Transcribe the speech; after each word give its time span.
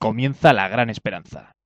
Comienza 0.00 0.52
la 0.52 0.68
gran 0.68 0.90
esperanza. 0.90 1.56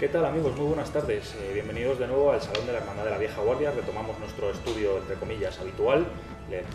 ¿Qué 0.00 0.08
tal 0.08 0.24
amigos? 0.24 0.56
Muy 0.56 0.68
buenas 0.68 0.90
tardes. 0.90 1.34
Eh, 1.34 1.50
bienvenidos 1.52 1.98
de 1.98 2.06
nuevo 2.06 2.32
al 2.32 2.40
Salón 2.40 2.66
de 2.66 2.72
la 2.72 2.78
Hermandad 2.78 3.04
de 3.04 3.10
la 3.10 3.18
Vieja 3.18 3.42
Guardia. 3.42 3.72
Retomamos 3.72 4.18
nuestro 4.18 4.50
estudio, 4.50 4.96
entre 4.96 5.16
comillas, 5.16 5.58
habitual. 5.58 6.06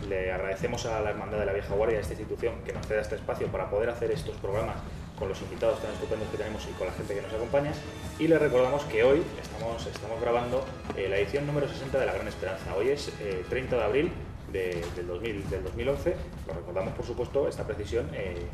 Le, 0.08 0.32
agradecemos 0.32 0.86
a 0.86 1.00
la 1.02 1.10
Hermandad 1.10 1.40
de 1.40 1.46
la 1.48 1.54
Vieja 1.54 1.74
Guardia, 1.74 1.98
a 1.98 2.02
esta 2.02 2.14
institución, 2.14 2.62
que 2.64 2.74
nos 2.74 2.86
ceda 2.86 3.02
este 3.02 3.16
espacio 3.16 3.48
para 3.48 3.72
poder 3.72 3.90
hacer 3.90 4.12
estos 4.12 4.36
programas 4.38 4.76
con 5.20 5.28
los 5.30 5.42
invitados 5.42 5.80
tan 5.82 5.92
estupendos 5.92 6.28
que 6.30 6.38
tenemos 6.38 6.66
y 6.68 6.72
con 6.74 6.88
la 6.88 6.94
gente 6.94 7.14
que 7.14 7.22
nos 7.22 7.34
acompaña. 7.34 7.72
Y 8.18 8.28
les 8.28 8.40
recordamos 8.40 8.84
que 8.86 9.04
hoy 9.04 9.22
estamos, 9.42 9.86
estamos 9.86 10.20
grabando 10.22 10.66
eh, 10.96 11.08
la 11.10 11.18
edición 11.18 11.46
número 11.46 11.68
60 11.68 12.00
de 12.00 12.06
La 12.06 12.14
Gran 12.14 12.28
Esperanza. 12.28 12.74
Hoy 12.76 12.90
es 12.90 13.10
eh, 13.20 13.44
30 13.50 13.76
de 13.76 13.84
abril 13.84 14.12
de- 14.52 14.84
del, 14.96 15.08
2000 15.08 15.50
del 15.50 15.64
2011. 15.64 16.16
Lo 16.48 16.54
recordamos, 16.54 16.94
por 16.94 17.06
supuesto, 17.06 17.48
esta 17.48 17.66
precisión. 17.66 18.10
eh, 18.14 18.48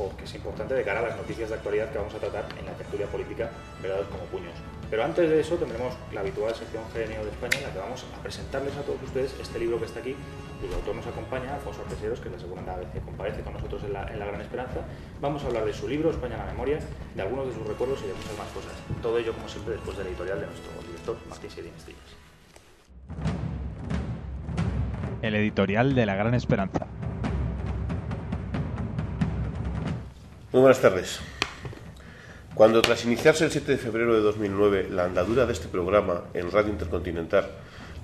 porque 0.00 0.24
es 0.24 0.34
importante 0.34 0.72
de 0.72 0.82
cara 0.82 1.00
a 1.00 1.02
las 1.02 1.16
noticias 1.18 1.50
de 1.50 1.56
actualidad 1.56 1.90
que 1.92 1.98
vamos 1.98 2.14
a 2.14 2.18
tratar 2.18 2.46
en 2.58 2.64
la 2.64 2.72
tertulia 2.72 3.06
política 3.06 3.50
Verdades 3.82 4.06
como 4.06 4.24
puños. 4.32 4.54
Pero 4.88 5.04
antes 5.04 5.28
de 5.28 5.38
eso 5.38 5.56
tendremos 5.56 5.92
la 6.12 6.20
habitual 6.20 6.54
sección 6.54 6.82
GNO 6.94 7.22
de 7.22 7.30
España 7.30 7.58
en 7.58 7.64
la 7.64 7.72
que 7.72 7.78
vamos 7.78 8.06
a 8.16 8.22
presentarles 8.22 8.74
a 8.76 8.82
todos 8.82 9.02
ustedes 9.02 9.36
este 9.38 9.58
libro 9.58 9.78
que 9.78 9.84
está 9.84 10.00
aquí, 10.00 10.16
cuyo 10.60 10.74
autor 10.74 10.96
nos 10.96 11.06
acompaña, 11.06 11.54
Alfonso 11.54 11.82
Arteseros, 11.82 12.18
que 12.18 12.28
es 12.28 12.34
la 12.34 12.40
segunda 12.40 12.76
vez 12.76 12.88
que 12.92 13.00
comparece 13.00 13.42
con 13.42 13.52
nosotros 13.52 13.84
en 13.84 13.92
la, 13.92 14.08
en 14.08 14.18
la 14.18 14.24
Gran 14.24 14.40
Esperanza. 14.40 14.80
Vamos 15.20 15.44
a 15.44 15.48
hablar 15.48 15.66
de 15.66 15.74
su 15.74 15.86
libro, 15.86 16.10
España 16.10 16.34
en 16.36 16.46
la 16.46 16.52
memoria, 16.52 16.78
de 17.14 17.22
algunos 17.22 17.48
de 17.48 17.54
sus 17.54 17.66
recuerdos 17.66 18.00
y 18.02 18.08
de 18.08 18.14
muchas 18.14 18.36
más 18.38 18.48
cosas. 18.48 18.72
Todo 19.02 19.18
ello, 19.18 19.34
como 19.34 19.48
siempre, 19.48 19.74
después 19.74 19.98
de 19.98 20.04
la 20.04 20.10
editorial 20.10 20.40
de 20.40 20.46
nuestro 20.46 20.70
director, 20.80 21.16
Martín 21.28 21.50
Sedín 21.50 21.72
Estillas. 21.76 22.10
El 25.20 25.34
editorial 25.34 25.94
de 25.94 26.06
la 26.06 26.14
Gran 26.16 26.32
Esperanza. 26.32 26.86
Muy 30.52 30.62
buenas 30.62 30.80
tardes. 30.80 31.20
Cuando 32.56 32.82
tras 32.82 33.04
iniciarse 33.04 33.44
el 33.44 33.52
7 33.52 33.70
de 33.70 33.78
febrero 33.78 34.14
de 34.14 34.20
2009 34.20 34.88
la 34.90 35.04
andadura 35.04 35.46
de 35.46 35.52
este 35.52 35.68
programa 35.68 36.24
en 36.34 36.50
Radio 36.50 36.72
Intercontinental 36.72 37.46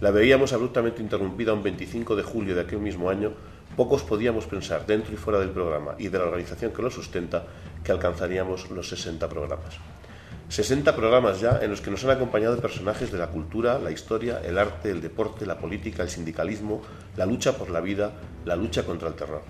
la 0.00 0.12
veíamos 0.12 0.52
abruptamente 0.52 1.02
interrumpida 1.02 1.52
un 1.52 1.64
25 1.64 2.14
de 2.14 2.22
julio 2.22 2.54
de 2.54 2.60
aquel 2.60 2.78
mismo 2.78 3.10
año, 3.10 3.32
pocos 3.76 4.04
podíamos 4.04 4.46
pensar, 4.46 4.86
dentro 4.86 5.12
y 5.12 5.16
fuera 5.16 5.40
del 5.40 5.50
programa 5.50 5.96
y 5.98 6.06
de 6.06 6.18
la 6.18 6.26
organización 6.26 6.70
que 6.70 6.82
lo 6.82 6.90
sustenta, 6.90 7.46
que 7.82 7.90
alcanzaríamos 7.90 8.70
los 8.70 8.90
60 8.90 9.28
programas. 9.28 9.78
60 10.48 10.94
programas 10.94 11.40
ya 11.40 11.58
en 11.60 11.70
los 11.70 11.80
que 11.80 11.90
nos 11.90 12.04
han 12.04 12.10
acompañado 12.10 12.60
personajes 12.60 13.10
de 13.10 13.18
la 13.18 13.26
cultura, 13.26 13.80
la 13.80 13.90
historia, 13.90 14.40
el 14.44 14.56
arte, 14.56 14.92
el 14.92 15.00
deporte, 15.00 15.46
la 15.46 15.58
política, 15.58 16.04
el 16.04 16.10
sindicalismo, 16.10 16.80
la 17.16 17.26
lucha 17.26 17.56
por 17.56 17.70
la 17.70 17.80
vida, 17.80 18.12
la 18.44 18.54
lucha 18.54 18.84
contra 18.84 19.08
el 19.08 19.14
terror. 19.14 19.42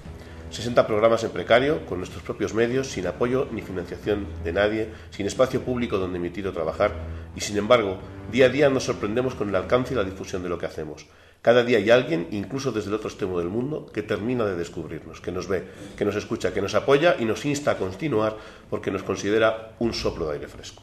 60 0.51 0.87
programas 0.87 1.25
en 1.25 1.31
precario, 1.31 1.85
con 1.87 1.99
nuestros 1.99 2.23
propios 2.23 2.55
medios, 2.55 2.89
sin 2.89 3.07
apoyo 3.07 3.49
ni 3.51 3.63
financiación 3.63 4.27
de 4.45 4.53
nadie, 4.53 4.89
sin 5.11 5.27
espacio 5.27 5.63
público 5.63 5.99
donde 5.99 6.19
emitir 6.19 6.47
o 6.47 6.53
trabajar, 6.53 6.93
y 7.35 7.41
sin 7.41 7.57
embargo, 7.57 7.99
día 8.31 8.47
a 8.47 8.49
día 8.49 8.71
nos 8.71 8.85
sorprendemos 8.85 9.35
con 9.35 9.49
el 9.49 9.57
alcance 9.57 9.95
y 9.95 9.97
la 9.97 10.05
difusión 10.05 10.43
de 10.43 10.49
lo 10.49 10.59
que 10.59 10.67
hacemos. 10.67 11.07
Cada 11.43 11.63
día 11.63 11.79
hay 11.79 11.91
alguien, 11.91 12.29
incluso 12.31 12.73
desde 12.73 12.89
el 12.89 12.95
otro 12.95 13.09
extremo 13.09 13.39
del 13.39 13.49
mundo, 13.49 13.87
que 13.93 14.03
termina 14.03 14.45
de 14.45 14.57
descubrirnos, 14.57 15.21
que 15.21 15.33
nos 15.33 15.47
ve, 15.47 15.65
que 15.97 16.05
nos 16.05 16.17
escucha, 16.17 16.53
que 16.53 16.63
nos 16.63 16.75
apoya 16.75 17.17
y 17.19 17.25
nos 17.25 17.45
insta 17.45 17.73
a 17.73 17.77
continuar 17.77 18.37
porque 18.71 18.91
nos 18.91 19.03
considera 19.03 19.77
un 19.79 19.95
soplo 19.95 20.27
de 20.27 20.35
aire 20.35 20.49
fresco. 20.49 20.83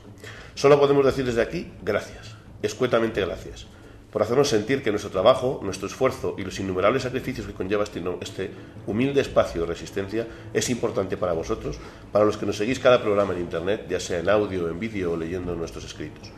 Solo 0.56 0.80
podemos 0.80 1.06
decir 1.06 1.26
desde 1.26 1.42
aquí 1.42 1.72
gracias, 1.84 2.36
escuetamente 2.62 3.20
gracias 3.22 3.68
por 4.14 4.22
hacernos 4.22 4.48
sentir 4.48 4.84
que 4.84 4.92
nuestro 4.92 5.10
trabajo, 5.10 5.60
nuestro 5.64 5.88
esfuerzo 5.88 6.36
y 6.38 6.44
los 6.44 6.60
innumerables 6.60 7.02
sacrificios 7.02 7.48
que 7.48 7.54
conlleva 7.54 7.84
este, 7.84 8.00
este 8.22 8.52
humilde 8.86 9.22
espacio 9.22 9.62
de 9.62 9.68
resistencia 9.68 10.28
es 10.54 10.70
importante 10.70 11.18
para 11.18 11.34
vosotros, 11.34 11.80
para 12.12 12.24
los 12.24 12.38
que 12.38 12.46
nos 12.46 12.58
seguís 12.58 12.78
cada 12.78 13.02
programa 13.02 13.34
en 13.34 13.40
Internet, 13.40 13.88
ya 13.90 14.00
sea 14.00 14.20
en 14.20 14.30
audio, 14.30 14.70
en 14.70 14.80
vídeo 14.80 15.14
o 15.14 15.18
leyendo 15.18 15.56
nuestros 15.56 15.86
escritos. 15.86 16.30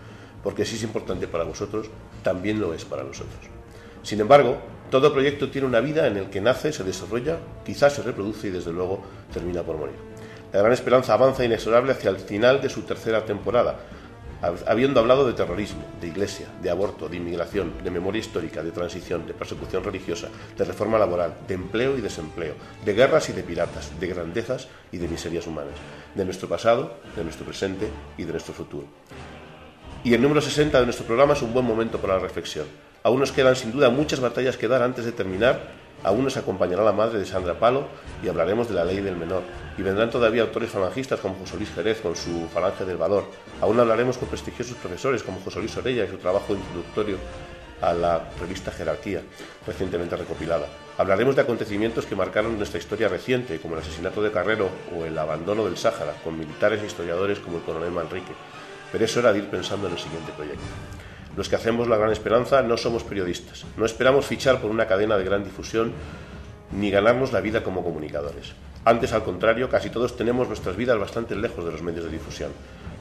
Porque 0.41 0.63
si 0.63 0.77
es 0.77 0.83
importante 0.83 1.27
para 1.27 1.43
vosotros, 1.43 1.89
también 2.23 2.61
lo 2.61 2.73
es 2.73 2.85
para 2.85 3.03
nosotros. 3.03 3.41
Sin 4.03 4.21
embargo, 4.21 4.57
todo 4.89 5.11
proyecto 5.11 5.49
tiene 5.49 5.67
una 5.67 5.81
vida 5.81 6.07
en 6.07 6.15
el 6.15 6.29
que 6.29 6.39
nace, 6.39 6.71
se 6.71 6.85
desarrolla, 6.85 7.39
quizás 7.65 7.91
se 7.91 8.03
reproduce 8.03 8.47
y 8.47 8.51
desde 8.51 8.71
luego 8.71 9.01
termina 9.33 9.63
por 9.63 9.77
morir. 9.77 9.95
La 10.53 10.61
gran 10.61 10.71
esperanza 10.71 11.13
avanza 11.13 11.43
inexorable 11.43 11.91
hacia 11.91 12.09
el 12.11 12.19
final 12.19 12.61
de 12.61 12.69
su 12.69 12.83
tercera 12.83 13.25
temporada, 13.25 13.79
habiendo 14.41 14.99
hablado 14.99 15.25
de 15.25 15.33
terrorismo, 15.33 15.83
de 15.99 16.07
iglesia, 16.07 16.47
de 16.61 16.69
aborto, 16.69 17.09
de 17.09 17.17
inmigración, 17.17 17.73
de 17.83 17.91
memoria 17.91 18.19
histórica, 18.19 18.63
de 18.63 18.71
transición, 18.71 19.25
de 19.25 19.33
persecución 19.33 19.83
religiosa, 19.83 20.29
de 20.57 20.65
reforma 20.65 20.99
laboral, 20.99 21.33
de 21.47 21.53
empleo 21.55 21.97
y 21.97 22.01
desempleo, 22.01 22.53
de 22.83 22.93
guerras 22.93 23.29
y 23.29 23.33
de 23.33 23.43
piratas, 23.43 23.99
de 23.99 24.07
grandezas 24.07 24.67
y 24.91 24.97
de 24.97 25.07
miserias 25.07 25.47
humanas, 25.47 25.75
de 26.13 26.25
nuestro 26.25 26.47
pasado, 26.47 26.97
de 27.15 27.23
nuestro 27.23 27.45
presente 27.45 27.89
y 28.17 28.23
de 28.23 28.31
nuestro 28.31 28.53
futuro. 28.53 28.87
Y 30.03 30.13
el 30.13 30.21
número 30.21 30.39
60 30.39 30.79
de 30.79 30.85
nuestro 30.85 31.05
programa 31.05 31.33
es 31.33 31.41
un 31.41 31.53
buen 31.53 31.65
momento 31.65 31.99
para 31.99 32.13
la 32.13 32.19
reflexión. 32.19 32.67
Aún 33.01 33.19
nos 33.19 33.31
quedan 33.31 33.55
sin 33.55 33.71
duda 33.71 33.89
muchas 33.89 34.19
batallas 34.19 34.57
que 34.57 34.67
dar 34.67 34.83
antes 34.83 35.05
de 35.05 35.11
terminar. 35.11 35.84
Aún 36.05 36.23
nos 36.23 36.37
acompañará 36.37 36.83
la 36.83 36.91
madre 36.91 37.17
de 37.17 37.25
Sandra 37.25 37.55
Palo 37.55 37.87
y 38.23 38.27
hablaremos 38.27 38.69
de 38.69 38.75
la 38.75 38.85
ley 38.85 39.01
del 39.01 39.17
menor. 39.17 39.41
Y 39.75 39.81
vendrán 39.81 40.11
todavía 40.11 40.43
autores 40.43 40.69
falangistas 40.69 41.19
como 41.19 41.33
José 41.33 41.57
Luis 41.57 41.71
Jerez 41.73 41.99
con 41.99 42.15
su 42.15 42.47
Falange 42.53 42.85
del 42.85 42.97
Valor. 42.97 43.25
Aún 43.59 43.79
hablaremos 43.79 44.19
con 44.19 44.29
prestigiosos 44.29 44.77
profesores 44.77 45.23
como 45.23 45.41
José 45.41 45.57
Luis 45.59 45.75
Orella 45.77 46.05
y 46.05 46.07
su 46.07 46.17
trabajo 46.17 46.53
introductorio 46.53 47.17
a 47.81 47.91
la 47.93 48.21
revista 48.39 48.71
Jerarquía, 48.71 49.23
recientemente 49.65 50.15
recopilada. 50.15 50.67
Hablaremos 50.99 51.35
de 51.35 51.41
acontecimientos 51.41 52.05
que 52.05 52.15
marcaron 52.15 52.55
nuestra 52.55 52.79
historia 52.79 53.07
reciente, 53.07 53.59
como 53.59 53.73
el 53.73 53.81
asesinato 53.81 54.21
de 54.21 54.31
Carrero 54.31 54.69
o 54.95 55.05
el 55.05 55.17
abandono 55.17 55.65
del 55.65 55.75
Sáhara, 55.75 56.13
con 56.23 56.37
militares 56.37 56.83
e 56.83 56.85
historiadores 56.85 57.39
como 57.39 57.57
el 57.57 57.63
coronel 57.63 57.89
Manrique. 57.89 58.33
Pero 58.91 59.05
es 59.05 59.17
hora 59.17 59.33
de 59.33 59.39
ir 59.39 59.49
pensando 59.49 59.87
en 59.87 59.93
el 59.93 59.99
siguiente 59.99 60.31
proyecto. 60.33 60.63
Los 61.37 61.49
que 61.49 61.57
hacemos 61.57 61.89
la 61.89 61.97
gran 61.97 62.11
esperanza 62.11 62.61
no 62.61 62.77
somos 62.77 63.03
periodistas, 63.03 63.65
no 63.75 63.85
esperamos 63.85 64.25
fichar 64.25 64.61
por 64.61 64.71
una 64.71 64.87
cadena 64.87 65.17
de 65.17 65.25
gran 65.25 65.43
difusión 65.43 65.91
ni 66.71 66.89
ganarnos 66.89 67.33
la 67.33 67.41
vida 67.41 67.61
como 67.61 67.83
comunicadores. 67.83 68.53
Antes, 68.85 69.13
al 69.13 69.23
contrario, 69.23 69.67
casi 69.67 69.89
todos 69.89 70.15
tenemos 70.15 70.47
nuestras 70.47 70.77
vidas 70.77 70.97
bastante 70.97 71.35
lejos 71.35 71.65
de 71.65 71.71
los 71.71 71.81
medios 71.81 72.05
de 72.05 72.11
difusión. 72.11 72.51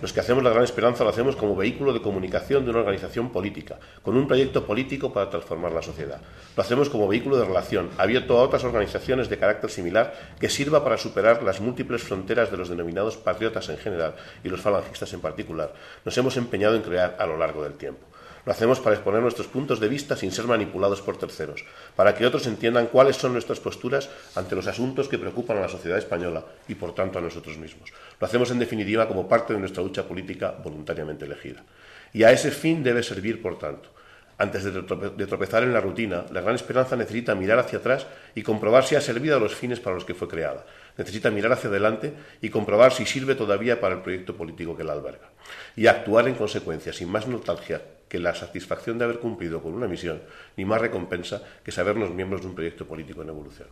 Los 0.03 0.13
que 0.13 0.21
hacemos 0.21 0.43
la 0.43 0.51
gran 0.51 0.65
esperanza 0.65 1.05
lo 1.05 1.11
hacemos 1.11 1.37
como 1.37 1.55
vehículo 1.55 1.93
de 1.93 2.03
comunicación 2.03 2.65
de 2.65 2.71
una 2.71 2.81
organización 2.81 3.31
política, 3.31 3.79
con 4.03 4.17
un 4.17 4.27
proyecto 4.27 4.67
político 4.67 5.13
para 5.13 5.31
transformar 5.31 5.73
la 5.73 5.83
sociedad. 5.83 6.21
Lo 6.57 6.63
hacemos 6.63 6.91
como 6.91 7.07
vehículo 7.07 7.37
de 7.37 7.45
relación, 7.45 7.91
abierto 7.99 8.37
a 8.37 8.43
otras 8.43 8.65
organizaciones 8.65 9.29
de 9.29 9.39
carácter 9.39 9.71
similar 9.71 10.13
que 10.41 10.49
sirva 10.49 10.83
para 10.83 10.99
superar 10.99 11.43
las 11.43 11.61
múltiples 11.61 12.03
fronteras 12.03 12.51
de 12.51 12.57
los 12.57 12.69
denominados 12.69 13.17
patriotas 13.17 13.69
en 13.69 13.79
general 13.79 14.17
y 14.43 14.49
los 14.49 14.61
falangistas 14.61 15.13
en 15.13 15.21
particular. 15.21 15.73
Nos 16.05 16.19
hemos 16.19 16.37
empeñado 16.37 16.75
en 16.75 16.83
crear 16.83 17.17
a 17.19 17.27
lo 17.27 17.37
largo 17.37 17.63
del 17.63 17.75
tiempo. 17.75 18.05
Lo 18.47 18.53
hacemos 18.53 18.79
para 18.81 18.97
exponer 18.97 19.23
nuestros 19.23 19.47
puntos 19.47 19.81
de 19.81 19.89
vista 19.89 20.17
sin 20.17 20.31
ser 20.31 20.47
manipulados 20.47 21.01
por 21.01 21.17
terceros, 21.17 21.65
para 21.97 22.15
que 22.15 22.27
otros 22.27 22.47
entiendan 22.47 22.89
cuáles 22.89 23.17
son 23.17 23.33
nuestras 23.33 23.59
posturas 23.59 24.11
ante 24.35 24.55
los 24.55 24.67
asuntos 24.67 25.09
que 25.09 25.19
preocupan 25.19 25.57
a 25.57 25.63
la 25.63 25.69
sociedad 25.69 25.97
española 25.97 26.45
y, 26.69 26.75
por 26.75 26.95
tanto, 26.95 27.19
a 27.19 27.23
nosotros 27.23 27.57
mismos. 27.57 27.91
Lo 28.21 28.27
hacemos, 28.27 28.51
en 28.51 28.59
definitiva, 28.59 29.09
como 29.09 29.27
parte 29.27 29.55
de 29.55 29.61
nuestra 29.61 29.83
lucha 29.83 30.07
política 30.07 30.55
voluntariamente 30.63 31.25
elegida. 31.25 31.65
Y 32.13 32.23
a 32.23 32.33
ese 32.33 32.51
fin 32.51 32.83
debe 32.83 33.03
servir, 33.03 33.41
por 33.41 33.59
tanto. 33.59 33.89
Antes 34.37 34.65
de 34.65 34.73
trope- 34.83 35.15
de 35.15 35.27
tropezar 35.27 35.63
en 35.63 35.73
la 35.73 35.81
rutina, 35.81 36.27
la 36.33 36.41
gran 36.41 36.57
esperanza 36.57 36.97
necesita 36.97 37.37
mirar 37.37 37.61
hacia 37.61 37.79
atrás 37.79 38.07
y 38.35 38.43
comprobar 38.43 38.85
si 38.85 38.97
ha 38.97 39.01
servido 39.01 39.37
a 39.37 39.41
los 39.41 39.55
fines 39.55 39.79
para 39.79 39.95
los 39.95 40.05
que 40.05 40.15
fue 40.15 40.27
creada. 40.29 40.67
Necesita 40.99 41.31
mirar 41.31 41.53
hacia 41.53 41.71
adelante 41.71 42.13
y 42.43 42.51
comprobar 42.51 42.93
si 42.93 43.07
sirve 43.07 43.37
todavía 43.37 43.81
para 43.81 43.95
el 43.95 44.03
proyecto 44.03 44.37
político 44.37 44.77
que 44.77 44.83
la 44.83 44.93
alberga. 44.93 45.31
Y 45.77 45.87
actuar 45.87 46.27
en 46.27 46.35
consecuencia, 46.35 46.93
sin 46.93 47.09
más 47.11 47.29
nostalgia 47.29 47.81
que 48.15 48.21
la 48.21 48.33
satisfacción 48.33 48.97
de 48.97 49.07
haber 49.07 49.19
cumplido 49.19 49.61
con 49.61 49.75
una 49.75 49.89
misión, 49.89 50.23
ni 50.57 50.65
más 50.65 50.81
recompensa 50.81 51.43
que 51.65 51.73
sabernos 51.73 52.15
miembros 52.15 52.43
de 52.43 52.47
un 52.47 52.55
proyecto 52.55 52.87
político 52.87 53.23
en 53.23 53.31
evolución. 53.31 53.67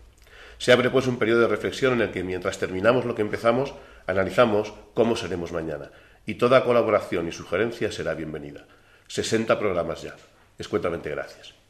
Se 0.58 0.72
abre 0.72 0.90
pues 0.90 1.06
un 1.06 1.16
periodo 1.16 1.42
de 1.42 1.46
reflexión 1.46 1.92
en 1.92 2.00
el 2.00 2.10
que 2.10 2.24
mientras 2.24 2.58
terminamos 2.58 3.04
lo 3.04 3.14
que 3.14 3.22
empezamos, 3.22 3.72
analizamos 4.04 4.74
cómo 4.94 5.14
seremos 5.14 5.52
mañana. 5.52 5.92
Y 6.26 6.34
toda 6.34 6.64
colaboración 6.64 7.28
y 7.28 7.30
sugerencia 7.30 7.92
será 7.92 8.14
bienvenida. 8.14 8.66
60 9.06 9.56
programas 9.60 10.02
ya. 10.02 10.16
Escuetamente 10.58 11.08
gracias. 11.08 11.61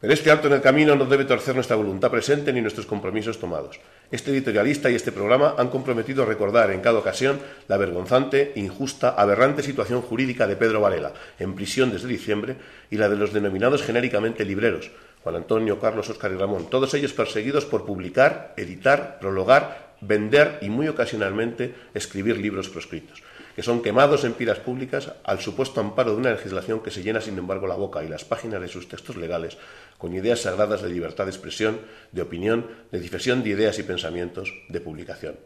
Pero 0.00 0.12
este 0.12 0.30
alto 0.30 0.46
en 0.46 0.52
el 0.52 0.60
camino 0.60 0.94
no 0.94 1.06
debe 1.06 1.24
torcer 1.24 1.56
nuestra 1.56 1.74
voluntad 1.74 2.08
presente 2.08 2.52
ni 2.52 2.60
nuestros 2.60 2.86
compromisos 2.86 3.40
tomados. 3.40 3.80
Este 4.12 4.30
editorialista 4.30 4.88
y 4.88 4.94
este 4.94 5.10
programa 5.10 5.56
han 5.58 5.70
comprometido 5.70 6.22
a 6.22 6.26
recordar 6.26 6.70
en 6.70 6.80
cada 6.80 7.00
ocasión 7.00 7.40
la 7.66 7.78
vergonzante, 7.78 8.52
injusta, 8.54 9.10
aberrante 9.10 9.64
situación 9.64 10.00
jurídica 10.00 10.46
de 10.46 10.54
Pedro 10.54 10.80
Varela, 10.80 11.14
en 11.40 11.56
prisión 11.56 11.90
desde 11.90 12.06
diciembre, 12.06 12.54
y 12.90 12.96
la 12.96 13.08
de 13.08 13.16
los 13.16 13.32
denominados 13.32 13.82
genéricamente 13.82 14.44
libreros, 14.44 14.92
Juan 15.24 15.34
Antonio, 15.34 15.80
Carlos, 15.80 16.08
Óscar 16.08 16.30
y 16.30 16.36
Ramón, 16.36 16.70
todos 16.70 16.94
ellos 16.94 17.12
perseguidos 17.12 17.64
por 17.64 17.84
publicar, 17.84 18.54
editar, 18.56 19.18
prologar 19.18 19.88
vender 20.00 20.58
y 20.60 20.68
muy 20.68 20.88
ocasionalmente 20.88 21.74
escribir 21.94 22.38
libros 22.38 22.68
proscritos, 22.68 23.22
que 23.56 23.62
son 23.62 23.82
quemados 23.82 24.24
en 24.24 24.34
pilas 24.34 24.58
públicas 24.58 25.12
al 25.24 25.40
supuesto 25.40 25.80
amparo 25.80 26.12
de 26.12 26.18
una 26.18 26.32
legislación 26.32 26.80
que 26.80 26.90
se 26.90 27.02
llena, 27.02 27.20
sin 27.20 27.38
embargo, 27.38 27.66
la 27.66 27.74
boca 27.74 28.02
y 28.04 28.08
las 28.08 28.24
páginas 28.24 28.60
de 28.60 28.68
sus 28.68 28.88
textos 28.88 29.16
legales 29.16 29.58
con 29.98 30.14
ideas 30.14 30.42
sagradas 30.42 30.80
de 30.80 30.88
libertad 30.88 31.24
de 31.24 31.32
expresión, 31.32 31.80
de 32.12 32.22
opinión, 32.22 32.66
de 32.90 33.00
difusión 33.00 33.42
de 33.42 33.50
ideas 33.50 33.78
y 33.78 33.82
pensamientos, 33.82 34.54
de 34.68 34.80
publicación. 34.80 35.36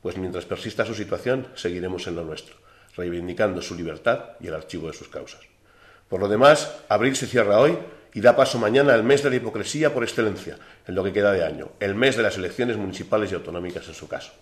Pues 0.00 0.16
mientras 0.16 0.46
persista 0.46 0.86
su 0.86 0.94
situación, 0.94 1.48
seguiremos 1.54 2.06
en 2.06 2.14
lo 2.14 2.24
nuestro, 2.24 2.54
reivindicando 2.96 3.60
su 3.60 3.74
libertad 3.74 4.36
y 4.40 4.46
el 4.46 4.54
archivo 4.54 4.86
de 4.86 4.94
sus 4.94 5.08
causas. 5.08 5.40
Por 6.08 6.20
lo 6.20 6.28
demás, 6.28 6.72
abril 6.88 7.16
se 7.16 7.26
cierra 7.26 7.58
hoy 7.58 7.76
y 8.14 8.20
da 8.20 8.36
paso 8.36 8.58
mañana 8.58 8.94
al 8.94 9.04
mes 9.04 9.22
de 9.22 9.30
la 9.30 9.36
hipocresía 9.36 9.92
por 9.92 10.04
excelencia, 10.04 10.56
en 10.86 10.94
lo 10.94 11.04
que 11.04 11.12
queda 11.12 11.32
de 11.32 11.44
año, 11.44 11.72
el 11.80 11.94
mes 11.94 12.16
de 12.16 12.22
las 12.22 12.38
elecciones 12.38 12.76
municipales 12.76 13.30
y 13.32 13.34
autonómicas 13.34 13.86
en 13.88 13.94
su 13.94 14.08
caso. 14.08 14.32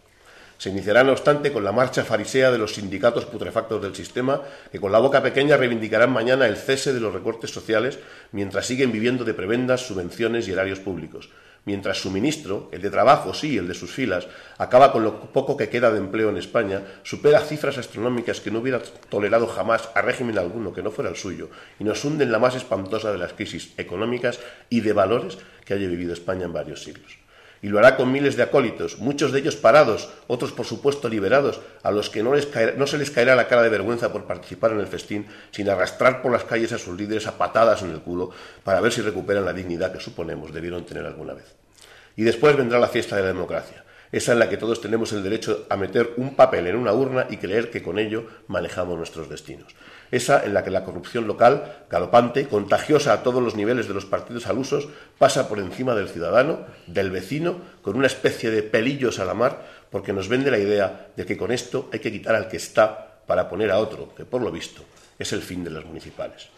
Se 0.58 0.70
iniciará, 0.70 1.04
no 1.04 1.12
obstante, 1.12 1.52
con 1.52 1.64
la 1.64 1.72
marcha 1.72 2.04
farisea 2.04 2.50
de 2.50 2.58
los 2.58 2.74
sindicatos 2.74 3.26
putrefactos 3.26 3.82
del 3.82 3.94
sistema, 3.94 4.40
que 4.72 4.80
con 4.80 4.90
la 4.90 4.98
boca 4.98 5.22
pequeña 5.22 5.56
reivindicarán 5.56 6.10
mañana 6.10 6.46
el 6.46 6.56
cese 6.56 6.94
de 6.94 7.00
los 7.00 7.12
recortes 7.12 7.50
sociales 7.50 7.98
mientras 8.32 8.66
siguen 8.66 8.90
viviendo 8.90 9.24
de 9.24 9.34
prebendas, 9.34 9.86
subvenciones 9.86 10.48
y 10.48 10.52
erarios 10.52 10.80
públicos, 10.80 11.28
mientras 11.66 11.98
su 11.98 12.10
ministro, 12.10 12.70
el 12.72 12.80
de 12.80 12.88
trabajo, 12.88 13.34
sí, 13.34 13.58
el 13.58 13.68
de 13.68 13.74
sus 13.74 13.90
filas, 13.90 14.28
acaba 14.56 14.92
con 14.92 15.04
lo 15.04 15.32
poco 15.32 15.58
que 15.58 15.68
queda 15.68 15.90
de 15.90 15.98
empleo 15.98 16.30
en 16.30 16.38
España, 16.38 16.82
supera 17.02 17.40
cifras 17.40 17.76
astronómicas 17.76 18.40
que 18.40 18.50
no 18.50 18.60
hubiera 18.60 18.80
tolerado 19.10 19.46
jamás 19.48 19.90
a 19.94 20.00
régimen 20.00 20.38
alguno 20.38 20.72
que 20.72 20.82
no 20.82 20.90
fuera 20.90 21.10
el 21.10 21.16
suyo, 21.16 21.50
y 21.78 21.84
nos 21.84 22.02
hunde 22.02 22.24
en 22.24 22.32
la 22.32 22.38
más 22.38 22.54
espantosa 22.54 23.12
de 23.12 23.18
las 23.18 23.34
crisis 23.34 23.74
económicas 23.76 24.40
y 24.70 24.80
de 24.80 24.94
valores 24.94 25.36
que 25.66 25.74
haya 25.74 25.88
vivido 25.88 26.14
España 26.14 26.46
en 26.46 26.54
varios 26.54 26.82
siglos. 26.82 27.25
Y 27.62 27.68
lo 27.68 27.78
hará 27.78 27.96
con 27.96 28.12
miles 28.12 28.36
de 28.36 28.42
acólitos, 28.42 28.98
muchos 28.98 29.32
de 29.32 29.40
ellos 29.40 29.56
parados, 29.56 30.10
otros 30.26 30.52
por 30.52 30.66
supuesto 30.66 31.08
liberados, 31.08 31.60
a 31.82 31.90
los 31.90 32.10
que 32.10 32.22
no, 32.22 32.32
no 32.76 32.86
se 32.86 32.98
les 32.98 33.10
caerá 33.10 33.34
la 33.34 33.48
cara 33.48 33.62
de 33.62 33.70
vergüenza 33.70 34.12
por 34.12 34.24
participar 34.24 34.72
en 34.72 34.80
el 34.80 34.86
festín, 34.86 35.26
sin 35.50 35.68
arrastrar 35.68 36.20
por 36.22 36.32
las 36.32 36.44
calles 36.44 36.72
a 36.72 36.78
sus 36.78 36.96
líderes 36.96 37.26
a 37.26 37.38
patadas 37.38 37.82
en 37.82 37.90
el 37.90 38.00
culo 38.00 38.30
para 38.62 38.80
ver 38.80 38.92
si 38.92 39.00
recuperan 39.00 39.44
la 39.44 39.52
dignidad 39.52 39.92
que 39.92 40.00
suponemos 40.00 40.52
debieron 40.52 40.84
tener 40.84 41.06
alguna 41.06 41.34
vez. 41.34 41.54
Y 42.16 42.24
después 42.24 42.56
vendrá 42.56 42.78
la 42.78 42.88
fiesta 42.88 43.16
de 43.16 43.22
la 43.22 43.28
democracia, 43.28 43.84
esa 44.12 44.32
en 44.32 44.38
la 44.38 44.48
que 44.48 44.56
todos 44.56 44.80
tenemos 44.80 45.12
el 45.12 45.22
derecho 45.22 45.66
a 45.68 45.76
meter 45.76 46.14
un 46.16 46.34
papel 46.34 46.66
en 46.66 46.76
una 46.76 46.92
urna 46.92 47.26
y 47.28 47.36
creer 47.36 47.70
que 47.70 47.82
con 47.82 47.98
ello 47.98 48.26
manejamos 48.46 48.96
nuestros 48.96 49.28
destinos. 49.28 49.74
Esa 50.10 50.44
en 50.44 50.54
la 50.54 50.62
que 50.62 50.70
la 50.70 50.84
corrupción 50.84 51.26
local, 51.26 51.84
galopante, 51.90 52.46
contagiosa 52.46 53.12
a 53.12 53.22
todos 53.22 53.42
los 53.42 53.56
niveles 53.56 53.88
de 53.88 53.94
los 53.94 54.06
partidos 54.06 54.46
al 54.46 54.58
usos, 54.58 54.88
pasa 55.18 55.48
por 55.48 55.58
encima 55.58 55.94
del 55.94 56.08
ciudadano, 56.08 56.60
del 56.86 57.10
vecino, 57.10 57.60
con 57.82 57.96
una 57.96 58.06
especie 58.06 58.50
de 58.50 58.62
pelillos 58.62 59.18
a 59.18 59.24
la 59.24 59.34
mar, 59.34 59.66
porque 59.90 60.12
nos 60.12 60.28
vende 60.28 60.50
la 60.50 60.58
idea 60.58 61.08
de 61.16 61.26
que 61.26 61.36
con 61.36 61.50
esto 61.50 61.88
hay 61.92 61.98
que 61.98 62.12
quitar 62.12 62.34
al 62.34 62.48
que 62.48 62.56
está 62.56 63.22
para 63.26 63.48
poner 63.48 63.70
a 63.70 63.78
otro, 63.78 64.14
que 64.14 64.24
por 64.24 64.42
lo 64.42 64.52
visto 64.52 64.82
es 65.18 65.32
el 65.32 65.42
fin 65.42 65.64
de 65.64 65.70
las 65.70 65.84
municipales. 65.84 66.48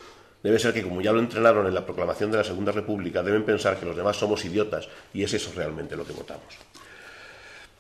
Debe 0.43 0.59
ser 0.59 0.73
que, 0.73 0.83
como 0.83 1.01
ya 1.01 1.13
lo 1.13 1.19
entrenaron 1.19 1.67
en 1.67 1.75
la 1.75 1.85
proclamación 1.85 2.31
de 2.31 2.39
la 2.39 2.45
Segunda 2.45 2.71
República, 2.71 3.23
deben 3.23 3.45
pensar 3.45 3.77
que 3.79 3.87
los 3.87 3.97
demás 3.97 4.17
somos 4.17 4.45
idiotas 4.45 4.89
y 5.13 5.25
es 5.25 5.33
eso 5.35 5.51
realmente 5.55 5.97
lo 5.97 6.07
que 6.07 6.13
votamos. 6.13 6.59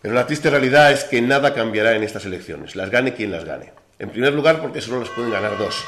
Pero 0.01 0.15
la 0.15 0.27
triste 0.27 0.51
realidad 0.51 0.93
es 0.93 1.05
que 1.05 1.21
nada 1.21 1.55
cambiará 1.55 1.95
en 1.95 2.03
estas 2.03 2.25
elecciones, 2.25 2.77
las 2.77 2.91
gane 2.91 3.15
quien 3.15 3.33
las 3.33 3.45
gane. 3.45 3.73
En 3.99 4.11
primer 4.11 4.33
lugar, 4.33 4.61
porque 4.61 4.81
solo 4.81 5.01
las 5.01 5.09
pueden 5.09 5.33
ganar 5.33 5.59
dos. 5.59 5.85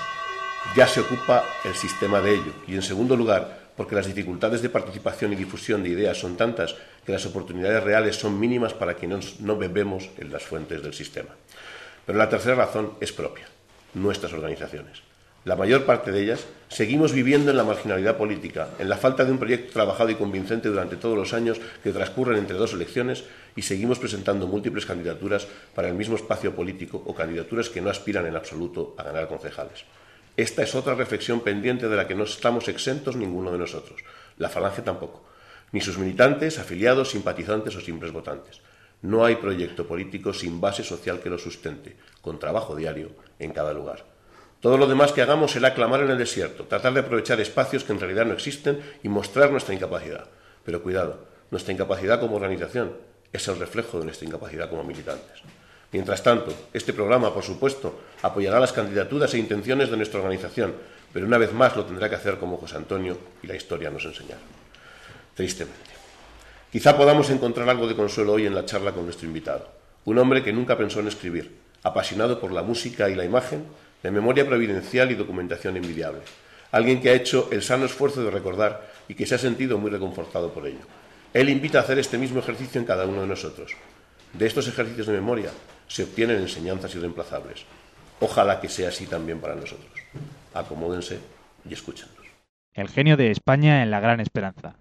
Ya 0.76 0.86
se 0.86 1.00
ocupa 1.00 1.44
el 1.64 1.74
sistema 1.74 2.20
de 2.20 2.34
ello. 2.34 2.52
Y 2.66 2.74
en 2.74 2.82
segundo 2.82 3.16
lugar, 3.16 3.70
porque 3.76 3.94
las 3.94 4.06
dificultades 4.06 4.62
de 4.62 4.68
participación 4.68 5.32
y 5.32 5.36
difusión 5.36 5.82
de 5.82 5.90
ideas 5.90 6.18
son 6.18 6.36
tantas 6.36 6.74
que 7.06 7.12
las 7.12 7.24
oportunidades 7.26 7.84
reales 7.84 8.16
son 8.16 8.38
mínimas 8.38 8.74
para 8.74 8.94
quienes 8.94 9.40
no 9.40 9.56
bebemos 9.56 10.10
en 10.18 10.32
las 10.32 10.42
fuentes 10.42 10.82
del 10.82 10.92
sistema. 10.92 11.30
Pero 12.04 12.18
la 12.18 12.28
tercera 12.28 12.56
razón 12.56 12.94
es 13.00 13.12
propia, 13.12 13.46
nuestras 13.94 14.32
organizaciones 14.32 15.09
la 15.44 15.56
mayor 15.56 15.86
parte 15.86 16.12
de 16.12 16.22
ellas, 16.22 16.46
seguimos 16.68 17.12
viviendo 17.12 17.50
en 17.50 17.56
la 17.56 17.64
marginalidad 17.64 18.18
política, 18.18 18.68
en 18.78 18.90
la 18.90 18.98
falta 18.98 19.24
de 19.24 19.32
un 19.32 19.38
proyecto 19.38 19.72
trabajado 19.72 20.10
y 20.10 20.16
convincente 20.16 20.68
durante 20.68 20.96
todos 20.96 21.16
los 21.16 21.32
años 21.32 21.58
que 21.82 21.92
transcurren 21.92 22.36
entre 22.36 22.56
dos 22.56 22.74
elecciones 22.74 23.24
y 23.56 23.62
seguimos 23.62 23.98
presentando 23.98 24.46
múltiples 24.46 24.84
candidaturas 24.84 25.48
para 25.74 25.88
el 25.88 25.94
mismo 25.94 26.16
espacio 26.16 26.54
político 26.54 27.02
o 27.06 27.14
candidaturas 27.14 27.70
que 27.70 27.80
no 27.80 27.88
aspiran 27.88 28.26
en 28.26 28.36
absoluto 28.36 28.94
a 28.98 29.02
ganar 29.02 29.28
concejales. 29.28 29.84
Esta 30.36 30.62
es 30.62 30.74
otra 30.74 30.94
reflexión 30.94 31.40
pendiente 31.40 31.88
de 31.88 31.96
la 31.96 32.06
que 32.06 32.14
no 32.14 32.24
estamos 32.24 32.68
exentos 32.68 33.16
ninguno 33.16 33.50
de 33.50 33.58
nosotros, 33.58 34.02
la 34.36 34.50
Falange 34.50 34.82
tampoco, 34.82 35.24
ni 35.72 35.80
sus 35.80 35.96
militantes, 35.96 36.58
afiliados, 36.58 37.10
simpatizantes 37.10 37.74
o 37.76 37.80
simples 37.80 38.12
votantes. 38.12 38.60
No 39.00 39.24
hay 39.24 39.36
proyecto 39.36 39.86
político 39.86 40.34
sin 40.34 40.60
base 40.60 40.84
social 40.84 41.20
que 41.20 41.30
lo 41.30 41.38
sustente, 41.38 41.96
con 42.20 42.38
trabajo 42.38 42.76
diario 42.76 43.12
en 43.38 43.52
cada 43.52 43.72
lugar. 43.72 44.09
Todo 44.60 44.76
lo 44.76 44.86
demás 44.86 45.12
que 45.12 45.22
hagamos 45.22 45.52
será 45.52 45.72
clamar 45.72 46.00
en 46.00 46.10
el 46.10 46.18
desierto, 46.18 46.64
tratar 46.64 46.92
de 46.92 47.00
aprovechar 47.00 47.40
espacios 47.40 47.82
que 47.82 47.92
en 47.92 48.00
realidad 48.00 48.26
no 48.26 48.34
existen 48.34 48.80
y 49.02 49.08
mostrar 49.08 49.50
nuestra 49.50 49.74
incapacidad. 49.74 50.26
Pero 50.64 50.82
cuidado, 50.82 51.24
nuestra 51.50 51.72
incapacidad 51.72 52.20
como 52.20 52.36
organización 52.36 52.92
es 53.32 53.48
el 53.48 53.58
reflejo 53.58 53.98
de 53.98 54.04
nuestra 54.04 54.28
incapacidad 54.28 54.68
como 54.68 54.84
militantes. 54.84 55.40
Mientras 55.92 56.22
tanto, 56.22 56.52
este 56.72 56.92
programa, 56.92 57.32
por 57.32 57.42
supuesto, 57.42 58.00
apoyará 58.22 58.60
las 58.60 58.72
candidaturas 58.72 59.32
e 59.34 59.38
intenciones 59.38 59.90
de 59.90 59.96
nuestra 59.96 60.20
organización, 60.20 60.74
pero 61.12 61.26
una 61.26 61.38
vez 61.38 61.52
más 61.52 61.74
lo 61.74 61.84
tendrá 61.84 62.08
que 62.08 62.16
hacer 62.16 62.38
como 62.38 62.58
José 62.58 62.76
Antonio 62.76 63.16
y 63.42 63.46
la 63.46 63.56
historia 63.56 63.90
nos 63.90 64.04
enseñará. 64.04 64.40
Tristemente. 65.34 65.90
Quizá 66.70 66.96
podamos 66.96 67.30
encontrar 67.30 67.68
algo 67.68 67.88
de 67.88 67.96
consuelo 67.96 68.34
hoy 68.34 68.46
en 68.46 68.54
la 68.54 68.66
charla 68.66 68.92
con 68.92 69.04
nuestro 69.04 69.26
invitado, 69.26 69.68
un 70.04 70.18
hombre 70.18 70.44
que 70.44 70.52
nunca 70.52 70.78
pensó 70.78 71.00
en 71.00 71.08
escribir, 71.08 71.56
apasionado 71.82 72.38
por 72.38 72.52
la 72.52 72.62
música 72.62 73.08
y 73.08 73.16
la 73.16 73.24
imagen, 73.24 73.64
de 74.02 74.10
memoria 74.10 74.46
providencial 74.46 75.10
y 75.10 75.14
documentación 75.14 75.76
envidiable. 75.76 76.20
Alguien 76.72 77.00
que 77.00 77.10
ha 77.10 77.14
hecho 77.14 77.48
el 77.50 77.62
sano 77.62 77.84
esfuerzo 77.84 78.22
de 78.22 78.30
recordar 78.30 78.90
y 79.08 79.14
que 79.14 79.26
se 79.26 79.34
ha 79.34 79.38
sentido 79.38 79.78
muy 79.78 79.90
reconfortado 79.90 80.52
por 80.52 80.66
ello. 80.66 80.80
Él 81.34 81.48
invita 81.48 81.78
a 81.78 81.82
hacer 81.82 81.98
este 81.98 82.18
mismo 82.18 82.40
ejercicio 82.40 82.80
en 82.80 82.86
cada 82.86 83.06
uno 83.06 83.22
de 83.22 83.26
nosotros. 83.26 83.72
De 84.32 84.46
estos 84.46 84.68
ejercicios 84.68 85.06
de 85.06 85.12
memoria 85.12 85.50
se 85.88 86.04
obtienen 86.04 86.38
enseñanzas 86.38 86.94
irreemplazables. 86.94 87.64
Ojalá 88.20 88.60
que 88.60 88.68
sea 88.68 88.88
así 88.88 89.06
también 89.06 89.40
para 89.40 89.54
nosotros. 89.54 89.90
Acomódense 90.54 91.18
y 91.68 91.72
escúchanos. 91.72 92.14
El 92.74 92.88
genio 92.88 93.16
de 93.16 93.30
España 93.30 93.82
en 93.82 93.90
la 93.90 94.00
gran 94.00 94.20
esperanza. 94.20 94.74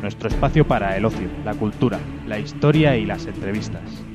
Nuestro 0.00 0.28
espacio 0.28 0.66
para 0.66 0.96
el 0.96 1.04
ocio, 1.04 1.28
la 1.44 1.54
cultura, 1.54 1.98
la 2.26 2.38
historia 2.38 2.96
y 2.96 3.06
las 3.06 3.26
entrevistas 3.26 4.05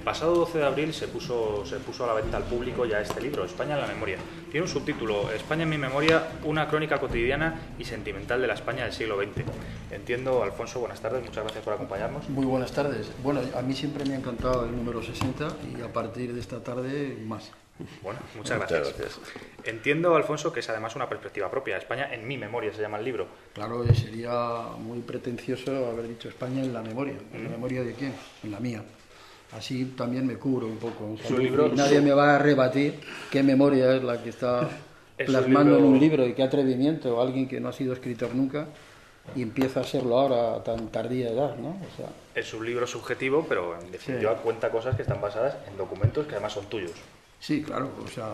pasado 0.00 0.34
12 0.34 0.58
de 0.58 0.64
abril 0.64 0.94
se 0.94 1.08
puso, 1.08 1.64
se 1.66 1.76
puso 1.76 2.04
a 2.04 2.08
la 2.08 2.14
venta 2.14 2.36
al 2.36 2.44
público 2.44 2.86
ya 2.86 3.00
este 3.00 3.20
libro, 3.20 3.44
España 3.44 3.74
en 3.74 3.80
la 3.80 3.86
memoria. 3.86 4.18
Tiene 4.50 4.66
un 4.66 4.72
subtítulo, 4.72 5.30
España 5.32 5.62
en 5.62 5.70
mi 5.70 5.78
memoria, 5.78 6.28
una 6.44 6.68
crónica 6.68 6.98
cotidiana 6.98 7.60
y 7.78 7.84
sentimental 7.84 8.40
de 8.40 8.46
la 8.46 8.54
España 8.54 8.84
del 8.84 8.92
siglo 8.92 9.16
XX. 9.16 9.44
Entiendo, 9.90 10.42
Alfonso, 10.42 10.80
buenas 10.80 11.00
tardes, 11.00 11.22
muchas 11.22 11.44
gracias 11.44 11.64
por 11.64 11.74
acompañarnos. 11.74 12.28
Muy 12.28 12.46
buenas 12.46 12.72
tardes. 12.72 13.10
Bueno, 13.22 13.40
a 13.56 13.62
mí 13.62 13.74
siempre 13.74 14.04
me 14.04 14.14
ha 14.14 14.18
encantado 14.18 14.64
el 14.64 14.76
número 14.76 15.02
60 15.02 15.48
y 15.76 15.82
a 15.82 15.92
partir 15.92 16.32
de 16.32 16.40
esta 16.40 16.62
tarde 16.62 17.16
más. 17.24 17.50
Bueno, 18.02 18.20
muchas 18.36 18.58
gracias. 18.58 19.18
Entiendo, 19.64 20.14
Alfonso, 20.14 20.52
que 20.52 20.60
es 20.60 20.68
además 20.68 20.94
una 20.94 21.08
perspectiva 21.08 21.50
propia. 21.50 21.76
España 21.76 22.12
en 22.12 22.26
mi 22.28 22.36
memoria 22.36 22.72
se 22.72 22.82
llama 22.82 22.98
el 22.98 23.04
libro. 23.04 23.26
Claro, 23.54 23.84
sería 23.94 24.62
muy 24.78 25.00
pretencioso 25.00 25.86
haber 25.90 26.08
dicho 26.08 26.28
España 26.28 26.62
en 26.62 26.72
la 26.72 26.82
memoria. 26.82 27.14
¿En 27.32 27.44
la 27.44 27.50
memoria 27.50 27.82
de 27.82 27.94
quién? 27.94 28.14
En 28.42 28.52
la 28.52 28.60
mía. 28.60 28.84
Así 29.56 29.84
también 29.96 30.26
me 30.26 30.36
cubro 30.36 30.66
un 30.66 30.76
poco. 30.76 31.16
Su 31.26 31.36
libro, 31.36 31.68
nadie 31.68 32.00
me 32.00 32.12
va 32.12 32.36
a 32.36 32.38
rebatir 32.38 33.00
qué 33.30 33.42
memoria 33.42 33.94
es 33.94 34.02
la 34.02 34.22
que 34.22 34.30
está 34.30 34.68
plasmando 35.26 35.76
en 35.78 35.84
un 35.84 36.00
libro 36.00 36.26
y 36.26 36.32
qué 36.32 36.42
atrevimiento. 36.42 37.20
Alguien 37.20 37.46
que 37.48 37.60
no 37.60 37.68
ha 37.68 37.72
sido 37.72 37.92
escritor 37.92 38.34
nunca 38.34 38.66
y 39.36 39.42
empieza 39.42 39.80
a 39.80 39.84
serlo 39.84 40.18
ahora 40.18 40.56
a 40.56 40.64
tan 40.64 40.88
tardía 40.88 41.30
edad, 41.30 41.56
¿no? 41.56 41.70
O 41.70 41.96
sea, 41.96 42.08
es 42.34 42.52
un 42.54 42.64
libro 42.64 42.86
subjetivo, 42.86 43.46
pero 43.48 43.78
en 43.78 43.92
definitiva 43.92 44.36
cuenta 44.36 44.70
cosas 44.70 44.96
que 44.96 45.02
están 45.02 45.20
basadas 45.20 45.56
en 45.68 45.76
documentos 45.76 46.26
que 46.26 46.32
además 46.32 46.54
son 46.54 46.66
tuyos. 46.66 46.92
Sí, 47.38 47.62
claro, 47.62 47.90
o 48.04 48.08
sea, 48.08 48.32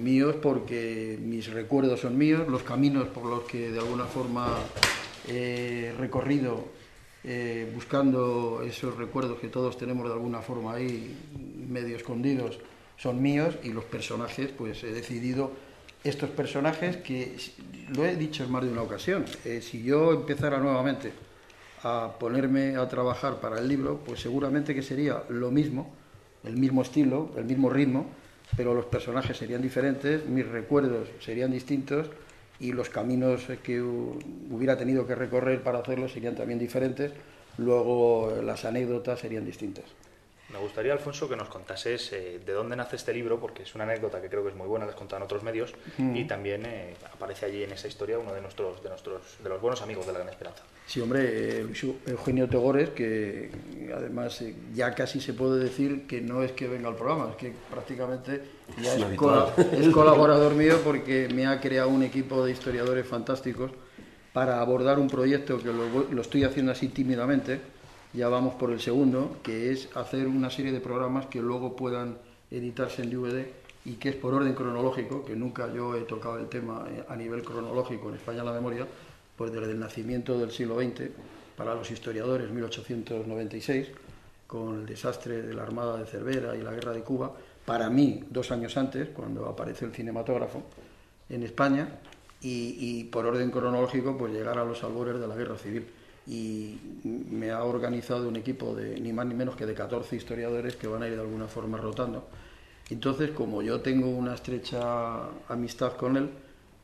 míos 0.00 0.36
porque 0.42 1.18
mis 1.20 1.50
recuerdos 1.50 2.00
son 2.00 2.16
míos, 2.16 2.46
los 2.46 2.62
caminos 2.62 3.08
por 3.08 3.24
los 3.24 3.44
que 3.44 3.70
de 3.70 3.78
alguna 3.78 4.04
forma 4.04 4.54
he 5.26 5.94
recorrido 5.98 6.64
eh, 7.30 7.70
buscando 7.74 8.62
esos 8.62 8.96
recuerdos 8.96 9.38
que 9.38 9.48
todos 9.48 9.76
tenemos 9.76 10.06
de 10.08 10.14
alguna 10.14 10.40
forma 10.40 10.72
ahí 10.72 11.14
medio 11.68 11.94
escondidos, 11.94 12.58
son 12.96 13.20
míos 13.20 13.54
y 13.62 13.68
los 13.68 13.84
personajes, 13.84 14.48
pues 14.56 14.82
he 14.82 14.92
decidido 14.92 15.52
estos 16.02 16.30
personajes 16.30 16.96
que, 16.96 17.36
lo 17.94 18.06
he 18.06 18.16
dicho 18.16 18.44
en 18.44 18.50
más 18.50 18.64
de 18.64 18.70
una 18.70 18.80
ocasión, 18.80 19.26
eh, 19.44 19.60
si 19.60 19.82
yo 19.82 20.14
empezara 20.14 20.56
nuevamente 20.56 21.12
a 21.82 22.14
ponerme 22.18 22.76
a 22.76 22.88
trabajar 22.88 23.42
para 23.42 23.58
el 23.58 23.68
libro, 23.68 24.00
pues 24.06 24.20
seguramente 24.20 24.74
que 24.74 24.80
sería 24.80 25.22
lo 25.28 25.50
mismo, 25.50 25.92
el 26.44 26.56
mismo 26.56 26.80
estilo, 26.80 27.30
el 27.36 27.44
mismo 27.44 27.68
ritmo, 27.68 28.06
pero 28.56 28.72
los 28.72 28.86
personajes 28.86 29.36
serían 29.36 29.60
diferentes, 29.60 30.26
mis 30.26 30.48
recuerdos 30.48 31.08
serían 31.20 31.50
distintos 31.50 32.08
y 32.60 32.72
los 32.72 32.88
caminos 32.88 33.46
que 33.62 33.80
hubiera 33.80 34.76
tenido 34.76 35.06
que 35.06 35.14
recorrer 35.14 35.62
para 35.62 35.78
hacerlo 35.78 36.08
serían 36.08 36.34
también 36.34 36.58
diferentes, 36.58 37.12
luego 37.56 38.40
las 38.42 38.64
anécdotas 38.64 39.20
serían 39.20 39.44
distintas. 39.44 39.84
Me 40.50 40.58
gustaría, 40.58 40.94
Alfonso, 40.94 41.28
que 41.28 41.36
nos 41.36 41.48
contases 41.48 42.10
eh, 42.14 42.40
de 42.44 42.52
dónde 42.54 42.74
nace 42.74 42.96
este 42.96 43.12
libro, 43.12 43.38
porque 43.38 43.64
es 43.64 43.74
una 43.74 43.84
anécdota 43.84 44.20
que 44.22 44.30
creo 44.30 44.42
que 44.42 44.48
es 44.48 44.54
muy 44.54 44.66
buena, 44.66 44.86
la 44.86 44.92
has 44.92 44.96
contado 44.96 45.18
en 45.18 45.24
otros 45.24 45.42
medios, 45.42 45.74
y 45.98 46.24
también 46.24 46.64
eh, 46.64 46.94
aparece 47.12 47.44
allí 47.44 47.62
en 47.62 47.72
esa 47.72 47.86
historia 47.86 48.18
uno 48.18 48.32
de 48.32 48.40
nuestros, 48.40 48.82
de 48.82 48.88
nuestros, 48.88 49.36
de 49.42 49.48
los 49.48 49.60
buenos 49.60 49.82
amigos 49.82 50.06
de 50.06 50.12
la 50.12 50.20
Gran 50.20 50.30
Esperanza. 50.30 50.62
Sí, 50.86 51.02
hombre, 51.02 51.64
Luis 51.64 51.84
Eugenio 52.06 52.48
Tegores, 52.48 52.88
que 52.90 53.50
además 53.94 54.40
eh, 54.40 54.54
ya 54.74 54.94
casi 54.94 55.20
se 55.20 55.34
puede 55.34 55.62
decir 55.62 56.06
que 56.06 56.22
no 56.22 56.42
es 56.42 56.52
que 56.52 56.66
venga 56.66 56.88
al 56.88 56.96
programa, 56.96 57.28
es 57.30 57.36
que 57.36 57.52
prácticamente 57.70 58.40
ya 58.80 58.94
es, 58.94 59.02
es 59.72 59.88
colaborador 59.92 60.54
mío 60.54 60.80
porque 60.82 61.28
me 61.28 61.46
ha 61.46 61.60
creado 61.60 61.90
un 61.90 62.02
equipo 62.02 62.42
de 62.42 62.52
historiadores 62.52 63.06
fantásticos 63.06 63.70
para 64.32 64.60
abordar 64.60 64.98
un 64.98 65.08
proyecto 65.08 65.58
que 65.58 65.66
lo, 65.66 66.06
lo 66.10 66.22
estoy 66.22 66.44
haciendo 66.44 66.72
así 66.72 66.88
tímidamente 66.88 67.60
ya 68.12 68.28
vamos 68.28 68.54
por 68.54 68.70
el 68.70 68.80
segundo, 68.80 69.36
que 69.42 69.70
es 69.70 69.88
hacer 69.94 70.26
una 70.26 70.50
serie 70.50 70.72
de 70.72 70.80
programas 70.80 71.26
que 71.26 71.40
luego 71.40 71.76
puedan 71.76 72.18
editarse 72.50 73.02
en 73.02 73.10
DVD 73.10 73.46
y 73.84 73.94
que 73.94 74.10
es 74.10 74.16
por 74.16 74.34
orden 74.34 74.54
cronológico, 74.54 75.24
que 75.24 75.36
nunca 75.36 75.72
yo 75.72 75.94
he 75.94 76.02
tocado 76.02 76.38
el 76.38 76.48
tema 76.48 76.86
eh, 76.90 77.04
a 77.08 77.16
nivel 77.16 77.42
cronológico 77.42 78.08
en 78.08 78.16
España 78.16 78.42
la 78.42 78.52
memoria, 78.52 78.86
pues 79.36 79.52
desde 79.52 79.72
el 79.72 79.80
nacimiento 79.80 80.38
del 80.38 80.50
siglo 80.50 80.80
XX, 80.80 81.10
para 81.56 81.74
los 81.74 81.90
historiadores 81.90 82.50
1896, 82.50 83.88
con 84.46 84.80
el 84.80 84.86
desastre 84.86 85.42
de 85.42 85.54
la 85.54 85.62
Armada 85.62 85.98
de 85.98 86.06
Cervera 86.06 86.56
y 86.56 86.62
la 86.62 86.72
Guerra 86.72 86.92
de 86.92 87.02
Cuba, 87.02 87.32
para 87.64 87.90
mí 87.90 88.24
dos 88.30 88.50
años 88.50 88.76
antes, 88.76 89.08
cuando 89.10 89.46
apareció 89.46 89.86
el 89.86 89.92
cinematógrafo 89.92 90.62
en 91.28 91.42
España, 91.42 91.88
y, 92.40 92.76
y 92.78 93.04
por 93.04 93.26
orden 93.26 93.50
cronológico, 93.50 94.16
pues 94.16 94.32
llegar 94.32 94.58
a 94.58 94.64
los 94.64 94.82
albores 94.84 95.20
de 95.20 95.26
la 95.26 95.34
Guerra 95.34 95.56
Civil 95.56 95.86
y 96.28 96.78
me 97.04 97.50
ha 97.50 97.64
organizado 97.64 98.28
un 98.28 98.36
equipo 98.36 98.74
de 98.74 99.00
ni 99.00 99.12
más 99.14 99.26
ni 99.26 99.34
menos 99.34 99.56
que 99.56 99.64
de 99.64 99.74
14 99.74 100.14
historiadores 100.14 100.76
que 100.76 100.86
van 100.86 101.02
a 101.02 101.08
ir 101.08 101.14
de 101.14 101.22
alguna 101.22 101.48
forma 101.48 101.78
rotando. 101.78 102.28
Entonces, 102.90 103.30
como 103.30 103.62
yo 103.62 103.80
tengo 103.80 104.08
una 104.08 104.34
estrecha 104.34 105.24
amistad 105.48 105.96
con 105.96 106.16
él, 106.18 106.28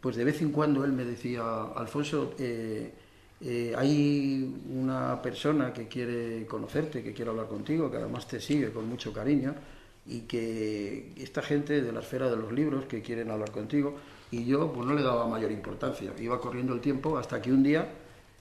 pues 0.01 0.17
de 0.17 0.25
vez 0.25 0.41
en 0.41 0.51
cuando 0.51 0.85
él 0.85 0.93
me 0.93 1.05
decía, 1.05 1.43
Alfonso, 1.77 2.35
eh, 2.39 2.93
eh, 3.43 3.75
hay 3.77 4.63
una 4.73 5.21
persona 5.21 5.73
que 5.75 5.89
quiere 5.89 6.47
conocerte, 6.47 7.03
que 7.03 7.13
quiere 7.13 7.31
hablar 7.31 7.47
contigo, 7.47 7.91
que 7.91 7.99
además 7.99 8.27
te 8.27 8.41
sigue 8.41 8.73
con 8.73 8.89
mucho 8.89 9.13
cariño 9.13 9.55
y 10.07 10.21
que 10.21 11.13
esta 11.17 11.43
gente 11.43 11.83
de 11.83 11.93
la 11.93 12.01
esfera 12.01 12.31
de 12.31 12.37
los 12.37 12.53
libros 12.53 12.87
que 12.87 13.03
quieren 13.03 13.31
hablar 13.31 13.51
contigo 13.51 13.97
y 14.31 14.45
yo 14.45 14.73
pues 14.73 14.87
no 14.87 14.95
le 14.95 15.03
daba 15.03 15.27
mayor 15.27 15.51
importancia, 15.53 16.13
iba 16.19 16.41
corriendo 16.41 16.75
el 16.75 16.81
tiempo 16.81 17.17
hasta 17.19 17.41
que 17.41 17.53
un 17.53 17.63
día 17.63 17.89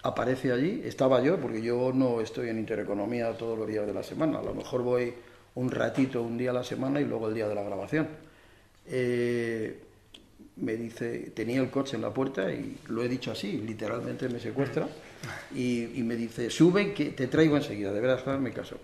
aparece 0.03 0.51
allí, 0.51 0.81
estaba 0.85 1.21
yo, 1.21 1.39
porque 1.39 1.61
yo 1.61 1.91
no 1.93 2.21
estoy 2.21 2.49
en 2.49 2.59
Intereconomía 2.59 3.35
todos 3.37 3.57
los 3.57 3.67
días 3.67 3.87
de 3.87 3.93
la 3.93 4.03
semana, 4.03 4.39
a 4.39 4.43
lo 4.43 4.53
mejor 4.53 4.83
voy 4.83 5.13
un 5.55 5.71
ratito, 5.71 6.21
un 6.21 6.37
día 6.37 6.51
a 6.51 6.53
la 6.53 6.63
semana 6.63 6.99
y 6.99 7.05
luego 7.05 7.29
el 7.29 7.33
día 7.33 7.47
de 7.47 7.55
la 7.55 7.63
grabación. 7.63 8.07
Eh, 8.85 9.79
me 10.57 10.75
dice, 10.75 11.31
tenía 11.33 11.61
el 11.61 11.69
coche 11.69 11.95
en 11.95 12.01
la 12.01 12.13
puerta 12.13 12.51
y 12.51 12.77
lo 12.89 13.01
he 13.01 13.07
dicho 13.07 13.31
así, 13.31 13.53
literalmente 13.53 14.29
me 14.29 14.39
secuestra 14.39 14.87
y, 15.55 15.87
me 16.03 16.15
dice, 16.15 16.49
sube 16.49 16.93
que 16.93 17.05
te 17.05 17.27
traigo 17.27 17.57
enseguida, 17.57 17.91
deberás 17.91 18.25
darme 18.25 18.51
caso. 18.51 18.77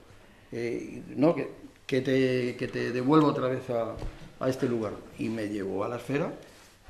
Eh, 0.51 1.03
no, 1.15 1.35
que, 1.35 1.49
que, 1.85 2.01
te, 2.01 2.55
que 2.55 2.67
te 2.67 2.91
devuelvo 2.91 3.27
otra 3.27 3.47
vez 3.47 3.69
a, 3.69 3.95
a 4.39 4.49
este 4.49 4.67
lugar. 4.67 4.93
Y 5.19 5.29
me 5.29 5.49
llevó 5.49 5.83
a 5.83 5.89
la 5.89 5.97
esfera 5.97 6.31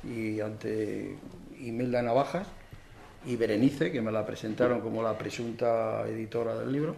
y 0.04 0.40
ante 0.40 1.16
Imelda 1.58 2.00
Navajas 2.00 2.46
y 3.26 3.36
Berenice, 3.36 3.92
que 3.92 4.00
me 4.00 4.12
la 4.12 4.24
presentaron 4.24 4.80
como 4.80 5.02
la 5.02 5.16
presunta 5.16 6.06
editora 6.08 6.58
del 6.58 6.72
libro, 6.72 6.96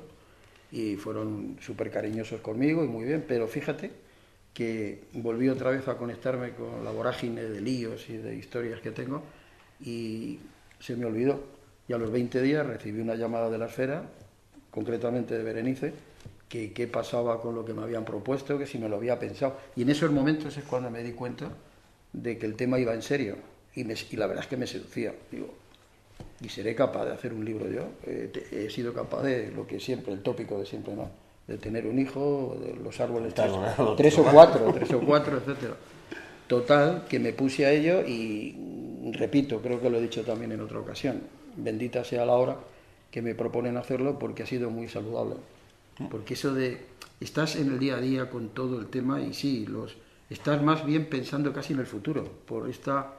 y 0.70 0.96
fueron 0.96 1.58
súper 1.60 1.90
cariñosos 1.90 2.40
conmigo 2.40 2.82
y 2.84 2.88
muy 2.88 3.04
bien, 3.04 3.24
pero 3.28 3.46
fíjate 3.46 3.90
que 4.54 5.04
volví 5.14 5.48
otra 5.48 5.70
vez 5.70 5.86
a 5.88 5.96
conectarme 5.96 6.52
con 6.52 6.84
la 6.84 6.90
vorágine 6.90 7.42
de 7.42 7.60
líos 7.60 8.08
y 8.08 8.16
de 8.16 8.36
historias 8.36 8.80
que 8.80 8.90
tengo 8.90 9.22
y 9.80 10.38
se 10.78 10.96
me 10.96 11.06
olvidó. 11.06 11.42
Y 11.88 11.92
a 11.92 11.98
los 11.98 12.10
20 12.10 12.40
días 12.42 12.66
recibí 12.66 13.00
una 13.00 13.14
llamada 13.14 13.50
de 13.50 13.58
la 13.58 13.66
esfera, 13.66 14.04
concretamente 14.70 15.36
de 15.36 15.42
Berenice, 15.42 15.92
que 16.48 16.72
qué 16.72 16.86
pasaba 16.86 17.40
con 17.40 17.54
lo 17.54 17.64
que 17.64 17.74
me 17.74 17.82
habían 17.82 18.04
propuesto, 18.04 18.58
que 18.58 18.66
si 18.66 18.78
me 18.78 18.88
lo 18.88 18.96
había 18.96 19.18
pensado. 19.18 19.58
Y 19.74 19.82
en 19.82 19.90
esos 19.90 20.10
momentos 20.10 20.56
es 20.56 20.64
cuando 20.64 20.90
me 20.90 21.02
di 21.02 21.12
cuenta 21.12 21.50
de 22.12 22.38
que 22.38 22.46
el 22.46 22.54
tema 22.54 22.78
iba 22.78 22.94
en 22.94 23.02
serio. 23.02 23.36
Y, 23.74 23.90
y 23.90 24.16
la 24.16 24.26
verdad 24.26 24.44
es 24.44 24.48
que 24.48 24.56
me 24.56 24.66
seducía. 24.66 25.14
Digo, 25.30 25.54
y 26.42 26.48
seré 26.48 26.74
capaz 26.74 27.04
de 27.04 27.12
hacer 27.12 27.32
un 27.32 27.44
libro 27.44 27.68
yo. 27.70 27.88
he 28.04 28.68
sido 28.70 28.92
capaz 28.92 29.22
de 29.22 29.50
lo 29.52 29.66
que 29.66 29.78
siempre, 29.80 30.12
el 30.12 30.22
tópico 30.22 30.58
de 30.58 30.66
siempre, 30.66 30.94
¿no? 30.94 31.08
De 31.46 31.58
tener 31.58 31.86
un 31.86 31.98
hijo, 31.98 32.56
de 32.60 32.74
los 32.76 33.00
árboles 33.00 33.34
tres, 33.34 33.52
tres, 33.96 34.18
o 34.18 34.24
cuatro, 34.24 34.72
tres 34.72 34.92
o 34.92 35.00
cuatro, 35.00 35.38
etcétera. 35.38 35.74
Total, 36.46 37.04
que 37.08 37.18
me 37.18 37.32
puse 37.32 37.66
a 37.66 37.72
ello 37.72 38.02
y 38.06 39.12
repito, 39.12 39.60
creo 39.60 39.80
que 39.80 39.90
lo 39.90 39.98
he 39.98 40.02
dicho 40.02 40.22
también 40.22 40.52
en 40.52 40.60
otra 40.60 40.78
ocasión, 40.78 41.22
bendita 41.56 42.04
sea 42.04 42.24
la 42.26 42.34
hora 42.34 42.56
que 43.10 43.22
me 43.22 43.34
proponen 43.34 43.76
hacerlo 43.76 44.18
porque 44.18 44.42
ha 44.42 44.46
sido 44.46 44.70
muy 44.70 44.88
saludable. 44.88 45.36
Porque 46.10 46.34
eso 46.34 46.54
de 46.54 46.78
estás 47.20 47.56
en 47.56 47.72
el 47.72 47.78
día 47.78 47.96
a 47.96 48.00
día 48.00 48.30
con 48.30 48.48
todo 48.48 48.80
el 48.80 48.86
tema 48.86 49.20
y 49.20 49.34
sí, 49.34 49.66
los 49.66 49.96
estás 50.30 50.62
más 50.62 50.84
bien 50.84 51.06
pensando 51.06 51.52
casi 51.52 51.74
en 51.74 51.80
el 51.80 51.86
futuro, 51.86 52.24
por 52.46 52.68
esta 52.68 53.14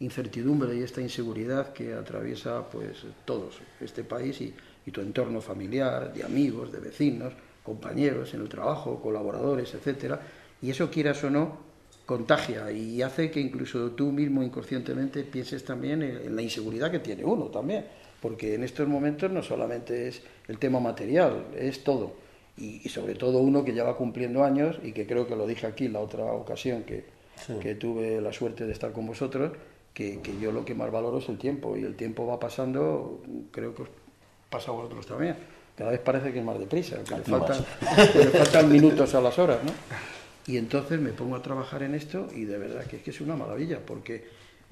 incertidumbre 0.00 0.76
y 0.76 0.82
esta 0.82 1.00
inseguridad 1.00 1.72
que 1.72 1.94
atraviesa 1.94 2.68
pues 2.68 3.04
todos 3.24 3.58
este 3.80 4.04
país 4.04 4.40
y, 4.40 4.54
tu 4.92 5.00
entorno 5.00 5.40
familiar, 5.40 6.14
de 6.14 6.22
amigos, 6.22 6.70
de 6.70 6.78
vecinos, 6.78 7.32
compañeros 7.64 8.32
en 8.34 8.42
el 8.42 8.48
trabajo, 8.48 9.00
colaboradores, 9.02 9.74
etcétera, 9.74 10.20
y 10.62 10.70
eso 10.70 10.88
quieras 10.88 11.24
o 11.24 11.30
no 11.30 11.58
contagia 12.06 12.70
y 12.70 13.02
hace 13.02 13.32
que 13.32 13.40
incluso 13.40 13.90
tú 13.90 14.12
mismo 14.12 14.44
inconscientemente 14.44 15.24
pienses 15.24 15.64
también 15.64 16.04
en, 16.04 16.36
la 16.36 16.40
inseguridad 16.40 16.92
que 16.92 17.00
tiene 17.00 17.24
uno 17.24 17.46
también, 17.46 17.84
porque 18.22 18.54
en 18.54 18.62
estos 18.62 18.86
momentos 18.86 19.28
no 19.32 19.42
solamente 19.42 20.06
es 20.06 20.22
el 20.46 20.58
tema 20.58 20.78
material, 20.78 21.46
es 21.58 21.82
todo. 21.82 22.14
Y, 22.56 22.88
sobre 22.88 23.16
todo 23.16 23.38
uno 23.40 23.64
que 23.64 23.74
ya 23.74 23.82
va 23.82 23.96
cumpliendo 23.96 24.44
años 24.44 24.78
y 24.82 24.92
que 24.92 25.04
creo 25.04 25.26
que 25.26 25.34
lo 25.34 25.46
dije 25.48 25.66
aquí 25.66 25.88
la 25.88 25.98
otra 25.98 26.24
ocasión 26.26 26.84
que, 26.84 27.04
que 27.60 27.74
tuve 27.74 28.20
la 28.20 28.32
suerte 28.32 28.66
de 28.66 28.72
estar 28.72 28.92
con 28.92 29.06
vosotros, 29.06 29.52
que, 29.96 30.20
yo 30.38 30.52
lo 30.52 30.62
que 30.62 30.74
más 30.74 30.92
valoro 30.92 31.18
es 31.18 31.28
el 31.30 31.38
tiempo 31.38 31.74
y 31.74 31.82
el 31.82 31.96
tiempo 31.96 32.26
va 32.26 32.38
pasando, 32.38 33.22
creo 33.50 33.74
que 33.74 33.84
pasa 34.50 34.70
a 34.70 34.74
vosotros 34.74 35.06
también. 35.06 35.36
Cada 35.74 35.90
vez 35.90 36.00
parece 36.00 36.32
que 36.32 36.40
es 36.40 36.44
más 36.44 36.58
deprisa, 36.58 37.02
que 37.02 37.16
le 37.16 37.22
faltan, 37.22 37.64
le 38.14 38.26
faltan 38.26 38.70
minutos 38.70 39.14
a 39.14 39.22
las 39.22 39.38
horas, 39.38 39.58
¿no? 39.64 39.72
Y 40.46 40.58
entonces 40.58 41.00
me 41.00 41.12
pongo 41.12 41.34
a 41.36 41.42
trabajar 41.42 41.82
en 41.82 41.94
esto 41.94 42.28
y 42.34 42.44
de 42.44 42.58
verdad 42.58 42.84
que 42.84 42.96
es 42.96 43.02
que 43.02 43.10
es 43.10 43.20
una 43.22 43.36
maravilla, 43.36 43.80
porque 43.84 44.26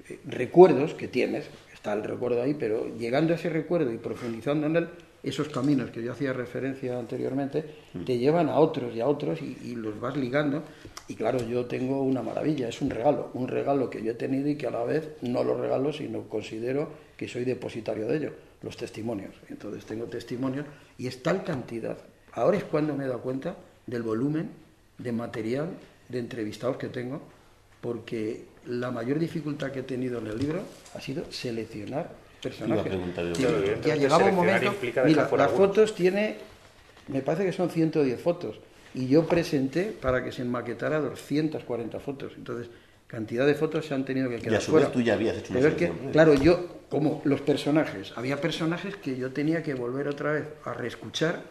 eh, 0.07 0.19
recuerdos 0.25 0.93
que 0.93 1.07
tienes, 1.07 1.49
está 1.73 1.93
el 1.93 2.03
recuerdo 2.03 2.43
ahí, 2.43 2.53
pero 2.53 2.95
llegando 2.95 3.33
a 3.33 3.37
ese 3.37 3.49
recuerdo 3.49 3.91
y 3.91 3.97
profundizando 3.97 4.67
en 4.67 4.75
él, 4.75 4.89
esos 5.29 5.49
caminos 5.49 5.89
que 5.89 6.03
yo 6.03 6.11
hacía 6.11 6.33
referencia 6.33 6.97
anteriormente, 6.99 7.65
te 8.05 8.17
llevan 8.17 8.47
a 8.47 8.59
otros 8.59 8.95
y 8.95 9.01
a 9.01 9.07
otros 9.07 9.41
y, 9.41 9.75
los 9.75 9.99
vas 9.99 10.15
ligando. 10.15 10.63
Y 11.07 11.15
claro, 11.15 11.39
yo 11.47 11.65
tengo 11.65 12.01
una 12.03 12.21
maravilla, 12.21 12.69
es 12.69 12.81
un 12.81 12.89
regalo, 12.89 13.31
un 13.33 13.47
regalo 13.47 13.89
que 13.89 14.03
yo 14.03 14.11
he 14.11 14.15
tenido 14.15 14.47
y 14.49 14.55
que 14.55 14.67
a 14.67 14.71
la 14.71 14.83
vez 14.83 15.09
no 15.21 15.43
lo 15.43 15.59
regalo, 15.59 15.91
sino 15.91 16.29
considero 16.29 16.89
que 17.17 17.27
soy 17.27 17.43
depositario 17.43 18.07
de 18.07 18.17
ello, 18.17 18.33
los 18.61 18.77
testimonios. 18.77 19.33
Entonces 19.49 19.85
tengo 19.85 20.05
testimonios 20.05 20.65
y 20.97 21.07
es 21.07 21.21
tal 21.23 21.43
cantidad. 21.43 21.97
Ahora 22.33 22.57
es 22.57 22.63
cuando 22.63 22.95
me 22.95 23.05
he 23.05 23.07
dado 23.07 23.21
cuenta 23.21 23.55
del 23.87 24.03
volumen 24.03 24.49
de 24.97 25.11
material 25.11 25.69
de 26.09 26.19
entrevistados 26.19 26.77
que 26.77 26.89
tengo, 26.89 27.21
porque 27.81 28.45
la 28.65 28.91
mayor 28.91 29.19
dificultad 29.19 29.71
que 29.71 29.79
he 29.79 29.83
tenido 29.83 30.19
en 30.19 30.27
el 30.27 30.37
libro 30.37 30.61
ha 30.93 31.01
sido 31.01 31.31
seleccionar 31.31 32.24
personajes. 32.45 32.93
Ya 33.83 33.95
llegaba 33.95 34.25
un 34.25 34.35
momento. 34.35 34.73
Mira, 35.05 35.29
las 35.37 35.51
fotos 35.51 35.95
tiene, 35.95 36.37
me 37.07 37.21
parece 37.21 37.45
que 37.45 37.51
son 37.51 37.69
110 37.69 38.19
fotos. 38.21 38.59
Y 38.93 39.07
yo 39.07 39.25
presenté 39.25 39.85
para 39.85 40.23
que 40.23 40.31
se 40.31 40.43
enmaquetara 40.43 41.01
240 41.01 41.99
fotos. 41.99 42.33
Entonces, 42.37 42.69
cantidad 43.07 43.45
de 43.45 43.55
fotos 43.55 43.85
se 43.85 43.93
han 43.93 44.05
tenido 44.05 44.29
que 44.29 44.37
quedar 44.37 44.53
y 44.53 44.55
a 44.55 44.61
su 44.61 44.71
fuera. 44.71 44.87
Vez 44.87 44.93
tú 44.93 45.01
ya 45.01 45.13
habías 45.13 45.37
hecho 45.37 45.53
una 45.53 45.75
que, 45.75 45.91
Claro, 46.11 46.33
yo, 46.33 46.83
como 46.89 47.21
los 47.25 47.41
personajes, 47.41 48.13
había 48.15 48.39
personajes 48.39 48.95
que 48.95 49.17
yo 49.17 49.31
tenía 49.31 49.63
que 49.63 49.73
volver 49.73 50.07
otra 50.07 50.31
vez 50.31 50.45
a 50.63 50.73
reescuchar, 50.73 51.41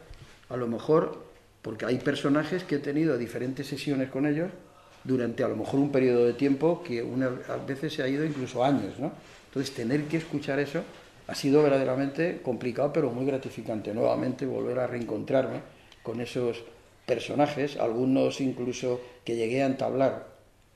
a 0.48 0.56
lo 0.56 0.66
mejor, 0.68 1.22
porque 1.60 1.84
hay 1.84 1.98
personajes 1.98 2.64
que 2.64 2.76
he 2.76 2.78
tenido 2.78 3.18
diferentes 3.18 3.66
sesiones 3.66 4.08
con 4.10 4.26
ellos 4.26 4.50
durante 5.04 5.44
a 5.44 5.48
lo 5.48 5.56
mejor 5.56 5.80
un 5.80 5.92
periodo 5.92 6.24
de 6.24 6.32
tiempo 6.32 6.82
que 6.82 7.02
una, 7.02 7.26
a 7.48 7.56
veces 7.56 7.92
se 7.92 8.02
ha 8.02 8.08
ido 8.08 8.24
incluso 8.24 8.64
años, 8.64 8.98
¿no? 8.98 9.12
Entonces, 9.54 9.72
tener 9.72 10.08
que 10.08 10.16
escuchar 10.16 10.58
eso 10.58 10.82
ha 11.28 11.34
sido 11.36 11.62
verdaderamente 11.62 12.40
complicado, 12.42 12.92
pero 12.92 13.10
muy 13.10 13.24
gratificante. 13.24 13.94
Nuevamente 13.94 14.46
volver 14.46 14.80
a 14.80 14.88
reencontrarme 14.88 15.60
con 16.02 16.20
esos 16.20 16.64
personajes, 17.06 17.76
algunos 17.76 18.40
incluso 18.40 19.00
que 19.24 19.36
llegué 19.36 19.62
a 19.62 19.66
entablar 19.66 20.26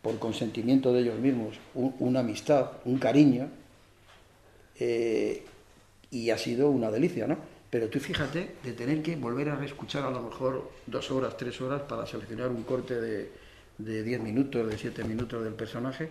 por 0.00 0.20
consentimiento 0.20 0.92
de 0.92 1.00
ellos 1.00 1.18
mismos 1.18 1.56
una 1.75 2.20
amistad, 2.20 2.70
un 2.85 2.99
cariño, 2.99 3.49
Eh, 4.80 5.42
y 6.12 6.30
ha 6.30 6.38
sido 6.38 6.70
una 6.70 6.88
delicia, 6.88 7.26
¿no? 7.26 7.37
Pero 7.68 7.88
tú 7.88 7.99
fíjate 7.99 8.54
de 8.62 8.73
tener 8.75 9.02
que 9.02 9.16
volver 9.16 9.49
a 9.49 9.56
reescuchar 9.56 10.04
a 10.04 10.11
lo 10.11 10.23
mejor 10.23 10.70
dos 10.87 11.11
horas, 11.11 11.37
tres 11.37 11.61
horas 11.61 11.82
para 11.82 12.06
seleccionar 12.06 12.49
un 12.50 12.62
corte 12.62 12.94
de 12.94 14.02
diez 14.04 14.20
minutos, 14.20 14.70
de 14.70 14.78
siete 14.78 15.02
minutos 15.02 15.42
del 15.42 15.54
personaje 15.54 16.08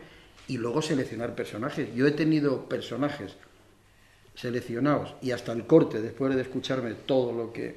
y 0.47 0.57
luego 0.57 0.81
seleccionar 0.81 1.35
personajes. 1.35 1.93
Yo 1.95 2.07
he 2.07 2.11
tenido 2.11 2.67
personajes 2.69 3.35
seleccionados 4.35 5.15
y 5.21 5.31
hasta 5.31 5.51
el 5.51 5.65
corte, 5.65 6.01
después 6.01 6.35
de 6.35 6.41
escucharme 6.41 6.93
todo 6.93 7.33
lo 7.33 7.51
que 7.51 7.75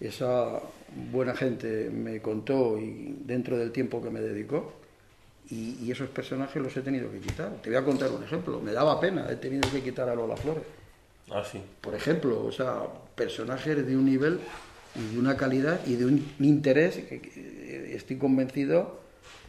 esa 0.00 0.60
buena 1.10 1.34
gente 1.34 1.90
me 1.90 2.20
contó 2.20 2.78
y 2.78 3.16
dentro 3.24 3.56
del 3.56 3.72
tiempo 3.72 4.02
que 4.02 4.10
me 4.10 4.20
dedicó, 4.20 4.74
y, 5.50 5.90
esos 5.90 6.08
personajes 6.08 6.62
los 6.62 6.74
he 6.76 6.80
tenido 6.80 7.10
que 7.10 7.18
quitar. 7.18 7.52
Te 7.62 7.68
voy 7.68 7.78
a 7.78 7.84
contar 7.84 8.10
un 8.10 8.24
ejemplo, 8.24 8.60
me 8.60 8.72
daba 8.72 8.98
pena, 8.98 9.26
he 9.30 9.36
tenido 9.36 9.70
que 9.70 9.82
quitar 9.82 10.08
a 10.08 10.14
Lola 10.14 10.36
Flores. 10.36 10.64
Ah, 11.30 11.44
sí. 11.44 11.60
Por 11.80 11.94
ejemplo, 11.94 12.44
o 12.44 12.50
sea, 12.50 12.82
personajes 13.14 13.86
de 13.86 13.96
un 13.96 14.06
nivel 14.06 14.40
y 14.94 15.14
de 15.14 15.18
una 15.18 15.36
calidad 15.36 15.80
y 15.86 15.96
de 15.96 16.06
un 16.06 16.26
interés 16.40 16.96
que 16.96 17.92
estoy 17.94 18.16
convencido 18.16 19.00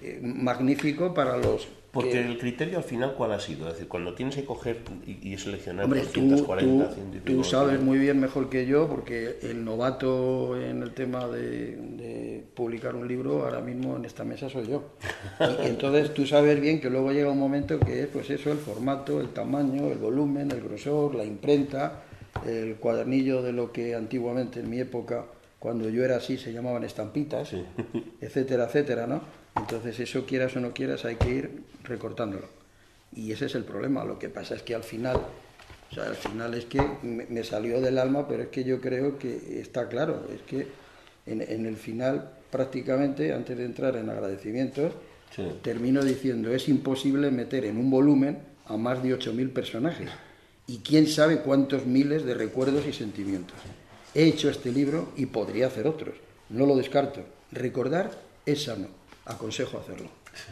eh, 0.02 0.20
magnífico 0.22 1.14
para 1.14 1.38
los 1.38 1.68
porque 1.96 2.20
el 2.20 2.38
criterio 2.38 2.78
al 2.78 2.84
final, 2.84 3.14
¿cuál 3.14 3.32
ha 3.32 3.40
sido? 3.40 3.68
Es 3.70 3.76
decir, 3.76 3.88
cuando 3.88 4.14
tienes 4.14 4.36
que 4.36 4.44
coger 4.44 4.82
y, 5.08 5.38
seleccionar 5.38 5.86
Hombre, 5.86 6.02
240, 6.02 6.90
tú, 6.90 7.20
tú, 7.24 7.44
sabes 7.46 7.80
muy 7.80 7.98
bien 7.98 8.20
mejor 8.20 8.50
que 8.50 8.66
yo, 8.66 8.90
porque 8.90 9.40
el 9.44 9.64
novato 9.64 10.60
en 10.60 10.84
el 10.84 10.94
tema 10.94 11.26
de, 11.30 12.44
publicar 12.54 12.96
un 12.96 13.08
libro 13.08 13.46
ahora 13.46 13.62
mismo 13.62 13.96
en 13.96 14.04
esta 14.04 14.26
mesa 14.26 14.50
soy 14.50 14.68
yo. 14.68 14.84
Y, 15.40 15.68
entonces 15.68 16.14
tú 16.14 16.28
sabes 16.28 16.60
bien 16.60 16.82
que 16.82 16.90
luego 16.90 17.14
llega 17.14 17.32
un 17.32 17.40
momento 17.40 17.80
que 17.80 18.02
es 18.02 18.08
pues 18.08 18.30
eso, 18.30 18.52
el 18.52 18.58
formato, 18.58 19.22
el 19.22 19.30
tamaño, 19.30 19.88
el 19.88 19.98
volumen, 19.98 20.52
el 20.52 20.60
grosor, 20.60 21.16
la 21.16 21.24
imprenta, 21.24 22.04
el 22.46 22.76
cuadernillo 22.76 23.42
de 23.42 23.54
lo 23.54 23.72
que 23.72 23.96
antiguamente 23.96 24.60
en 24.60 24.70
mi 24.70 24.82
época, 24.82 25.28
cuando 25.60 25.90
yo 25.90 26.04
era 26.04 26.18
así, 26.18 26.38
se 26.38 26.52
llamaban 26.52 26.84
estampitas, 26.84 27.54
etcétera, 28.20 28.66
etcétera, 28.66 29.08
¿no? 29.08 29.45
Entonces 29.56 30.00
eso 30.00 30.26
quieras 30.26 30.56
o 30.56 30.60
no 30.60 30.74
quieras 30.74 31.06
hay 31.06 31.16
que 31.16 31.30
ir 31.30 31.64
recortándolo. 31.84 32.48
Y 33.16 33.32
ese 33.32 33.46
es 33.46 33.56
el 33.56 33.64
problema. 33.64 34.04
Lo 34.04 34.20
que 34.20 34.30
pasa 34.30 34.56
es 34.56 34.62
que 34.62 34.76
al 34.76 34.84
final, 34.84 35.18
o 35.92 35.96
sea, 35.96 36.06
al 36.06 36.16
final 36.16 36.54
es 36.54 36.66
que 36.66 36.82
me, 37.04 37.44
salió 37.44 37.80
del 37.80 37.98
alma, 37.98 38.28
pero 38.28 38.44
es 38.44 38.50
que 38.50 38.64
yo 38.64 38.82
creo 38.82 39.18
que 39.18 39.62
está 39.62 39.88
claro. 39.88 40.28
Es 40.34 40.42
que 40.42 40.68
en, 41.26 41.66
el 41.66 41.78
final, 41.78 42.30
prácticamente, 42.52 43.34
antes 43.34 43.58
de 43.58 43.66
entrar 43.66 43.96
en 43.96 44.10
agradecimientos, 44.10 44.94
termino 45.62 46.04
diciendo, 46.04 46.54
es 46.54 46.68
imposible 46.68 47.32
meter 47.32 47.66
en 47.66 47.78
un 47.78 47.90
volumen 47.90 48.40
a 48.66 48.78
más 48.78 49.02
de 49.02 49.18
8.000 49.18 49.54
personajes. 49.54 50.10
Y 50.68 50.80
quién 50.80 51.08
sabe 51.08 51.40
cuántos 51.40 51.86
miles 51.86 52.26
de 52.26 52.34
recuerdos 52.34 52.86
y 52.88 52.94
sentimientos. 52.94 53.58
He 54.14 54.24
hecho 54.26 54.50
este 54.50 54.72
libro 54.72 55.10
y 55.16 55.28
podría 55.28 55.68
hacer 55.68 55.88
otros. 55.88 56.16
No 56.50 56.66
lo 56.66 56.76
descarto. 56.76 57.22
Recordar 57.52 58.12
es 58.46 58.64
sano 58.64 59.05
aconsejo 59.26 59.80
hacerlo. 59.80 60.10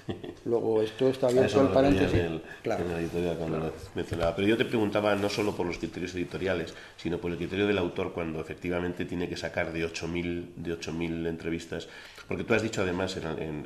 Luego, 0.46 0.82
esto 0.82 1.10
está 1.10 1.28
abierto 1.28 1.62
al 1.62 1.72
paréntesis. 1.72 2.20
En 2.20 2.42
claro, 2.62 2.86
la 2.88 3.00
editorial 3.00 3.38
cuando 3.38 3.74
mencionaba. 3.96 4.36
Pero 4.36 4.48
yo 4.48 4.58
te 4.58 4.66
preguntaba 4.66 5.16
no 5.16 5.30
solo 5.30 5.56
por 5.56 5.66
los 5.66 5.78
criterios 5.78 6.16
editoriales, 6.16 6.74
sino 6.98 7.18
por 7.18 7.32
el 7.32 7.38
criterio 7.38 7.68
del 7.68 7.78
autor 7.78 8.14
cuando 8.14 8.40
efectivamente 8.40 9.06
tiene 9.06 9.28
que 9.28 9.38
sacar 9.38 9.72
de 9.72 9.86
8.000 9.86 10.56
de 10.56 10.80
8.000 10.80 11.28
entrevistas. 11.28 11.88
Porque 12.28 12.44
tú 12.44 12.54
has 12.54 12.62
dicho 12.62 12.82
además, 12.82 13.18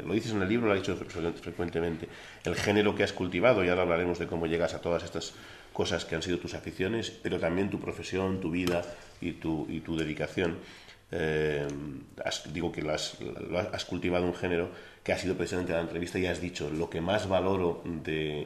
lo 0.03 0.13
dices 0.13 0.31
en 0.31 0.41
el 0.41 0.49
libro, 0.49 0.67
lo 0.67 0.73
has 0.73 0.79
dicho 0.79 0.95
frecuentemente, 0.95 2.07
el 2.43 2.55
género 2.55 2.95
que 2.95 3.03
has 3.03 3.13
cultivado, 3.13 3.63
y 3.63 3.69
ahora 3.69 3.83
hablaremos 3.83 4.17
de 4.19 4.27
cómo 4.27 4.47
llegas 4.47 4.73
a 4.73 4.81
todas 4.81 5.03
estas 5.03 5.33
cosas 5.73 6.05
que 6.05 6.15
han 6.15 6.23
sido 6.23 6.39
tus 6.39 6.55
aficiones, 6.55 7.11
pero 7.11 7.39
también 7.39 7.69
tu 7.69 7.79
profesión, 7.79 8.41
tu 8.41 8.49
vida 8.49 8.81
y 9.21 9.33
tu, 9.33 9.67
y 9.69 9.81
tu 9.81 9.95
dedicación. 9.95 10.57
Eh, 11.09 11.67
digo 12.51 12.71
que 12.71 12.81
lo 12.81 12.93
has, 12.93 13.17
has, 13.71 13.85
cultivado 13.85 14.25
un 14.25 14.35
género 14.35 14.71
que 15.07 15.13
ha 15.13 15.17
sido 15.17 15.35
precisamente 15.35 15.71
la 15.71 15.79
entrevista 15.79 16.19
y 16.19 16.25
has 16.25 16.41
dicho 16.41 16.69
lo 16.69 16.89
que 16.89 16.99
más 16.99 17.29
valoro 17.29 17.81
de, 18.03 18.45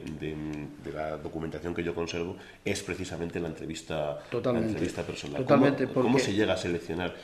la 0.94 1.16
documentación 1.16 1.74
que 1.74 1.82
yo 1.82 1.92
conservo 1.92 2.36
es 2.64 2.84
precisamente 2.84 3.40
la 3.40 3.48
entrevista, 3.48 4.20
entrevista 4.30 5.02
personal. 5.02 5.42
Totalmente, 5.42 5.88
¿Cómo, 5.88 6.20
se 6.20 6.32
llega 6.32 6.54
a 6.54 6.56
seleccionar 6.56 7.16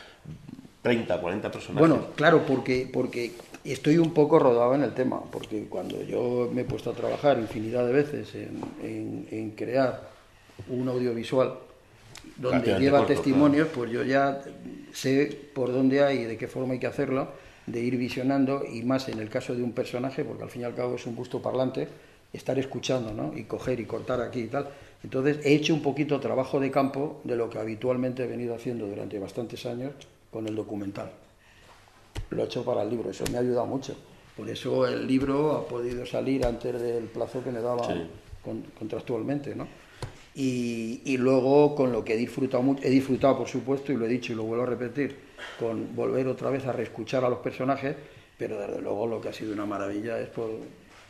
30, 0.82 1.20
40 1.20 1.52
personajes? 1.52 1.88
Bueno, 1.88 2.08
claro, 2.16 2.42
porque, 2.48 2.90
porque 2.92 3.30
estoy 3.62 3.98
un 3.98 4.12
poco 4.12 4.40
rodado 4.40 4.74
en 4.74 4.82
el 4.82 4.92
tema, 4.92 5.22
porque 5.30 5.66
cuando 5.68 6.02
yo 6.02 6.50
me 6.52 6.62
he 6.62 6.64
puesto 6.64 6.90
a 6.90 6.94
trabajar 6.94 7.38
infinidad 7.38 7.86
de 7.86 7.92
veces 7.92 8.34
en, 8.34 9.28
en 9.30 9.52
crear 9.52 10.02
un 10.68 10.88
audiovisual 10.88 11.54
donde 12.38 12.76
lleva 12.80 13.06
testimonios, 13.06 13.68
pues 13.68 13.88
yo 13.92 14.02
ya 14.02 14.40
sé 14.92 15.30
por 15.54 15.72
dónde 15.72 16.02
hay 16.02 16.22
y 16.22 16.24
de 16.24 16.36
qué 16.36 16.48
forma 16.48 16.72
hay 16.72 16.80
que 16.80 16.88
hacerlo, 16.88 17.28
de 17.70 17.80
ir 17.80 17.96
visionando 17.96 18.64
y 18.64 18.82
más 18.82 19.08
en 19.08 19.18
el 19.18 19.28
caso 19.28 19.54
de 19.54 19.62
un 19.62 19.72
personaje, 19.72 20.24
porque 20.24 20.44
al 20.44 20.50
fin 20.50 20.62
y 20.62 20.64
al 20.64 20.74
cabo 20.74 20.96
es 20.96 21.06
un 21.06 21.16
gusto 21.16 21.40
parlante, 21.40 21.88
estar 22.32 22.58
escuchando 22.58 23.12
¿no? 23.12 23.36
y 23.36 23.44
coger 23.44 23.80
y 23.80 23.84
cortar 23.84 24.20
aquí 24.20 24.40
y 24.40 24.46
tal. 24.48 24.68
Entonces 25.02 25.44
he 25.44 25.54
hecho 25.54 25.74
un 25.74 25.82
poquito 25.82 26.18
trabajo 26.20 26.60
de 26.60 26.70
campo 26.70 27.20
de 27.24 27.36
lo 27.36 27.48
que 27.48 27.58
habitualmente 27.58 28.24
he 28.24 28.26
venido 28.26 28.54
haciendo 28.54 28.86
durante 28.86 29.18
bastantes 29.18 29.64
años 29.66 29.92
con 30.30 30.46
el 30.46 30.54
documental. 30.54 31.10
Lo 32.30 32.42
he 32.42 32.46
hecho 32.46 32.64
para 32.64 32.82
el 32.82 32.90
libro, 32.90 33.10
eso 33.10 33.24
me 33.30 33.38
ha 33.38 33.40
ayudado 33.40 33.66
mucho. 33.66 33.94
Por 34.36 34.48
eso 34.48 34.86
el 34.86 35.06
libro 35.06 35.52
ha 35.52 35.66
podido 35.66 36.04
salir 36.06 36.44
antes 36.46 36.80
del 36.80 37.04
plazo 37.04 37.42
que 37.42 37.50
me 37.50 37.60
daba 37.60 37.88
contractualmente, 38.78 39.54
¿no? 39.54 39.66
Y, 40.34 41.16
luego 41.16 41.74
con 41.74 41.90
lo 41.90 42.04
que 42.04 42.14
he 42.14 42.16
disfrutado 42.16 42.76
he 42.80 42.90
disfrutado 42.90 43.38
por 43.38 43.48
supuesto, 43.48 43.92
y 43.92 43.96
lo 43.96 44.06
he 44.06 44.08
dicho 44.08 44.32
y 44.32 44.36
lo 44.36 44.44
vuelvo 44.44 44.62
a 44.62 44.66
repetir, 44.66 45.16
con 45.58 45.94
volver 45.94 46.28
otra 46.28 46.50
vez 46.50 46.66
a 46.66 46.72
reescuchar 46.72 47.24
a 47.24 47.28
los 47.28 47.38
personajes, 47.38 47.96
pero 48.36 48.58
desde 48.58 48.80
luego 48.80 49.06
lo 49.06 49.20
que 49.20 49.28
ha 49.28 49.32
sido 49.32 49.52
una 49.52 49.66
maravilla 49.66 50.18
es 50.18 50.28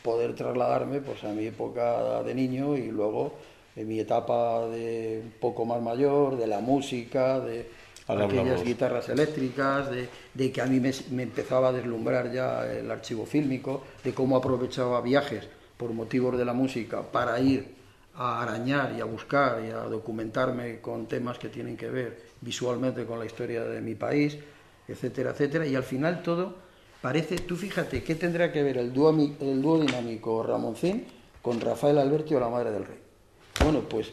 poder 0.02 0.34
trasladarme 0.34 1.00
pues, 1.00 1.22
a 1.24 1.28
mi 1.28 1.46
época 1.46 2.22
de 2.22 2.34
niño 2.34 2.76
y 2.76 2.90
luego 2.90 3.34
en 3.76 3.86
mi 3.86 4.00
etapa 4.00 4.66
de 4.68 5.20
un 5.22 5.32
poco 5.38 5.64
más 5.64 5.80
mayor, 5.80 6.36
de 6.36 6.46
la 6.46 6.60
música, 6.60 7.38
de 7.38 7.68
aquellas 8.08 8.64
guitarras 8.64 9.08
eléctricas, 9.08 9.88
de, 9.90 10.52
que 10.52 10.60
a 10.60 10.66
mí 10.66 10.80
me, 10.80 10.92
me 11.10 11.22
empezaba 11.22 11.68
a 11.68 11.72
deslumbrar 11.72 12.32
ya 12.32 12.66
el 12.70 12.90
archivo 12.90 13.26
fílmico, 13.26 13.82
de 14.02 14.14
cómo 14.14 14.36
aprovechaba 14.36 15.00
viajes 15.00 15.46
por 15.76 15.92
motivos 15.92 16.36
de 16.36 16.44
la 16.44 16.54
música 16.54 17.02
para 17.02 17.38
ir 17.38 17.76
a 18.16 18.42
arañar 18.42 18.94
y 18.96 19.00
a 19.00 19.04
buscar 19.04 19.62
y 19.64 19.70
a 19.70 19.82
documentarme 19.82 20.80
con 20.80 21.06
temas 21.06 21.38
que 21.38 21.48
tienen 21.48 21.76
que 21.76 21.88
ver 21.88 22.27
visualmente 22.40 23.04
con 23.04 23.18
la 23.18 23.26
historia 23.26 23.64
de 23.64 23.80
mi 23.80 23.94
país, 23.94 24.38
etcétera, 24.86 25.30
etcétera. 25.30 25.66
Y 25.66 25.74
al 25.74 25.82
final 25.82 26.22
todo 26.22 26.54
parece, 27.00 27.36
tú 27.36 27.56
fíjate, 27.56 28.02
¿qué 28.02 28.14
tendrá 28.14 28.52
que 28.52 28.62
ver 28.62 28.78
el 28.78 28.92
dúo, 28.92 29.10
el 29.10 29.62
dúo 29.62 29.80
dinámico 29.80 30.42
Ramoncín 30.42 31.04
con 31.42 31.60
Rafael 31.60 31.98
Alberti 31.98 32.34
o 32.34 32.40
la 32.40 32.48
Madre 32.48 32.70
del 32.70 32.84
Rey? 32.84 32.98
Bueno, 33.62 33.80
pues 33.88 34.12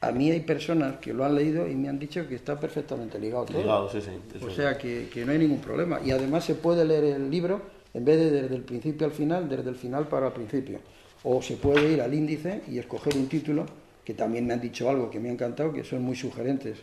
a 0.00 0.10
mí 0.10 0.30
hay 0.30 0.40
personas 0.40 0.96
que 0.96 1.12
lo 1.12 1.24
han 1.24 1.34
leído 1.34 1.68
y 1.68 1.74
me 1.74 1.88
han 1.88 1.98
dicho 1.98 2.26
que 2.28 2.34
está 2.34 2.58
perfectamente 2.58 3.18
ligado 3.18 3.44
todo. 3.44 3.58
Ligado, 3.58 3.90
sí, 3.90 4.00
sí. 4.00 4.44
O 4.44 4.50
sea 4.50 4.76
que, 4.78 5.08
que 5.12 5.24
no 5.24 5.32
hay 5.32 5.38
ningún 5.38 5.60
problema. 5.60 6.00
Y 6.04 6.10
además 6.10 6.44
se 6.44 6.54
puede 6.54 6.84
leer 6.84 7.04
el 7.04 7.30
libro 7.30 7.62
en 7.94 8.04
vez 8.04 8.18
de 8.18 8.30
desde 8.30 8.56
el 8.56 8.62
principio 8.62 9.06
al 9.06 9.12
final, 9.12 9.48
desde 9.48 9.68
el 9.68 9.76
final 9.76 10.08
para 10.08 10.28
el 10.28 10.32
principio 10.32 10.80
o 11.24 11.40
se 11.42 11.56
puede 11.56 11.92
ir 11.92 12.00
al 12.00 12.12
índice 12.12 12.62
y 12.68 12.78
escoger 12.78 13.16
un 13.16 13.28
título, 13.28 13.66
que 14.04 14.14
también 14.14 14.46
me 14.46 14.54
han 14.54 14.60
dicho 14.60 14.88
algo 14.88 15.10
que 15.10 15.20
me 15.20 15.28
ha 15.28 15.32
encantado, 15.32 15.72
que 15.72 15.84
son 15.84 16.02
muy 16.02 16.16
sugerentes 16.16 16.78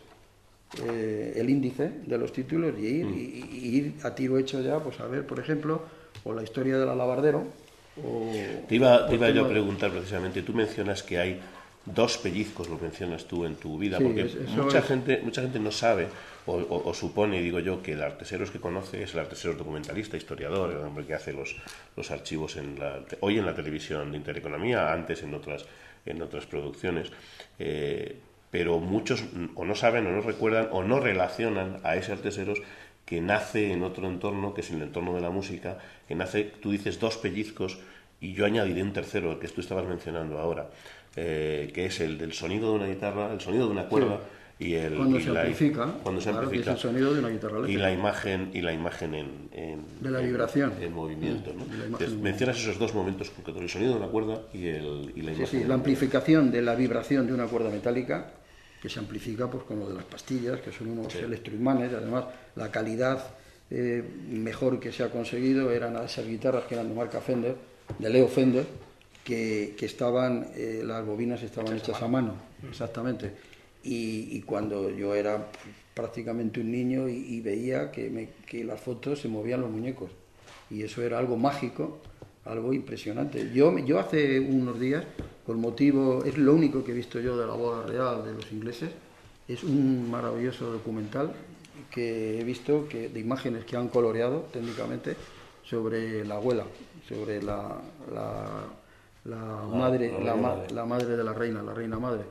eh, 0.86 1.32
el 1.36 1.50
índice 1.50 1.90
de 2.06 2.16
los 2.16 2.32
títulos 2.32 2.74
y 2.78 2.86
ir, 2.86 3.06
mm. 3.06 3.14
y, 3.14 3.76
ir 3.76 3.94
a 4.04 4.14
tiro 4.14 4.38
hecho 4.38 4.60
ya, 4.60 4.78
pues 4.78 5.00
a 5.00 5.06
ver, 5.06 5.26
por 5.26 5.40
ejemplo, 5.40 5.82
o 6.24 6.32
la 6.32 6.42
historia 6.42 6.78
del 6.78 6.88
alabardero. 6.88 7.44
O, 8.04 8.30
te 8.68 8.74
iba, 8.76 9.06
te 9.08 9.14
iba 9.16 9.30
yo 9.30 9.44
a 9.44 9.48
preguntar 9.48 9.90
precisamente, 9.90 10.42
tú 10.42 10.54
mencionas 10.54 11.02
que 11.02 11.18
hay 11.18 11.40
dos 11.84 12.18
pellizcos, 12.18 12.68
lo 12.68 12.78
mencionas 12.78 13.24
tú 13.24 13.44
en 13.44 13.56
tu 13.56 13.78
vida, 13.78 13.98
porque 13.98 14.30
mucha, 14.56 14.82
gente, 14.82 15.20
mucha 15.24 15.42
gente 15.42 15.58
no 15.58 15.72
sabe 15.72 16.06
o, 16.46 16.94
supone, 16.94 17.40
digo 17.40 17.60
yo, 17.60 17.82
que 17.82 17.92
el 17.92 18.02
artesero 18.02 18.50
que 18.50 18.58
conoce 18.58 19.02
es 19.02 19.14
el 19.14 19.20
artesero 19.20 19.54
documentalista, 19.54 20.16
historiador, 20.16 20.72
el 20.72 20.78
hombre 20.78 21.04
que 21.04 21.14
hace 21.14 21.32
los, 21.32 21.56
los 21.96 22.10
archivos 22.10 22.56
en 22.56 22.78
la, 22.78 23.00
hoy 23.20 23.38
en 23.38 23.46
la 23.46 23.54
televisión 23.54 24.10
de 24.10 24.18
Intereconomía, 24.18 24.92
antes 24.92 25.22
en 25.22 25.34
otras, 25.34 25.66
en 26.06 26.22
otras 26.22 26.46
producciones. 26.46 27.10
Eh, 27.58 28.16
pero 28.50 28.78
muchos 28.78 29.24
o 29.54 29.64
no 29.64 29.74
saben 29.74 30.06
o 30.06 30.12
no 30.12 30.20
recuerdan 30.22 30.68
o 30.72 30.82
no 30.82 30.98
relacionan 30.98 31.78
a 31.84 31.96
ese 31.96 32.12
artesero 32.12 32.54
que 33.04 33.20
nace 33.20 33.72
en 33.72 33.82
otro 33.82 34.06
entorno, 34.08 34.54
que 34.54 34.60
es 34.60 34.70
el 34.70 34.82
entorno 34.82 35.14
de 35.14 35.20
la 35.20 35.30
música, 35.30 35.78
que 36.06 36.14
nace, 36.14 36.44
tú 36.44 36.70
dices, 36.70 37.00
dos 37.00 37.16
pellizcos, 37.16 37.78
y 38.20 38.34
yo 38.34 38.44
añadiré 38.44 38.82
un 38.82 38.92
tercero, 38.92 39.32
el 39.32 39.38
que 39.38 39.48
tú 39.48 39.60
estabas 39.60 39.86
mencionando 39.86 40.38
ahora, 40.38 40.70
eh, 41.16 41.70
que 41.74 41.86
es 41.86 42.00
el 42.00 42.18
del 42.18 42.32
sonido 42.32 42.70
de 42.70 42.76
una 42.76 42.86
guitarra, 42.86 43.32
el 43.32 43.40
sonido 43.40 43.66
de 43.66 43.72
una 43.72 43.86
cuerda, 43.86 44.20
y 44.60 44.74
el 44.74 44.94
Cuando 44.94 45.18
y 45.18 45.22
se 45.22 45.30
la- 45.30 45.40
amplifica, 45.40 45.86
cuando 46.02 46.20
se 46.20 46.30
claro, 46.30 46.50
que 46.50 46.56
es 46.56 46.66
amplifica 46.66 46.72
el 46.72 46.78
sonido 46.78 47.14
de 47.14 47.20
una 47.20 47.28
guitarra 47.30 47.54
y 47.54 47.58
eléctrica. 47.60 47.82
la 47.82 47.92
imagen 47.92 48.50
y 48.52 48.60
la 48.60 48.72
imagen 48.74 49.14
en, 49.14 49.48
en- 49.52 49.84
De 50.02 50.10
la 50.10 50.20
en- 50.20 50.26
vibración. 50.26 50.72
en, 50.78 50.92
movimiento 50.92 51.52
¿no? 51.54 51.64
Mm, 51.64 51.82
Entonces, 51.86 52.12
en 52.12 52.22
mencionas 52.22 52.58
esos 52.58 52.78
dos 52.78 52.94
momentos 52.94 53.30
concretos 53.30 53.62
el 53.62 53.68
sonido 53.70 53.92
de 53.92 53.98
una 54.00 54.08
cuerda 54.08 54.42
y, 54.52 54.66
el, 54.68 55.12
y 55.16 55.22
la 55.22 55.32
Sí, 55.32 55.38
imagen 55.38 55.46
sí, 55.46 55.56
en 55.62 55.68
la 55.68 55.74
amplificación 55.74 56.50
de 56.50 56.60
la 56.62 56.74
vibración 56.74 57.26
de 57.26 57.32
una 57.32 57.46
cuerda 57.46 57.70
metálica, 57.70 58.32
que 58.82 58.88
se 58.90 58.98
amplifica 58.98 59.50
pues, 59.50 59.64
con 59.64 59.78
lo 59.80 59.88
de 59.88 59.94
las 59.94 60.04
pastillas, 60.04 60.60
que 60.60 60.72
son 60.72 60.90
unos 60.90 61.10
Sí. 61.10 61.18
electroimanes, 61.20 61.90
y 61.92 61.94
además 61.94 62.26
la 62.56 62.70
calidad 62.70 63.18
eh, 63.70 64.04
mejor 64.28 64.78
que 64.78 64.90
se 64.92 65.04
ha 65.04 65.10
conseguido 65.10 65.70
eran 65.70 65.96
esas 66.04 66.26
guitarras 66.26 66.64
que 66.64 66.74
eran 66.74 66.88
de 66.88 66.94
marca 66.94 67.20
Fender, 67.20 67.54
de 67.98 68.10
Leo 68.10 68.26
Fender, 68.28 68.66
que, 69.24 69.74
que 69.78 69.86
estaban, 69.86 70.48
eh, 70.56 70.82
las 70.84 71.04
bobinas 71.06 71.42
estaban 71.42 71.76
hechas 71.76 72.02
a 72.02 72.08
mano, 72.08 72.34
exactamente. 72.68 73.32
Y, 73.82 74.36
y 74.36 74.42
cuando 74.42 74.90
yo 74.90 75.14
era 75.14 75.46
prácticamente 75.94 76.60
un 76.60 76.70
niño 76.70 77.08
y, 77.08 77.14
y 77.16 77.40
veía 77.40 77.90
que, 77.90 78.10
me- 78.10 78.28
que 78.46 78.64
las 78.64 78.80
fotos 78.80 79.20
se 79.20 79.28
movían 79.28 79.60
los 79.60 79.70
muñecos. 79.70 80.10
Y 80.70 80.82
eso 80.82 81.02
era 81.02 81.18
algo 81.18 81.36
mágico, 81.36 81.98
algo 82.44 82.72
impresionante. 82.72 83.50
Yo, 83.52 83.78
yo 83.78 83.98
hace 83.98 84.38
unos 84.40 84.78
días, 84.78 85.04
con 85.46 85.60
motivo, 85.60 86.22
es 86.24 86.36
lo 86.38 86.54
único 86.54 86.84
que 86.84 86.92
he 86.92 86.94
visto 86.94 87.20
yo 87.20 87.36
de 87.36 87.46
la 87.46 87.54
boda 87.54 87.86
real 87.86 88.24
de 88.24 88.32
los 88.34 88.52
ingleses, 88.52 88.90
es 89.48 89.64
un 89.64 90.10
maravilloso 90.10 90.70
documental 90.70 91.32
que 91.90 92.40
he 92.40 92.44
visto 92.44 92.86
que, 92.88 93.08
de 93.08 93.18
imágenes 93.18 93.64
que 93.64 93.76
han 93.76 93.88
coloreado 93.88 94.46
técnicamente 94.52 95.16
sobre 95.64 96.24
la 96.24 96.36
abuela, 96.36 96.64
sobre 97.08 97.42
la, 97.42 97.80
la, 98.12 98.66
la 99.24 99.62
madre, 99.72 100.12
la 100.12 100.18
la, 100.20 100.32
reina 100.34 100.36
ma- 100.36 100.48
madre. 100.54 100.74
la 100.74 100.84
madre 100.84 101.16
de 101.16 101.24
la 101.24 101.32
reina, 101.32 101.62
la 101.62 101.74
reina 101.74 101.98
madre. 101.98 102.22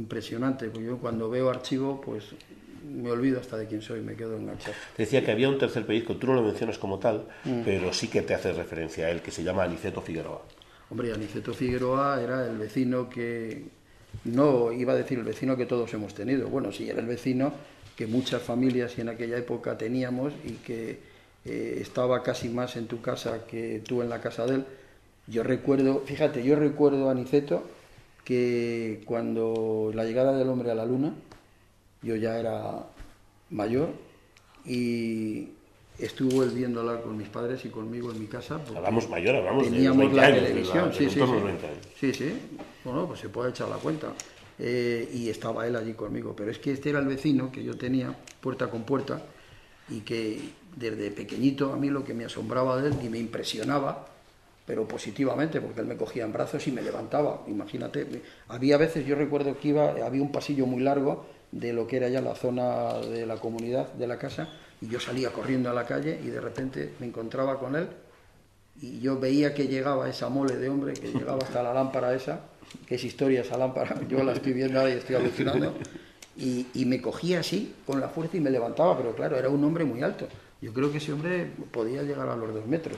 Impresionante, 0.00 0.68
porque 0.70 0.86
yo 0.86 0.96
cuando 0.98 1.28
veo 1.28 1.50
archivo, 1.50 2.00
pues 2.00 2.24
me 2.90 3.10
olvido 3.10 3.38
hasta 3.38 3.56
de 3.58 3.66
quién 3.66 3.82
soy, 3.82 4.00
me 4.00 4.14
quedo 4.14 4.36
enganchado. 4.36 4.74
Te 4.96 5.02
decía 5.02 5.22
que 5.24 5.30
había 5.30 5.48
un 5.48 5.58
tercer 5.58 5.84
pellizco, 5.84 6.16
tú 6.16 6.26
no 6.28 6.34
lo 6.34 6.42
mencionas 6.42 6.78
como 6.78 6.98
tal, 6.98 7.26
Mm. 7.44 7.62
pero 7.64 7.92
sí 7.92 8.08
que 8.08 8.22
te 8.22 8.34
haces 8.34 8.56
referencia 8.56 9.06
a 9.06 9.10
él, 9.10 9.20
que 9.20 9.30
se 9.30 9.42
llama 9.44 9.64
Aniceto 9.64 10.00
Figueroa. 10.00 10.42
Hombre, 10.88 11.12
Aniceto 11.12 11.52
Figueroa 11.52 12.20
era 12.22 12.46
el 12.46 12.56
vecino 12.56 13.08
que, 13.10 13.64
no 14.24 14.72
iba 14.72 14.92
a 14.94 14.96
decir 14.96 15.18
el 15.18 15.24
vecino 15.24 15.56
que 15.56 15.66
todos 15.66 15.92
hemos 15.94 16.14
tenido, 16.14 16.48
bueno, 16.48 16.72
sí, 16.72 16.88
era 16.88 17.00
el 17.00 17.06
vecino 17.06 17.52
que 17.96 18.06
muchas 18.06 18.42
familias 18.42 18.98
en 18.98 19.10
aquella 19.10 19.36
época 19.36 19.76
teníamos 19.76 20.32
y 20.44 20.52
que 20.54 20.98
eh, 21.44 21.78
estaba 21.80 22.22
casi 22.22 22.48
más 22.48 22.76
en 22.76 22.86
tu 22.86 23.00
casa 23.02 23.44
que 23.46 23.82
tú 23.86 24.00
en 24.02 24.08
la 24.08 24.20
casa 24.20 24.46
de 24.46 24.54
él. 24.56 24.64
Yo 25.26 25.42
recuerdo, 25.42 26.02
fíjate, 26.06 26.42
yo 26.42 26.56
recuerdo 26.56 27.08
a 27.08 27.12
Aniceto 27.12 27.62
que 28.30 29.00
cuando 29.06 29.90
la 29.92 30.04
llegada 30.04 30.38
del 30.38 30.48
hombre 30.48 30.70
a 30.70 30.74
la 30.76 30.84
luna, 30.84 31.12
yo 32.00 32.14
ya 32.14 32.38
era 32.38 32.86
mayor 33.50 33.88
y 34.64 35.48
estuvo 35.98 36.44
él 36.44 36.50
viendo 36.50 36.78
hablar 36.78 37.02
con 37.02 37.16
mis 37.18 37.26
padres 37.28 37.64
y 37.64 37.70
conmigo 37.70 38.12
en 38.12 38.20
mi 38.20 38.26
casa. 38.26 38.60
Hablamos 38.76 39.08
mayor, 39.10 39.34
hablamos 39.34 39.64
de 39.64 39.70
teníamos 39.72 39.98
20 39.98 40.16
la 40.16 40.22
años, 40.28 40.40
de 40.42 40.46
televisión, 40.46 40.86
la- 40.86 40.92
sí, 40.92 41.04
sí, 41.06 41.10
sí. 41.10 41.18
de 41.18 41.26
los 41.26 41.42
20 41.44 41.66
años. 41.66 41.86
Sí, 41.98 42.14
sí. 42.14 42.32
Bueno, 42.84 43.08
pues 43.08 43.18
se 43.18 43.28
puede 43.30 43.50
echar 43.50 43.68
la 43.68 43.78
cuenta. 43.78 44.12
Eh, 44.60 45.10
y 45.12 45.28
estaba 45.28 45.66
él 45.66 45.74
allí 45.74 45.94
conmigo. 45.94 46.32
Pero 46.36 46.52
es 46.52 46.60
que 46.60 46.70
este 46.70 46.90
era 46.90 47.00
el 47.00 47.06
vecino 47.06 47.50
que 47.50 47.64
yo 47.64 47.76
tenía, 47.76 48.14
puerta 48.40 48.70
con 48.70 48.84
puerta, 48.84 49.20
y 49.88 50.02
que 50.02 50.38
desde 50.76 51.10
pequeñito 51.10 51.72
a 51.72 51.76
mí 51.76 51.88
lo 51.90 52.04
que 52.04 52.14
me 52.14 52.26
asombraba 52.26 52.80
de 52.80 52.90
él 52.90 52.94
y 53.04 53.08
me 53.08 53.18
impresionaba, 53.18 54.06
pero 54.70 54.86
positivamente, 54.86 55.60
porque 55.60 55.80
él 55.80 55.88
me 55.88 55.96
cogía 55.96 56.22
en 56.22 56.32
brazos 56.32 56.64
y 56.68 56.70
me 56.70 56.80
levantaba. 56.80 57.42
Imagínate, 57.48 58.06
había 58.46 58.76
veces, 58.76 59.04
yo 59.04 59.16
recuerdo 59.16 59.58
que 59.58 59.66
iba, 59.66 59.90
había 60.06 60.22
un 60.22 60.30
pasillo 60.30 60.64
muy 60.64 60.80
largo 60.80 61.26
de 61.50 61.72
lo 61.72 61.88
que 61.88 61.96
era 61.96 62.08
ya 62.08 62.20
la 62.20 62.36
zona 62.36 62.98
de 62.98 63.26
la 63.26 63.34
comunidad 63.38 63.92
de 63.94 64.06
la 64.06 64.16
casa, 64.16 64.48
y 64.80 64.86
yo 64.86 65.00
salía 65.00 65.30
corriendo 65.32 65.70
a 65.70 65.72
la 65.74 65.86
calle 65.86 66.20
y 66.22 66.28
de 66.28 66.40
repente 66.40 66.92
me 67.00 67.06
encontraba 67.06 67.58
con 67.58 67.74
él 67.74 67.88
y 68.80 69.00
yo 69.00 69.18
veía 69.18 69.54
que 69.54 69.66
llegaba 69.66 70.08
esa 70.08 70.28
mole 70.28 70.56
de 70.56 70.68
hombre, 70.68 70.92
que 70.92 71.08
llegaba 71.08 71.40
hasta 71.42 71.64
la 71.64 71.74
lámpara 71.74 72.14
esa, 72.14 72.38
que 72.86 72.94
es 72.94 73.02
historia 73.02 73.40
esa 73.40 73.58
lámpara, 73.58 74.00
yo 74.08 74.22
la 74.22 74.34
estoy 74.34 74.52
viendo 74.52 74.78
ahora 74.78 74.94
y 74.94 74.98
estoy 74.98 75.16
alucinando, 75.16 75.74
y 76.36 76.84
me 76.86 77.02
cogía 77.02 77.40
así, 77.40 77.74
con 77.84 78.00
la 78.00 78.08
fuerza 78.08 78.36
y 78.36 78.40
me 78.40 78.50
levantaba, 78.50 78.96
pero 78.96 79.16
claro, 79.16 79.36
era 79.36 79.48
un 79.48 79.64
hombre 79.64 79.84
muy 79.84 80.00
alto. 80.00 80.28
Yo 80.62 80.72
creo 80.72 80.92
que 80.92 80.98
ese 80.98 81.12
hombre 81.12 81.50
podía 81.72 82.04
llegar 82.04 82.28
a 82.28 82.36
los 82.36 82.54
dos 82.54 82.66
metros 82.66 82.96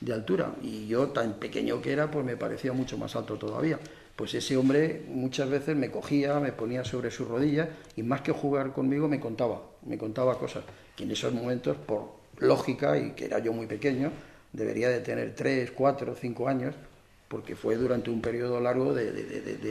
de 0.00 0.12
altura, 0.12 0.54
y 0.62 0.86
yo 0.86 1.08
tan 1.08 1.34
pequeño 1.34 1.80
que 1.80 1.92
era, 1.92 2.10
pues 2.10 2.24
me 2.24 2.36
parecía 2.36 2.72
mucho 2.72 2.98
más 2.98 3.16
alto 3.16 3.36
todavía. 3.36 3.78
Pues 4.14 4.34
ese 4.34 4.56
hombre 4.56 5.02
muchas 5.08 5.48
veces 5.50 5.76
me 5.76 5.90
cogía, 5.90 6.40
me 6.40 6.52
ponía 6.52 6.84
sobre 6.84 7.10
sus 7.10 7.28
rodillas, 7.28 7.68
y 7.96 8.02
más 8.02 8.22
que 8.22 8.32
jugar 8.32 8.72
conmigo 8.72 9.08
me 9.08 9.20
contaba, 9.20 9.62
me 9.84 9.98
contaba 9.98 10.38
cosas, 10.38 10.64
que 10.96 11.04
en 11.04 11.10
esos 11.10 11.32
momentos, 11.32 11.76
por 11.76 12.10
lógica, 12.38 12.96
y 12.98 13.10
que 13.12 13.26
era 13.26 13.38
yo 13.40 13.52
muy 13.52 13.66
pequeño, 13.66 14.10
debería 14.52 14.88
de 14.88 15.00
tener 15.00 15.34
3, 15.34 15.70
4, 15.70 16.14
5 16.18 16.48
años, 16.48 16.74
porque 17.28 17.56
fue 17.56 17.76
durante 17.76 18.10
un 18.10 18.20
periodo 18.20 18.60
largo 18.60 18.94
de, 18.94 19.10
de- 19.12 19.24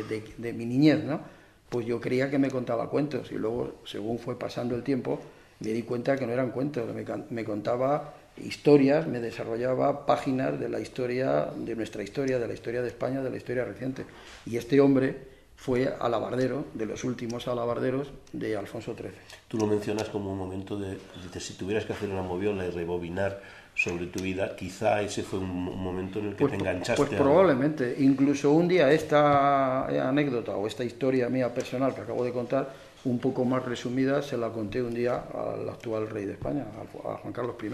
de- 0.04 0.24
de- 0.38 0.54
mi 0.54 0.66
niñez, 0.66 1.04
¿no? 1.04 1.22
Pues 1.70 1.86
yo 1.86 2.00
creía 2.00 2.30
que 2.30 2.38
me 2.38 2.50
contaba 2.52 2.90
cuentos 2.90 3.32
y 3.32 3.36
luego, 3.36 3.76
según 3.86 4.20
fue 4.20 4.38
pasando 4.38 4.76
el 4.76 4.84
tiempo, 4.84 5.20
me 5.60 5.70
di 5.70 5.84
cuenta 5.84 6.16
que 6.18 6.28
no 6.28 6.34
eran 6.34 6.52
cuentos, 6.52 6.94
me, 6.94 7.06
me 7.30 7.46
contaba 7.46 8.14
historias, 8.38 9.08
me 9.08 9.20
desarrollaba 9.20 10.06
páginas 10.06 10.60
de 10.60 10.70
la 10.70 10.80
historia, 10.80 11.48
de 11.56 11.76
nuestra 11.76 12.04
historia, 12.04 12.40
de 12.40 12.48
la 12.48 12.54
historia 12.54 12.82
de 12.82 12.88
España, 12.90 13.22
de 13.22 13.30
la 13.30 13.38
historia 13.38 13.66
reciente. 13.66 14.06
Y 14.46 14.58
este 14.58 14.80
hombre 14.82 15.36
fue 15.56 15.94
alabardero, 16.00 16.66
de 16.74 16.86
los 16.86 17.04
últimos 17.06 17.48
alabarderos 17.48 18.10
de 18.34 18.58
Alfonso 18.58 18.94
XIII. 18.96 19.12
Tú 19.48 19.58
lo 19.58 19.68
mencionas 19.68 20.10
como 20.10 20.32
un 20.34 20.38
momento 20.38 20.78
de, 20.78 20.98
dices, 21.24 21.44
si 21.46 21.54
tuvieras 21.54 21.86
que 21.86 21.94
hacer 21.94 22.10
una 22.10 22.22
moviola 22.22 22.66
y 22.68 22.72
rebobinar 22.72 23.42
sobre 23.74 24.08
tu 24.08 24.22
vida, 24.22 24.56
quizá 24.56 25.02
ese 25.02 25.24
fue 25.24 25.40
un, 25.40 25.50
momento 25.50 26.20
en 26.20 26.26
el 26.28 26.32
que 26.36 26.40
Pues, 26.40 26.52
te 26.54 26.58
enganchaste. 26.60 26.96
pues 27.06 27.14
a- 27.20 27.24
probablemente. 27.24 27.96
Incluso 28.00 28.52
un 28.52 28.68
día 28.68 28.92
esta 28.92 29.86
anécdota 30.08 30.56
o 30.56 30.68
esta 30.68 30.84
historia 30.84 31.30
mía 31.30 31.54
personal 31.54 31.94
que 31.96 32.02
acabo 32.02 32.24
de 32.24 32.32
contar, 32.32 32.74
un 33.06 33.20
poco 33.20 33.46
más 33.46 33.64
resumida, 33.64 34.22
se 34.22 34.38
la 34.38 34.50
conté 34.50 34.82
un 34.82 34.94
día 34.94 35.24
al 35.34 35.68
actual 35.70 36.10
rey 36.10 36.26
de 36.26 36.34
España, 36.34 36.66
a 37.06 37.18
Juan 37.18 37.34
Carlos 37.34 37.56
I. 37.64 37.70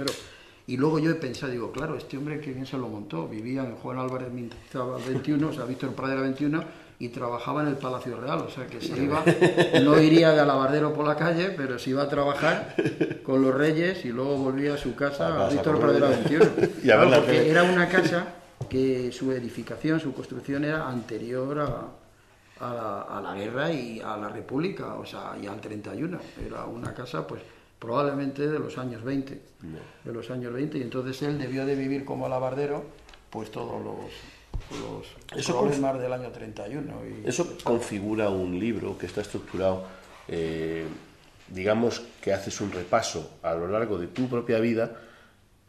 Y 0.67 0.77
luego 0.77 0.99
yo 0.99 1.11
he 1.11 1.15
pensado, 1.15 1.51
digo, 1.51 1.71
claro, 1.71 1.97
este 1.97 2.17
hombre 2.17 2.39
que 2.39 2.51
bien 2.53 2.65
se 2.65 2.77
lo 2.77 2.87
montó, 2.87 3.27
vivía 3.27 3.63
en 3.63 3.75
Juan 3.75 3.97
Álvarez 3.97 4.31
Mendizábal 4.31 5.01
21, 5.05 5.47
o 5.49 5.53
sea, 5.53 5.65
Víctor 5.65 5.93
Pradera 5.93 6.21
21, 6.21 6.63
y 6.99 7.09
trabajaba 7.09 7.63
en 7.63 7.69
el 7.69 7.77
Palacio 7.77 8.15
Real, 8.21 8.39
o 8.41 8.49
sea, 8.49 8.67
que 8.67 8.79
se 8.79 8.95
iba, 9.03 9.23
no 9.83 9.99
iría 9.99 10.31
de 10.33 10.39
alabardero 10.39 10.93
por 10.93 11.07
la 11.07 11.15
calle, 11.15 11.49
pero 11.57 11.79
se 11.79 11.89
iba 11.89 12.03
a 12.03 12.07
trabajar 12.09 12.75
con 13.23 13.41
los 13.41 13.55
reyes 13.55 14.05
y 14.05 14.09
luego 14.09 14.37
volvía 14.37 14.75
a 14.75 14.77
su 14.77 14.93
casa, 14.95 15.45
a 15.47 15.49
Víctor 15.49 15.79
Pradera 15.79 16.09
los- 16.09 16.29
21. 16.29 16.45
Y 16.83 16.91
a 16.91 16.95
Claro, 17.01 17.09
porque 17.17 17.49
era 17.49 17.63
una 17.63 17.89
casa 17.89 18.27
que 18.69 19.11
su 19.11 19.31
edificación, 19.31 19.99
su 19.99 20.13
construcción 20.13 20.63
era 20.63 20.87
anterior 20.87 21.59
a, 21.59 22.65
a 22.65 22.73
la, 22.73 23.01
a 23.01 23.19
la 23.21 23.33
guerra 23.33 23.73
y 23.73 23.99
a 23.99 24.15
la 24.17 24.29
república, 24.29 24.93
o 24.93 25.05
sea, 25.05 25.33
y 25.41 25.47
al 25.47 25.59
31. 25.59 26.19
Era 26.45 26.65
una 26.65 26.93
casa, 26.93 27.25
pues, 27.25 27.41
probablemente 27.81 28.47
de 28.47 28.59
los 28.59 28.77
años 28.77 29.03
20. 29.03 29.41
De 30.03 30.13
los 30.13 30.29
años 30.29 30.53
20, 30.53 30.77
y 30.77 30.81
entonces 30.83 31.19
él 31.23 31.39
debió 31.39 31.65
de 31.65 31.75
vivir 31.75 32.05
como 32.05 32.27
alabardero, 32.27 32.85
pues 33.31 33.49
todos 33.49 33.83
los, 33.83 33.97
los 34.79 35.07
Eso 35.35 35.59
problemas 35.59 35.99
del 35.99 36.13
año 36.13 36.29
31. 36.29 36.93
Y, 37.07 37.27
Eso 37.27 37.57
configura 37.63 38.29
un 38.29 38.59
libro 38.59 38.99
que 38.99 39.07
está 39.07 39.21
estructurado, 39.21 39.87
eh, 40.27 40.85
digamos 41.49 42.03
que 42.21 42.31
haces 42.31 42.61
un 42.61 42.71
repaso 42.71 43.39
a 43.41 43.55
lo 43.55 43.67
largo 43.67 43.97
de 43.97 44.05
tu 44.05 44.29
propia 44.29 44.59
vida, 44.59 45.01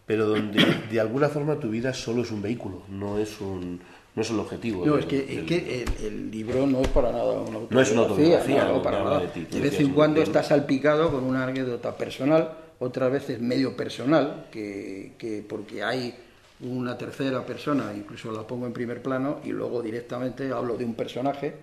pero 0.04 0.26
donde 0.26 0.62
de 0.90 1.00
alguna 1.00 1.30
forma 1.30 1.58
tu 1.58 1.70
vida 1.70 1.94
solo 1.94 2.22
es 2.22 2.30
un 2.30 2.42
vehículo, 2.42 2.82
no 2.90 3.18
es 3.18 3.40
un 3.40 3.80
no 4.14 4.22
es 4.22 4.30
el 4.30 4.38
objetivo. 4.38 4.84
No, 4.84 4.92
del- 4.92 5.00
es 5.00 5.06
que, 5.06 5.38
es 5.38 5.44
que 5.44 5.82
el, 5.82 6.06
el 6.06 6.30
libro 6.30 6.66
no 6.66 6.80
es 6.80 6.88
para 6.88 7.10
nada 7.12 7.32
una 7.32 7.58
autobiografía. 7.58 7.74
No 7.76 7.80
es 7.80 7.92
una 7.92 8.00
autobiografía, 8.02 8.64
no, 8.64 8.74
no, 8.76 8.82
para 8.82 9.02
nada. 9.04 9.20
de 9.20 9.28
ti, 9.28 9.46
tú 9.50 9.56
De 9.56 9.62
vez 9.62 9.80
en 9.80 9.92
cuando 9.94 10.16
bien. 10.16 10.26
está 10.26 10.42
salpicado 10.42 11.10
con 11.10 11.24
una 11.24 11.44
anécdota 11.44 11.96
personal, 11.96 12.52
otras 12.78 13.10
veces 13.12 13.40
medio 13.40 13.76
personal, 13.76 14.46
que, 14.50 15.12
que 15.18 15.42
porque 15.48 15.82
hay 15.82 16.14
una 16.60 16.96
tercera 16.98 17.44
persona, 17.46 17.92
incluso 17.96 18.30
la 18.32 18.42
pongo 18.46 18.66
en 18.66 18.72
primer 18.72 19.02
plano, 19.02 19.38
y 19.44 19.48
luego 19.50 19.82
directamente 19.82 20.50
hablo 20.52 20.76
de 20.76 20.84
un 20.84 20.94
personaje 20.94 21.54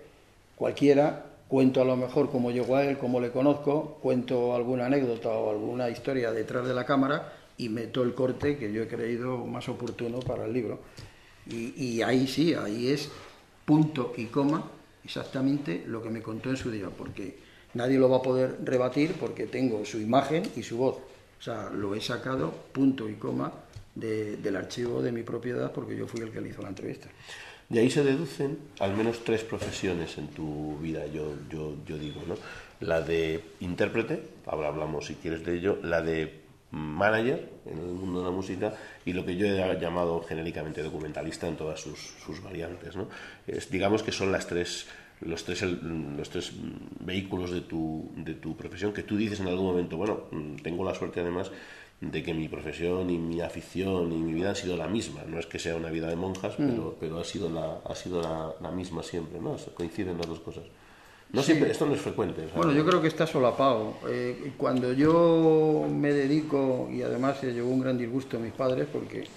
cualquiera, 0.56 1.24
cuento 1.48 1.80
a 1.80 1.84
lo 1.84 1.96
mejor 1.96 2.30
cómo 2.30 2.50
llegó 2.50 2.76
a 2.76 2.84
él, 2.84 2.98
cómo 2.98 3.20
le 3.20 3.30
conozco, 3.30 3.98
cuento 4.02 4.54
alguna 4.54 4.86
anécdota 4.86 5.28
o 5.30 5.50
alguna 5.50 5.88
historia 5.88 6.32
detrás 6.32 6.66
de 6.66 6.74
la 6.74 6.84
cámara 6.84 7.32
y 7.56 7.68
meto 7.68 8.02
el 8.02 8.14
corte 8.14 8.56
que 8.56 8.72
yo 8.72 8.82
he 8.82 8.88
creído 8.88 9.38
más 9.46 9.68
oportuno 9.68 10.20
para 10.20 10.44
el 10.46 10.52
libro. 10.52 10.80
Y, 11.50 11.74
y 11.76 12.02
ahí 12.02 12.26
sí, 12.26 12.54
ahí 12.54 12.88
es 12.88 13.08
punto 13.64 14.12
y 14.16 14.26
coma 14.26 14.64
exactamente 15.04 15.84
lo 15.86 16.02
que 16.02 16.10
me 16.10 16.22
contó 16.22 16.50
en 16.50 16.56
su 16.56 16.70
día, 16.70 16.88
porque 16.90 17.38
nadie 17.74 17.98
lo 17.98 18.08
va 18.08 18.18
a 18.18 18.22
poder 18.22 18.58
rebatir 18.64 19.14
porque 19.14 19.46
tengo 19.46 19.84
su 19.84 19.98
imagen 20.00 20.42
y 20.56 20.62
su 20.62 20.76
voz. 20.76 20.96
O 21.38 21.42
sea, 21.42 21.70
lo 21.70 21.94
he 21.94 22.00
sacado 22.00 22.52
punto 22.72 23.08
y 23.08 23.14
coma 23.14 23.52
de- 23.94 24.36
del 24.36 24.56
archivo 24.56 25.02
de 25.02 25.10
mi 25.12 25.22
propiedad 25.22 25.72
porque 25.72 25.96
yo 25.96 26.06
fui 26.06 26.20
el 26.20 26.30
que 26.30 26.40
le 26.40 26.50
hizo 26.50 26.62
la 26.62 26.68
entrevista. 26.68 27.08
De 27.68 27.80
ahí 27.80 27.90
se 27.90 28.02
deducen 28.02 28.58
al 28.80 28.96
menos 28.96 29.22
tres 29.24 29.44
profesiones 29.44 30.18
en 30.18 30.28
tu 30.28 30.76
vida, 30.78 31.06
yo, 31.06 31.34
yo, 31.48 31.76
yo 31.86 31.98
digo, 31.98 32.20
¿no? 32.26 32.34
la 32.80 33.00
de 33.02 33.42
intérprete, 33.60 34.22
ahora 34.46 34.68
hablamos 34.68 35.06
si 35.06 35.14
quieres 35.14 35.44
de 35.44 35.54
ello, 35.56 35.78
la 35.82 36.02
de 36.02 36.39
manager 36.70 37.50
en 37.66 37.78
el 37.78 37.84
mundo 37.86 38.20
de 38.20 38.24
la 38.26 38.30
música 38.30 38.74
y 39.04 39.12
lo 39.12 39.24
que 39.24 39.36
yo 39.36 39.46
he 39.46 39.80
llamado 39.80 40.22
genéricamente 40.22 40.82
documentalista 40.82 41.48
en 41.48 41.56
todas 41.56 41.80
sus, 41.80 41.98
sus 42.24 42.42
variantes. 42.42 42.96
¿no? 42.96 43.08
Es, 43.46 43.70
digamos 43.70 44.02
que 44.02 44.12
son 44.12 44.30
las 44.32 44.46
tres, 44.46 44.86
los, 45.20 45.44
tres, 45.44 45.62
los 45.62 46.30
tres 46.30 46.52
vehículos 47.00 47.50
de 47.50 47.62
tu, 47.62 48.10
de 48.16 48.34
tu 48.34 48.56
profesión 48.56 48.92
que 48.92 49.02
tú 49.02 49.16
dices 49.16 49.40
en 49.40 49.48
algún 49.48 49.66
momento, 49.66 49.96
bueno, 49.96 50.24
tengo 50.62 50.84
la 50.84 50.94
suerte 50.94 51.20
además 51.20 51.50
de 52.00 52.22
que 52.22 52.32
mi 52.32 52.48
profesión 52.48 53.10
y 53.10 53.18
mi 53.18 53.40
afición 53.40 54.10
y 54.12 54.16
mi 54.16 54.32
vida 54.32 54.50
han 54.50 54.56
sido 54.56 54.76
la 54.76 54.88
misma. 54.88 55.22
No 55.26 55.38
es 55.38 55.46
que 55.46 55.58
sea 55.58 55.76
una 55.76 55.90
vida 55.90 56.08
de 56.08 56.16
monjas, 56.16 56.58
mm. 56.58 56.66
pero, 56.68 56.96
pero 56.98 57.18
ha 57.20 57.24
sido, 57.24 57.50
la, 57.50 57.80
ha 57.84 57.94
sido 57.94 58.22
la, 58.22 58.54
la 58.60 58.70
misma 58.70 59.02
siempre, 59.02 59.38
¿no? 59.38 59.56
Coinciden 59.74 60.16
las 60.16 60.26
dos 60.26 60.40
cosas. 60.40 60.64
No 61.32 61.42
siempre, 61.42 61.70
esto 61.70 61.86
no 61.86 61.94
es 61.94 62.00
frecuente. 62.00 62.48
Bueno, 62.56 62.72
yo 62.72 62.84
creo 62.84 63.00
que 63.00 63.08
está 63.08 63.26
solapado. 63.26 63.94
Eh, 64.08 64.52
cuando 64.56 64.92
yo 64.92 65.86
me 65.88 66.12
dedico, 66.12 66.88
y 66.90 67.02
además 67.02 67.38
se 67.38 67.52
llevó 67.52 67.70
un 67.70 67.80
gran 67.80 67.96
disgusto 67.96 68.36
a 68.36 68.40
mis 68.40 68.52
padres, 68.52 68.88
porque 68.92 69.28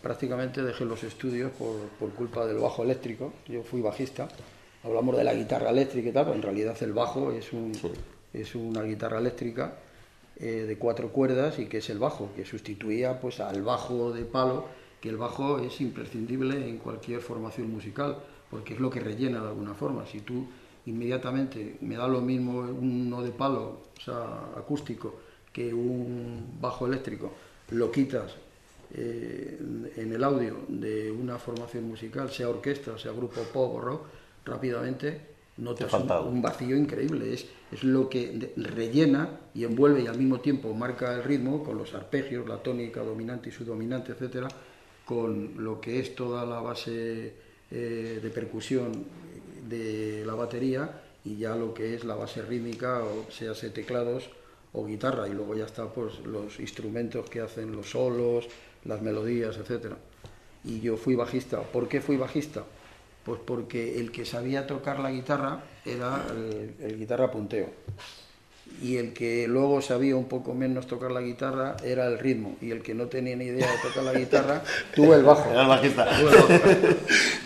prácticamente 0.00 0.62
dejé 0.62 0.84
los 0.84 1.02
estudios 1.02 1.50
por, 1.52 1.76
por, 1.98 2.10
culpa 2.10 2.46
del 2.46 2.58
bajo 2.58 2.84
eléctrico. 2.84 3.32
Yo 3.48 3.62
fui 3.62 3.80
bajista. 3.80 4.28
Hablamos 4.84 5.16
de 5.16 5.24
la 5.24 5.34
guitarra 5.34 5.70
eléctrica 5.70 6.08
y 6.08 6.12
tal, 6.12 6.24
pero 6.26 6.36
en 6.36 6.42
realidad 6.42 6.76
el 6.82 6.92
bajo 6.92 7.32
es, 7.32 7.52
un, 7.52 7.72
es 8.32 8.54
una 8.54 8.82
guitarra 8.82 9.18
eléctrica 9.18 9.74
eh, 10.40 10.66
de 10.68 10.78
cuatro 10.78 11.08
cuerdas 11.08 11.58
y 11.58 11.66
que 11.66 11.78
es 11.78 11.90
el 11.90 11.98
bajo, 11.98 12.30
que 12.36 12.44
sustituía 12.44 13.20
pues 13.20 13.40
al 13.40 13.62
bajo 13.62 14.12
de 14.12 14.24
palo, 14.24 14.66
que 15.00 15.08
el 15.08 15.16
bajo 15.16 15.58
es 15.58 15.80
imprescindible 15.80 16.68
en 16.68 16.78
cualquier 16.78 17.20
formación 17.20 17.72
musical, 17.72 18.18
porque 18.50 18.74
es 18.74 18.80
lo 18.80 18.88
que 18.88 19.00
rellena 19.00 19.40
de 19.40 19.48
alguna 19.48 19.74
forma. 19.74 20.06
Si 20.06 20.20
tú 20.20 20.46
inmediatamente 20.88 21.76
me 21.80 21.96
da 21.96 22.08
lo 22.08 22.20
mismo 22.20 22.60
uno 22.60 23.22
de 23.22 23.30
palo, 23.30 23.82
o 23.96 24.00
sea, 24.00 24.52
acústico, 24.56 25.20
que 25.52 25.72
un 25.72 26.58
bajo 26.60 26.86
eléctrico, 26.86 27.32
lo 27.70 27.90
quitas 27.90 28.34
eh, 28.94 29.58
en 29.96 30.12
el 30.12 30.24
audio 30.24 30.60
de 30.68 31.10
una 31.10 31.38
formación 31.38 31.84
musical, 31.84 32.30
sea 32.30 32.48
orquesta, 32.48 32.98
sea 32.98 33.12
grupo 33.12 33.42
pop 33.52 33.74
o 33.74 33.80
rock, 33.80 34.06
rápidamente 34.44 35.38
notas 35.58 35.92
un, 35.92 36.10
un, 36.10 36.42
vacío 36.42 36.76
increíble. 36.76 37.34
Es, 37.34 37.46
es 37.72 37.84
lo 37.84 38.08
que 38.08 38.52
rellena 38.56 39.40
y 39.54 39.64
envuelve 39.64 40.02
y 40.02 40.06
al 40.06 40.16
mismo 40.16 40.40
tiempo 40.40 40.72
marca 40.72 41.14
el 41.14 41.24
ritmo 41.24 41.62
con 41.64 41.76
los 41.76 41.92
arpegios, 41.94 42.48
la 42.48 42.62
tónica 42.62 43.02
dominante 43.02 43.50
y 43.50 43.52
subdominante, 43.52 44.12
etcétera, 44.12 44.48
con 45.04 45.62
lo 45.62 45.80
que 45.80 46.00
es 46.00 46.14
toda 46.14 46.46
la 46.46 46.60
base 46.60 47.34
eh, 47.70 48.20
de 48.22 48.30
percusión 48.30 48.92
de 49.68 50.24
la 50.26 50.34
batería 50.34 51.02
y 51.24 51.36
ya 51.36 51.56
lo 51.56 51.74
que 51.74 51.94
es 51.94 52.04
la 52.04 52.14
base 52.14 52.42
rítmica, 52.42 53.02
o 53.02 53.30
sea, 53.30 53.52
teclados 53.70 54.30
o 54.72 54.84
guitarra, 54.84 55.28
y 55.28 55.32
luego 55.32 55.56
ya 55.56 55.64
está 55.64 55.88
pues 55.88 56.20
los 56.20 56.60
instrumentos 56.60 57.28
que 57.28 57.40
hacen 57.40 57.72
los 57.72 57.90
solos, 57.90 58.46
las 58.84 59.02
melodías, 59.02 59.56
etcétera. 59.56 59.96
Y 60.64 60.80
yo 60.80 60.96
fui 60.96 61.14
bajista. 61.14 61.62
¿Por 61.62 61.88
qué 61.88 62.00
fui 62.00 62.16
bajista? 62.16 62.64
Pues 63.24 63.40
porque 63.44 63.98
el 63.98 64.12
que 64.12 64.24
sabía 64.24 64.66
tocar 64.66 65.00
la 65.00 65.10
guitarra 65.10 65.62
era 65.84 66.24
el, 66.30 66.74
el 66.80 66.98
guitarra 66.98 67.30
punteo 67.30 67.68
y 68.80 68.96
el 68.96 69.12
que 69.12 69.48
luego 69.48 69.82
sabía 69.82 70.16
un 70.16 70.26
poco 70.26 70.54
menos 70.54 70.86
tocar 70.86 71.10
la 71.10 71.20
guitarra 71.20 71.76
era 71.84 72.06
el 72.06 72.18
ritmo 72.18 72.56
y 72.60 72.70
el 72.70 72.82
que 72.82 72.94
no 72.94 73.06
tenía 73.06 73.34
ni 73.36 73.46
idea 73.46 73.70
de 73.70 73.78
tocar 73.78 74.04
la 74.04 74.12
guitarra 74.12 74.62
tuvo 74.94 75.14
el 75.14 75.22
bajo. 75.22 75.50
Era 75.50 75.62
el 75.62 75.68
bajista. 75.68 76.06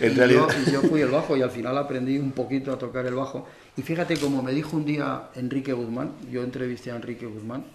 y, 0.01 0.13
yo, 0.13 0.47
y, 0.67 0.71
yo, 0.71 0.81
fui 0.81 1.01
el 1.01 1.09
bajo 1.09 1.35
y 1.35 1.41
al 1.41 1.51
final 1.51 1.77
aprendí 1.77 2.17
un 2.17 2.31
poquito 2.31 2.71
a 2.71 2.77
tocar 2.77 3.05
el 3.05 3.15
bajo. 3.15 3.47
Y 3.75 3.81
fíjate 3.81 4.17
como 4.17 4.43
me 4.43 4.53
dijo 4.53 4.77
un 4.77 4.85
día 4.85 5.29
Enrique 5.35 5.73
Guzmán, 5.73 6.11
yo 6.31 6.43
entrevisté 6.43 6.91
a 6.91 6.95
Enrique 6.95 7.25
Guzmán, 7.25 7.65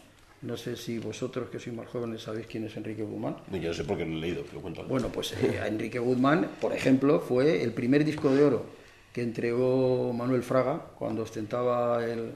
no 0.42 0.56
sé 0.56 0.76
si 0.76 0.98
vosotros 0.98 1.48
que 1.50 1.58
sois 1.58 1.74
más 1.74 1.88
jóvenes 1.88 2.22
sabéis 2.22 2.46
quién 2.46 2.64
es 2.64 2.76
Enrique 2.76 3.02
Guzmán. 3.02 3.36
Yo 3.50 3.68
no 3.68 3.74
sé 3.74 3.82
por 3.82 3.98
qué 3.98 4.04
lo 4.04 4.16
he 4.16 4.20
leído, 4.20 4.44
pero 4.48 4.60
cuento. 4.60 4.84
Bueno, 4.84 5.08
pues 5.08 5.32
eh, 5.32 5.60
Enrique 5.66 5.98
Guzmán, 5.98 6.48
por 6.60 6.72
ejemplo, 6.72 7.18
fue 7.20 7.62
el 7.62 7.72
primer 7.72 8.04
disco 8.04 8.30
de 8.30 8.44
oro 8.44 8.66
que 9.12 9.22
entregó 9.22 10.12
Manuel 10.12 10.44
Fraga 10.44 10.78
cuando 10.96 11.22
ostentaba 11.22 12.04
el 12.04 12.34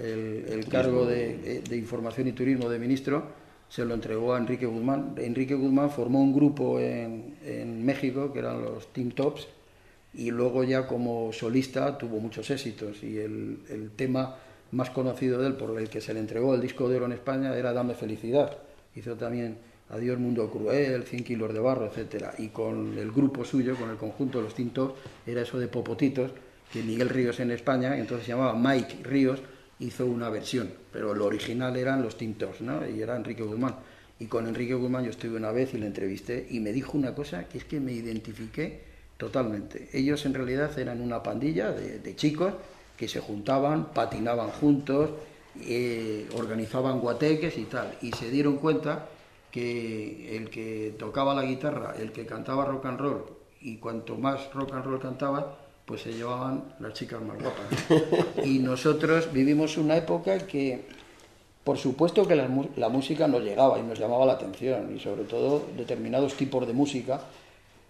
el, 0.00 0.66
cargo 0.68 1.04
de, 1.06 1.62
información 1.72 2.28
y 2.28 2.32
turismo 2.32 2.68
de 2.68 2.78
ministro, 2.78 3.24
se 3.68 3.84
lo 3.84 3.94
entregó 3.94 4.34
a 4.34 4.38
Enrique 4.38 4.66
Guzmán. 4.66 5.14
Enrique 5.18 5.54
Guzmán 5.54 5.90
formó 5.90 6.20
un 6.20 6.34
grupo 6.34 6.80
en, 6.80 7.36
en 7.44 7.84
México, 7.84 8.32
que 8.32 8.40
eran 8.40 8.62
los 8.62 8.92
Team 8.92 9.10
Tops, 9.12 9.46
y 10.14 10.30
luego 10.30 10.64
ya 10.64 10.86
como 10.86 11.32
solista 11.32 11.96
tuvo 11.96 12.18
muchos 12.18 12.50
éxitos 12.50 13.02
y 13.04 13.18
el, 13.18 13.60
el, 13.68 13.90
tema 13.92 14.34
más 14.72 14.90
conocido 14.90 15.40
de 15.40 15.46
él 15.46 15.54
por 15.54 15.78
el 15.78 15.88
que 15.88 16.00
se 16.00 16.12
le 16.12 16.18
entregó 16.18 16.52
el 16.52 16.60
disco 16.60 16.88
de 16.88 16.96
oro 16.96 17.06
en 17.06 17.12
España 17.12 17.54
era 17.56 17.72
Dame 17.72 17.94
Felicidad. 17.94 18.58
Hizo 18.96 19.14
también 19.14 19.58
Adiós 19.90 20.18
Mundo 20.18 20.48
Cruel, 20.50 21.02
100 21.02 21.24
kilos 21.24 21.52
de 21.52 21.58
barro, 21.58 21.86
etcétera. 21.86 22.34
Y 22.38 22.48
con 22.48 22.96
el 22.96 23.10
grupo 23.10 23.44
suyo, 23.44 23.74
con 23.76 23.90
el 23.90 23.96
conjunto 23.96 24.38
de 24.38 24.44
los 24.44 24.72
Tops, 24.72 24.94
era 25.26 25.42
eso 25.42 25.58
de 25.58 25.66
Popotitos, 25.66 26.30
que 26.72 26.82
Miguel 26.82 27.08
Ríos 27.08 27.40
en 27.40 27.50
España, 27.50 27.98
entonces 27.98 28.26
se 28.26 28.32
llamaba 28.32 28.54
Mike 28.54 28.98
Ríos, 29.02 29.40
hizo 29.80 30.06
una 30.06 30.28
versión, 30.28 30.70
pero 30.92 31.14
lo 31.14 31.26
original 31.26 31.76
eran 31.76 32.02
los 32.02 32.16
tintos, 32.16 32.60
¿no? 32.60 32.86
Y 32.88 33.02
era 33.02 33.16
Enrique 33.16 33.42
Guzmán. 33.42 33.76
Y 34.18 34.26
con 34.26 34.46
Enrique 34.46 34.74
Guzmán 34.74 35.04
yo 35.04 35.10
estuve 35.10 35.36
una 35.36 35.50
vez 35.50 35.74
y 35.74 35.78
le 35.78 35.86
entrevisté 35.86 36.46
y 36.50 36.60
me 36.60 36.72
dijo 36.72 36.96
una 36.96 37.14
cosa 37.14 37.48
que 37.48 37.58
es 37.58 37.64
que 37.64 37.80
me 37.80 37.92
identifiqué 37.92 38.82
totalmente. 39.16 39.88
Ellos 39.92 40.24
en 40.26 40.34
realidad 40.34 40.78
eran 40.78 41.00
una 41.00 41.22
pandilla 41.22 41.72
de, 41.72 42.16
chicos 42.16 42.52
que 42.96 43.08
se 43.08 43.20
juntaban, 43.20 43.92
patinaban 43.94 44.50
juntos, 44.50 45.10
eh, 45.62 46.28
organizaban 46.36 47.00
guateques 47.00 47.56
y 47.56 47.64
tal. 47.64 47.94
Y 48.02 48.12
se 48.12 48.30
dieron 48.30 48.58
cuenta 48.58 49.08
que 49.50 50.36
el 50.36 50.50
que 50.50 50.94
tocaba 50.98 51.34
la 51.34 51.42
guitarra, 51.42 51.94
el 51.98 52.12
que 52.12 52.26
cantaba 52.26 52.66
rock 52.66 52.86
and 52.86 53.00
roll, 53.00 53.24
y 53.62 53.76
cuanto 53.78 54.16
más 54.16 54.52
rock 54.52 54.74
and 54.74 54.84
roll 54.84 55.00
cantaba, 55.00 55.59
pues 55.90 56.02
se 56.02 56.12
llevaban 56.12 56.62
las 56.78 56.92
chicas 56.92 57.20
más 57.20 57.36
guapas. 57.36 58.46
Y 58.46 58.60
nosotros 58.60 59.32
vivimos 59.32 59.76
una 59.76 59.96
época 59.96 60.38
que, 60.46 60.84
por 61.64 61.78
supuesto 61.78 62.28
que 62.28 62.36
la, 62.36 62.48
la, 62.76 62.88
música 62.88 63.26
nos 63.26 63.42
llegaba 63.42 63.76
y 63.76 63.82
nos 63.82 63.98
llamaba 63.98 64.24
la 64.24 64.34
atención, 64.34 64.94
y 64.96 65.00
sobre 65.00 65.24
todo 65.24 65.64
determinados 65.76 66.34
tipos 66.34 66.64
de 66.64 66.74
música, 66.74 67.22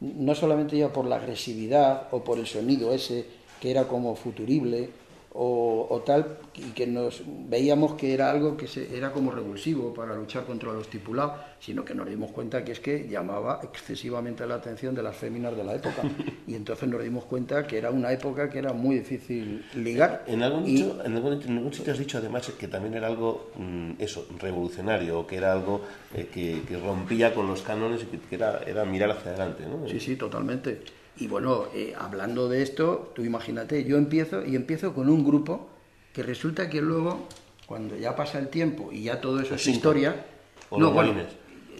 no 0.00 0.34
solamente 0.34 0.78
ya 0.78 0.90
por 0.90 1.04
la 1.04 1.16
agresividad 1.16 2.08
o 2.10 2.24
por 2.24 2.38
el 2.38 2.46
sonido 2.46 2.94
ese 2.94 3.26
que 3.60 3.70
era 3.70 3.86
como 3.86 4.16
futurible, 4.16 4.88
o, 5.32 6.02
tal, 6.04 6.38
y 6.56 6.72
que 6.72 6.86
nos 6.88 7.22
veíamos 7.26 7.94
que 7.94 8.12
era 8.12 8.30
algo 8.30 8.56
que 8.56 8.66
se, 8.66 8.96
era 8.96 9.12
como 9.12 9.30
revulsivo 9.30 9.94
para 9.94 10.16
luchar 10.16 10.44
contra 10.44 10.72
lo 10.72 10.80
estipulado, 10.80 11.36
sino 11.60 11.84
que 11.84 11.94
nos 11.94 12.08
dimos 12.08 12.32
cuenta 12.32 12.64
que 12.64 12.72
es 12.72 12.80
que 12.80 13.06
llamaba 13.08 13.60
excesivamente 13.62 14.44
la 14.44 14.56
atención 14.56 14.92
de 14.92 15.04
las 15.04 15.16
féminas 15.16 15.56
de 15.56 15.64
la 15.64 15.74
época. 15.74 16.02
Y 16.46 16.56
entonces 16.56 16.88
nos 16.88 17.00
dimos 17.00 17.26
cuenta 17.26 17.64
que 17.64 17.78
era 17.78 17.92
una 17.92 18.10
época 18.10 18.50
que 18.50 18.58
era 18.58 18.72
muy 18.72 18.98
difícil 18.98 19.64
ligar. 19.76 20.24
En 20.26 20.42
algún, 20.42 20.66
en 20.66 21.16
algún, 21.16 21.72
sitio 21.72 21.92
has 21.92 21.98
dicho 21.98 22.18
además 22.18 22.50
que 22.58 22.66
también 22.66 22.94
era 22.94 23.06
algo, 23.06 23.52
mm, 23.56 23.92
eso, 24.00 24.26
revolucionario, 24.40 25.24
que 25.28 25.36
era 25.36 25.52
algo 25.52 25.82
eh, 26.12 26.28
que, 26.32 26.62
que, 26.66 26.76
rompía 26.76 27.32
con 27.32 27.46
los 27.46 27.62
cánones 27.62 28.02
y 28.02 28.16
que, 28.16 28.34
era, 28.34 28.62
era 28.66 28.84
mirar 28.84 29.12
hacia 29.12 29.30
adelante, 29.30 29.62
¿no? 29.64 29.88
Sí, 29.88 30.00
sí, 30.00 30.16
totalmente. 30.16 30.80
Y 31.20 31.28
bueno, 31.28 31.66
eh, 31.74 31.94
hablando 31.98 32.48
de 32.48 32.62
esto, 32.62 33.12
tú 33.14 33.22
imagínate, 33.24 33.84
yo 33.84 33.98
empiezo 33.98 34.44
y 34.44 34.56
empiezo 34.56 34.94
con 34.94 35.10
un 35.10 35.22
grupo 35.22 35.68
que 36.14 36.22
resulta 36.22 36.70
que 36.70 36.80
luego, 36.80 37.28
cuando 37.66 37.94
ya 37.96 38.16
pasa 38.16 38.38
el 38.38 38.48
tiempo 38.48 38.88
y 38.90 39.04
ya 39.04 39.20
todo 39.20 39.38
eso 39.40 39.54
es 39.54 39.66
historia, 39.66 40.24
no, 40.70 40.92
bueno, 40.92 41.12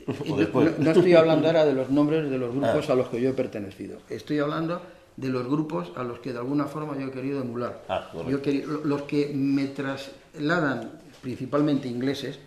no, 0.79 0.91
estoy 0.91 1.15
hablando 1.15 1.47
ahora 1.47 1.65
de 1.65 1.73
los 1.73 1.89
nombres 1.89 2.31
de 2.31 2.37
los 2.37 2.51
grupos 2.53 2.89
ah. 2.91 2.93
a 2.93 2.97
los 2.97 3.09
que 3.09 3.21
yo 3.21 3.31
he 3.31 3.33
pertenecido, 3.33 3.99
estoy 4.11 4.41
hablando 4.41 4.83
de 5.17 5.29
los 5.29 5.49
grupos 5.49 5.91
a 5.97 6.05
los 6.05 6.19
que 6.19 6.33
de 6.33 6.39
alguna 6.39 6.67
forma 6.67 6.99
yo 6.99 7.07
he 7.07 7.11
querido 7.11 7.41
emular. 7.41 7.83
Ah, 7.89 8.11
yo 8.29 8.41
los 8.85 9.03
que 9.03 9.33
me 9.35 9.67
trasladan, 9.67 11.01
principalmente 11.23 11.89
ingleses, 11.89 12.39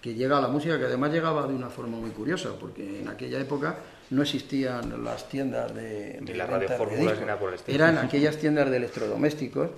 que 0.00 0.14
llega 0.14 0.38
a 0.38 0.40
la 0.40 0.48
música, 0.48 0.78
que 0.78 0.86
además 0.86 1.12
llegaba 1.12 1.46
de 1.46 1.54
una 1.54 1.68
forma 1.68 1.98
muy 1.98 2.10
curiosa, 2.10 2.50
porque 2.58 3.00
en 3.00 3.08
aquella 3.08 3.38
época 3.38 3.76
no 4.10 4.22
existían 4.22 5.04
las 5.04 5.28
tiendas 5.28 5.74
de, 5.74 6.18
de, 6.20 6.34
las 6.34 6.48
radiofórmulas. 6.48 7.18
Eran 7.66 7.98
aquellas 8.04 8.36
tiendas 8.36 8.70
de 8.70 8.76
electrodomésticos 8.76 9.70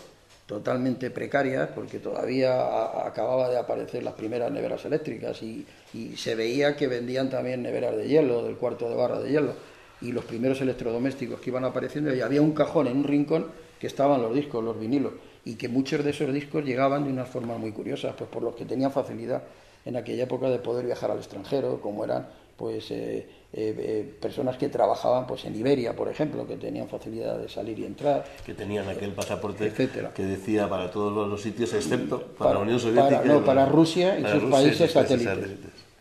totalmente 0.47 1.11
precarias 1.11 1.69
porque 1.75 2.01
todavía 2.01 3.07
acababa 3.07 3.49
de 3.49 3.57
aparecer 3.57 4.03
las 4.03 4.15
primeras 4.15 4.51
neveras 4.51 4.85
eléctricas 4.85 5.41
y, 5.43 5.65
y, 5.95 6.17
se 6.17 6.35
veía 6.35 6.77
que 6.77 6.89
vendían 6.89 7.31
también 7.31 7.63
neveras 7.63 7.97
de 7.97 8.09
hielo, 8.09 8.43
del 8.45 8.57
cuarto 8.57 8.89
de 8.89 8.97
barra 8.97 9.21
de 9.21 9.31
hielo 9.31 9.55
y 10.01 10.13
los 10.13 10.25
primeros 10.25 10.61
electrodomésticos 10.61 11.41
que 11.41 11.51
iban 11.51 11.65
apareciendo 11.65 12.15
y 12.15 12.21
había 12.21 12.43
un 12.43 12.53
cajón 12.53 12.89
en 12.89 12.97
un 12.97 13.05
rincón 13.05 13.47
que 13.79 13.87
estaban 13.87 14.21
los 14.23 14.35
discos, 14.35 14.65
los 14.65 14.79
vinilos 14.79 15.13
y 15.45 15.55
que 15.55 15.69
muchos 15.69 16.05
de 16.05 16.11
esos 16.11 16.33
discos 16.33 16.65
llegaban 16.65 17.05
de 17.05 17.11
una 17.11 17.25
forma 17.25 17.57
muy 17.57 17.73
curiosa, 17.73 18.15
pues 18.17 18.29
por 18.29 18.43
los 18.43 18.55
que 18.55 18.65
tenían 18.65 18.93
facilidad 18.93 19.43
en 19.85 19.97
aquella 19.97 20.25
época 20.25 20.51
de 20.51 20.59
poder 20.59 20.85
viajar 20.85 21.11
al 21.11 21.19
extranjero, 21.19 21.81
como 21.81 22.05
eran 22.05 22.27
pues 22.61 22.91
eh, 22.91 23.27
eh, 23.55 23.75
eh, 23.79 24.15
personas 24.21 24.59
que 24.59 24.69
trabajaban 24.69 25.27
pues 25.27 25.47
en 25.47 25.57
Iberia, 25.57 25.97
por 25.97 26.09
ejemplo, 26.09 26.47
que 26.47 26.57
tenían 26.57 26.89
facilidad 26.89 27.39
de 27.39 27.49
salir 27.49 27.79
y 27.79 27.87
entrar. 27.87 28.23
Que 28.45 28.53
tenían 28.53 28.87
aquel 28.87 29.13
pasaporte 29.13 29.65
etcétera. 29.65 30.13
que 30.13 30.25
decía 30.25 30.69
para 30.69 30.91
todos 30.91 31.27
los 31.27 31.41
sitios, 31.41 31.73
excepto 31.73 32.21
para, 32.37 32.53
la 32.53 32.59
Unión 32.59 32.79
Soviética. 32.79 33.23
Para, 33.23 33.33
no, 33.33 33.43
para 33.43 33.65
Rusia 33.65 34.19
y 34.19 34.27
sus 34.27 34.51
países 34.51 34.93
satélites. 34.93 35.57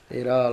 Era 0.09 0.51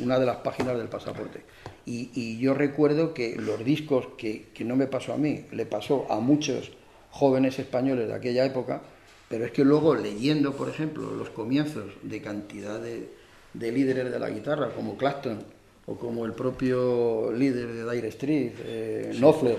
una 0.00 0.20
de 0.20 0.26
las 0.26 0.36
páginas 0.36 0.78
del 0.78 0.86
pasaporte. 0.86 1.42
Y, 1.84 2.38
yo 2.38 2.54
recuerdo 2.54 3.12
que 3.12 3.34
los 3.34 3.64
discos 3.64 4.06
que, 4.16 4.50
que 4.54 4.64
no 4.64 4.76
me 4.76 4.86
pasó 4.86 5.14
a 5.14 5.16
mí, 5.16 5.46
le 5.50 5.66
pasó 5.66 6.06
a 6.08 6.20
muchos 6.20 6.70
jóvenes 7.10 7.58
españoles 7.58 8.06
de 8.06 8.14
aquella 8.14 8.44
época, 8.44 8.82
pero 9.28 9.44
es 9.44 9.50
que 9.50 9.64
luego 9.64 9.96
leyendo, 9.96 10.52
por 10.52 10.68
ejemplo, 10.68 11.10
los 11.10 11.30
comienzos 11.30 11.86
de 12.02 12.22
cantidad 12.22 12.78
de, 12.78 13.17
de 13.54 13.72
líderes 13.72 14.10
de 14.10 14.18
la 14.18 14.30
guitarra, 14.30 14.70
como 14.74 14.96
Clapton 14.96 15.38
o 15.86 15.96
como 15.96 16.26
el 16.26 16.32
propio 16.32 17.32
líder 17.32 17.72
de 17.72 17.90
Dire 17.90 18.08
Street, 18.08 18.52
eh, 18.66 19.12
Knopfler, 19.16 19.56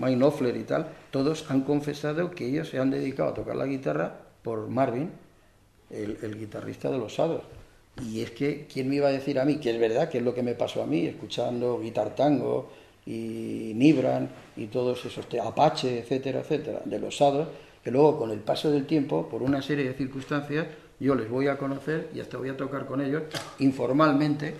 Mike 0.00 0.16
Knopfler 0.16 0.56
y 0.56 0.64
tal, 0.64 0.88
todos 1.12 1.48
han 1.48 1.62
confesado 1.62 2.32
que 2.32 2.46
ellos 2.46 2.68
se 2.68 2.80
han 2.80 2.90
dedicado 2.90 3.30
a 3.30 3.34
tocar 3.34 3.54
la 3.54 3.66
guitarra 3.66 4.16
por 4.42 4.68
Marvin, 4.68 5.10
el, 5.90 6.38
guitarrista 6.38 6.90
de 6.90 6.98
los 6.98 7.14
Sados. 7.14 7.42
Y 8.02 8.22
es 8.22 8.32
que, 8.32 8.66
¿quién 8.72 8.88
me 8.88 8.96
iba 8.96 9.08
a 9.08 9.12
decir 9.12 9.38
a 9.38 9.44
mí? 9.44 9.58
Que 9.58 9.70
es 9.70 9.78
verdad, 9.78 10.08
que 10.08 10.18
es 10.18 10.24
lo 10.24 10.34
que 10.34 10.42
me 10.42 10.54
pasó 10.54 10.82
a 10.82 10.86
mí, 10.86 11.06
escuchando 11.06 11.78
Guitar 11.78 12.16
Tango 12.16 12.70
y 13.06 13.72
Nibran 13.76 14.28
y 14.56 14.66
todos 14.66 15.04
esos, 15.04 15.26
Apache, 15.40 16.00
etcétera, 16.00 16.40
etcétera, 16.40 16.80
de 16.84 16.98
los 16.98 17.18
Sados, 17.18 17.46
que 17.84 17.92
luego 17.92 18.18
con 18.18 18.30
el 18.30 18.40
paso 18.40 18.72
del 18.72 18.86
tiempo, 18.86 19.28
por 19.28 19.42
una 19.42 19.62
serie 19.62 19.84
de 19.84 19.94
circunstancias, 19.94 20.66
yo 21.02 21.16
les 21.16 21.28
voy 21.28 21.48
a 21.48 21.58
conocer 21.58 22.08
y 22.14 22.20
hasta 22.20 22.38
voy 22.38 22.48
a 22.48 22.56
tocar 22.56 22.86
con 22.86 23.00
ellos 23.00 23.24
informalmente, 23.58 24.54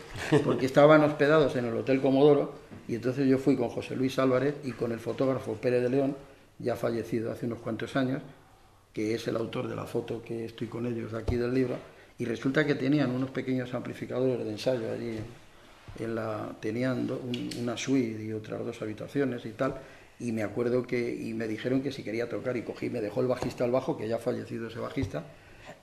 porque 0.45 0.67
estaban 0.67 1.03
hospedados 1.05 1.55
en 1.55 1.67
el 1.67 1.77
Hotel 1.77 2.01
Comodoro, 2.01 2.53
y 2.89 2.97
entonces 2.97 3.29
yo 3.29 3.39
fui 3.39 3.57
con 3.57 3.69
José 3.69 3.95
Luis 3.95 4.19
Álvarez 4.19 4.57
y 4.65 4.73
con 4.73 4.91
el 4.91 4.99
fotógrafo 4.99 5.55
Pérez 5.55 5.83
de 5.83 5.91
León, 5.91 6.17
ya 6.59 6.75
fallecido 6.75 7.31
hace 7.31 7.47
unos 7.47 7.61
cuantos 7.61 7.95
años, 7.95 8.23
que 8.93 9.15
es 9.15 9.27
el 9.29 9.37
autor 9.37 9.69
de 9.69 9.77
la 9.77 9.85
foto 9.85 10.21
que 10.23 10.45
estoy 10.45 10.67
con 10.67 10.85
ellos 10.87 11.15
aquí 11.15 11.37
del 11.37 11.55
libro, 11.55 11.77
y 12.19 12.25
resulta 12.25 12.67
que 12.67 12.75
tenían 12.75 13.11
unos 13.11 13.31
pequeños 13.31 13.73
amplificadores 13.73 14.45
de 14.45 14.51
ensayo 14.51 14.93
allí, 14.93 15.19
en 16.01 16.15
la, 16.15 16.57
tenían 16.61 17.09
una 17.61 17.77
suite 17.77 18.23
y 18.23 18.33
otras 18.33 18.65
dos 18.65 18.83
habitaciones 18.83 19.47
y 19.47 19.51
tal, 19.51 19.77
y 20.19 20.33
me 20.33 20.43
acuerdo 20.43 20.87
que 20.87 21.15
y 21.15 21.35
me 21.35 21.47
dijeron 21.47 21.83
que 21.83 21.93
si 21.93 22.03
quería 22.03 22.29
tocar 22.29 22.57
y 22.57 22.63
cogí, 22.63 22.91
me 22.91 23.01
dejó 23.01 23.21
el 23.21 23.29
bajista 23.29 23.65
al 23.65 23.71
bajo, 23.71 23.97
que 23.97 24.09
ya 24.09 24.17
ha 24.17 24.19
fallecido 24.19 24.69
ese 24.69 24.79
bajista, 24.79 25.25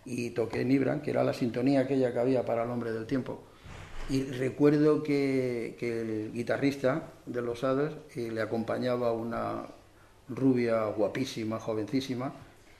y 0.05 0.31
toqué 0.31 0.65
Nibran, 0.65 1.01
que 1.01 1.11
era 1.11 1.23
la 1.23 1.33
sintonía 1.33 1.81
aquella 1.81 2.11
que 2.13 2.19
había 2.19 2.45
para 2.45 2.63
el 2.63 2.69
hombre 2.69 2.91
del 2.91 3.05
tiempo. 3.05 3.43
Y 4.09 4.23
recuerdo 4.23 5.03
que, 5.03 5.77
el 5.79 6.31
guitarrista 6.33 7.13
de 7.25 7.41
los 7.41 7.63
Hados 7.63 7.93
eh, 8.15 8.31
le 8.31 8.41
acompañaba 8.41 9.11
una 9.11 9.65
rubia 10.27 10.85
guapísima, 10.85 11.59
jovencísima, 11.59 12.33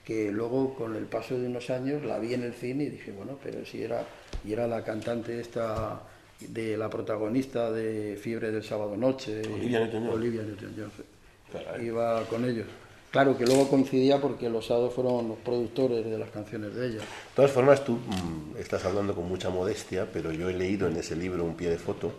que 0.04 0.32
luego 0.32 0.74
con 0.74 0.96
el 0.96 1.06
paso 1.06 1.38
de 1.38 1.46
unos 1.48 1.70
años 1.70 2.04
la 2.04 2.18
vi 2.18 2.34
en 2.34 2.44
el 2.44 2.54
cine 2.54 2.86
y 2.86 2.90
dije, 2.90 3.12
bueno, 3.12 3.38
pero 3.44 3.64
si 3.64 3.84
era, 3.84 4.08
y 4.44 4.54
era 4.54 4.66
la 4.66 4.84
cantante 4.84 5.40
esta 5.40 6.02
de 6.40 6.78
la 6.78 6.90
protagonista 6.90 7.72
de 7.72 8.18
Fiebre 8.20 8.52
del 8.52 8.64
Sábado 8.64 8.96
Noche, 8.98 9.42
Olivia 9.54 9.82
Newton-John. 9.82 10.14
Olivia 10.14 10.42
Newton-John. 10.42 11.86
Iba 11.86 12.24
con 12.26 12.46
ellos. 12.46 12.68
Claro 13.12 13.36
que 13.38 13.46
luego 13.46 13.68
coincidía 13.68 14.22
porque 14.22 14.50
los 14.50 14.70
Hados 14.70 14.94
fueron 14.94 15.28
los 15.28 15.38
productores 15.40 16.06
de 16.06 16.18
las 16.18 16.30
canciones 16.30 16.76
de 16.76 16.88
ella. 16.88 17.00
De 17.00 17.36
todas 17.36 17.52
formas, 17.52 17.84
tú 17.84 17.94
mm, 17.94 18.58
estás 18.60 18.86
hablando 18.86 19.16
con 19.16 19.28
mucha 19.28 19.50
modestia, 19.50 20.08
pero 20.12 20.32
yo 20.32 20.48
he 20.48 20.54
leído 20.54 20.88
en 20.88 20.96
ese 20.96 21.16
libro 21.16 21.44
un 21.44 21.56
pie 21.56 21.70
de 21.70 21.78
foto 21.80 22.12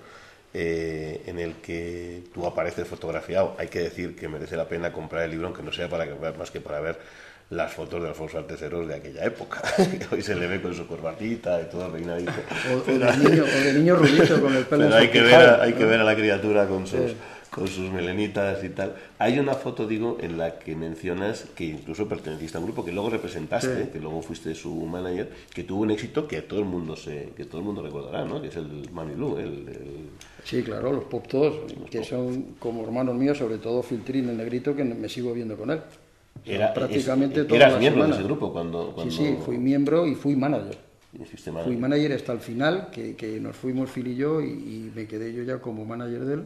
eh, 0.53 1.23
en 1.27 1.39
el 1.39 1.55
que 1.57 2.25
tú 2.35 2.45
apareces 2.45 2.89
fotografiado. 2.89 3.55
Hay 3.57 3.69
que 3.69 3.79
decir 3.79 4.17
que 4.17 4.27
merece 4.27 4.57
la 4.57 4.69
pena 4.69 4.93
comprar 4.93 5.23
el 5.23 5.31
libro, 5.31 5.47
aunque 5.47 5.63
no 5.63 5.71
sea 5.71 5.89
para 5.89 6.07
que 6.07 6.15
más 6.37 6.51
que 6.51 6.61
para 6.61 6.81
ver 6.81 6.99
las 7.51 7.73
fotos 7.73 8.01
de 8.03 8.09
Alfonso 8.09 8.39
Arteseros 8.39 8.87
de 8.87 8.95
aquella 8.95 9.25
época. 9.25 9.63
Hoy 10.13 10.23
se 10.23 10.35
le 10.35 10.47
ve 10.47 10.63
con 10.63 10.75
su 10.75 10.87
corbatita 10.87 11.61
y 11.61 11.65
todo 11.65 11.91
reinadito. 11.91 12.33
O, 12.73 12.81
de 12.91 12.99
niño, 12.99 13.45
o 13.45 13.65
de 13.65 13.73
niño 13.73 13.97
rubito 13.97 14.41
con 14.41 14.55
el 14.55 14.65
pelo 14.65 14.85
Pero 14.85 14.97
hay 14.97 15.09
que, 15.09 15.21
ver 15.21 15.35
a, 15.35 15.63
hay 15.63 15.73
que 15.73 15.85
ver 15.85 16.01
a 16.01 16.05
la 16.05 16.15
criatura 16.15 16.67
con 16.67 16.87
sus 16.87 17.13
con 17.51 17.67
sus 17.67 17.91
melenitas 17.91 18.63
y 18.63 18.69
tal. 18.69 18.95
Hay 19.19 19.39
una 19.39 19.55
foto, 19.55 19.87
digo, 19.87 20.19
en 20.21 20.39
la 20.39 20.59
que 20.59 20.77
mencionas 20.77 21.47
que 21.55 21.65
incluso 21.65 22.09
perteneciste 22.09 22.57
a 22.57 22.61
un 22.61 22.67
grupo 22.67 22.85
que 22.85 22.93
luego 22.93 23.11
representaste, 23.11 23.91
que 23.93 23.99
luego 23.99 24.23
fuiste 24.23 24.55
su 24.55 24.73
manager, 24.73 25.29
que 25.53 25.65
tuvo 25.65 25.83
un 25.83 25.91
éxito 25.91 26.29
que 26.29 26.43
todo 26.43 26.61
el 26.61 26.67
mundo 26.67 26.97
se, 26.97 27.31
que 27.37 27.45
todo 27.45 27.59
el 27.59 27.65
mundo 27.65 27.83
recordará, 27.83 28.25
¿no? 28.25 28.41
Que 28.41 28.49
es 28.49 28.57
el 28.57 28.89
Manilu, 28.93 29.37
el, 29.39 29.67
Sí, 30.45 30.63
claro, 30.63 30.93
los 30.93 31.05
Pop 31.05 31.27
Todos, 31.27 31.73
que 31.91 32.03
son 32.05 32.55
como 32.59 32.83
hermanos 32.83 33.15
míos, 33.17 33.37
sobre 33.37 33.59
todo 33.59 33.83
Filtrín, 33.83 34.29
el 34.29 34.37
negrito, 34.37 34.75
que 34.75 34.85
me 34.85 35.09
sigo 35.09 35.33
viendo 35.33 35.57
con 35.57 35.71
él. 35.71 35.81
Era, 36.45 36.73
prácticamente 36.73 37.45
todo 37.45 37.57
¿Eras 37.57 37.79
miembro 37.79 38.07
de 38.07 38.13
ese 38.13 38.23
grupo 38.23 38.53
cuando, 38.53 38.95
Sí, 39.05 39.11
sí, 39.11 39.37
fui 39.45 39.59
miembro 39.59 40.07
y 40.07 40.15
fui 40.15 40.37
manager. 40.37 40.79
Fui 41.65 41.77
manager 41.77 42.13
hasta 42.13 42.33
el 42.33 42.41
final, 42.41 42.89
que, 42.91 43.17
que 43.17 43.41
nos 43.41 43.57
fuimos 43.57 43.91
Phil 43.91 44.07
y 44.07 44.17
yo, 44.17 44.41
y 44.41 44.91
me 44.95 45.07
quedé 45.07 45.33
yo 45.33 45.43
ya 45.43 45.59
como 45.59 45.85
manager 45.85 46.25
de 46.25 46.35
él. 46.35 46.45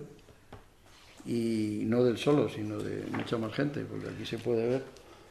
Y 1.27 1.85
no 1.87 2.03
del 2.05 2.19
solo, 2.19 2.49
sino 2.49 2.79
de 2.79 3.05
mucha 3.17 3.39
más 3.39 3.53
gente, 3.53 3.85
porque 3.85 4.09
aquí 4.09 4.27
se 4.27 4.39
puede 4.39 4.69
ver 4.69 4.83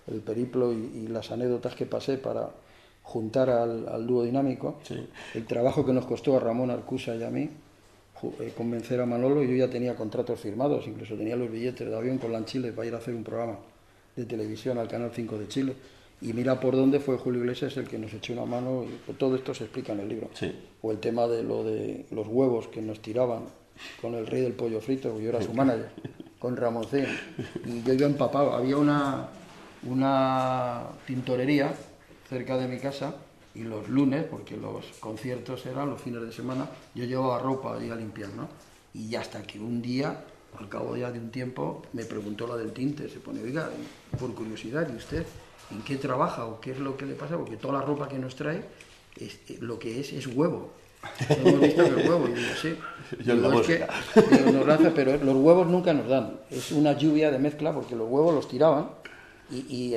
el 0.08 0.22
periplo 0.22 0.74
y, 0.74 1.08
las 1.08 1.32
anécdotas 1.32 1.76
que 1.76 1.86
pasé 1.86 2.18
para 2.18 2.50
juntar 3.04 3.50
al, 3.50 4.08
dúo 4.08 4.24
dinámico, 4.24 4.80
el 5.34 5.46
trabajo 5.46 5.86
que 5.86 5.94
nos 5.94 6.06
costó 6.06 6.38
a 6.38 6.40
Ramón 6.40 6.72
Arcusa 6.72 7.16
y 7.16 7.24
a 7.24 7.30
mí 7.30 7.50
eh, 8.40 8.54
convencer 8.56 9.02
a 9.02 9.06
Manolo, 9.06 9.44
yo 9.44 9.56
ya 9.56 9.70
tenía 9.70 9.96
contratos 9.96 10.40
firmados, 10.40 10.88
incluso 10.88 11.16
tenía 11.16 11.36
los 11.36 11.52
billetes 11.52 11.88
de 11.88 11.96
avión 11.96 12.18
con 12.18 12.32
la 12.32 12.46
Chile 12.46 12.72
para 12.72 12.88
ir 12.88 12.96
a 12.96 12.98
hacer 12.98 13.14
un 13.14 13.24
programa 13.24 13.58
de 14.16 14.26
televisión 14.26 14.78
al 14.78 14.88
Canal 14.88 15.12
5 15.14 15.38
de 15.38 15.48
Chile. 15.48 15.76
Y 16.22 16.34
mira 16.34 16.60
por 16.60 16.76
dónde 16.76 17.00
fue 17.00 17.18
Julio 17.18 17.42
Iglesias 17.42 17.76
el 17.78 17.88
que 17.88 18.00
nos 18.00 18.14
echó 18.14 18.34
una 18.34 18.46
mano, 18.46 18.86
y 18.86 19.14
todo 19.14 19.36
esto 19.36 19.54
se 19.54 19.66
explica 19.66 19.94
en 19.94 20.00
el 20.00 20.10
libro. 20.10 20.30
O 20.82 20.92
el 20.92 21.00
tema 21.00 21.28
de 21.28 21.44
lo 21.44 21.64
de 21.64 22.06
los 22.12 22.28
huevos 22.28 22.68
que 22.68 22.82
nos 22.82 23.02
tiraban 23.02 23.44
con 24.02 24.16
el 24.16 24.28
rey 24.28 24.42
del 24.42 24.54
pollo 24.54 24.80
frito, 24.80 25.20
yo 25.20 25.30
era 25.30 25.42
su 25.42 25.54
manager, 25.54 25.90
con 26.40 26.56
Ramoncín. 26.56 27.06
Y 27.66 27.84
yo 27.84 27.94
iba 27.94 28.06
empapado. 28.06 28.54
Había 28.54 28.78
una, 28.78 29.30
una 29.84 30.84
tintorería 31.06 31.74
cerca 32.30 32.58
de 32.58 32.68
mi 32.68 32.80
casa 32.80 33.16
y 33.56 33.64
los 33.64 33.90
lunes, 33.90 34.24
porque 34.24 34.58
los 34.58 34.86
conciertos 35.00 35.66
eran 35.66 35.90
los 35.90 36.02
fines 36.02 36.22
de 36.22 36.32
semana, 36.32 36.70
yo 36.96 37.06
llevaba 37.06 37.40
ropa 37.40 37.78
ahí 37.78 37.90
a 37.90 37.96
limpiar, 37.96 38.30
¿no? 38.30 38.48
Y 38.94 39.16
hasta 39.16 39.44
que 39.44 39.60
un 39.60 39.82
día, 39.82 40.24
al 40.60 40.70
cabo 40.70 40.96
ya 40.96 41.12
de 41.12 41.20
un 41.20 41.30
tiempo, 41.32 41.84
me 41.94 42.06
preguntó 42.06 42.48
la 42.48 42.56
del 42.56 42.72
tinte, 42.72 43.10
se 43.10 43.20
pone, 43.20 43.42
oiga, 43.42 43.70
por 44.20 44.34
curiosidad, 44.34 44.88
¿y 44.92 44.96
usted 44.96 45.26
en 45.72 45.82
qué 45.84 45.98
trabaja 45.98 46.46
o 46.46 46.60
qué 46.60 46.72
es 46.72 46.80
lo 46.80 46.96
que 46.98 47.06
le 47.06 47.16
pasa? 47.16 47.38
Porque 47.38 47.58
toda 47.58 47.80
la 47.80 47.86
ropa 47.86 48.08
que 48.08 48.20
nos 48.20 48.36
trae, 48.36 48.64
lo 49.62 49.80
que 49.80 50.00
es 50.00 50.14
es 50.14 50.28
huevo. 50.28 50.72
Hemos 51.30 51.60
visto 51.60 51.84
que 51.84 52.02
el 52.02 52.10
huevo, 52.10 52.28
y 52.30 52.34
digo, 52.34 52.54
sí. 52.62 52.78
es 53.12 53.68
que, 53.68 54.52
nos 54.52 54.66
lanza, 54.66 54.92
pero 54.96 55.18
los 55.18 55.36
huevos 55.36 55.68
nunca 55.68 55.94
nos 55.94 56.08
dan. 56.08 56.40
Es 56.50 56.72
una 56.72 56.94
lluvia 56.98 57.30
de 57.30 57.40
mezcla 57.40 57.74
porque 57.74 57.96
los 57.96 58.10
huevos 58.10 58.34
los 58.34 58.48
tiraban 58.48 58.90
y, 59.52 59.96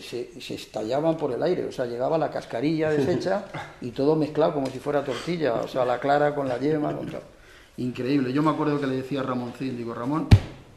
se, 0.00 0.54
estallaban 0.54 1.16
por 1.16 1.32
el 1.32 1.42
aire. 1.42 1.66
O 1.66 1.72
sea, 1.72 1.86
llegaba 1.86 2.18
la 2.18 2.30
cascarilla 2.30 2.90
deshecha 2.90 3.44
y 3.80 3.90
todo 3.90 4.16
mezclado 4.16 4.54
como 4.54 4.66
si 4.68 4.78
fuera 4.78 5.04
tortilla. 5.04 5.54
O 5.54 5.68
sea, 5.68 5.84
la 5.84 6.00
clara 6.00 6.34
con 6.34 6.48
la 6.48 6.58
yema. 6.58 6.94
Con 6.94 7.08
Increíble. 7.78 8.32
Yo 8.32 8.42
me 8.42 8.50
acuerdo 8.50 8.80
que 8.80 8.86
le 8.86 8.96
decía 8.96 9.20
a 9.20 9.22
Ramoncín, 9.22 9.76
digo, 9.76 9.94
Ramón, 9.94 10.28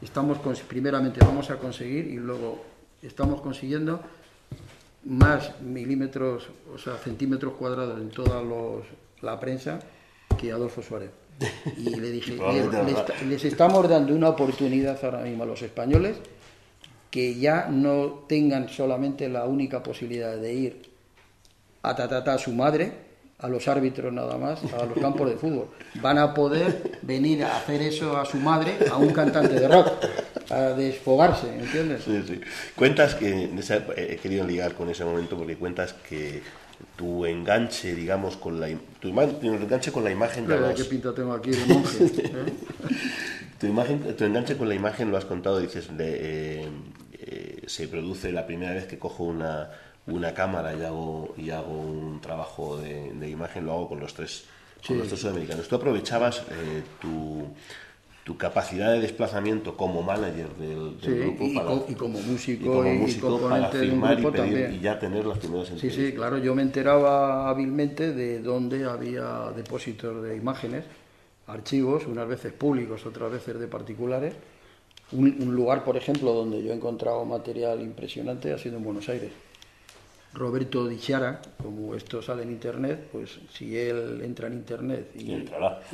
estamos 0.02 0.38
primeramente 0.68 1.20
vamos 1.24 1.50
a 1.50 1.58
conseguir 1.58 2.08
y 2.08 2.16
luego 2.16 2.64
estamos 3.02 3.42
consiguiendo 3.42 4.02
más 5.06 5.60
milímetros, 5.62 6.50
o 6.74 6.78
sea, 6.78 6.96
centímetros 6.98 7.54
cuadrados 7.54 8.00
en 8.00 8.10
todos 8.10 8.46
los 8.46 8.86
la 9.22 9.40
prensa 9.40 9.80
que 10.40 10.52
Adolfo 10.52 10.82
Suárez. 10.82 11.12
Y 11.78 11.96
le 11.96 12.12
dije, 12.12 12.38
les, 13.28 13.46
estamos 13.46 13.90
dando 13.90 14.14
una 14.14 14.30
oportunidad 14.30 15.04
ahora 15.04 15.22
mismo 15.22 15.44
a 15.44 15.48
los 15.48 15.62
españoles 15.62 16.18
que 17.10 17.36
ya 17.36 17.68
no 17.70 18.24
tengan 18.28 18.70
solamente 18.70 19.28
la 19.28 19.46
única 19.46 19.84
posibilidad 19.84 20.38
de 20.38 20.54
ir 20.54 20.82
a 21.82 21.96
tatata 21.96 22.36
a 22.36 22.38
su 22.38 22.54
madre, 22.54 23.11
a 23.42 23.48
los 23.48 23.68
árbitros 23.68 24.14
nada 24.14 24.38
más, 24.38 24.62
a 24.74 24.86
los 24.86 24.98
campos 25.00 25.30
de 25.30 25.36
fútbol. 25.36 25.68
Van 25.96 26.18
a 26.18 26.34
poder 26.34 27.00
venir 27.02 27.44
a 27.44 27.58
hacer 27.58 27.82
eso 27.82 28.18
a 28.18 28.26
su 28.26 28.38
madre, 28.38 28.78
a 28.90 28.98
un 28.98 29.12
cantante 29.12 29.60
de 29.60 29.68
rock, 29.68 29.88
a 30.50 30.60
desfogarse, 30.74 31.54
¿entiendes? 31.54 32.04
Sí, 32.04 32.24
sí. 32.28 32.42
Cuentas 32.76 33.16
que, 33.16 33.50
he 33.98 34.18
querido 34.18 34.46
ligar 34.46 34.74
con 34.74 34.90
ese 34.90 35.04
momento 35.04 35.38
porque 35.38 35.56
cuentas 35.56 35.94
que 36.08 36.42
tu 36.96 37.26
enganche, 37.26 37.96
digamos, 37.96 38.38
con 38.38 38.60
la, 38.60 38.68
tu, 39.00 39.10
enganche 39.10 39.92
con 39.92 40.04
la 40.04 40.12
imagen 40.12 40.48
de 40.48 40.60
los... 40.60 40.74
¿Qué 40.74 40.86
pinta 40.86 41.14
tengo 41.14 41.34
aquí 41.34 41.52
de 41.52 41.66
monje? 41.66 42.06
¿eh? 42.06 42.54
tu, 43.60 43.68
imagen, 43.68 44.16
tu 44.16 44.24
enganche 44.24 44.56
con 44.56 44.70
la 44.70 44.76
imagen, 44.76 45.10
lo 45.10 45.18
has 45.18 45.26
contado, 45.26 45.60
dices, 45.60 45.96
de, 45.98 46.62
eh, 46.64 46.70
eh, 47.14 47.62
se 47.66 47.88
produce 47.88 48.32
la 48.32 48.46
primera 48.46 48.74
vez 48.74 48.86
que 48.86 49.00
cojo 49.00 49.24
una, 49.24 49.70
una 50.08 50.34
cámara 50.34 50.74
y 50.74 50.84
hago, 50.84 51.34
y 51.38 51.50
hago 51.50 51.72
un 51.72 52.20
trabajo 52.22 52.78
de, 52.78 53.30
imagen, 53.30 53.66
lo 53.66 53.74
hago 53.74 53.90
con 53.90 54.00
los 54.00 54.14
tres, 54.14 54.46
con 54.86 54.98
los 54.98 55.08
tres 55.08 55.20
sudamericanos. 55.20 55.68
Tú 55.68 55.76
aprovechabas 55.76 56.40
eh, 56.50 56.84
tu, 57.00 57.48
tu 58.24 58.38
capacidad 58.38 58.94
de 58.94 59.00
desplazamiento 59.00 59.76
como 59.76 60.04
manager 60.04 60.50
del, 60.56 60.98
grupo 61.02 61.44
y, 61.90 61.96
como 61.96 62.20
músico 62.20 62.86
y, 62.86 63.16
como 63.16 63.40
para 63.50 63.70
firmar 63.70 64.20
y, 64.20 64.80
ya 64.80 65.00
tener 65.00 65.26
las 65.26 65.40
primeras 65.40 65.70
entrevistas. 65.72 66.04
Sí, 66.04 66.12
sí, 66.12 66.16
claro, 66.16 66.38
yo 66.38 66.54
me 66.54 66.62
enteraba 66.62 67.50
hábilmente 67.50 68.14
de 68.14 68.40
dónde 68.40 68.86
había 68.86 69.52
depósitos 69.56 70.24
de 70.24 70.36
imágenes, 70.36 70.86
archivos, 71.48 72.06
unas 72.06 72.28
veces 72.28 72.54
públicos, 72.54 73.06
otras 73.06 73.32
veces 73.32 73.60
de 73.60 73.68
particulares. 73.68 74.36
Un, 75.14 75.54
lugar, 75.54 75.84
por 75.84 75.98
ejemplo, 75.98 76.32
donde 76.32 76.64
yo 76.64 76.72
he 76.72 76.76
encontrado 76.76 77.26
material 77.26 77.82
impresionante 77.82 78.54
ha 78.54 78.58
sido 78.58 78.78
en 78.78 78.84
Buenos 78.84 79.10
Aires. 79.10 79.32
Roberto 80.34 80.88
Dichara, 80.88 81.42
como 81.62 81.96
esto 81.96 82.22
sale 82.22 82.44
en 82.44 82.52
internet, 82.52 83.10
pues 83.12 83.40
si 83.54 83.78
él 83.78 84.22
entra 84.24 84.48
en 84.48 84.54
internet 84.54 85.12
y, 85.16 85.32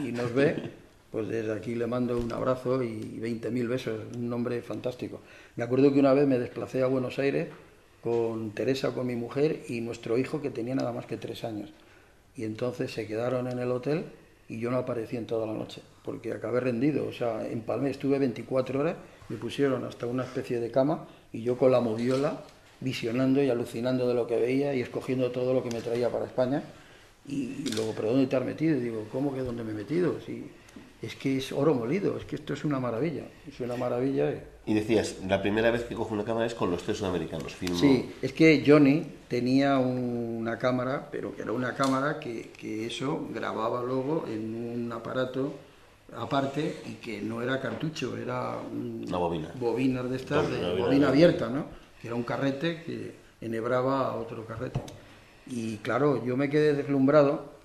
y 0.08 0.12
nos 0.12 0.34
ve, 0.34 0.56
pues 1.12 1.28
desde 1.28 1.54
aquí 1.54 1.74
le 1.76 1.88
mando 1.88 2.18
un 2.18 2.32
abrazo 2.32 2.84
y 2.84 3.20
20.000 3.20 3.68
besos, 3.68 4.00
un 4.16 4.30
nombre 4.30 4.62
fantástico. 4.62 5.22
Me 5.56 5.64
acuerdo 5.64 5.92
que 5.92 6.00
una 6.00 6.14
vez 6.14 6.28
me 6.28 6.38
desplacé 6.38 6.84
a 6.84 6.88
Buenos 6.88 7.18
Aires 7.18 7.50
con 8.04 8.52
Teresa, 8.52 8.94
con 8.94 9.08
mi 9.08 9.16
mujer 9.16 9.64
y 9.70 9.82
nuestro 9.82 10.18
hijo 10.18 10.42
que 10.42 10.52
tenía 10.52 10.76
nada 10.76 10.92
más 10.92 11.08
que 11.08 11.18
tres 11.18 11.44
años. 11.44 11.72
Y 12.36 12.44
entonces 12.44 12.92
se 12.92 13.08
quedaron 13.08 13.48
en 13.48 13.58
el 13.58 13.72
hotel 13.72 14.06
y 14.48 14.60
yo 14.60 14.70
no 14.70 14.78
aparecí 14.78 15.18
en 15.18 15.26
toda 15.26 15.48
la 15.48 15.54
noche, 15.54 15.82
porque 16.04 16.32
acabé 16.32 16.60
rendido. 16.60 17.08
O 17.08 17.12
sea, 17.12 17.46
en 17.48 17.62
Palme 17.62 17.90
estuve 17.90 18.20
24 18.20 18.80
horas, 18.80 18.96
me 19.30 19.38
pusieron 19.38 19.84
hasta 19.84 20.06
una 20.06 20.24
especie 20.24 20.60
de 20.60 20.70
cama 20.70 21.08
y 21.34 21.42
yo 21.42 21.58
con 21.58 21.72
la 21.72 21.82
moviola 21.82 22.44
visionando 22.80 23.44
y 23.44 23.50
alucinando 23.50 24.08
de 24.08 24.14
lo 24.14 24.28
que 24.28 24.38
veía 24.38 24.74
y 24.74 24.82
escogiendo 24.82 25.32
todo 25.32 25.54
lo 25.54 25.64
que 25.64 25.70
me 25.70 25.82
traía 25.82 26.10
para 26.10 26.26
España. 26.26 26.64
Y, 27.28 27.72
luego, 27.76 27.94
¿pero 27.96 28.12
dónde 28.12 28.28
te 28.28 28.36
has 28.36 28.46
metido? 28.46 28.78
Y 28.78 28.80
digo, 28.80 29.06
¿cómo 29.12 29.34
que 29.34 29.42
dónde 29.42 29.64
me 29.64 29.72
he 29.72 29.76
metido? 29.76 30.20
Si 30.26 30.50
es 31.02 31.16
que 31.16 31.38
es 31.38 31.52
oro 31.52 31.74
molido, 31.74 32.18
es 32.18 32.26
que 32.26 32.38
esto 32.38 32.54
es 32.54 32.64
una 32.64 32.80
maravilla, 32.80 33.24
es 33.48 33.60
una 33.60 33.76
maravilla. 33.76 34.34
Y 34.66 34.74
decías, 34.74 35.18
la 35.28 35.42
primera 35.42 35.70
vez 35.70 35.84
que 35.84 35.96
cojo 35.96 36.14
una 36.14 36.24
cámara 36.24 36.46
es 36.46 36.56
con 36.56 36.72
los 36.72 36.84
tres 36.84 36.98
sudamericanos. 36.98 37.56
Sí, 37.80 38.14
es 38.22 38.34
que 38.34 38.64
Johnny 38.66 39.04
tenía 39.28 39.78
una 39.78 40.58
cámara, 40.58 41.10
pero 41.12 41.36
que 41.36 41.42
era 41.42 41.52
una 41.52 41.76
cámara 41.76 42.20
que, 42.20 42.52
que, 42.58 42.88
eso 42.88 43.28
grababa 43.34 43.84
luego 43.84 44.26
en 44.28 44.56
un 44.56 44.92
aparato 44.92 45.54
aparte 46.16 46.82
y 46.86 46.94
que 46.94 47.22
no 47.22 47.42
era 47.42 47.60
cartucho, 47.60 48.18
era 48.18 48.58
una 48.58 49.18
bobina. 49.18 49.52
Bobina 49.60 50.04
de 50.04 50.16
estas, 50.16 50.50
de, 50.50 50.80
bobina, 50.80 51.10
abierta, 51.10 51.50
¿no? 51.50 51.66
Que 52.02 52.08
era 52.08 52.16
un 52.16 52.24
carrete 52.24 52.84
que 52.84 53.16
enhebraba 53.42 54.08
a 54.08 54.16
otro 54.16 54.46
carrete. 54.46 54.80
Y 55.48 55.78
claro, 55.78 56.24
yo 56.26 56.36
me 56.38 56.50
quedé 56.50 56.74
deslumbrado 56.74 57.58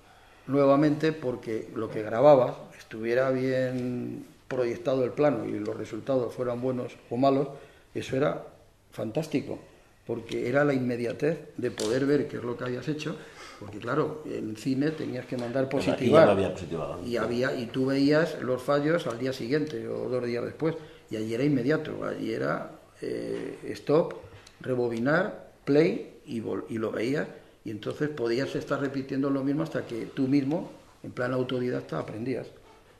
nuevamente 0.47 1.11
porque 1.11 1.69
lo 1.75 1.89
que 1.89 2.01
grababa 2.01 2.69
estuviera 2.77 3.29
bien 3.31 4.25
proyectado 4.47 5.03
el 5.03 5.11
plano 5.11 5.45
y 5.45 5.59
los 5.59 5.75
resultados 5.75 6.33
fueran 6.33 6.61
buenos 6.61 6.93
o 7.09 7.17
malos, 7.17 7.47
eso 7.93 8.15
era 8.15 8.43
fantástico, 8.91 9.59
porque 10.05 10.47
era 10.47 10.63
la 10.63 10.73
inmediatez 10.73 11.39
de 11.57 11.71
poder 11.71 12.05
ver 12.05 12.27
qué 12.27 12.37
es 12.37 12.43
lo 12.43 12.55
que 12.57 12.65
habías 12.65 12.87
hecho, 12.87 13.15
porque 13.59 13.79
claro, 13.79 14.23
en 14.25 14.55
cine 14.57 14.91
tenías 14.91 15.25
que 15.25 15.37
mandar 15.37 15.69
positivar 15.69 16.37
y 17.05 17.17
había 17.17 17.55
y 17.55 17.67
tú 17.67 17.87
veías 17.87 18.39
los 18.41 18.61
fallos 18.61 19.07
al 19.07 19.17
día 19.17 19.33
siguiente 19.33 19.87
o 19.87 20.09
dos 20.09 20.25
días 20.25 20.43
después 20.43 20.75
y 21.09 21.15
allí 21.15 21.33
era 21.33 21.43
inmediato, 21.43 22.03
allí 22.05 22.33
era 22.33 22.71
eh, 23.03 23.73
stop, 23.73 24.15
rebobinar, 24.61 25.51
play 25.65 26.19
y, 26.25 26.39
lo 26.39 26.91
veías 26.91 27.27
y 27.65 27.71
entonces 27.71 28.09
podías 28.09 28.55
estar 28.55 28.79
repitiendo 28.79 29.29
lo 29.29 29.43
mismo 29.43 29.63
hasta 29.63 29.85
que 29.85 30.05
tú 30.05 30.27
mismo 30.27 30.71
en 31.03 31.11
plan 31.11 31.33
autodidacta 31.33 31.99
aprendías. 31.99 32.47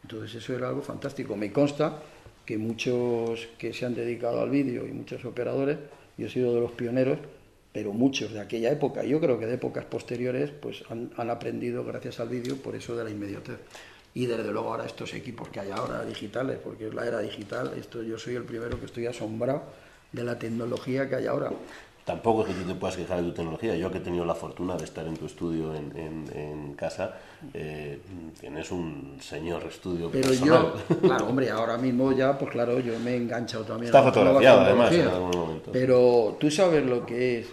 Entonces 0.04 0.36
eso 0.36 0.54
era 0.54 0.70
algo 0.70 0.82
fantástico. 0.82 1.36
Me 1.36 1.52
consta 1.52 2.02
que 2.46 2.58
muchos 2.58 3.48
que 3.58 3.74
se 3.74 3.86
han 3.86 3.96
dedicado 3.96 4.42
al 4.42 4.50
vídeo 4.50 4.86
y 4.86 4.92
muchos 4.92 5.24
operadores, 5.24 5.78
yo 6.18 6.28
he 6.28 6.30
sido 6.30 6.54
de 6.54 6.60
los 6.60 6.72
pioneros, 6.72 7.20
pero 7.72 7.94
muchos 7.94 8.34
de 8.34 8.42
aquella 8.42 8.72
época, 8.72 9.04
yo 9.04 9.20
creo 9.20 9.40
que 9.40 9.46
de 9.46 9.56
épocas 9.56 9.86
posteriores, 9.86 10.52
pues 10.52 10.84
han, 10.90 11.30
aprendido 11.30 11.84
gracias 11.86 12.20
al 12.20 12.30
vídeo 12.30 12.58
por 12.58 12.76
eso 12.76 12.96
de 12.96 13.06
la 13.06 13.10
inmediatez. 13.10 13.58
Y 14.14 14.28
desde 14.28 14.52
luego 14.52 14.72
ahora 14.72 14.86
estos 14.86 15.14
equipos 15.14 15.50
que 15.50 15.62
hay 15.62 15.72
ahora 15.72 16.06
digitales, 16.06 16.60
porque 16.64 16.88
es 16.88 16.94
la 16.94 17.08
era 17.08 17.20
digital, 17.20 17.74
esto 17.78 18.04
yo 18.04 18.20
soy 18.20 18.36
el 18.36 18.44
primero 18.44 18.80
que 18.80 18.86
estoy 18.86 19.08
asombrado 19.08 19.64
de 20.14 20.24
la 20.24 20.40
tecnología 20.40 21.10
que 21.10 21.16
hay 21.16 21.28
ahora. 21.28 21.52
Tampoco 22.06 22.42
es 22.42 22.50
que 22.50 22.62
tú 22.62 22.68
te 22.68 22.76
puedas 22.76 22.98
quejar 22.98 23.22
de 23.22 23.30
tu 23.30 23.34
tecnología. 23.34 23.76
Yo 23.78 23.90
que 23.90 24.00
he 24.00 24.02
tenido 24.02 24.26
la 24.26 24.36
fortuna 24.36 24.76
de 24.76 24.84
estar 24.84 25.08
en 25.08 25.16
tu 25.16 25.26
estudio 25.26 25.74
en, 25.74 25.94
en, 25.96 26.74
casa, 26.74 27.18
eh, 27.54 28.00
tienes 28.40 28.72
un 28.72 29.18
señor 29.22 29.64
estudio 29.64 30.10
Pero 30.12 30.34
yo, 30.34 30.74
claro, 31.02 31.28
hombre, 31.28 31.50
ahora 31.52 31.78
mismo 31.78 32.12
ya, 32.12 32.38
pues 32.38 32.52
claro, 32.52 32.80
yo 32.82 33.00
me 33.00 33.12
he 33.12 33.18
enganchado 33.18 33.64
también. 33.64 33.86
Está 33.86 34.04
fotografiado 34.04 34.62
además 34.62 34.92
en 34.92 35.08
algún 35.08 35.32
momento. 35.32 35.72
Pero 35.72 36.36
tú 36.40 36.52
sabes 36.52 36.86
lo 36.86 37.06
que 37.06 37.40
es 37.40 37.48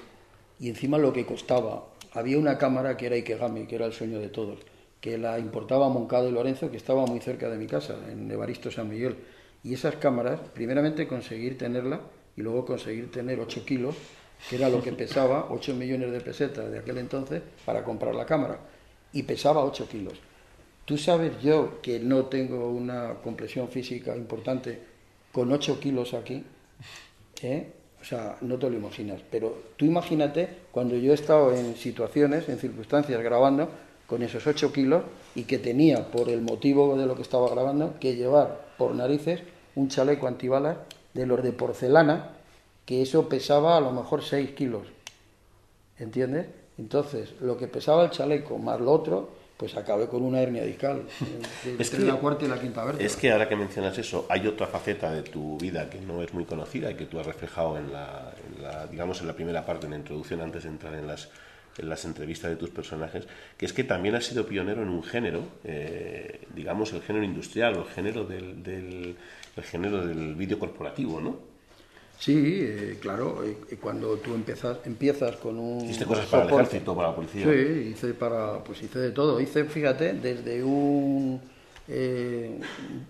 y 0.59 0.69
encima 0.69 0.99
lo 0.99 1.13
que 1.13 1.25
costaba. 1.25 1.85
Había 2.13 2.37
una 2.37 2.59
cámara 2.59 2.97
que 2.97 3.07
era 3.07 3.15
Ikegami, 3.15 3.67
que 3.67 3.77
era 3.77 3.87
el 3.87 3.93
sueño 3.93 4.19
de 4.19 4.31
todos, 4.31 4.59
que 5.01 5.17
la 5.17 5.39
importaba 5.39 5.89
Moncado 5.89 6.29
y 6.29 6.33
Lorenzo, 6.33 6.73
que 6.73 6.77
estaba 6.77 7.07
muy 7.07 7.21
cerca 7.21 7.49
de 7.49 7.57
mi 7.57 7.69
casa, 7.69 7.95
en 8.11 8.29
Evaristo 8.29 8.73
San 8.73 8.89
Miguel. 8.89 9.17
Y 9.63 9.75
esas 9.75 9.95
cámaras, 9.97 10.41
primeramente 10.55 11.07
conseguir 11.07 11.57
tenerla 11.57 12.01
y 12.37 12.43
luego 12.43 12.65
conseguir 12.65 13.11
tener 13.11 13.41
8 13.41 13.65
kilos 13.65 13.97
que 14.49 14.57
era 14.57 14.69
lo 14.69 14.83
que 14.83 14.93
pesaba 15.01 15.49
8 15.51 15.75
millones 15.75 16.13
de 16.13 16.21
pesetas 16.21 16.71
de 16.71 16.79
aquel 16.79 16.99
entonces 16.99 17.43
para 17.65 17.85
comprar 17.85 18.15
la 18.15 18.27
cámara, 18.27 18.59
y 19.13 19.23
pesaba 19.25 19.65
8 19.65 19.89
kilos. 19.89 20.15
Tú 20.85 20.97
sabes 20.97 21.41
yo 21.43 21.81
que 21.83 21.99
no 22.01 22.27
tengo 22.27 22.71
una 22.71 23.15
compresión 23.23 23.69
física 23.69 24.17
importante 24.17 24.79
con 25.33 25.53
8 25.53 25.79
kilos 25.79 26.15
aquí, 26.15 26.45
¿eh? 27.43 27.73
o 28.01 28.05
sea, 28.05 28.37
no 28.41 28.59
te 28.59 28.71
lo 28.71 28.77
imaginas, 28.77 29.21
pero 29.31 29.63
tú 29.77 29.85
imagínate 29.85 30.49
cuando 30.73 30.97
yo 30.97 31.13
he 31.13 31.15
estado 31.15 31.55
en 31.55 31.77
situaciones, 31.77 32.49
en 32.49 32.59
circunstancias 32.59 33.21
grabando 33.23 33.69
con 34.07 34.23
esos 34.23 34.47
8 34.47 34.73
kilos 34.73 35.05
y 35.35 35.45
que 35.45 35.59
tenía, 35.59 36.11
por 36.11 36.29
el 36.29 36.41
motivo 36.41 36.97
de 36.97 37.07
lo 37.07 37.15
que 37.15 37.23
estaba 37.23 37.49
grabando, 37.51 37.95
que 38.01 38.17
llevar 38.17 38.69
por 38.79 38.95
narices 38.95 39.41
un 39.77 39.89
chaleco 39.89 40.27
antibalas 40.27 40.79
de 41.15 41.27
los 41.27 41.43
de 41.43 41.53
porcelana, 41.53 42.31
que 42.85 43.03
eso 43.03 43.29
pesaba 43.29 43.77
a 43.77 43.81
lo 43.81 43.93
mejor 43.93 44.23
6 44.23 44.51
kilos. 44.53 44.87
¿Entiendes? 45.99 46.47
Entonces, 46.79 47.35
lo 47.41 47.57
que 47.59 47.69
pesaba 47.69 48.05
el 48.05 48.11
chaleco 48.11 48.59
más 48.59 48.81
lo 48.81 48.93
otro, 48.93 49.29
pues 49.57 49.77
acabé 49.77 50.07
con 50.09 50.23
una 50.23 50.41
hernia 50.41 50.65
discal. 50.65 51.03
es 51.79 51.91
que, 51.91 51.99
la 51.99 52.15
cuarta 52.17 52.47
y 52.47 52.49
la 52.49 52.59
quinta 52.59 52.83
vértebra. 52.83 53.07
Es 53.07 53.17
que 53.17 53.31
ahora 53.31 53.47
que 53.47 53.57
mencionas 53.57 53.99
eso, 53.99 54.25
hay 54.31 54.47
otra 54.47 54.67
faceta 54.67 55.13
de 55.13 55.23
tu 55.23 55.59
vida 55.59 55.91
que 55.91 56.01
no 56.01 56.23
es 56.23 56.33
muy 56.33 56.47
conocida 56.47 56.91
y 56.91 56.95
que 56.95 57.05
tú 57.05 57.21
has 57.21 57.27
reflejado 57.27 57.77
en 57.77 57.93
la, 57.93 58.33
digamos, 58.91 59.21
en 59.21 59.27
la 59.27 59.35
primera 59.35 59.67
parte, 59.67 59.85
en 59.85 59.93
la 59.93 59.99
introducción, 59.99 60.41
antes 60.41 60.63
de 60.63 60.71
entrar 60.71 60.95
en 60.95 61.07
las, 61.07 61.29
en 61.81 61.89
las 61.89 62.05
entrevistas 62.05 62.51
de 62.51 62.57
tus 62.57 62.71
personajes, 62.71 63.27
que 63.57 63.67
es 63.67 63.73
que 63.73 63.85
también 63.85 64.15
has 64.15 64.25
sido 64.25 64.47
pionero 64.47 64.83
en 64.83 64.89
un 64.89 65.03
género, 65.03 65.43
eh, 65.65 66.41
digamos, 66.55 66.93
el 66.93 67.03
género 67.03 67.25
industrial 67.25 67.77
o 67.77 67.81
el 67.81 67.89
género 67.89 68.25
del, 68.25 68.63
del, 68.63 69.17
el 69.57 69.63
género 69.65 70.07
del 70.07 70.35
vídeo 70.35 70.59
corporativo, 70.59 71.21
¿no? 71.21 71.39
Sí, 72.19 72.59
eh, 72.61 72.99
claro, 73.01 73.43
cuando 73.81 74.19
tú 74.19 74.35
empiezas, 74.35 74.79
empiezas 74.85 75.37
con 75.37 75.59
un... 75.59 75.87
Hiciste 75.87 76.05
cosas 76.05 76.27
para 76.27 76.45
el 76.45 76.51
ejército, 76.51 76.95
para 76.95 77.09
la 77.09 77.15
policía. 77.17 77.47
Sí, 77.47 77.93
hice, 77.93 78.13
para, 78.13 78.63
pues 78.63 78.83
hice 78.83 78.99
de 78.99 79.11
todo. 79.13 79.41
Hice, 79.41 79.65
fíjate, 79.65 80.13
desde 80.13 80.63
un 80.63 81.41
eh, 81.93 82.61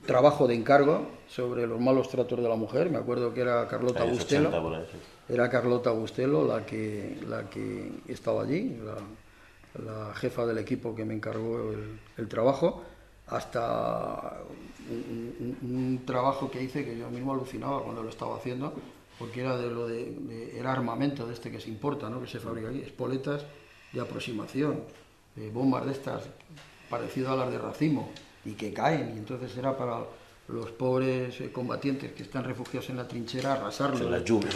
trabajo 0.06 0.46
de 0.48 0.54
encargo 0.54 1.06
sobre 1.28 1.66
los 1.66 1.78
malos 1.78 2.08
tratos 2.08 2.40
de 2.40 2.48
la 2.48 2.56
mujer, 2.56 2.88
me 2.88 2.96
acuerdo 2.96 3.34
que 3.34 3.42
era 3.42 3.68
Carlota 3.68 4.04
Bustelo, 4.04 4.50
era 5.28 5.50
Carlota 5.50 5.90
Bustelo 5.90 6.46
la 6.46 6.64
que, 6.64 7.18
la 7.28 7.50
que 7.50 7.92
estaba 8.08 8.42
allí, 8.42 8.78
la, 9.84 10.14
jefa 10.14 10.46
del 10.46 10.56
equipo 10.56 10.94
que 10.94 11.04
me 11.04 11.12
encargó 11.12 11.72
el, 12.16 12.28
trabajo, 12.28 12.82
hasta 13.26 14.38
un, 14.88 15.58
un, 15.60 16.06
trabajo 16.06 16.50
que 16.50 16.62
hice 16.62 16.82
que 16.82 16.96
yo 16.96 17.10
mismo 17.10 17.34
alucinaba 17.34 17.82
cuando 17.82 18.02
lo 18.02 18.08
estaba 18.08 18.36
haciendo, 18.36 18.72
porque 19.18 19.42
era 19.42 19.58
de 19.58 19.70
lo 19.70 19.86
de, 19.88 20.58
era 20.58 20.72
armamento 20.72 21.26
de 21.26 21.34
este 21.34 21.50
que 21.50 21.60
se 21.60 21.68
importa, 21.68 22.08
¿no? 22.08 22.22
que 22.22 22.28
se 22.28 22.40
fabrica 22.40 22.70
aquí, 22.70 22.80
espoletas 22.80 23.44
de 23.92 24.00
aproximación, 24.00 24.84
bombas 25.52 25.84
de 25.84 25.92
estas 25.92 26.24
parecidas 26.88 27.32
a 27.32 27.36
las 27.36 27.50
de 27.50 27.58
racimo 27.58 28.10
y 28.44 28.52
que 28.52 28.72
caen, 28.72 29.12
y 29.14 29.18
entonces 29.18 29.56
era 29.56 29.76
para 29.76 30.00
los 30.48 30.70
pobres 30.72 31.40
eh, 31.40 31.50
combatientes 31.52 32.12
que 32.12 32.22
están 32.22 32.44
refugiados 32.44 32.90
en 32.90 32.96
la 32.96 33.06
trinchera, 33.06 33.52
arrasarlos 33.52 34.00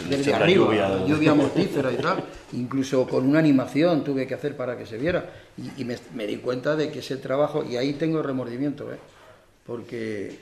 desde 0.09 0.33
arriba, 0.33 0.65
lluvia, 0.65 1.05
lluvia 1.05 1.33
mortífera 1.33 1.91
y 1.91 1.97
tal. 1.97 2.23
Incluso 2.53 3.07
con 3.07 3.25
una 3.25 3.39
animación 3.39 4.03
tuve 4.03 4.27
que 4.27 4.33
hacer 4.33 4.57
para 4.57 4.77
que 4.77 4.85
se 4.85 4.97
viera. 4.97 5.29
Y, 5.77 5.85
me, 5.85 5.97
me, 6.13 6.27
di 6.27 6.37
cuenta 6.37 6.75
de 6.75 6.91
que 6.91 6.99
ese 6.99 7.17
trabajo, 7.17 7.63
y 7.63 7.77
ahí 7.77 7.93
tengo 7.93 8.21
remordimiento, 8.21 8.91
¿eh? 8.91 8.97
porque 9.65 10.37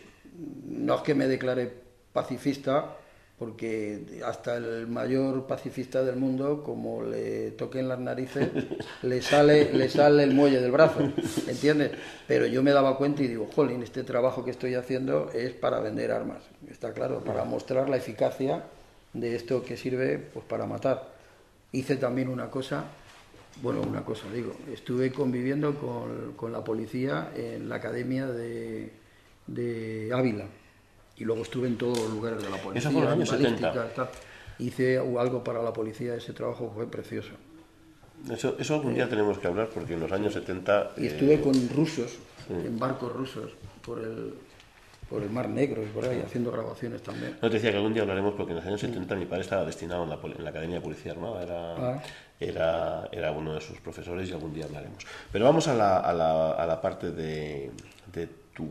no 0.68 0.96
es 0.96 1.02
que 1.02 1.14
me 1.14 1.28
declare 1.28 1.72
pacifista, 2.12 2.98
porque 3.44 4.22
hasta 4.26 4.56
el 4.56 4.88
mayor 4.88 5.46
pacifista 5.46 6.02
del 6.02 6.16
mundo, 6.16 6.64
como 6.64 7.04
le 7.04 7.52
toquen 7.52 7.90
las 7.90 8.00
narices, 8.00 8.50
le 9.02 9.22
sale, 9.22 9.74
le 9.74 9.90
sale 9.90 10.24
el 10.24 10.34
muelle 10.34 10.62
del 10.62 10.72
brazo, 10.72 11.02
¿entiendes? 11.46 11.92
Pero 12.26 12.46
yo 12.46 12.64
me 12.64 12.72
daba 12.72 12.98
cuenta 12.98 13.22
y 13.22 13.28
digo, 13.28 13.50
jolín, 13.54 13.84
este 13.84 14.04
trabajo 14.04 14.46
que 14.46 14.52
estoy 14.52 14.76
haciendo 14.76 15.30
es 15.34 15.52
para 15.52 15.82
vender 15.82 16.14
armas, 16.14 16.42
está 16.72 16.94
claro, 16.94 17.22
para 17.22 17.44
mostrar 17.44 17.90
la 17.90 17.98
eficacia 17.98 18.64
de 19.12 19.36
esto 19.36 19.62
que 19.62 19.76
sirve 19.76 20.20
pues 20.20 20.46
para 20.46 20.66
matar. 20.66 21.12
Hice 21.74 21.98
también 21.98 22.30
una 22.30 22.50
cosa, 22.50 22.86
bueno, 23.62 23.82
una 23.82 24.06
cosa 24.06 24.24
digo, 24.34 24.56
estuve 24.72 25.12
conviviendo 25.12 25.76
con, 25.76 26.32
con 26.38 26.54
la 26.54 26.64
policía 26.64 27.34
en 27.36 27.68
la 27.68 27.76
academia 27.76 28.26
de, 28.26 28.90
de 29.48 30.12
Ávila 30.14 30.46
y 31.18 31.24
luego 31.26 31.44
estuve 31.44 31.68
en 31.68 31.78
todos 31.78 31.98
los 32.00 32.10
lugares 32.12 32.42
de 32.44 32.50
la 32.50 32.58
policía. 32.58 32.80
Eso 32.80 32.92
fue 32.92 33.00
en 33.00 33.06
los 33.06 33.14
años 33.14 33.30
70. 33.30 33.94
tal. 33.94 34.10
Hice 34.60 34.98
algo 34.98 35.44
para 35.44 35.62
la 35.62 35.74
policía, 35.74 36.16
ese 36.16 36.34
trabajo 36.34 36.72
fue 36.74 36.90
precioso. 36.90 37.32
Eso, 38.32 38.56
eso 38.58 38.76
algún 38.76 38.94
día 38.94 39.10
tenemos 39.10 39.38
que 39.38 39.48
hablar 39.48 39.70
porque 39.74 39.94
en 39.96 40.00
los 40.00 40.12
años 40.12 40.34
70... 40.34 40.92
Y 40.98 41.04
eh, 41.06 41.08
estuve 41.08 41.42
con 41.42 41.54
rusos, 41.70 42.18
en 42.50 42.78
barcos 42.80 43.12
rusos, 43.12 43.52
por 43.86 44.00
el, 44.00 44.34
por 45.10 45.22
el 45.24 45.30
Mar 45.30 45.50
Negro 45.50 45.84
y 45.84 45.88
por 45.88 46.06
ahí, 46.06 46.22
haciendo 46.26 46.52
grabaciones 46.52 47.02
también. 47.04 47.38
No 47.42 47.50
te 47.50 47.56
decía 47.56 47.72
que 47.72 47.78
algún 47.78 47.94
día 47.94 48.04
hablaremos 48.04 48.34
porque 48.36 48.52
en 48.52 48.58
los 48.58 48.66
años 48.66 48.80
70 48.80 49.16
mi 49.16 49.26
padre 49.26 49.42
estaba 49.42 49.66
destinado 49.66 50.04
en 50.04 50.10
la, 50.10 50.20
en 50.24 50.44
la 50.44 50.50
Academia 50.52 50.76
de 50.78 50.82
Policía 50.82 51.12
Armada, 51.12 51.44
era, 51.44 51.76
Ah. 51.96 52.04
era, 52.40 53.10
era 53.12 53.32
uno 53.32 53.56
de 53.56 53.62
sus 53.62 53.80
profesores 53.82 54.30
y 54.30 54.34
algún 54.34 54.54
día 54.54 54.66
hablaremos. 54.66 55.06
Pero 55.32 55.44
vamos 55.46 55.68
a 55.68 55.74
la, 55.74 55.98
a 55.98 56.14
la, 56.14 56.52
a 56.52 56.66
la 56.66 56.80
parte 56.80 57.12
de, 57.12 57.72
de 58.14 58.28
tu, 58.54 58.68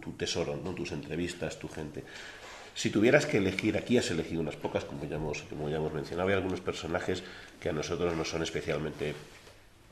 tu, 0.00 0.12
tesoro, 0.16 0.58
¿no? 0.62 0.74
tus 0.74 0.92
entrevistas, 0.92 1.58
tu 1.58 1.68
gente. 1.68 2.04
Si 2.74 2.90
tuvieras 2.90 3.26
que 3.26 3.38
elegir, 3.38 3.76
aquí 3.76 3.96
has 3.96 4.10
elegido 4.10 4.40
unas 4.40 4.56
pocas, 4.56 4.84
como 4.84 5.04
ya 5.04 5.16
hemos, 5.16 5.42
como 5.42 5.68
ya 5.68 5.76
hemos 5.76 5.92
mencionado, 5.92 6.28
hay 6.28 6.34
algunos 6.34 6.60
personajes 6.60 7.22
que 7.60 7.70
a 7.70 7.72
nosotros 7.72 8.14
nos 8.14 8.28
son 8.28 8.42
especialmente 8.42 9.14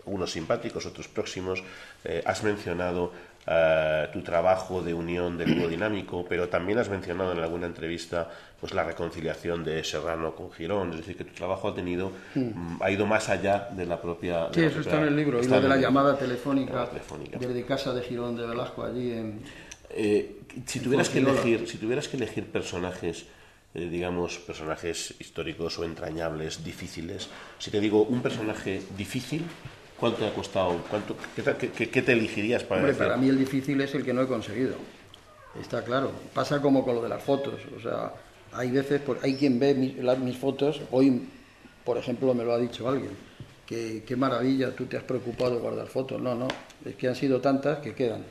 unos 0.05 0.33
simpáticos, 0.33 0.85
otros 0.85 1.09
próximos. 1.09 1.63
Eh, 2.05 2.23
has 2.27 2.43
mencionado 2.43 3.13
eh, 3.47 4.09
tu 4.13 4.23
trabajo 4.23 4.83
de 4.83 4.95
unión 4.95 5.37
del 5.37 5.59
dúo 5.59 5.69
dinámico, 5.69 6.25
pero 6.29 6.49
también 6.49 6.79
has 6.79 6.89
mencionado 6.89 7.33
en 7.33 7.39
alguna 7.41 7.67
entrevista 7.67 8.31
pues 8.61 8.73
la 8.73 8.83
reconciliación 8.85 9.63
de 9.65 9.85
Serrano 9.85 10.35
con 10.35 10.51
Girón, 10.53 10.91
es 10.93 10.99
decir, 10.99 11.17
que 11.17 11.25
tu 11.25 11.35
trabajo 11.35 11.69
ha 11.69 11.75
tenido 11.75 12.13
mm, 12.35 12.83
ha 12.83 12.91
ido 12.91 13.05
más 13.07 13.29
allá 13.29 13.69
de 13.73 13.85
la 13.85 14.01
propia. 14.01 14.47
de 14.49 14.55
Sí, 14.55 14.61
la 14.61 14.67
eso 14.69 14.75
propia- 14.77 14.91
está 14.93 15.03
en 15.03 15.09
el 15.09 15.17
libro. 15.17 15.43
Y 15.43 15.47
lo 15.47 15.61
de 15.61 15.69
la 15.69 15.77
llamada 15.77 16.17
telefónica, 16.19 16.87
telefónica. 16.89 17.39
desde 17.39 17.65
casa 17.67 17.93
de 17.93 18.03
Girón 18.03 18.37
de 18.37 18.47
Velasco, 18.47 18.83
allí 18.85 19.13
en... 19.13 19.41
Eh, 19.91 20.41
si 20.67 20.81
tuvieras 20.81 21.09
que 21.11 21.19
elegir, 21.19 21.69
si 21.69 21.77
tuvieras 21.77 22.09
que 22.09 22.17
elegir 22.17 22.47
personajes, 22.47 23.27
eh, 23.75 23.89
digamos, 23.91 24.39
personajes 24.39 25.15
históricos 25.21 25.79
o 25.79 25.85
entrañables, 25.85 26.65
difíciles, 26.65 27.29
si 27.59 27.71
te 27.71 27.81
digo 27.81 28.03
un 28.05 28.23
personaje 28.23 28.81
difícil, 28.97 29.45
¿cuánto 29.99 30.19
te 30.19 30.27
ha 30.27 30.35
costado? 30.35 30.77
¿Cuánto, 30.91 31.17
qué, 31.35 31.43
te- 31.43 31.69
qué- 31.71 31.91
qué 31.91 32.03
te 32.03 32.13
elegirías 32.13 32.63
para 32.65 32.81
Hombre, 32.81 32.93
decir? 32.93 33.07
para 33.07 33.17
mí 33.19 33.29
el 33.29 33.39
difícil 33.39 33.81
es 33.81 33.95
el 33.95 34.05
que 34.05 34.13
no 34.13 34.23
he 34.23 34.27
conseguido. 34.27 34.75
Está 35.61 35.83
claro. 35.85 36.11
Pasa 36.33 36.61
como 36.61 36.85
con 36.85 36.97
lo 36.97 37.03
de 37.03 37.09
las 37.09 37.23
fotos. 37.23 37.55
O 37.77 37.81
sea, 37.81 38.13
hay 38.53 38.71
veces, 38.71 39.01
por- 39.01 39.19
hay 39.23 39.35
quien 39.35 39.59
ve 39.59 39.75
mis, 39.75 39.97
las- 39.99 40.19
mis 40.19 40.37
fotos. 40.37 40.81
Hoy, 40.91 41.23
por 41.85 41.97
ejemplo, 41.99 42.35
me 42.35 42.45
lo 42.45 42.53
ha 42.53 42.59
dicho 42.59 42.89
alguien. 42.89 43.11
Que 43.67 44.03
qué 44.07 44.15
maravilla, 44.17 44.75
tú 44.77 44.85
te 44.87 44.97
has 44.99 45.05
preocupado 45.05 45.53
de 45.55 45.61
guardar 45.61 45.87
fotos. 45.87 46.21
No, 46.21 46.35
no. 46.35 46.49
Es 46.85 46.97
que 46.97 47.09
han 47.09 47.15
sido 47.15 47.41
tantas 47.41 47.79
que 47.79 47.95
quedan. 47.95 48.25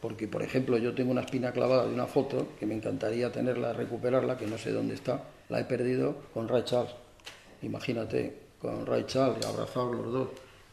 Porque, 0.00 0.28
por 0.28 0.42
ejemplo, 0.42 0.78
yo 0.78 0.94
tengo 0.94 1.10
una 1.10 1.22
espina 1.22 1.50
clavada 1.50 1.86
de 1.86 1.92
una 1.92 2.06
foto 2.06 2.48
que 2.60 2.66
me 2.66 2.74
encantaría 2.74 3.32
tenerla, 3.32 3.72
recuperarla, 3.72 4.36
que 4.38 4.46
no 4.46 4.56
sé 4.56 4.70
dónde 4.70 4.94
está. 4.94 5.24
La 5.48 5.58
he 5.58 5.64
perdido 5.64 6.16
con 6.32 6.46
Ray 6.46 6.62
Charles. 6.64 6.92
Imagínate, 7.62 8.36
con 8.60 8.86
Ray 8.86 9.04
Charles, 9.06 9.44
abrazados 9.44 9.96
los 9.96 10.12
dos. 10.12 10.28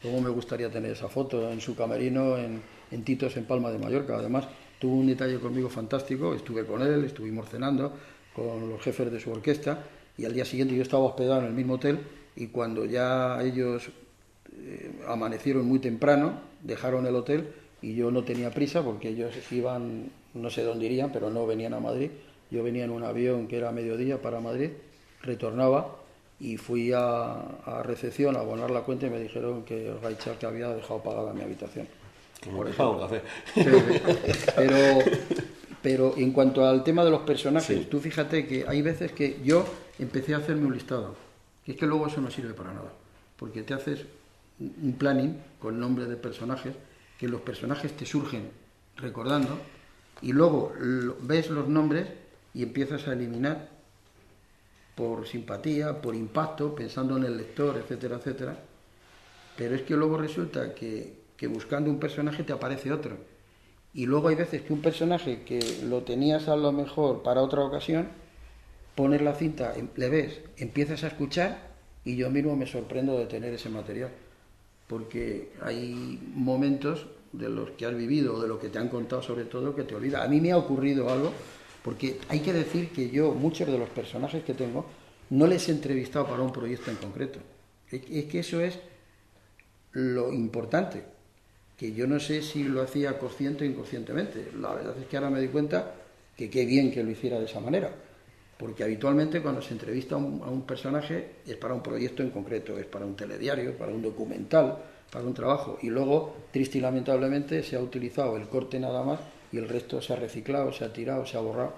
Luego 0.06 0.22
me 0.22 0.30
gustaría 0.30 0.70
tener 0.70 0.92
esa 0.92 1.08
foto 1.08 1.52
en 1.52 1.60
su 1.60 1.76
camerino, 1.76 2.38
en, 2.38 2.62
en 2.92 3.04
Titos, 3.04 3.36
en 3.38 3.46
Palma 3.46 3.72
de 3.72 3.80
Mallorca. 3.80 4.16
Además, 4.16 4.48
tuvo 4.78 4.98
un 4.98 5.08
detalle 5.08 5.40
conmigo 5.40 5.68
fantástico. 5.68 6.36
Estuve 6.36 6.64
con 6.64 6.84
él, 6.84 7.06
estuvimos 7.06 7.50
cenando 7.50 7.92
con 8.36 8.70
los 8.70 8.80
jefes 8.84 9.12
de 9.12 9.20
su 9.20 9.32
orquesta 9.32 9.84
y 10.16 10.26
al 10.26 10.34
día 10.36 10.46
siguiente 10.46 10.76
yo 10.76 10.84
estaba 10.84 11.06
hospedado 11.06 11.42
en 11.42 11.48
el 11.48 11.54
mismo 11.54 11.74
hotel 11.74 12.02
y 12.36 12.48
cuando 12.48 12.86
ya 12.86 13.42
ellos 13.42 13.90
eh, 14.56 14.92
amanecieron 15.08 15.66
muy 15.66 15.80
temprano, 15.80 16.40
dejaron 16.62 17.08
el 17.08 17.16
hotel 17.16 17.48
y 17.82 17.96
yo 17.96 18.12
no 18.12 18.24
tenía 18.24 18.52
prisa 18.52 18.84
porque 18.84 19.10
ellos 19.10 19.34
iban, 19.52 20.12
no 20.36 20.52
sé 20.52 20.62
dónde 20.62 20.86
irían, 20.86 21.12
pero 21.12 21.32
no 21.32 21.48
venían 21.48 21.74
a 21.74 21.80
Madrid. 21.80 22.12
Yo 22.52 22.62
venía 22.62 22.84
en 22.84 22.92
un 22.92 23.04
avión 23.04 23.48
que 23.48 23.58
era 23.58 23.70
a 23.70 23.72
mediodía 23.72 24.22
para 24.22 24.40
Madrid, 24.40 24.70
retornaba 25.24 25.96
y 26.40 26.58
fui 26.58 26.92
a, 26.92 27.34
a 27.66 27.84
recepción 27.84 28.36
a 28.36 28.40
abonar 28.40 28.70
la 28.72 28.82
cuenta 28.82 29.08
y 29.08 29.10
me 29.10 29.20
dijeron 29.20 29.64
que 29.64 29.88
el 29.90 30.02
Raichar 30.02 30.38
que 30.38 30.46
había 30.46 30.70
dejado 30.70 31.02
pagada 31.02 31.34
mi 31.34 31.42
habitación. 31.42 31.88
Como 32.44 32.58
Por 32.58 32.72
que 32.72 32.82
un 32.84 33.00
café. 33.00 33.22
Sí. 33.54 33.64
Pero, 34.56 35.00
pero 35.82 36.14
en 36.18 36.32
cuanto 36.32 36.66
al 36.66 36.84
tema 36.84 37.04
de 37.06 37.12
los 37.12 37.22
personajes, 37.22 37.78
Sí. 37.80 37.88
tú 37.90 38.00
fíjate 38.00 38.46
que 38.48 38.66
hay 38.68 38.82
veces 38.82 39.12
que 39.12 39.40
yo 39.44 39.66
empecé 40.00 40.34
a 40.34 40.38
hacerme 40.38 40.66
un 40.66 40.74
listado. 40.74 41.16
Y 41.66 41.72
es 41.72 41.78
que 41.78 41.86
luego 41.88 42.08
eso 42.08 42.22
no 42.22 42.30
sirve 42.30 42.54
para 42.54 42.74
nada. 42.74 42.92
Porque 43.38 43.64
te 43.64 43.74
haces 43.74 44.06
un 44.60 44.94
planning 44.98 45.38
con 45.60 45.80
nombre 45.80 46.06
de 46.06 46.16
personajes, 46.18 46.74
que 47.18 47.28
los 47.28 47.42
personajes 47.42 47.94
te 47.94 48.06
surgen 48.06 48.50
recordando, 48.98 49.58
y 50.22 50.32
luego 50.34 50.74
ves 51.22 51.50
los 51.50 51.68
nombres 51.68 52.08
y 52.54 52.64
empiezas 52.64 53.08
a 53.08 53.14
eliminar 53.14 53.70
por 54.96 55.28
simpatía, 55.28 56.02
por 56.02 56.16
impacto, 56.16 56.74
pensando 56.74 57.18
en 57.18 57.26
el 57.26 57.38
lector, 57.38 57.78
etcétera, 57.78 58.16
etcétera. 58.18 58.58
Pero 59.58 59.76
es 59.76 59.82
que 59.84 59.96
luego 59.96 60.18
resulta 60.18 60.74
que, 60.74 61.14
que 61.38 61.48
buscando 61.48 61.90
un 61.90 62.00
personaje 62.00 62.44
te 62.44 62.54
aparece 62.54 62.92
otro. 62.92 63.18
Y 63.94 64.06
luego 64.06 64.28
hay 64.30 64.36
veces 64.36 64.62
que 64.62 64.74
un 64.74 64.82
personaje 64.82 65.44
que 65.44 65.60
lo 65.84 66.04
tenías 66.04 66.48
a 66.48 66.56
lo 66.56 66.72
mejor 66.72 67.24
para 67.24 67.42
otra 67.42 67.62
ocasión, 67.64 68.08
pones 68.96 69.22
la 69.22 69.34
cinta, 69.36 69.74
em- 69.76 69.90
le 69.96 70.10
ves, 70.10 70.42
empiezas 70.58 71.04
a 71.04 71.08
escuchar 71.08 71.76
y 72.04 72.16
yo 72.16 72.30
mismo 72.30 72.56
me 72.56 72.68
sorprendo 72.68 73.18
de 73.18 73.26
tener 73.26 73.54
ese 73.54 73.70
material. 73.70 74.12
Porque 74.88 75.52
hay 75.62 76.20
momentos 76.34 77.08
de 77.32 77.50
los 77.50 77.72
que 77.72 77.86
has 77.86 77.96
vivido 77.96 78.36
o 78.36 78.42
de 78.42 78.48
lo 78.48 78.60
que 78.60 78.70
te 78.70 78.80
han 78.80 78.90
contado 78.90 79.22
sobre 79.22 79.46
todo 79.46 79.76
que 79.76 79.84
te 79.84 79.96
olvida. 79.96 80.24
A 80.24 80.28
mí 80.28 80.40
me 80.40 80.52
ha 80.52 80.58
ocurrido 80.58 81.10
algo, 81.10 81.32
porque 81.86 82.18
hay 82.30 82.40
que 82.40 82.52
decir 82.52 82.90
que 82.90 83.12
yo, 83.12 83.32
muchos 83.32 83.68
de 83.68 83.78
los 83.78 83.90
personajes 83.90 84.44
que 84.44 84.56
tengo, 84.56 84.88
no 85.30 85.46
les 85.46 85.70
he 85.70 85.72
entrevistado 85.72 86.26
para 86.26 86.42
un 86.42 86.52
proyecto 86.52 86.90
en 86.90 86.98
concreto. 86.98 87.38
Es 87.92 88.26
que 88.26 88.40
eso 88.40 88.60
es 88.60 88.80
lo 89.92 90.34
importante, 90.34 91.04
que 91.78 91.94
yo 91.94 92.08
no 92.08 92.20
sé 92.20 92.42
si 92.42 92.64
lo 92.64 92.82
hacía 92.82 93.20
consciente 93.20 93.66
o 93.66 93.68
inconscientemente. 93.68 94.52
La 94.60 94.74
verdad 94.74 94.96
es 95.00 95.06
que 95.06 95.16
ahora 95.16 95.30
me 95.30 95.38
doy 95.38 95.50
cuenta 95.50 95.94
que 96.36 96.50
qué 96.50 96.66
bien 96.66 96.92
que 96.92 97.04
lo 97.04 97.12
hiciera 97.12 97.38
de 97.38 97.46
esa 97.46 97.60
manera, 97.60 97.92
porque 98.58 98.84
habitualmente 98.84 99.44
cuando 99.44 99.62
se 99.62 99.74
entrevista 99.74 100.16
a 100.16 100.18
un, 100.18 100.42
a 100.42 100.50
un 100.50 100.64
personaje 100.64 101.36
es 101.46 101.56
para 101.56 101.76
un 101.76 101.84
proyecto 101.84 102.24
en 102.24 102.32
concreto, 102.32 102.80
es 102.80 102.88
para 102.88 103.06
un 103.06 103.16
telediario, 103.16 103.78
para 103.78 103.92
un 103.92 104.02
documental, 104.02 104.80
para 105.12 105.24
un 105.24 105.36
trabajo, 105.36 105.78
y 105.84 105.92
luego, 105.92 106.36
triste 106.52 106.80
y 106.80 106.82
lamentablemente, 106.82 107.62
se 107.62 107.76
ha 107.76 107.80
utilizado 107.80 108.38
el 108.38 108.48
corte 108.48 108.80
nada 108.80 109.04
más 109.04 109.20
y 109.56 109.58
el 109.58 109.70
resto 109.70 110.02
se 110.02 110.12
ha 110.12 110.18
reciclado, 110.18 110.74
se 110.74 110.84
ha 110.84 110.92
tirado, 110.92 111.26
se 111.26 111.38
ha 111.38 111.40
borrado. 111.40 111.74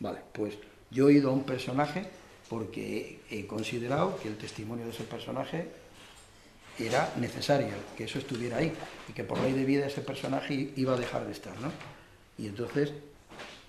Vale, 0.00 0.18
pues 0.32 0.54
yo 0.90 1.08
he 1.08 1.12
ido 1.12 1.30
a 1.30 1.32
un 1.32 1.44
personaje 1.44 2.04
porque 2.48 3.20
he 3.30 3.46
considerado 3.46 4.18
que 4.20 4.26
el 4.26 4.36
testimonio 4.36 4.84
de 4.86 4.90
ese 4.90 5.04
personaje 5.04 5.68
era 6.76 7.12
necesario 7.20 7.68
que 7.96 8.04
eso 8.04 8.18
estuviera 8.18 8.56
ahí 8.56 8.72
y 9.08 9.12
que 9.12 9.22
por 9.22 9.38
ley 9.38 9.52
de 9.52 9.64
vida 9.64 9.86
ese 9.86 10.00
personaje 10.00 10.72
iba 10.74 10.94
a 10.94 10.96
dejar 10.96 11.24
de 11.24 11.30
estar, 11.30 11.54
¿no? 11.60 11.70
Y 12.36 12.48
entonces 12.48 12.92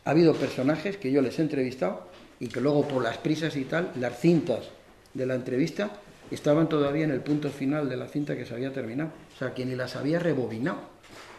ha 0.06 0.10
habido 0.10 0.34
personajes 0.34 0.98
que 0.98 1.12
yo 1.12 1.22
les 1.22 1.38
he 1.38 1.44
entrevistado 1.44 2.08
y 2.40 2.48
que 2.48 2.62
luego 2.62 2.88
por 2.88 3.04
las 3.04 3.20
prisas 3.20 3.56
y 3.58 3.66
tal, 3.66 3.92
las 3.96 4.20
cintas 4.20 4.70
de 5.14 5.28
la 5.28 5.36
entrevista 5.36 5.92
estaban 6.32 6.68
todavía 6.68 7.04
en 7.04 7.12
el 7.12 7.22
punto 7.22 7.52
final 7.52 7.88
de 7.88 7.98
la 7.98 8.08
cinta 8.08 8.36
que 8.36 8.48
se 8.48 8.56
había 8.56 8.74
terminado, 8.74 9.12
o 9.36 9.38
sea, 9.38 9.54
que 9.54 9.68
ni 9.68 9.76
las 9.76 9.96
había 9.96 10.18
rebobinado, 10.18 10.80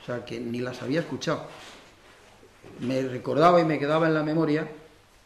o 0.01 0.07
sea, 0.07 0.25
que 0.25 0.39
ni 0.39 0.61
las 0.61 0.83
había 0.83 1.01
escuchado. 1.01 1.49
Me 2.81 3.03
recordaba 3.03 3.61
y 3.61 3.65
me 3.65 3.79
quedaba 3.79 4.09
en 4.09 4.15
la 4.15 4.23
memoria, 4.23 4.69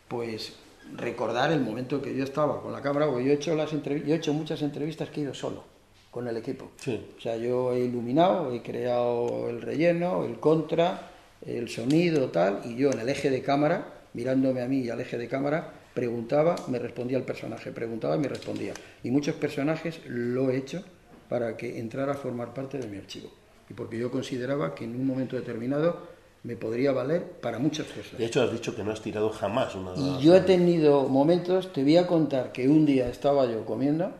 pues 0.08 0.54
recordar 0.94 1.52
el 1.52 1.60
momento 1.60 2.00
que 2.00 2.14
yo 2.14 2.22
estaba 2.24 2.60
con 2.62 2.72
la 2.72 2.80
cámara, 2.82 3.06
porque 3.06 3.24
yo 3.24 3.30
he 3.32 3.34
hecho 3.34 3.54
las 3.54 3.72
entrevi- 3.72 4.04
yo 4.04 4.14
he 4.14 4.18
hecho 4.18 4.32
muchas 4.32 4.62
entrevistas 4.62 5.10
que 5.10 5.20
he 5.20 5.24
ido 5.24 5.34
solo 5.34 5.64
con 6.10 6.28
el 6.28 6.36
equipo. 6.36 6.70
Sí. 6.76 7.04
O 7.16 7.20
sea, 7.20 7.36
yo 7.36 7.72
he 7.72 7.80
iluminado, 7.80 8.52
he 8.52 8.62
creado 8.62 9.48
el 9.50 9.60
relleno, 9.62 10.24
el 10.24 10.38
contra, 10.38 11.10
el 11.44 11.68
sonido, 11.68 12.30
tal, 12.30 12.60
y 12.64 12.76
yo 12.76 12.90
en 12.90 13.00
el 13.00 13.08
eje 13.08 13.30
de 13.30 13.42
cámara, 13.42 13.86
mirándome 14.14 14.62
a 14.62 14.66
mí 14.66 14.80
y 14.80 14.90
al 14.90 15.00
eje 15.00 15.18
de 15.18 15.28
cámara, 15.28 15.72
preguntaba, 15.92 16.56
me 16.68 16.78
respondía 16.78 17.18
el 17.18 17.24
personaje, 17.24 17.70
preguntaba 17.72 18.16
y 18.16 18.18
me 18.18 18.28
respondía. 18.28 18.74
Y 19.02 19.10
muchos 19.10 19.34
personajes 19.34 20.00
lo 20.06 20.50
he 20.50 20.56
hecho 20.56 20.84
para 21.28 21.56
que 21.56 21.78
entrara 21.78 22.12
a 22.12 22.16
formar 22.16 22.54
parte 22.54 22.78
de 22.78 22.86
mi 22.86 22.98
archivo. 22.98 23.30
Y 23.68 23.74
porque 23.74 23.98
yo 23.98 24.10
consideraba 24.10 24.74
que 24.74 24.84
en 24.84 24.94
un 24.94 25.06
momento 25.06 25.36
determinado 25.36 26.15
me 26.46 26.54
podría 26.54 26.92
valer 26.92 27.24
para 27.24 27.58
muchas 27.58 27.88
cosas. 27.88 28.16
De 28.16 28.24
hecho, 28.24 28.40
has 28.40 28.52
dicho 28.52 28.74
que 28.76 28.84
no 28.84 28.92
has 28.92 29.02
tirado 29.02 29.30
jamás 29.30 29.74
una... 29.74 29.94
Y 29.96 30.22
yo 30.22 30.36
he 30.36 30.40
tenido 30.42 31.08
momentos, 31.08 31.72
te 31.72 31.82
voy 31.82 31.96
a 31.96 32.06
contar 32.06 32.52
que 32.52 32.68
un 32.68 32.86
día 32.86 33.08
estaba 33.08 33.46
yo 33.46 33.64
comiendo, 33.64 34.12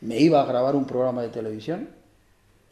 me 0.00 0.18
iba 0.18 0.40
a 0.40 0.46
grabar 0.46 0.76
un 0.76 0.86
programa 0.86 1.20
de 1.20 1.28
televisión 1.28 1.90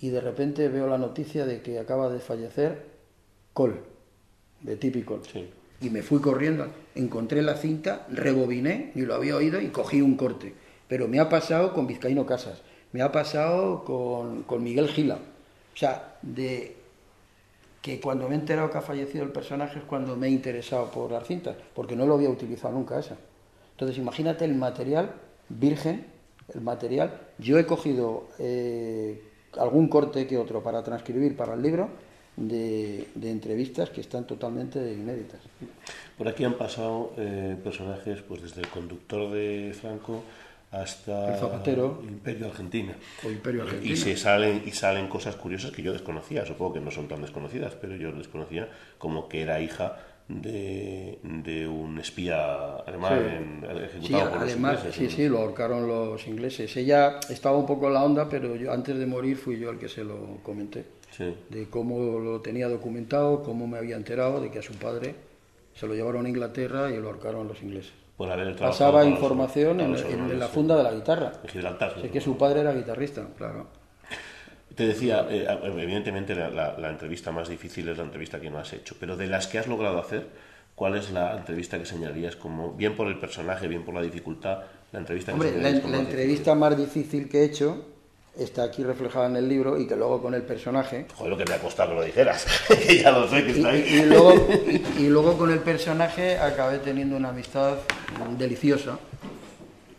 y 0.01 0.09
de 0.09 0.23
repente 0.23 0.67
veo 0.69 0.87
la 0.87 0.97
noticia 0.97 1.45
de 1.45 1.61
que 1.61 1.79
acaba 1.79 2.09
de 2.09 2.21
fallecer 2.21 2.87
Col, 3.53 3.81
de 4.63 4.77
Típico. 4.77 5.21
Sí. 5.31 5.47
Y 5.83 5.91
me 5.91 6.01
fui 6.01 6.23
corriendo, 6.23 6.69
encontré 6.95 7.43
la 7.43 7.57
cinta, 7.57 8.07
rebobiné, 8.11 8.93
ni 8.95 9.03
lo 9.03 9.15
había 9.15 9.37
oído 9.37 9.61
y 9.61 9.69
cogí 9.69 10.01
un 10.01 10.17
corte. 10.17 10.55
Pero 10.89 11.07
me 11.07 11.21
ha 11.21 11.29
pasado 11.29 11.75
con 11.75 11.87
Vizcaíno 11.87 12.25
Casas, 12.25 12.63
me 12.93 13.03
ha 13.03 13.13
pasado 13.13 13.85
con, 13.85 14.45
con 14.45 14.63
Miguel 14.63 14.89
Gila. 14.89 15.17
O 15.17 15.77
sea, 15.77 16.17
de 16.23 16.82
que 17.83 18.01
cuando 18.01 18.29
me 18.29 18.37
he 18.37 18.39
enterado 18.39 18.71
que 18.71 18.79
ha 18.79 18.83
fallecido 18.83 19.25
el 19.25 19.33
personaje 19.33 19.81
es 19.81 19.85
cuando 19.85 20.17
me 20.17 20.29
he 20.29 20.31
interesado 20.31 20.91
por 20.91 21.11
las 21.11 21.27
cintas, 21.27 21.57
porque 21.75 21.97
no 21.97 22.07
lo 22.07 22.15
había 22.15 22.31
utilizado 22.31 22.73
nunca 22.73 22.99
esa. 22.99 23.17
Entonces, 23.73 23.99
imagínate 23.99 24.45
el 24.45 24.55
material 24.55 25.13
virgen, 25.49 26.07
el 26.55 26.61
material. 26.61 27.19
Yo 27.39 27.59
he 27.59 27.67
cogido 27.67 28.29
eh, 28.39 29.21
algún 29.59 29.89
corte 29.89 30.27
que 30.29 30.39
otro 30.39 30.63
para 30.63 30.83
transcribir 30.85 31.37
para 31.37 31.55
el 31.55 31.63
libro 31.63 31.91
de, 32.37 33.09
entrevistas 33.23 33.91
que 33.91 34.01
están 34.01 34.27
totalmente 34.27 34.79
inéditas. 34.93 35.41
Por 36.17 36.29
aquí 36.29 36.45
han 36.45 36.55
pasado 36.55 37.13
eh, 37.17 37.57
personajes, 37.63 38.23
pues 38.23 38.43
desde 38.43 38.63
el 38.63 38.69
conductor 38.69 39.31
de 39.31 39.75
Franco 39.79 40.23
hasta 40.73 41.35
El 41.35 41.39
Zapatero. 41.41 42.03
Imperio 42.03 42.47
Argentina. 42.47 42.97
O 43.25 43.31
Imperio 43.31 43.63
Argentina. 43.63 43.93
Y 43.93 43.97
se 43.97 44.17
salen 44.17 44.63
y 44.67 44.71
salen 44.73 45.07
cosas 45.09 45.37
curiosas 45.37 45.71
que 45.71 45.83
yo 45.83 45.93
desconocía, 45.93 46.45
supongo 46.45 46.75
que 46.75 46.81
no 46.81 46.91
son 46.91 47.07
tan 47.09 47.21
desconocidas, 47.23 47.75
pero 47.81 47.95
yo 47.97 48.11
desconocía 48.13 48.69
como 48.99 49.29
que 49.29 49.43
era 49.43 49.61
hija 49.61 49.99
de, 50.29 51.19
de 51.23 51.67
un 51.69 51.99
espía 51.99 52.77
alemán 52.87 53.19
Sí. 53.19 53.37
en- 53.37 53.61
Sí, 54.03 54.15
ejecutado 54.15 54.31
por 54.31 54.41
los 54.41 54.53
ingleses. 54.57 54.95
sí, 54.95 55.11
sí, 55.11 55.29
lo 55.29 55.39
ahorcaron 55.39 55.87
los 55.87 56.27
ingleses. 56.27 56.77
Ella 56.77 57.19
estaba 57.29 57.57
un 57.59 57.67
poco 57.67 57.89
en 57.89 57.95
la 57.95 58.05
onda, 58.05 58.29
pero 58.29 58.57
yo 58.57 58.73
antes 58.73 58.97
de 58.99 59.05
morir 59.07 59.37
fui 59.37 59.59
yo 59.59 59.71
el 59.71 59.79
que 59.79 59.89
se 59.89 60.05
lo 60.05 60.39
comenté. 60.43 60.85
Sí. 61.11 61.35
De 61.51 61.69
cómo 61.69 62.19
lo 62.19 62.41
tenía 62.41 62.69
documentado, 62.69 63.43
cómo 63.43 63.67
me 63.67 63.77
había 63.77 63.97
enterado 63.97 64.41
de 64.41 64.51
que 64.51 64.61
a 64.61 64.63
su 64.63 64.73
padre 64.75 65.15
se 65.75 65.87
lo 65.87 65.95
llevaron 65.95 66.25
a 66.25 66.29
Inglaterra 66.31 66.91
y 66.91 66.97
lo 66.99 67.09
ahorcaron 67.09 67.47
los 67.49 67.61
ingleses. 67.63 67.93
Por 68.17 68.31
haber 68.31 68.55
trabajado 68.57 68.71
Pasaba 68.93 69.05
los- 69.05 69.13
información 69.13 69.81
en, 69.81 70.39
la 70.39 70.49
funda 70.49 70.77
de 70.77 70.83
la 70.83 70.93
guitarra. 70.93 71.33
En 71.43 71.49
Gibraltar. 71.49 71.95
Sé 72.01 72.11
que 72.11 72.21
su 72.21 72.37
padre 72.37 72.61
era 72.61 72.73
guitarrista, 72.73 73.27
claro. 73.37 73.67
Te 74.75 74.87
decía, 74.87 75.27
eh, 75.29 75.47
evidentemente 75.65 76.35
la, 76.35 76.49
la- 76.51 76.79
la 76.79 76.91
entrevista 76.91 77.31
más 77.31 77.49
difícil 77.49 77.89
es 77.89 77.99
la 77.99 78.05
entrevista 78.05 78.41
que 78.41 78.51
no 78.51 78.59
has 78.59 78.73
hecho, 78.73 78.97
pero 78.99 79.17
de 79.17 79.27
las 79.27 79.47
que 79.47 79.59
has 79.59 79.67
logrado 79.67 79.99
hacer, 79.99 80.29
¿cuál 80.75 80.97
es 80.97 81.11
la 81.11 81.37
entrevista 81.37 81.79
que 81.79 81.85
señalarías 81.85 82.37
como, 82.37 82.73
bien 82.73 82.97
por 82.97 83.09
el 83.09 83.19
personaje, 83.19 83.69
bien 83.69 83.85
por 83.85 83.95
la 83.95 84.01
dificultad, 84.03 84.61
la 84.93 84.99
entrevista 84.99 85.33
que 85.33 85.35
Hombre, 85.35 85.61
la, 85.61 85.69
entrevista 85.99 86.55
más 86.55 86.77
difícil 86.77 87.29
que 87.29 87.41
he 87.41 87.45
hecho 87.45 87.85
está 88.39 88.65
aquí 88.65 88.83
reflejada 88.83 89.27
en 89.27 89.37
el 89.37 89.49
libro 89.49 89.79
y 89.79 89.87
que 89.87 89.97
luego 89.97 90.23
con 90.23 90.35
el 90.35 90.43
personaje? 90.43 91.07
Joder, 91.15 91.31
lo 91.33 91.37
que 91.39 91.45
te 91.45 91.53
ha 91.53 91.59
costado 91.59 91.91
que 91.91 91.95
lo 91.97 92.03
dijeras, 92.03 92.47
ya 93.03 93.11
lo 93.13 93.29
sé 93.29 93.45
que 93.45 93.51
Y, 93.53 93.57
está 93.57 93.69
ahí. 93.71 93.85
y 93.89 94.03
luego, 94.07 94.35
y, 94.99 95.03
y 95.03 95.09
luego 95.09 95.37
con 95.39 95.51
el 95.51 95.61
personaje 95.61 96.39
acabé 96.39 96.79
teniendo 96.79 97.17
una 97.17 97.29
amistad 97.31 97.77
deliciosa 98.39 98.99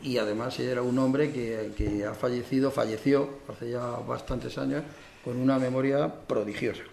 y 0.02 0.18
además 0.18 0.60
era 0.60 0.82
un 0.82 0.98
hombre 1.00 1.32
que, 1.32 1.72
que 1.78 2.06
ha 2.06 2.14
fallecido, 2.14 2.72
falleció 2.72 3.30
hace 3.48 3.72
ya 3.72 3.80
bastantes 4.08 4.58
años 4.58 4.84
con 5.24 5.38
una 5.38 5.58
memoria 5.60 6.12
prodigiosa. 6.28 6.84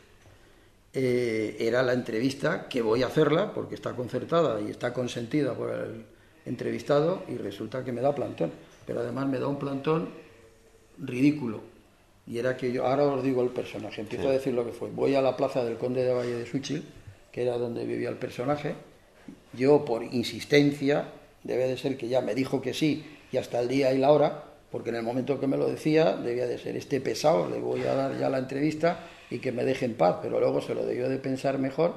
Eh, 0.92 1.56
era 1.60 1.82
la 1.82 1.92
entrevista 1.92 2.68
que 2.68 2.82
voy 2.82 3.02
a 3.02 3.06
hacerla 3.06 3.52
porque 3.54 3.74
está 3.76 3.92
concertada 3.94 4.60
y 4.60 4.70
está 4.70 4.92
consentida 4.92 5.54
por 5.54 5.70
el 5.70 6.04
entrevistado 6.46 7.22
y 7.28 7.36
resulta 7.36 7.84
que 7.84 7.92
me 7.92 8.00
da 8.00 8.14
plantón, 8.14 8.50
pero 8.86 9.00
además 9.00 9.26
me 9.28 9.38
da 9.38 9.46
un 9.46 9.58
plantón 9.58 10.08
ridículo. 11.00 11.60
Y 12.26 12.38
era 12.38 12.56
que 12.56 12.72
yo, 12.72 12.86
ahora 12.86 13.04
os 13.04 13.24
digo 13.24 13.42
el 13.42 13.48
personaje, 13.48 14.00
empiezo 14.00 14.28
a 14.28 14.32
decir 14.32 14.54
lo 14.54 14.64
que 14.64 14.72
fue. 14.72 14.90
Voy 14.90 15.14
a 15.14 15.22
la 15.22 15.36
plaza 15.36 15.64
del 15.64 15.76
Conde 15.76 16.04
de 16.04 16.12
Valle 16.12 16.34
de 16.34 16.46
Suchil, 16.46 16.84
que 17.32 17.42
era 17.42 17.58
donde 17.58 17.84
vivía 17.84 18.08
el 18.08 18.16
personaje. 18.16 18.74
Yo, 19.52 19.84
por 19.84 20.02
insistencia, 20.04 21.08
debe 21.42 21.66
de 21.66 21.76
ser 21.76 21.96
que 21.96 22.08
ya 22.08 22.20
me 22.20 22.34
dijo 22.34 22.60
que 22.60 22.74
sí, 22.74 23.04
y 23.32 23.36
hasta 23.36 23.60
el 23.60 23.68
día 23.68 23.92
y 23.92 23.98
la 23.98 24.12
hora, 24.12 24.44
porque 24.70 24.90
en 24.90 24.96
el 24.96 25.02
momento 25.02 25.40
que 25.40 25.46
me 25.46 25.56
lo 25.56 25.68
decía, 25.68 26.16
debía 26.16 26.46
de 26.46 26.58
ser 26.58 26.76
este 26.76 27.00
pesado, 27.00 27.48
le 27.48 27.58
voy 27.58 27.82
a 27.82 27.94
dar 27.94 28.18
ya 28.18 28.28
la 28.28 28.38
entrevista 28.38 29.00
y 29.30 29.38
que 29.38 29.50
me 29.50 29.64
deje 29.64 29.86
en 29.86 29.94
paz. 29.94 30.18
Pero 30.22 30.38
luego 30.38 30.60
se 30.60 30.74
lo 30.74 30.84
debió 30.84 31.08
de 31.08 31.18
pensar 31.18 31.58
mejor 31.58 31.94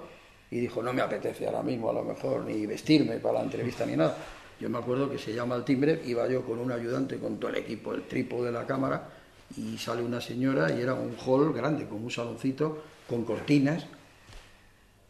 y 0.49 0.60
dijo, 0.60 0.82
no 0.82 0.93
me 0.93 1.01
apetece 1.01 1.45
ahora 1.45 1.64
mismo 1.64 1.89
a 1.89 1.93
lo 1.93 2.04
mejor 2.04 2.45
ni 2.45 2.66
vestirme 2.66 3.18
para 3.18 3.39
la 3.39 3.43
entrevista 3.43 3.86
ni 3.86 3.95
nada. 3.95 4.18
Yo 4.60 4.70
me 4.70 4.78
acuerdo 4.78 5.10
que 5.10 5.18
se 5.18 5.34
llama 5.34 5.56
al 5.56 5.66
timbre, 5.66 6.01
iba 6.06 6.28
yo 6.28 6.43
con 6.43 6.60
un 6.60 6.72
ayudante, 6.72 7.18
con 7.18 7.38
todo 7.38 7.51
el 7.51 7.58
equipo, 7.58 7.93
el 7.93 8.04
trípode 8.04 8.45
de 8.45 8.51
la 8.51 8.66
cámara, 8.66 9.10
y 9.58 9.78
sale 9.78 10.01
una 10.01 10.22
señora 10.22 10.72
y 10.72 10.82
era 10.82 10.93
un 10.93 11.16
hall 11.26 11.54
grande, 11.54 11.86
como 11.88 12.06
un 12.06 12.12
saloncito, 12.12 12.84
con 13.10 13.26
cortinas, 13.26 13.86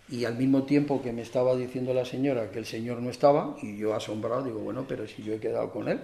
y 0.10 0.26
al 0.26 0.36
mismo 0.38 0.64
tiempo 0.64 1.02
que 1.02 1.14
me 1.14 1.22
estaba 1.22 1.56
diciendo 1.56 1.94
la 1.94 2.06
señora 2.06 2.52
que 2.52 2.60
el 2.60 2.66
señor 2.66 3.02
no 3.02 3.10
estaba, 3.10 3.56
y 3.62 3.78
yo 3.78 3.94
asombrado, 3.94 4.44
digo, 4.44 4.60
bueno, 4.60 4.86
pero 4.88 5.08
si 5.08 5.24
yo 5.24 5.34
he 5.34 5.40
quedado 5.40 5.72
con 5.72 5.88
él, 5.88 6.00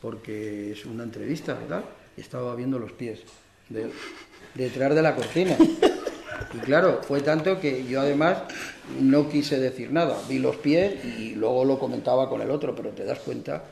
porque 0.00 0.72
es 0.72 0.84
una 0.86 1.04
entrevista, 1.04 1.54
¿verdad? 1.54 1.84
Estaba 2.16 2.54
viendo 2.56 2.78
los 2.78 2.92
pies 2.92 3.20
detrás 4.54 4.94
de 4.94 5.02
la 5.02 5.14
cortina. 5.14 5.56
Y 6.54 6.58
claro, 6.58 7.00
fue 7.02 7.20
tanto 7.20 7.60
que 7.60 7.84
yo 7.86 8.00
además 8.00 8.38
no 9.00 9.28
quise 9.28 9.58
decir 9.58 9.92
nada. 9.92 10.16
Vi 10.28 10.38
los 10.38 10.56
pies 10.56 11.04
y 11.04 11.34
luego 11.34 11.64
lo 11.64 11.78
comentaba 11.78 12.28
con 12.28 12.42
el 12.42 12.50
otro, 12.50 12.74
pero 12.74 12.90
te 12.90 13.04
das 13.04 13.18
cuenta 13.20 13.64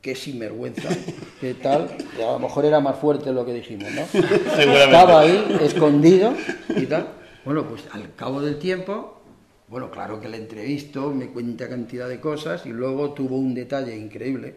qué 0.00 0.14
sinvergüenza, 0.14 0.88
qué 1.40 1.54
tal. 1.54 1.88
Y 2.18 2.22
a 2.22 2.32
lo 2.32 2.38
mejor 2.38 2.64
era 2.64 2.80
más 2.80 2.96
fuerte 2.96 3.32
lo 3.32 3.44
que 3.44 3.54
dijimos, 3.54 3.90
¿no? 3.92 4.02
Estaba 4.58 5.20
ahí, 5.20 5.58
escondido 5.62 6.34
y 6.76 6.86
tal. 6.86 7.08
Bueno, 7.44 7.66
pues 7.68 7.84
al 7.92 8.14
cabo 8.14 8.40
del 8.40 8.58
tiempo, 8.58 9.22
bueno, 9.68 9.90
claro 9.90 10.20
que 10.20 10.28
le 10.28 10.38
entrevisto, 10.38 11.12
me 11.12 11.28
cuenta 11.28 11.68
cantidad 11.68 12.08
de 12.08 12.20
cosas 12.20 12.66
y 12.66 12.70
luego 12.70 13.12
tuvo 13.12 13.36
un 13.36 13.54
detalle 13.54 13.96
increíble. 13.96 14.54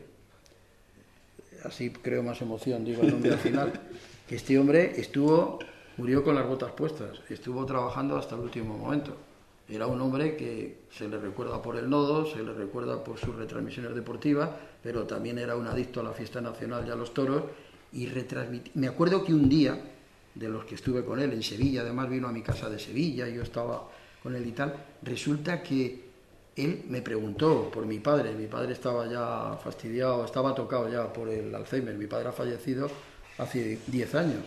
Así 1.64 1.92
creo 1.92 2.24
más 2.24 2.42
emoción, 2.42 2.84
digo 2.84 3.04
el 3.04 3.12
nombre 3.12 3.32
al 3.32 3.40
final. 3.40 3.74
Que 4.28 4.38
este 4.38 4.58
hombre 4.58 4.94
estuvo, 4.96 5.60
murió 5.98 6.24
con 6.24 6.36
las 6.36 6.48
botas 6.48 6.72
puestas, 6.72 7.20
estuvo 7.30 7.66
trabajando 7.66 8.18
hasta 8.18 8.36
el 8.36 8.42
último 8.42 8.78
momento. 8.78 9.16
Era 9.70 9.88
un 9.88 10.02
hombre 10.02 10.36
que 10.36 10.80
se 10.92 11.08
le 11.08 11.18
recuerda 11.18 11.62
por 11.62 11.78
el 11.78 11.90
nodo, 11.90 12.26
se 12.26 12.44
le 12.44 12.54
recuerda 12.54 13.04
por 13.04 13.18
sus 13.18 13.36
retransmisiones 13.36 13.96
deportivas, 13.96 14.50
pero 14.84 15.04
también 15.04 15.38
era 15.38 15.56
un 15.56 15.68
adicto 15.68 16.02
a 16.02 16.04
la 16.04 16.12
fiesta 16.12 16.42
nacional 16.42 16.86
y 16.88 16.92
a 16.92 16.96
los 16.96 17.14
toros. 17.14 17.44
Y 17.94 18.08
retransmit- 18.08 18.72
Me 18.74 18.88
acuerdo 18.88 19.24
que 19.24 19.34
un 19.34 19.48
día, 19.48 19.80
de 20.36 20.50
los 20.50 20.66
que 20.66 20.76
estuve 20.76 21.04
con 21.06 21.20
él 21.20 21.32
en 21.34 21.44
Sevilla, 21.44 21.82
además 21.82 22.10
vino 22.10 22.28
a 22.28 22.32
mi 22.32 22.42
casa 22.42 22.70
de 22.70 22.80
Sevilla, 22.80 23.28
yo 23.30 23.44
estaba 23.44 23.88
con 24.24 24.36
él 24.36 24.46
y 24.48 24.52
tal, 24.52 24.74
resulta 25.04 25.62
que 25.64 26.10
él 26.56 26.84
me 26.90 27.02
preguntó 27.02 27.70
por 27.72 27.86
mi 27.86 28.00
padre, 28.00 28.34
mi 28.34 28.48
padre 28.48 28.74
estaba 28.74 29.08
ya 29.08 29.58
fastidiado, 29.64 30.26
estaba 30.26 30.54
tocado 30.54 30.90
ya 30.90 31.12
por 31.12 31.30
el 31.30 31.54
Alzheimer, 31.56 31.96
mi 31.96 32.08
padre 32.08 32.30
ha 32.30 32.32
fallecido 32.34 32.90
hace 33.38 33.80
10 33.88 34.16
años, 34.16 34.44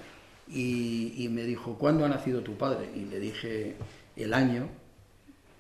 y, 0.49 1.29
me 1.31 1.43
dijo, 1.45 1.77
¿cuándo 1.79 2.05
ha 2.05 2.09
nacido 2.09 2.43
tu 2.43 2.57
padre? 2.57 2.91
Y 2.95 3.07
le 3.07 3.19
dije 3.19 3.77
el 4.17 4.35
año, 4.35 4.69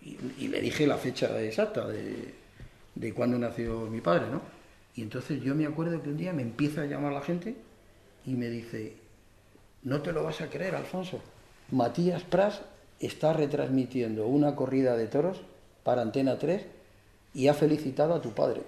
y, 0.02 0.18
y 0.38 0.48
le 0.48 0.60
dije 0.60 0.86
la 0.86 0.98
fecha 0.98 1.40
exacta 1.40 1.86
de, 1.88 2.34
de 2.94 3.12
cuándo 3.12 3.38
nació 3.38 3.86
mi 3.90 4.00
padre, 4.00 4.26
¿no? 4.30 4.40
Y 4.94 5.02
entonces 5.02 5.42
yo 5.42 5.54
me 5.54 5.66
acuerdo 5.66 6.02
que 6.02 6.10
un 6.10 6.16
día 6.16 6.32
me 6.32 6.42
empieza 6.42 6.82
a 6.82 6.86
llamar 6.86 7.12
la 7.12 7.22
gente 7.22 7.56
y 8.24 8.34
me 8.34 8.48
dice, 8.48 8.94
no 9.82 10.02
te 10.02 10.12
lo 10.12 10.22
vas 10.22 10.40
a 10.40 10.48
creer, 10.48 10.74
Alfonso. 10.74 11.20
Matías 11.70 12.22
Pras 12.22 12.62
está 13.00 13.32
retransmitiendo 13.32 14.26
una 14.26 14.54
corrida 14.54 14.96
de 14.96 15.08
toros 15.08 15.40
para 15.82 16.02
Antena 16.02 16.38
3 16.38 16.64
y 17.34 17.48
ha 17.48 17.54
felicitado 17.54 18.14
a 18.14 18.22
tu 18.22 18.32
padre, 18.32 18.62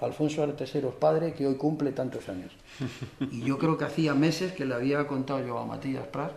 Alfonso 0.00 0.42
Arteseros 0.42 0.94
padre, 0.94 1.32
que 1.32 1.46
hoy 1.46 1.56
cumple 1.56 1.92
tantos 1.92 2.28
años. 2.28 2.52
Y 3.20 3.42
yo 3.42 3.58
creo 3.58 3.76
que 3.76 3.84
hacía 3.84 4.14
meses 4.14 4.52
que 4.52 4.64
le 4.64 4.74
había 4.74 5.06
contado 5.06 5.44
yo 5.44 5.58
a 5.58 5.66
Matías 5.66 6.06
Pras, 6.06 6.32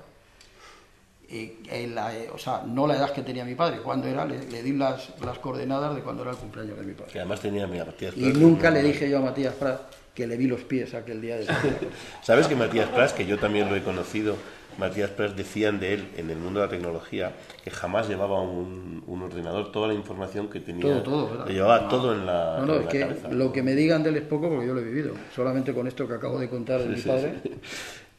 eh, 1.30 1.58
eh, 1.70 2.30
o 2.34 2.38
sea, 2.38 2.64
no 2.68 2.88
la 2.88 2.98
edad 2.98 3.12
que 3.12 3.22
tenía 3.22 3.46
mi 3.46 3.56
padre, 3.56 3.82
cuando 3.82 4.08
era, 4.08 4.26
le, 4.26 4.46
le 4.50 4.64
di 4.64 4.74
las, 4.74 5.14
las 5.24 5.40
coordenadas 5.40 5.96
de 5.96 6.02
cuando 6.02 6.24
era 6.24 6.32
el 6.32 6.38
cumpleaños 6.38 6.78
de 6.78 6.84
mi 6.84 6.94
padre. 6.94 7.12
Que 7.12 7.20
además 7.20 7.40
tenía 7.40 7.68
Matías 7.68 8.18
Y 8.18 8.34
nunca 8.34 8.70
le 8.70 8.84
dije 8.84 9.10
yo 9.10 9.20
a 9.20 9.22
Matías 9.22 9.54
Pras 9.54 9.80
que 10.14 10.28
le 10.28 10.36
vi 10.36 10.48
los 10.48 10.62
pies 10.62 10.94
aquel 10.94 11.22
día 11.22 11.38
de 11.38 11.46
¿Sabes 12.22 12.48
que 12.48 12.56
Matías 12.56 12.90
Prats, 12.90 13.14
que 13.14 13.26
yo 13.26 13.38
también 13.38 13.70
lo 13.70 13.76
he 13.76 13.84
conocido, 13.84 14.36
Matías 14.78 15.10
Prats 15.12 15.36
decían 15.36 15.80
de 15.80 15.94
él 15.94 16.08
en 16.18 16.30
el 16.30 16.38
mundo 16.38 16.60
de 16.60 16.66
la 16.68 16.70
tecnología 16.72 17.34
que 17.64 17.72
jamás 17.72 18.08
llevaba 18.08 18.42
un, 18.42 19.04
un 19.08 19.22
ordenador, 19.22 19.72
toda 19.72 19.88
la 19.90 19.94
información 19.94 20.50
que 20.50 20.60
tenía, 20.60 20.82
Todo, 20.82 21.04
todo, 21.04 21.30
¿verdad? 21.32 21.48
le 21.48 21.54
llevaba 21.54 21.80
No. 21.82 21.88
todo 21.90 22.14
en 22.14 22.26
la, 22.26 22.58
No, 22.60 22.66
no, 22.66 22.74
en 22.76 22.80
es 22.80 22.86
la 22.86 22.92
que 22.92 23.00
cabeza. 23.02 23.28
lo 23.30 23.52
que 23.52 23.64
me 23.64 23.76
digan 23.76 24.04
de 24.04 24.10
él 24.10 24.18
es 24.18 24.24
poco 24.24 24.50
porque 24.50 24.68
yo 24.68 24.74
lo 24.74 24.82
he 24.82 24.84
vivido. 24.84 25.14
Solamente 25.36 25.74
con 25.74 25.88
esto 25.88 26.08
que 26.08 26.14
acabo 26.16 26.40
de 26.40 26.50
contar 26.50 26.80
de 26.82 26.88
mi 26.88 27.02
padre. 27.02 27.36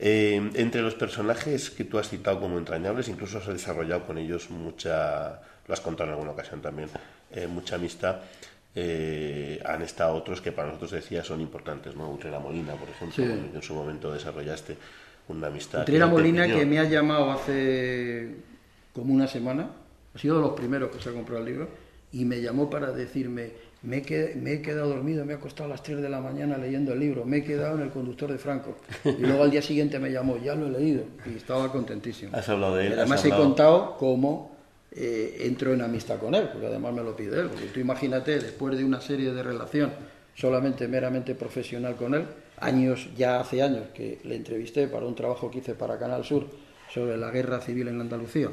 Eh, 0.04 0.50
entre 0.54 0.82
los 0.82 0.96
personajes 0.96 1.70
que 1.70 1.84
tú 1.84 1.96
has 1.96 2.08
citado 2.08 2.40
como 2.40 2.58
entrañables, 2.58 3.06
incluso 3.06 3.38
has 3.38 3.46
desarrollado 3.46 4.04
con 4.04 4.18
ellos 4.18 4.50
mucha, 4.50 5.40
lo 5.68 5.72
has 5.74 5.80
contado 5.80 6.08
en 6.08 6.14
alguna 6.14 6.32
ocasión 6.32 6.60
también, 6.60 6.88
eh, 7.30 7.46
mucha 7.46 7.76
amistad. 7.76 8.16
Eh, 8.74 9.62
han 9.64 9.80
estado 9.82 10.14
otros 10.14 10.40
que 10.40 10.50
para 10.50 10.66
nosotros 10.68 10.90
decía 10.90 11.22
son 11.22 11.40
importantes, 11.40 11.94
¿no? 11.94 12.10
Utrera 12.10 12.40
Molina, 12.40 12.72
por 12.74 12.88
ejemplo, 12.88 13.22
en 13.24 13.62
su 13.62 13.74
momento 13.74 14.12
desarrollaste 14.12 14.76
una 15.28 15.46
amistad. 15.48 15.82
Utrera 15.82 16.06
Molina 16.06 16.46
que 16.46 16.66
me 16.66 16.78
ha 16.78 16.84
llamado 16.84 17.30
hace 17.30 18.36
como 18.92 19.14
una 19.14 19.26
semana, 19.26 19.70
ha 20.14 20.18
sido 20.18 20.36
de 20.36 20.42
los 20.42 20.52
primeros 20.52 20.90
que 20.90 21.02
se 21.02 21.08
ha 21.08 21.12
comprado 21.12 21.40
el 21.44 21.50
libro, 21.50 21.68
y 22.12 22.24
me 22.24 22.42
llamó 22.42 22.68
para 22.68 22.92
decirme, 22.92 23.50
me 23.82 23.98
he, 23.98 24.34
me 24.36 24.52
he, 24.52 24.62
quedado 24.62 24.90
dormido, 24.90 25.24
me 25.24 25.32
he 25.32 25.36
acostado 25.36 25.64
a 25.66 25.70
las 25.70 25.82
3 25.82 26.02
de 26.02 26.08
la 26.08 26.20
mañana 26.20 26.58
leyendo 26.58 26.92
el 26.92 27.00
libro, 27.00 27.24
me 27.24 27.38
he 27.38 27.44
quedado 27.44 27.76
en 27.76 27.82
el 27.82 27.90
conductor 27.90 28.30
de 28.30 28.38
Franco. 28.38 28.76
Y 29.04 29.22
luego 29.22 29.42
al 29.42 29.50
día 29.50 29.62
siguiente 29.62 29.98
me 29.98 30.10
llamó, 30.10 30.36
ya 30.36 30.54
lo 30.54 30.66
he 30.66 30.70
leído, 30.70 31.04
y 31.24 31.36
estaba 31.36 31.72
contentísimo. 31.72 32.36
Has 32.36 32.48
hablado 32.48 32.76
de 32.76 32.88
él. 32.88 32.92
además 32.98 33.24
he 33.24 33.30
contado 33.30 33.96
cómo 33.96 34.52
eh, 34.92 35.38
entro 35.40 35.72
en 35.72 35.80
amistad 35.80 36.18
con 36.18 36.34
él, 36.34 36.50
porque 36.52 36.66
además 36.66 36.92
me 36.92 37.02
lo 37.02 37.16
pide 37.16 37.40
él. 37.40 37.48
Porque 37.48 37.66
tú 37.66 37.80
imagínate, 37.80 38.38
después 38.38 38.76
de 38.76 38.84
una 38.84 39.00
serie 39.00 39.32
de 39.32 39.42
relación 39.42 39.90
solamente 40.34 40.86
meramente 40.88 41.34
profesional 41.34 41.96
con 41.96 42.14
él, 42.14 42.26
años, 42.62 43.08
ya 43.16 43.40
hace 43.40 43.62
años 43.62 43.88
que 43.94 44.18
le 44.24 44.36
entrevisté 44.36 44.88
para 44.88 45.06
un 45.06 45.14
trabajo 45.14 45.50
que 45.50 45.58
hice 45.58 45.74
para 45.74 45.98
Canal 45.98 46.24
Sur 46.24 46.46
sobre 46.90 47.16
la 47.16 47.30
guerra 47.30 47.60
civil 47.60 47.88
en 47.88 48.00
Andalucía, 48.00 48.48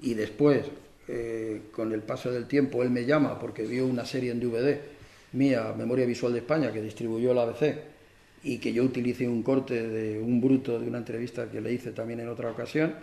y 0.00 0.14
después 0.14 0.66
eh, 1.08 1.62
con 1.72 1.92
el 1.92 2.02
paso 2.02 2.30
del 2.30 2.46
tiempo, 2.46 2.82
él 2.82 2.90
me 2.90 3.04
llama 3.04 3.38
porque 3.38 3.62
vio 3.64 3.86
una 3.86 4.04
serie 4.04 4.30
en 4.30 4.40
DVD 4.40 4.78
mía, 5.32 5.74
Memoria 5.76 6.06
Visual 6.06 6.32
de 6.32 6.40
España, 6.40 6.72
que 6.72 6.82
distribuyó 6.82 7.34
la 7.34 7.42
ABC, 7.42 7.76
y 8.44 8.58
que 8.58 8.72
yo 8.72 8.82
utilicé 8.82 9.28
un 9.28 9.42
corte 9.42 9.86
de 9.88 10.20
un 10.20 10.40
bruto 10.40 10.78
de 10.78 10.88
una 10.88 10.98
entrevista 10.98 11.50
que 11.50 11.60
le 11.60 11.72
hice 11.72 11.92
también 11.92 12.20
en 12.20 12.28
otra 12.28 12.50
ocasión, 12.50 12.94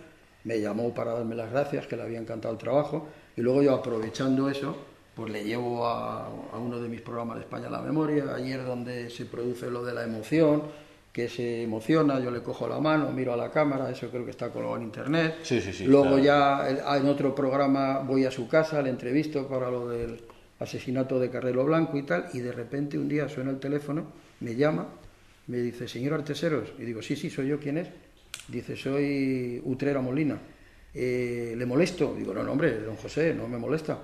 me 0.44 0.60
llamó 0.60 0.94
para 0.94 1.14
darme 1.14 1.36
las 1.36 1.52
gracias, 1.52 1.88
que 1.88 1.96
le 1.96 2.04
había 2.04 2.20
encantado 2.20 2.54
el 2.54 2.60
trabajo, 2.60 3.08
y 3.36 3.42
luego 3.42 3.64
yo 3.64 3.74
aprovechando 3.74 4.50
eso, 4.50 4.78
pues 5.20 5.34
le 5.34 5.44
llevo 5.44 5.86
a, 5.86 6.28
a 6.28 6.58
uno 6.58 6.80
de 6.80 6.88
mis 6.88 7.02
programas 7.02 7.36
de 7.36 7.42
España 7.42 7.70
la 7.70 7.82
memoria, 7.82 8.34
ayer 8.34 8.64
donde 8.64 9.10
se 9.10 9.26
produce 9.26 9.70
lo 9.70 9.84
de 9.84 9.94
la 9.94 10.06
emoción, 10.06 10.64
que 11.12 11.28
se 11.28 11.64
emociona, 11.64 12.22
yo 12.22 12.32
le 12.32 12.42
cojo 12.42 12.70
la 12.70 12.80
mano, 12.80 13.12
miro 13.12 13.34
a 13.34 13.38
la 13.38 13.52
cámara, 13.52 13.90
eso 13.90 14.10
creo 14.10 14.24
que 14.24 14.32
está 14.32 14.50
colgado 14.50 14.78
en 14.78 14.84
internet. 14.84 15.40
Sí, 15.44 15.60
sí, 15.60 15.74
sí, 15.74 15.84
Luego 15.86 16.20
ya 16.20 16.62
ah, 16.62 16.98
en 16.98 17.08
otro 17.08 17.36
programa 17.36 18.00
voy 18.00 18.24
a 18.24 18.32
su 18.32 18.48
casa, 18.48 18.82
le 18.82 18.92
entrevisto 18.92 19.46
para 19.46 19.70
lo 19.70 19.90
del 19.90 20.22
asesinato 20.60 21.20
de 21.20 21.30
Carrero 21.30 21.66
Blanco 21.66 21.98
y 21.98 22.04
tal, 22.04 22.28
y 22.34 22.40
de 22.40 22.54
repente 22.54 22.98
un 22.98 23.10
día 23.10 23.28
suena 23.28 23.52
el 23.52 23.60
teléfono, 23.60 24.06
me 24.40 24.56
llama, 24.56 24.88
me 25.48 25.58
dice, 25.58 25.90
señor 25.90 26.14
Arteseros, 26.14 26.70
y 26.78 26.84
digo, 26.84 27.02
sí, 27.02 27.18
sí, 27.18 27.30
soy 27.30 27.48
yo, 27.48 27.60
¿quién 27.60 27.78
es? 27.78 27.90
Dice, 28.48 28.78
soy 28.78 29.62
Utrera 29.66 30.00
Molina. 30.00 30.40
Eh, 30.94 31.54
¿Le 31.58 31.66
molesto? 31.66 32.16
Digo, 32.18 32.34
no, 32.34 32.44
no, 32.44 32.54
hombre, 32.54 32.80
don 32.80 32.96
José, 32.96 33.34
no 33.34 33.48
me 33.48 33.58
molesta. 33.58 34.00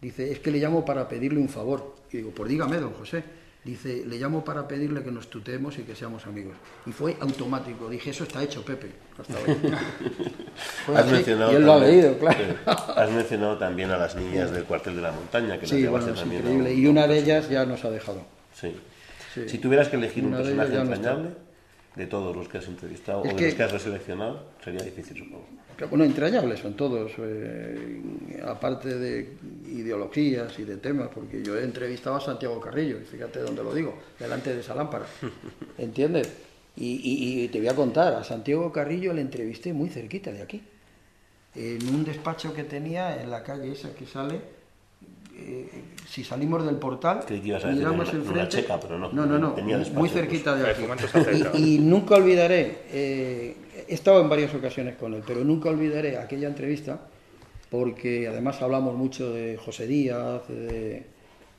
Dice, 0.00 0.30
es 0.30 0.38
que 0.38 0.50
le 0.50 0.58
llamo 0.58 0.84
para 0.84 1.08
pedirle 1.08 1.40
un 1.40 1.48
favor. 1.48 1.96
Y 2.12 2.18
digo, 2.18 2.30
pues 2.30 2.48
dígame, 2.48 2.76
don 2.78 2.92
José. 2.92 3.24
Dice, 3.64 4.04
le 4.06 4.18
llamo 4.18 4.44
para 4.44 4.66
pedirle 4.66 5.02
que 5.02 5.10
nos 5.10 5.28
tuteemos 5.28 5.76
y 5.78 5.82
que 5.82 5.94
seamos 5.94 6.26
amigos. 6.26 6.56
Y 6.86 6.92
fue 6.92 7.16
automático. 7.20 7.90
Dije, 7.90 8.10
eso 8.10 8.24
está 8.24 8.42
hecho, 8.42 8.64
Pepe. 8.64 8.92
has 10.94 11.06
mencionado 11.10 11.52
y 11.52 11.56
él 11.56 11.66
lo 11.66 11.72
ha 11.72 11.78
leído, 11.80 12.16
claro. 12.18 12.38
Has 12.64 13.10
mencionado 13.10 13.58
también 13.58 13.90
a 13.90 13.98
las 13.98 14.14
niñas 14.14 14.52
del 14.52 14.64
cuartel 14.64 14.96
de 14.96 15.02
la 15.02 15.12
montaña, 15.12 15.58
que 15.58 15.66
sí, 15.66 15.86
bueno, 15.86 16.06
es 16.06 16.14
también. 16.14 16.42
Increíble. 16.42 16.74
Y 16.74 16.86
una 16.86 17.06
de 17.06 17.18
ellas 17.18 17.50
ya 17.50 17.66
nos 17.66 17.84
ha 17.84 17.90
dejado. 17.90 18.22
Sí. 18.54 18.74
Si 19.46 19.58
tuvieras 19.58 19.88
que 19.88 19.96
elegir 19.96 20.24
un 20.24 20.32
personaje 20.32 20.76
entrañable 20.76 21.30
de 21.94 22.06
todos 22.06 22.34
los 22.34 22.48
que 22.48 22.58
has 22.58 22.68
entrevistado 22.68 23.20
o 23.20 23.24
de 23.24 23.32
los 23.32 23.54
que 23.54 23.62
has 23.62 23.82
seleccionado, 23.82 24.50
sería 24.64 24.82
difícil, 24.82 25.18
supongo. 25.18 25.46
Bueno, 25.86 26.04
entrañables 26.04 26.58
son 26.58 26.74
todos, 26.74 27.12
eh, 27.18 28.02
aparte 28.44 28.98
de 28.98 29.36
ideologías 29.68 30.58
y 30.58 30.64
de 30.64 30.76
temas, 30.78 31.08
porque 31.14 31.42
yo 31.42 31.56
he 31.56 31.62
entrevistado 31.62 32.16
a 32.16 32.20
Santiago 32.20 32.60
Carrillo, 32.60 32.98
y 33.00 33.04
fíjate 33.04 33.38
dónde 33.40 33.62
lo 33.62 33.72
digo, 33.72 33.94
delante 34.18 34.52
de 34.52 34.60
esa 34.60 34.74
lámpara, 34.74 35.06
¿entiendes? 35.78 36.32
Y, 36.76 37.42
y, 37.42 37.48
te 37.48 37.58
voy 37.58 37.68
a 37.68 37.76
contar, 37.76 38.14
a 38.14 38.24
Santiago 38.24 38.72
Carrillo 38.72 39.12
le 39.12 39.20
entrevisté 39.20 39.72
muy 39.72 39.88
cerquita 39.88 40.32
de 40.32 40.42
aquí, 40.42 40.62
en 41.54 41.94
un 41.94 42.04
despacho 42.04 42.52
que 42.54 42.64
tenía 42.64 43.20
en 43.20 43.30
la 43.30 43.42
calle 43.42 43.72
esa 43.72 43.94
que 43.94 44.06
sale, 44.06 44.40
eh, 45.36 45.68
si 46.08 46.24
salimos 46.24 46.64
del 46.66 46.76
portal, 46.76 47.24
miramos 47.30 48.12
el 48.12 48.22
frente. 48.22 48.48
Checa, 48.48 48.80
pero 48.80 48.98
no, 48.98 49.12
no, 49.12 49.26
no, 49.26 49.38
no 49.38 49.54
muy 49.94 50.08
cerquita 50.08 50.56
de 50.56 50.70
aquí. 50.70 50.82
Y, 51.54 51.76
y, 51.76 51.78
nunca 51.78 52.16
olvidaré, 52.16 52.82
eh, 52.90 53.56
he 53.88 53.94
estado 53.94 54.20
en 54.20 54.28
varias 54.28 54.54
ocasiones 54.54 54.96
con 54.96 55.14
él, 55.14 55.22
pero 55.26 55.44
nunca 55.44 55.70
olvidaré 55.70 56.18
aquella 56.18 56.48
entrevista, 56.48 57.08
porque 57.70 58.28
además 58.28 58.60
hablamos 58.62 58.94
mucho 58.96 59.32
de 59.32 59.56
José 59.56 59.86
Díaz, 59.86 60.46
de, 60.48 61.04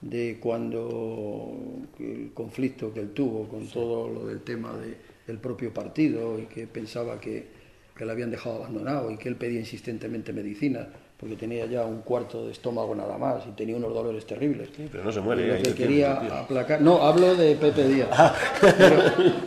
de 0.01 0.38
cuando 0.39 1.53
el 1.99 2.32
conflicto 2.34 2.93
que 2.93 3.01
él 3.01 3.11
tuvo 3.11 3.47
con 3.47 3.67
todo 3.67 4.07
lo 4.07 4.25
del 4.27 4.41
tema 4.41 4.77
de, 4.77 4.95
del 5.27 5.39
propio 5.39 5.73
partido 5.73 6.39
y 6.39 6.43
que 6.43 6.67
pensaba 6.67 7.19
que, 7.19 7.47
que 7.95 8.05
le 8.05 8.11
habían 8.11 8.32
dejado 8.32 8.57
abandonado 8.57 9.11
y 9.11 9.17
que 9.17 9.30
él 9.30 9.36
pedía 9.36 9.59
insistentemente 9.59 10.32
medicina 10.32 10.88
porque 11.20 11.36
tenía 11.36 11.65
ya 11.65 11.84
un 11.84 12.01
cuarto 12.01 12.45
de 12.45 12.53
estómago 12.53 12.95
nada 12.95 13.17
más 13.17 13.45
y 13.45 13.51
tenía 13.51 13.76
unos 13.76 13.93
dolores 13.93 14.26
terribles. 14.26 14.70
Sí, 14.74 14.88
pero 14.89 15.03
no 15.03 15.11
se 15.11 15.20
muere. 15.20 15.61
que 15.61 15.74
quería 15.74 16.13
aplacar. 16.13 16.82
No, 16.82 17.03
hablo 17.03 17.36
de 17.36 17.55
Pepe 17.55 17.89
Díaz. 17.89 18.07
Ah. 18.13 18.34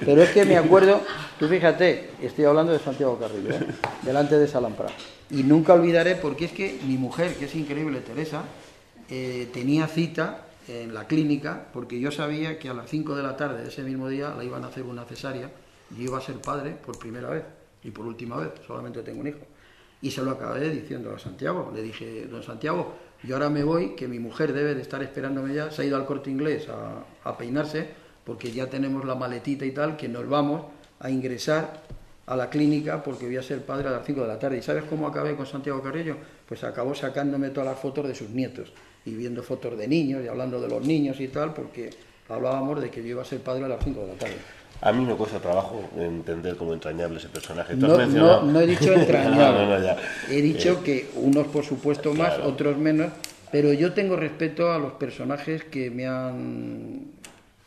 Pero, 0.04 0.22
es 0.22 0.30
que 0.30 0.44
me 0.44 0.56
acuerdo, 0.58 1.00
tú 1.38 1.48
fíjate, 1.48 2.10
estoy 2.20 2.44
hablando 2.44 2.72
de 2.72 2.78
Santiago 2.78 3.18
Carrillo, 3.18 3.54
¿eh? 3.54 3.66
delante 4.02 4.38
de 4.38 4.44
esa 4.44 4.60
lámpara. 4.60 4.90
Y 5.30 5.44
nunca 5.44 5.72
olvidaré, 5.72 6.16
porque 6.16 6.44
es 6.44 6.52
que 6.52 6.78
mi 6.86 6.98
mujer, 6.98 7.34
que 7.36 7.46
es 7.46 7.54
increíble, 7.54 8.00
Teresa, 8.00 8.42
eh, 9.08 9.48
tenía 9.50 9.86
cita 9.86 10.44
en 10.68 10.92
la 10.92 11.06
clínica, 11.06 11.68
porque 11.72 11.98
yo 11.98 12.10
sabía 12.12 12.58
que 12.58 12.68
a 12.68 12.74
las 12.74 12.90
5 12.90 13.16
de 13.16 13.22
la 13.22 13.38
tarde 13.38 13.62
de 13.62 13.68
ese 13.70 13.82
mismo 13.82 14.08
día 14.08 14.34
la 14.36 14.44
iban 14.44 14.62
a 14.64 14.66
hacer 14.66 14.82
una 14.82 15.04
cesárea 15.04 15.50
y 15.96 16.02
iba 16.02 16.18
a 16.18 16.20
ser 16.20 16.36
padre 16.36 16.72
por 16.84 16.98
primera 16.98 17.30
vez 17.30 17.44
y 17.82 17.90
por 17.90 18.06
última 18.06 18.36
vez, 18.36 18.50
solamente 18.66 19.02
tengo 19.02 19.20
un 19.22 19.28
hijo. 19.28 19.40
Y 20.02 20.10
se 20.10 20.22
lo 20.22 20.32
acabé 20.32 20.68
diciendo 20.68 21.14
a 21.14 21.18
Santiago. 21.18 21.72
Le 21.74 21.80
dije, 21.80 22.26
don 22.26 22.42
Santiago, 22.42 22.94
yo 23.22 23.36
ahora 23.36 23.48
me 23.48 23.62
voy, 23.62 23.94
que 23.94 24.08
mi 24.08 24.18
mujer 24.18 24.52
debe 24.52 24.74
de 24.74 24.82
estar 24.82 25.02
esperándome 25.02 25.54
ya, 25.54 25.70
se 25.70 25.82
ha 25.82 25.84
ido 25.84 25.96
al 25.96 26.04
corte 26.04 26.28
inglés 26.28 26.68
a, 26.68 27.38
peinarse, 27.38 27.88
porque 28.24 28.50
ya 28.50 28.68
tenemos 28.68 29.04
la 29.04 29.14
maletita 29.14 29.64
y 29.64 29.70
tal, 29.70 29.96
que 29.96 30.08
nos 30.08 30.28
vamos 30.28 30.64
a 30.98 31.08
ingresar 31.08 31.82
a 32.26 32.36
la 32.36 32.50
clínica 32.50 33.02
porque 33.02 33.26
voy 33.26 33.36
a 33.36 33.42
ser 33.42 33.62
padre 33.62 33.88
a 33.88 33.92
las 33.92 34.04
5 34.04 34.22
de 34.22 34.28
la 34.28 34.38
tarde. 34.38 34.58
¿Y 34.58 34.62
sabes 34.62 34.84
cómo 34.84 35.06
acabé 35.06 35.36
con 35.36 35.46
Santiago 35.46 35.80
Carrillo? 35.82 36.16
Pues 36.48 36.64
acabó 36.64 36.94
sacándome 36.94 37.50
todas 37.50 37.70
las 37.70 37.78
fotos 37.78 38.06
de 38.06 38.14
sus 38.14 38.30
nietos 38.30 38.72
y 39.04 39.14
viendo 39.14 39.42
fotos 39.42 39.78
de 39.78 39.86
niños 39.86 40.24
y 40.24 40.28
hablando 40.28 40.60
de 40.60 40.68
los 40.68 40.84
niños 40.84 41.20
y 41.20 41.28
tal, 41.28 41.54
porque 41.54 41.90
hablábamos 42.28 42.80
de 42.80 42.90
que 42.90 43.02
yo 43.02 43.08
iba 43.08 43.22
a 43.22 43.24
ser 43.24 43.40
padre 43.40 43.64
a 43.64 43.68
las 43.68 43.84
5 43.84 44.00
de 44.00 44.06
la 44.06 44.14
tarde. 44.14 44.36
A 44.84 44.92
mí 44.92 45.04
me 45.04 45.14
cuesta 45.14 45.38
trabajo 45.38 45.80
entender 45.96 46.56
como 46.56 46.74
entrañable 46.74 47.18
ese 47.18 47.28
personaje. 47.28 47.76
No, 47.76 48.42
no, 48.42 48.60
he 48.60 48.66
dicho 48.66 48.92
entrañable. 48.94 49.96
he 50.28 50.42
dicho 50.42 50.72
eh, 50.72 50.84
que 50.84 51.10
unos 51.14 51.46
por 51.46 51.64
supuesto 51.64 52.12
más, 52.12 52.40
otros 52.40 52.76
menos, 52.76 53.12
pero 53.52 53.72
yo 53.72 53.92
tengo 53.92 54.16
respeto 54.16 54.72
a 54.72 54.78
los 54.78 54.94
personajes 54.94 55.62
que 55.62 55.88
me 55.88 56.08
han 56.08 57.12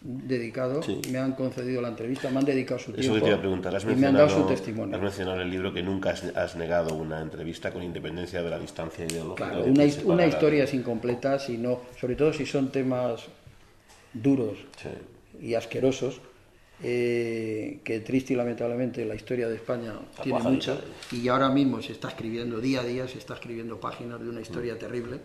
dedicado, 0.01 0.81
me 1.09 1.17
han 1.17 1.31
concedido 1.35 1.81
la 1.81 1.87
entrevista, 1.87 2.29
me 2.29 2.39
han 2.39 2.45
dedicado 2.45 2.79
su 2.79 2.91
tiempo 2.91 3.15
Eso 3.15 3.23
te 3.23 3.29
iba 3.29 3.37
a 3.37 3.39
preguntar. 3.39 3.73
y 3.81 3.95
me 3.95 4.07
han 4.07 4.15
dado 4.15 4.29
su 4.29 4.45
testimonio. 4.45 4.93
Has 4.97 5.01
mencionado 5.01 5.37
en 5.37 5.43
el 5.43 5.51
libro 5.51 5.73
que 5.73 5.81
nunca 5.81 6.09
has, 6.09 6.55
negado 6.57 6.95
una 6.95 7.21
entrevista 7.21 7.71
con 7.71 7.81
independencia 7.81 8.43
de 8.43 8.49
la 8.49 8.59
distancia 8.59 9.05
ideológica. 9.05 9.51
Claro, 9.51 9.63
una, 9.63 9.85
una 10.03 10.25
historia 10.25 10.65
es 10.65 10.73
incompleta, 10.73 11.39
sino, 11.39 11.79
sobre 11.97 12.15
todo 12.15 12.33
si 12.33 12.45
son 12.45 12.73
temas 12.73 13.23
duros 14.13 14.57
y 15.41 15.53
asquerosos, 15.53 16.19
eh, 16.83 17.79
que 17.83 18.01
triste 18.01 18.33
y 18.33 18.35
lamentablemente 18.35 19.05
la 19.05 19.15
historia 19.15 19.47
de 19.47 19.55
España 19.55 19.93
tiene 20.21 20.39
mucha. 20.39 20.77
y 21.11 21.27
ahora 21.27 21.49
mismo 21.49 21.81
se 21.81 21.93
está 21.93 22.09
escribiendo 22.09 22.59
día 22.59 22.81
a 22.81 22.83
día, 22.83 23.07
se 23.07 23.17
está 23.17 23.35
escribiendo 23.35 23.79
páginas 23.79 24.19
de 24.19 24.29
una 24.29 24.41
historia 24.41 24.77
terrible 24.77 25.19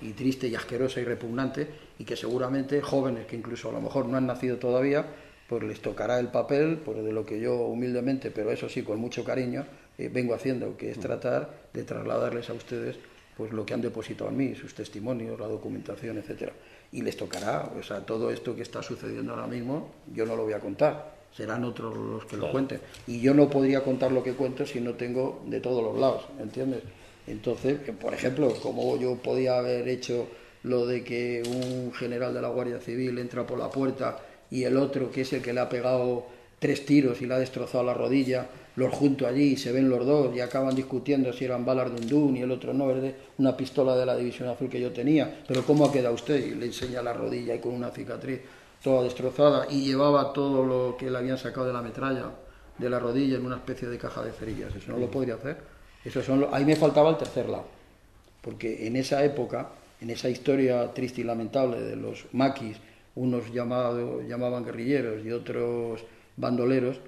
y 0.00 0.12
triste 0.12 0.48
y 0.48 0.54
asquerosa 0.54 1.00
y 1.00 1.04
repugnante 1.04 1.68
y 1.98 2.04
que 2.04 2.16
seguramente 2.16 2.80
jóvenes 2.80 3.26
que 3.26 3.36
incluso 3.36 3.68
a 3.70 3.72
lo 3.72 3.80
mejor 3.80 4.06
no 4.06 4.16
han 4.16 4.26
nacido 4.26 4.56
todavía 4.58 5.06
pues 5.48 5.62
les 5.62 5.80
tocará 5.80 6.18
el 6.20 6.28
papel 6.28 6.78
pues 6.84 7.02
de 7.02 7.12
lo 7.12 7.24
que 7.24 7.40
yo 7.40 7.56
humildemente 7.56 8.30
pero 8.30 8.50
eso 8.50 8.68
sí 8.68 8.82
con 8.82 9.00
mucho 9.00 9.24
cariño 9.24 9.66
eh, 9.96 10.08
vengo 10.12 10.34
haciendo 10.34 10.76
que 10.76 10.90
es 10.90 11.00
tratar 11.00 11.68
de 11.72 11.82
trasladarles 11.82 12.48
a 12.50 12.52
ustedes 12.52 12.96
pues 13.36 13.52
lo 13.52 13.64
que 13.64 13.74
han 13.74 13.80
depositado 13.80 14.30
en 14.30 14.36
mí 14.36 14.54
sus 14.54 14.74
testimonios 14.74 15.38
la 15.38 15.46
documentación 15.46 16.18
etcétera 16.18 16.52
y 16.92 17.02
les 17.02 17.16
tocará, 17.16 17.70
o 17.78 17.82
sea, 17.82 18.00
todo 18.00 18.30
esto 18.30 18.56
que 18.56 18.62
está 18.62 18.82
sucediendo 18.82 19.32
ahora 19.32 19.46
mismo, 19.46 19.90
yo 20.14 20.24
no 20.24 20.36
lo 20.36 20.44
voy 20.44 20.54
a 20.54 20.60
contar, 20.60 21.14
serán 21.36 21.64
otros 21.64 21.96
los 21.96 22.24
que 22.24 22.36
lo 22.36 22.50
cuenten. 22.50 22.80
Y 23.06 23.20
yo 23.20 23.34
no 23.34 23.50
podría 23.50 23.82
contar 23.82 24.12
lo 24.12 24.22
que 24.22 24.32
cuento 24.32 24.66
si 24.66 24.80
no 24.80 24.94
tengo 24.94 25.42
de 25.46 25.60
todos 25.60 25.82
los 25.82 25.98
lados, 25.98 26.24
¿entiendes? 26.40 26.82
Entonces, 27.26 27.78
por 28.00 28.14
ejemplo, 28.14 28.54
como 28.62 28.96
yo 28.96 29.16
podía 29.16 29.58
haber 29.58 29.86
hecho 29.88 30.28
lo 30.62 30.86
de 30.86 31.04
que 31.04 31.42
un 31.46 31.92
general 31.92 32.32
de 32.34 32.42
la 32.42 32.48
Guardia 32.48 32.80
Civil 32.80 33.18
entra 33.18 33.46
por 33.46 33.58
la 33.58 33.70
puerta 33.70 34.18
y 34.50 34.64
el 34.64 34.76
otro, 34.76 35.10
que 35.10 35.20
es 35.20 35.32
el 35.34 35.42
que 35.42 35.52
le 35.52 35.60
ha 35.60 35.68
pegado 35.68 36.26
tres 36.58 36.86
tiros 36.86 37.20
y 37.20 37.26
le 37.26 37.34
ha 37.34 37.38
destrozado 37.38 37.84
la 37.84 37.94
rodilla, 37.94 38.46
los 38.78 38.94
junto 38.94 39.26
allí 39.26 39.56
se 39.56 39.72
ven 39.72 39.88
los 39.88 40.06
dos 40.06 40.34
y 40.36 40.40
acaban 40.40 40.72
discutiendo 40.72 41.32
si 41.32 41.44
eran 41.44 41.64
balas 41.64 41.90
de 41.90 42.00
un 42.00 42.08
Dun 42.08 42.36
y 42.36 42.42
el 42.42 42.50
otro 42.52 42.72
no, 42.72 42.88
es 42.92 43.12
una 43.36 43.56
pistola 43.56 43.96
de 43.96 44.06
la 44.06 44.16
División 44.16 44.48
Azul 44.48 44.68
que 44.68 44.80
yo 44.80 44.92
tenía, 44.92 45.42
pero 45.48 45.64
¿cómo 45.64 45.84
ha 45.84 45.92
quedado 45.92 46.14
usted? 46.14 46.46
Y 46.46 46.54
le 46.54 46.66
enseña 46.66 47.02
la 47.02 47.12
rodilla 47.12 47.56
y 47.56 47.58
con 47.58 47.72
una 47.74 47.90
cicatriz 47.90 48.40
toda 48.80 49.02
destrozada 49.02 49.66
y 49.68 49.84
llevaba 49.84 50.32
todo 50.32 50.64
lo 50.64 50.96
que 50.96 51.10
le 51.10 51.18
habían 51.18 51.38
sacado 51.38 51.66
de 51.66 51.72
la 51.72 51.82
metralla 51.82 52.30
de 52.78 52.88
la 52.88 53.00
rodilla 53.00 53.36
en 53.36 53.46
una 53.46 53.56
especie 53.56 53.88
de 53.88 53.98
caja 53.98 54.22
de 54.22 54.30
cerillas, 54.30 54.72
eso 54.72 54.92
no 54.92 54.98
lo 54.98 55.10
podría 55.10 55.34
hacer. 55.34 55.56
Eso 56.04 56.22
son 56.22 56.46
ahí 56.52 56.64
me 56.64 56.76
faltaba 56.76 57.10
el 57.10 57.16
tercer 57.16 57.48
lado, 57.48 57.66
porque 58.40 58.86
en 58.86 58.94
esa 58.94 59.24
época, 59.24 59.70
en 60.00 60.10
esa 60.10 60.28
historia 60.28 60.94
triste 60.94 61.22
y 61.22 61.24
lamentable 61.24 61.80
de 61.80 61.96
los 61.96 62.26
maquis, 62.32 62.76
unos 63.16 63.52
llamados 63.52 64.24
llamaban 64.28 64.64
guerrilleros 64.64 65.24
y 65.24 65.32
otros 65.32 66.04
bandoleros, 66.36 67.00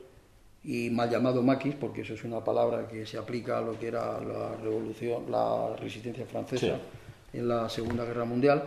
y 0.63 0.91
mal 0.91 1.09
llamado 1.09 1.43
maquis, 1.43 1.75
porque 1.75 2.03
eso 2.03 2.15
es 2.15 2.25
una 2.25 2.45
palabra 2.45 2.87
que 2.87 3.07
se 3.07 3.17
aplica 3.17 3.59
a 3.59 3.61
lo 3.63 3.79
que 3.79 3.89
era 3.89 4.21
la 4.21 4.57
revolución, 4.57 5.31
la 5.31 5.75
resistencia 5.77 6.27
francesa 6.27 6.79
en 7.33 7.49
la 7.49 7.69
Segunda 7.69 8.05
Guerra 8.05 8.25
Mundial. 8.25 8.63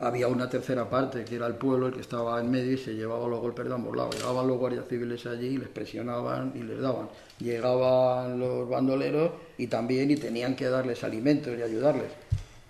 Había 0.00 0.28
una 0.28 0.48
tercera 0.48 0.88
parte, 0.88 1.24
que 1.26 1.36
era 1.36 1.46
el 1.46 1.56
pueblo, 1.56 1.88
el 1.88 1.92
que 1.92 2.00
estaba 2.00 2.40
en 2.40 2.50
medio 2.50 2.72
y 2.72 2.78
se 2.78 2.94
llevaba 2.94 3.28
los 3.28 3.38
golpes 3.38 3.66
de 3.66 3.74
ambos 3.74 3.94
lados. 3.94 4.16
Llegaban 4.16 4.48
los 4.48 4.58
guardias 4.58 4.86
civiles 4.88 5.26
allí 5.26 5.48
y 5.48 5.58
les 5.58 5.68
presionaban 5.68 6.52
y 6.54 6.62
les 6.62 6.80
daban. 6.80 7.10
Llegaban 7.38 8.40
los 8.40 8.66
bandoleros 8.68 9.32
y 9.58 9.66
también 9.66 10.10
y 10.10 10.16
tenían 10.16 10.56
que 10.56 10.68
darles 10.68 11.04
alimentos 11.04 11.56
y 11.56 11.62
ayudarles. 11.62 12.10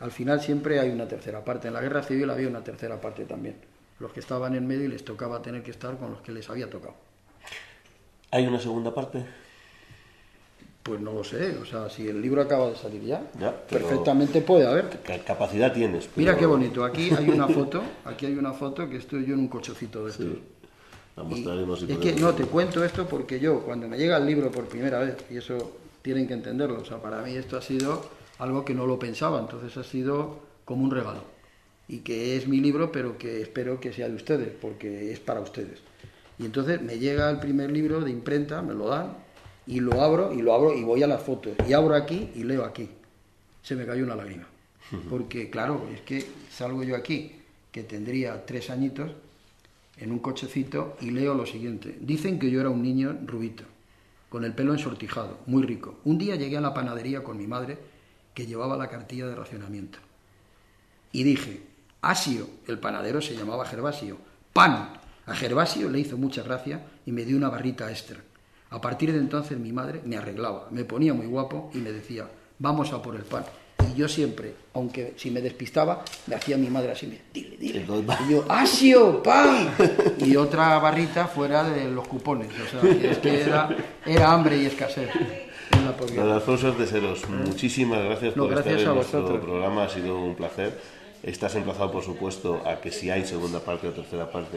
Al 0.01 0.11
final 0.11 0.41
siempre 0.41 0.81
hay 0.81 0.91
una 0.91 1.07
tercera 1.07 1.45
parte. 1.45 1.69
En 1.69 1.75
la 1.75 1.81
guerra 1.81 2.03
civil 2.03 2.29
había 2.31 2.49
una 2.49 2.65
tercera 2.65 3.01
parte 3.01 3.25
también. 3.27 3.55
Los 4.01 4.13
que 4.13 4.21
estaban 4.21 4.57
en 4.57 4.67
medio 4.67 4.87
y 4.87 4.89
les 4.89 5.05
tocaba 5.05 5.41
tener 5.41 5.63
que 5.63 5.71
estar 5.71 5.97
con 5.99 6.11
los 6.11 6.23
que 6.23 6.33
les 6.33 6.51
había 6.51 6.69
tocado. 6.69 7.10
¿Hay 8.31 8.47
una 8.47 8.61
segunda 8.61 8.95
parte? 8.95 9.25
Pues 10.83 11.01
no 11.01 11.13
lo 11.13 11.25
sé, 11.25 11.59
o 11.59 11.67
sea, 11.67 11.91
si 11.91 12.09
el 12.09 12.23
libro 12.23 12.41
acaba 12.41 12.71
de 12.71 12.77
salir 12.77 13.03
ya, 13.03 13.21
perfectamente 13.69 14.41
puede 14.41 14.67
haber. 14.67 14.89
¿Qué 14.89 15.19
capacidad 15.21 15.73
tienes? 15.73 16.09
Mira 16.17 16.37
qué 16.37 16.47
bonito, 16.47 16.85
aquí 16.85 17.11
hay 17.11 17.29
una 17.29 17.49
foto, 17.49 17.83
aquí 18.05 18.27
hay 18.27 18.35
una 18.35 18.53
foto 18.53 18.89
que 18.89 18.97
estoy 18.97 19.27
yo 19.27 19.35
en 19.35 19.41
un 19.41 19.49
cochecito 19.49 20.05
de 20.05 20.11
estos. 20.11 20.27
La 21.17 21.25
Y 21.25 21.27
mostraremos 21.27 21.81
si 21.81 21.93
es 21.93 21.99
que 21.99 22.15
no, 22.15 22.33
te 22.35 22.45
cuento 22.45 22.83
esto 22.83 23.07
porque 23.07 23.39
yo, 23.39 23.61
cuando 23.61 23.89
me 23.89 23.99
llega 23.99 24.17
el 24.17 24.27
libro 24.27 24.51
por 24.51 24.67
primera 24.67 25.01
vez, 25.01 25.17
y 25.29 25.37
eso 25.37 25.81
tienen 26.03 26.27
que 26.27 26.35
entenderlo, 26.35 26.81
o 26.81 26.85
sea, 26.85 26.97
para 26.97 27.21
mí 27.21 27.35
esto 27.35 27.59
ha 27.59 27.63
sido 27.63 28.03
algo 28.39 28.65
que 28.65 28.75
no 28.75 28.87
lo 28.87 28.99
pensaba, 28.99 29.39
entonces 29.39 29.77
ha 29.77 29.85
sido 29.85 30.41
como 30.65 30.85
un 30.85 30.91
regalo. 30.91 31.25
Y 31.89 31.99
que 31.99 32.37
es 32.37 32.49
mi 32.49 32.61
libro, 32.61 32.91
pero 32.91 33.19
que 33.19 33.43
espero 33.43 33.81
que 33.81 33.93
sea 33.93 34.09
de 34.09 34.15
ustedes, 34.15 34.49
porque 34.61 35.13
es 35.13 35.21
para 35.21 35.41
ustedes. 35.41 35.81
Y 36.41 36.47
entonces 36.47 36.81
me 36.81 36.99
llega 36.99 37.29
el 37.29 37.39
primer 37.39 37.71
libro 37.71 38.01
de 38.01 38.11
imprenta, 38.11 38.63
me 38.63 38.73
lo 38.73 38.89
dan, 38.89 39.13
y 39.67 39.81
lo 39.81 40.01
abro, 40.01 40.33
y 40.33 40.41
lo 40.41 40.55
abro, 40.55 40.75
y 40.75 40.83
voy 40.83 41.03
a 41.03 41.07
las 41.07 41.23
fotos, 41.23 41.53
y 41.69 41.75
abro 41.75 41.95
aquí 41.95 42.31
y 42.35 42.45
leo 42.45 42.65
aquí. 42.65 42.89
Se 43.63 43.77
me 43.77 43.85
cayó 43.85 44.05
una 44.05 44.17
lágrima. 44.17 44.47
Porque, 45.11 45.51
claro, 45.51 45.87
es 45.95 46.01
que 46.01 46.27
salgo 46.51 46.83
yo 46.83 46.97
aquí, 46.97 47.33
que 47.71 47.83
tendría 47.83 48.47
tres 48.47 48.71
añitos, 48.71 49.11
en 49.99 50.13
un 50.13 50.19
cochecito 50.19 50.97
y 51.03 51.11
leo 51.11 51.35
lo 51.35 51.45
siguiente. 51.45 51.99
Dicen 52.01 52.39
que 52.39 52.51
yo 52.51 52.59
era 52.61 52.71
un 52.71 52.83
niño 52.83 53.19
rubito, 53.27 53.65
con 54.31 54.47
el 54.47 54.55
pelo 54.55 54.73
ensortijado, 54.73 55.41
muy 55.45 55.63
rico. 55.63 55.99
Un 56.05 56.17
día 56.17 56.37
llegué 56.37 56.57
a 56.57 56.63
la 56.63 56.73
panadería 56.73 57.23
con 57.23 57.37
mi 57.37 57.47
madre, 57.47 57.77
que 58.33 58.47
llevaba 58.47 58.79
la 58.79 58.89
cartilla 58.89 59.27
de 59.27 59.37
racionamiento. 59.37 59.99
Y 61.13 61.23
dije, 61.23 61.61
Asio, 62.01 62.49
el 62.67 62.79
panadero 62.79 63.21
se 63.21 63.37
llamaba 63.37 63.67
Gervasio, 63.67 64.17
pan. 64.55 65.00
A 65.31 65.35
Gervasio 65.37 65.89
le 65.89 66.01
hizo 66.01 66.17
mucha 66.17 66.43
gracia 66.43 66.81
y 67.07 67.13
me 67.13 67.25
dio 67.25 67.37
una 67.37 67.49
barrita 67.49 67.89
extra. 67.89 68.19
A 68.71 68.81
partir 68.81 69.13
de 69.13 69.19
entonces 69.19 69.57
mi 69.57 69.71
madre 69.71 70.01
me 70.05 70.17
arreglaba, 70.17 70.67
me 70.73 70.85
ponía 70.85 71.15
muy 71.15 71.27
guapo 71.27 71.71
y 71.73 71.79
me 71.79 71.93
decía, 71.93 72.29
vamos 72.59 72.93
a 72.93 73.01
por 73.01 73.15
el 73.15 73.23
pan. 73.23 73.45
Y 73.93 73.97
yo 73.97 74.09
siempre, 74.09 74.55
aunque 74.75 75.15
si 75.17 75.31
me 75.31 75.41
despistaba, 75.41 76.05
me 76.27 76.35
hacía 76.35 76.57
mi 76.59 76.69
madre 76.69 76.91
así, 76.91 77.07
me, 77.07 77.21
dile, 77.33 77.57
dile. 77.59 77.87
Y 78.27 78.33
yo, 78.33 78.45
¡Asio, 78.49 79.23
pan! 79.23 79.71
Y 80.19 80.35
otra 80.35 80.77
barrita 80.81 81.29
fuera 81.29 81.63
de 81.63 81.89
los 81.89 82.09
cupones. 82.09 82.49
O 82.49 82.69
sea, 82.69 82.99
que 82.99 83.11
es 83.13 83.19
que 83.19 83.43
era, 83.43 83.69
era 84.05 84.33
hambre 84.33 84.57
y 84.57 84.67
escasez. 84.67 85.11
Don 86.17 86.29
Alfonso 86.31 86.73
Teseros, 86.73 87.29
muchísimas 87.29 88.03
gracias 88.05 88.37
No, 88.37 88.45
por 88.45 88.53
gracias 88.53 88.79
estar 88.79 88.89
a 88.89 88.91
en 88.91 88.97
nuestro 88.97 89.23
vosotros. 89.23 89.45
programa, 89.45 89.85
ha 89.85 89.89
sido 89.89 90.19
un 90.21 90.35
placer. 90.35 90.77
Estás 91.23 91.55
emplazado, 91.55 91.91
por 91.93 92.03
supuesto, 92.03 92.63
a 92.67 92.81
que 92.81 92.91
si 92.91 93.11
hay 93.11 93.25
segunda 93.27 93.61
parte 93.61 93.87
o 93.89 93.93
tercera 93.93 94.31
parte, 94.31 94.57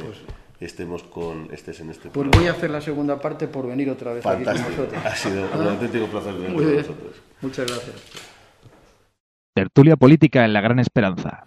estemos 0.62 1.04
con 1.04 1.50
estés 1.52 1.82
en 1.82 1.90
este 1.90 2.04
Pues 2.10 2.14
programa. 2.14 2.38
voy 2.38 2.48
a 2.48 2.52
hacer 2.52 2.70
la 2.70 2.80
segunda 2.80 3.20
parte 3.20 3.48
por 3.48 3.68
venir 3.68 3.90
otra 3.90 4.14
vez 4.14 4.26
aquí 4.26 4.44
con 4.44 4.46
Fantástico, 4.46 4.82
vosotros. 4.84 5.06
ha 5.06 5.16
sido 5.16 5.42
un 5.44 5.68
Ah, 5.68 5.72
auténtico 5.72 6.08
placer 6.08 6.34
tener 6.36 6.54
con 6.54 6.76
nosotros. 6.76 7.16
Muchas 7.42 7.68
gracias. 7.68 7.96
Tertulia 9.54 9.96
política 9.98 10.46
en 10.46 10.54
la 10.54 10.62
Gran 10.62 10.80
Esperanza. 10.80 11.44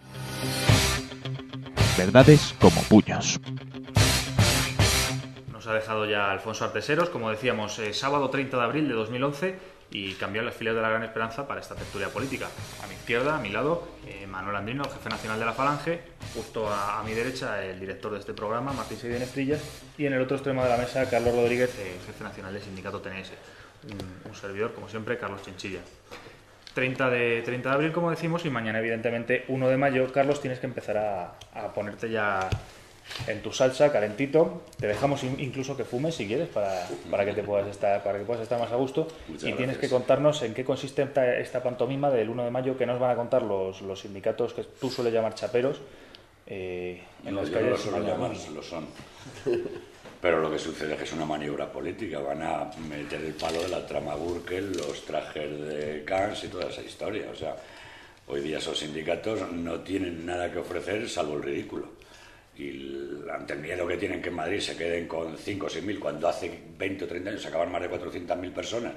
Verdades 1.97 2.55
como 2.61 2.83
puños. 2.83 3.41
Nos 5.51 5.67
ha 5.67 5.73
dejado 5.73 6.05
ya 6.05 6.31
Alfonso 6.31 6.67
Arteseros, 6.67 7.09
como 7.09 7.31
decíamos, 7.31 7.79
eh, 7.79 7.95
sábado 7.95 8.29
30 8.29 8.59
de 8.59 8.63
abril 8.63 8.87
de 8.89 8.95
2011 8.95 9.59
y 9.91 10.15
cambió 10.15 10.43
las 10.43 10.55
filas 10.55 10.75
de 10.75 10.83
la 10.83 10.89
Gran 10.89 11.03
Esperanza 11.05 11.47
para 11.47 11.61
esta 11.61 11.75
tertulia 11.75 12.09
política. 12.09 12.49
A 12.83 12.87
mi 12.87 12.95
izquierda, 12.95 13.37
a 13.37 13.41
mi 13.41 13.51
lado, 13.51 13.87
eh, 14.07 14.27
Manuel 14.27 14.57
Andrino, 14.57 14.85
jefe 14.85 15.09
nacional 15.09 15.39
de 15.39 15.47
la 15.47 15.53
Falange, 15.53 16.01
justo 16.35 16.69
a, 16.69 17.01
a 17.01 17.03
mi 17.03 17.13
derecha, 17.13 17.65
el 17.65 17.79
director 17.79 18.13
de 18.13 18.19
este 18.19 18.35
programa, 18.35 18.73
Martín 18.73 18.99
Sevilla 18.99 19.25
Estrillas, 19.25 19.63
y 19.97 20.07
en 20.07 20.13
el 20.13 20.23
otro 20.23 20.37
extremo 20.37 20.63
de 20.63 20.69
la 20.69 20.77
mesa, 20.77 21.09
Carlos 21.09 21.35
Rodríguez, 21.35 21.75
eh, 21.79 21.99
jefe 22.07 22.25
nacional 22.25 22.53
del 22.53 22.63
sindicato 22.63 23.01
TNS. 23.01 23.33
Un, 23.85 24.31
un 24.31 24.35
servidor, 24.35 24.75
como 24.75 24.89
siempre, 24.89 25.19
Carlos 25.19 25.43
Chinchilla. 25.43 25.81
30 26.75 27.09
de, 27.09 27.43
30 27.43 27.69
de 27.71 27.75
abril, 27.75 27.93
como 27.93 28.11
decimos, 28.11 28.45
y 28.45 28.51
mañana, 28.51 28.81
evidentemente, 28.81 29.47
1 29.49 29.69
de 29.69 29.77
mayo. 29.79 30.13
Carlos, 30.13 30.43
tienes 30.43 30.59
que 30.59 30.67
empezar 30.67 30.99
a, 30.99 31.39
a 31.55 31.73
ponerte 31.73 32.11
ya 32.11 32.51
en 33.27 33.41
tu 33.43 33.53
salsa, 33.53 33.91
calentito. 33.93 34.63
Te 34.79 34.87
dejamos 34.87 35.23
in- 35.25 35.41
incluso 35.41 35.77
que 35.77 35.85
fumes 35.85 36.15
si 36.15 36.27
quieres 36.27 36.49
para, 36.49 36.87
para 37.11 37.25
que 37.25 37.33
te 37.33 37.43
puedas 37.43 37.67
estar 37.69 38.03
para 38.03 38.19
que 38.19 38.25
puedas 38.25 38.43
estar 38.43 38.59
más 38.61 38.71
a 38.73 38.77
gusto. 38.77 39.07
Muchas 39.29 39.43
y 39.45 39.53
tienes 39.53 39.77
gracias. 39.77 39.79
que 39.81 39.89
contarnos 39.89 40.43
en 40.43 40.55
qué 40.55 40.65
consiste 40.65 41.03
esta, 41.03 41.37
esta 41.39 41.63
pantomima 41.63 42.11
del 42.11 42.29
1 42.31 42.45
de 42.45 42.51
mayo 42.51 42.77
que 42.77 42.87
nos 42.87 42.99
van 43.01 43.11
a 43.11 43.17
contar 43.17 43.43
los, 43.43 43.81
los 43.83 44.01
sindicatos 44.01 44.53
que 44.55 44.63
tú 44.65 44.91
sueles 44.91 45.13
llamar 45.13 45.35
chaperos 45.35 45.81
eh, 46.47 47.03
en 47.25 47.35
No, 47.35 47.41
las 47.43 47.51
yo 47.51 47.57
no 47.57 47.61
lo 47.63 47.67
calles. 47.71 47.81
suelo 47.81 48.07
llamar, 48.07 48.31
lo 48.55 48.63
son. 48.63 48.87
Pero 50.21 50.41
lo 50.41 50.51
que 50.51 50.59
sucede 50.59 50.93
es 50.93 50.99
que 50.99 51.05
es 51.05 51.13
una 51.13 51.27
maniobra 51.27 51.71
política. 51.71 52.19
Van 52.21 52.43
a 52.43 52.71
meter 52.89 53.21
el 53.23 53.35
palo 53.35 53.61
de 53.63 53.69
la 53.69 53.87
trama 53.87 54.15
Gürtel, 54.17 54.73
los 54.77 55.05
trajes 55.05 55.61
de 55.61 56.05
Kans 56.05 56.43
y 56.45 56.49
toda 56.49 56.67
esa 56.71 56.83
historia. 56.83 57.27
O 57.33 57.35
sea, 57.35 57.55
hoy 58.29 58.41
día 58.41 58.59
esos 58.59 58.79
sindicatos 58.79 59.53
no 59.53 59.81
tienen 59.81 60.25
nada 60.27 60.51
que 60.51 60.59
ofrecer 60.59 61.09
salvo 61.09 61.35
el 61.35 61.43
ridículo. 61.43 61.89
Y 62.59 63.21
ante 63.31 63.53
el 63.53 63.61
miedo 63.61 63.87
que 63.87 63.97
tienen 63.97 64.23
que 64.23 64.31
en 64.31 64.35
Madrid 64.35 64.61
se 64.61 64.77
queden 64.77 65.07
con 65.07 65.37
5 65.37 65.67
o 65.67 65.69
6 65.69 65.85
mil, 65.85 66.01
cuando 66.01 66.29
hace 66.29 66.51
20 66.79 67.05
o 67.05 67.09
30 67.09 67.31
años 67.31 67.47
acaban 67.47 67.71
más 67.71 67.83
de 67.83 67.89
400 67.89 68.37
mil 68.39 68.53
personas, 68.53 68.95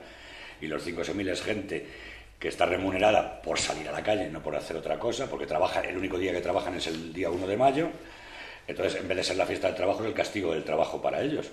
y 0.61 0.67
los 0.67 0.81
5 0.81 1.01
o 1.01 1.03
6 1.03 1.17
mil 1.17 1.29
es 1.29 1.41
gente 1.41 1.85
que 2.39 2.47
está 2.47 2.65
remunerada 2.65 3.41
por 3.41 3.59
salir 3.59 3.89
a 3.89 3.91
la 3.91 4.01
calle, 4.01 4.29
no 4.29 4.41
por 4.41 4.55
hacer 4.55 4.77
otra 4.77 4.97
cosa, 4.97 5.29
porque 5.29 5.45
trabaja, 5.45 5.81
el 5.81 5.97
único 5.97 6.17
día 6.17 6.31
que 6.31 6.39
trabajan 6.39 6.75
es 6.75 6.87
el 6.87 7.11
día 7.11 7.29
1 7.29 7.47
de 7.47 7.57
mayo, 7.57 7.89
entonces 8.65 9.01
en 9.01 9.07
vez 9.07 9.17
de 9.17 9.23
ser 9.23 9.35
la 9.35 9.45
fiesta 9.45 9.67
del 9.67 9.75
trabajo 9.75 10.03
es 10.03 10.07
el 10.07 10.13
castigo 10.13 10.53
del 10.53 10.63
trabajo 10.63 11.01
para 11.01 11.21
ellos. 11.21 11.49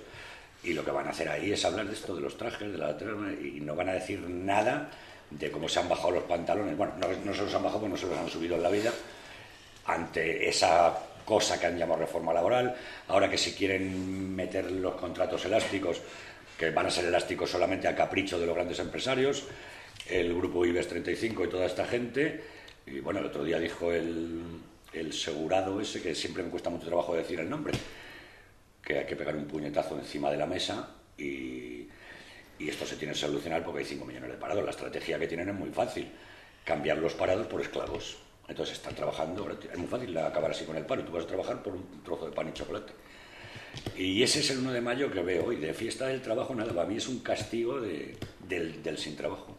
Y 0.63 0.73
lo 0.73 0.85
que 0.85 0.91
van 0.91 1.07
a 1.07 1.11
hacer 1.11 1.29
ahí 1.29 1.53
es 1.53 1.65
hablar 1.65 1.87
de 1.87 1.93
esto, 1.93 2.15
de 2.15 2.21
los 2.21 2.37
trajes, 2.37 2.71
de 2.71 2.79
la 2.79 2.97
trama, 2.97 3.33
y 3.33 3.61
no 3.61 3.75
van 3.75 3.89
a 3.89 3.95
decir 3.95 4.21
nada 4.21 4.91
de 5.31 5.51
cómo 5.51 5.69
se 5.69 5.81
han 5.81 5.89
bajado 5.89 6.13
los 6.13 6.25
pantalones. 6.25 6.77
Bueno, 6.77 6.95
no, 6.99 7.09
no 7.25 7.35
se 7.35 7.43
los 7.43 7.55
han 7.55 7.63
bajado 7.63 7.81
porque 7.81 7.93
no 7.93 7.97
se 7.99 8.07
los 8.07 8.19
han 8.19 8.29
subido 8.29 8.57
en 8.57 8.63
la 8.63 8.71
vida, 8.71 8.93
ante 9.87 10.49
esa 10.49 10.95
cosa 11.27 11.61
que 11.61 11.67
han 11.67 11.77
llamado 11.77 12.01
reforma 12.01 12.33
laboral, 12.33 12.75
ahora 13.09 13.29
que 13.29 13.37
si 13.37 13.53
quieren 13.53 14.35
meter 14.35 14.71
los 14.71 14.95
contratos 14.95 15.45
elásticos, 15.45 16.01
que 16.57 16.71
van 16.71 16.87
a 16.87 16.91
ser 16.91 17.05
elásticos 17.05 17.51
solamente 17.51 17.89
a 17.89 17.95
capricho 17.95 18.41
de 18.41 18.47
los 18.47 18.55
grandes 18.55 18.79
empresarios, 18.79 19.45
el 20.09 20.35
grupo 20.35 20.65
IBEX 20.65 20.89
35 20.89 21.45
y 21.45 21.49
toda 21.49 21.67
esta 21.67 21.85
gente, 21.85 22.43
y 22.87 23.01
bueno, 23.01 23.21
el 23.21 23.27
otro 23.27 23.45
día 23.45 23.59
dijo 23.59 23.93
el, 23.93 24.41
el 24.93 25.13
segurado 25.13 25.81
ese, 25.81 26.01
que 26.01 26.15
siempre 26.15 26.43
me 26.43 26.49
cuesta 26.49 26.71
mucho 26.71 26.87
trabajo 26.87 27.15
decir 27.15 27.41
el 27.41 27.51
nombre, 27.51 27.75
que 28.83 29.01
hay 29.01 29.07
que 29.07 29.17
pegar 29.17 29.37
un 29.37 29.47
puñetazo 29.47 29.99
encima 29.99 30.31
de 30.31 30.37
la 30.37 30.47
mesa 30.47 30.89
y, 31.19 31.89
y 32.59 32.69
esto 32.69 32.87
se 32.87 32.97
tiene 32.97 33.13
que 33.13 33.19
solucionar 33.19 33.65
porque 33.65 33.81
hay 33.81 33.85
5 33.85 34.05
millones 34.05 34.31
de 34.31 34.37
parados. 34.37 34.65
La 34.65 34.71
estrategia 34.71 35.19
que 35.19 35.27
tienen 35.27 35.49
es 35.49 35.55
muy 35.55 35.71
fácil, 35.71 36.09
cambiar 36.65 36.99
los 36.99 37.15
parados 37.15 37.49
por 37.49 37.61
esclavos. 37.61 38.17
Entonces 38.49 38.77
están 38.77 38.95
trabajando, 38.95 39.49
es 39.51 39.79
muy 39.79 39.89
fácil 39.89 40.17
acabar 40.19 40.51
así 40.53 40.65
con 40.65 40.77
el 40.77 40.87
paro, 40.87 41.05
tú 41.05 41.13
vas 41.13 41.25
a 41.25 41.27
trabajar 41.27 41.63
por 41.63 41.75
un 41.75 42.03
trozo 42.05 42.27
de 42.27 42.33
pan 42.33 42.49
y 42.49 42.53
chocolate. 42.53 42.93
Y 43.97 44.23
ese 44.23 44.41
es 44.41 44.51
el 44.51 44.59
1 44.59 44.73
de 44.73 44.81
mayo 44.81 45.11
que 45.11 45.21
veo 45.23 45.47
hoy, 45.47 45.57
de 45.57 45.75
fiesta 45.75 46.07
del 46.07 46.23
trabajo, 46.23 46.55
nada, 46.55 46.73
para 46.73 46.89
mí 46.89 46.97
es 46.97 47.09
un 47.09 47.19
castigo 47.21 47.81
de- 47.81 48.17
del, 48.49 48.83
del 48.83 48.99
sin 48.99 49.17
trabajo. 49.17 49.55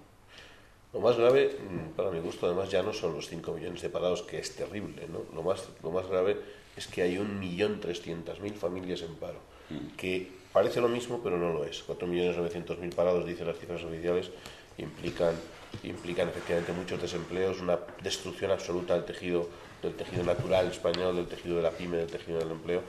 Lo 0.93 1.01
más 1.01 1.17
grave, 1.17 1.55
mm, 1.69 1.95
para 1.95 2.09
mi 2.11 2.19
gusto, 2.21 2.45
además, 2.47 2.71
ya 2.71 2.81
no 2.81 2.93
son 2.93 3.13
los 3.13 3.27
5 3.27 3.51
millones 3.53 3.81
de 3.81 3.89
parados, 3.89 4.23
que 4.23 4.39
es 4.39 4.55
terrible. 4.55 5.05
¿no? 5.11 5.23
Lo, 5.35 5.43
más, 5.43 5.67
lo 5.83 5.91
más 5.91 6.07
grave 6.07 6.37
es 6.77 6.87
que 6.87 7.01
hay 7.01 7.17
1.300.000 7.17 8.53
familias 8.53 9.01
en 9.01 9.13
paro, 9.15 9.39
que 9.97 10.31
parece 10.53 10.79
lo 10.81 10.87
mismo, 10.87 11.19
pero 11.21 11.37
no 11.37 11.51
lo 11.53 11.65
es. 11.65 11.83
4.900.000 11.85 12.95
parados, 12.95 13.25
dicen 13.25 13.47
las 13.47 13.59
cifras 13.59 13.83
oficiales, 13.83 14.31
implican, 14.77 15.35
implican 15.83 16.29
efectivamente 16.29 16.71
muchos 16.73 17.01
desempleos, 17.01 17.59
una 17.61 17.79
destrucción 18.01 18.51
absoluta 18.51 18.93
del 18.93 19.05
tejido, 19.05 19.49
del 19.81 19.93
tejido 19.93 20.23
natural 20.23 20.67
español, 20.67 21.15
del 21.15 21.27
tejido 21.27 21.57
de 21.57 21.61
la 21.61 21.71
pyme, 21.71 21.97
del 21.97 22.07
tejido 22.07 22.39
del 22.39 22.51
empleo, 22.51 22.81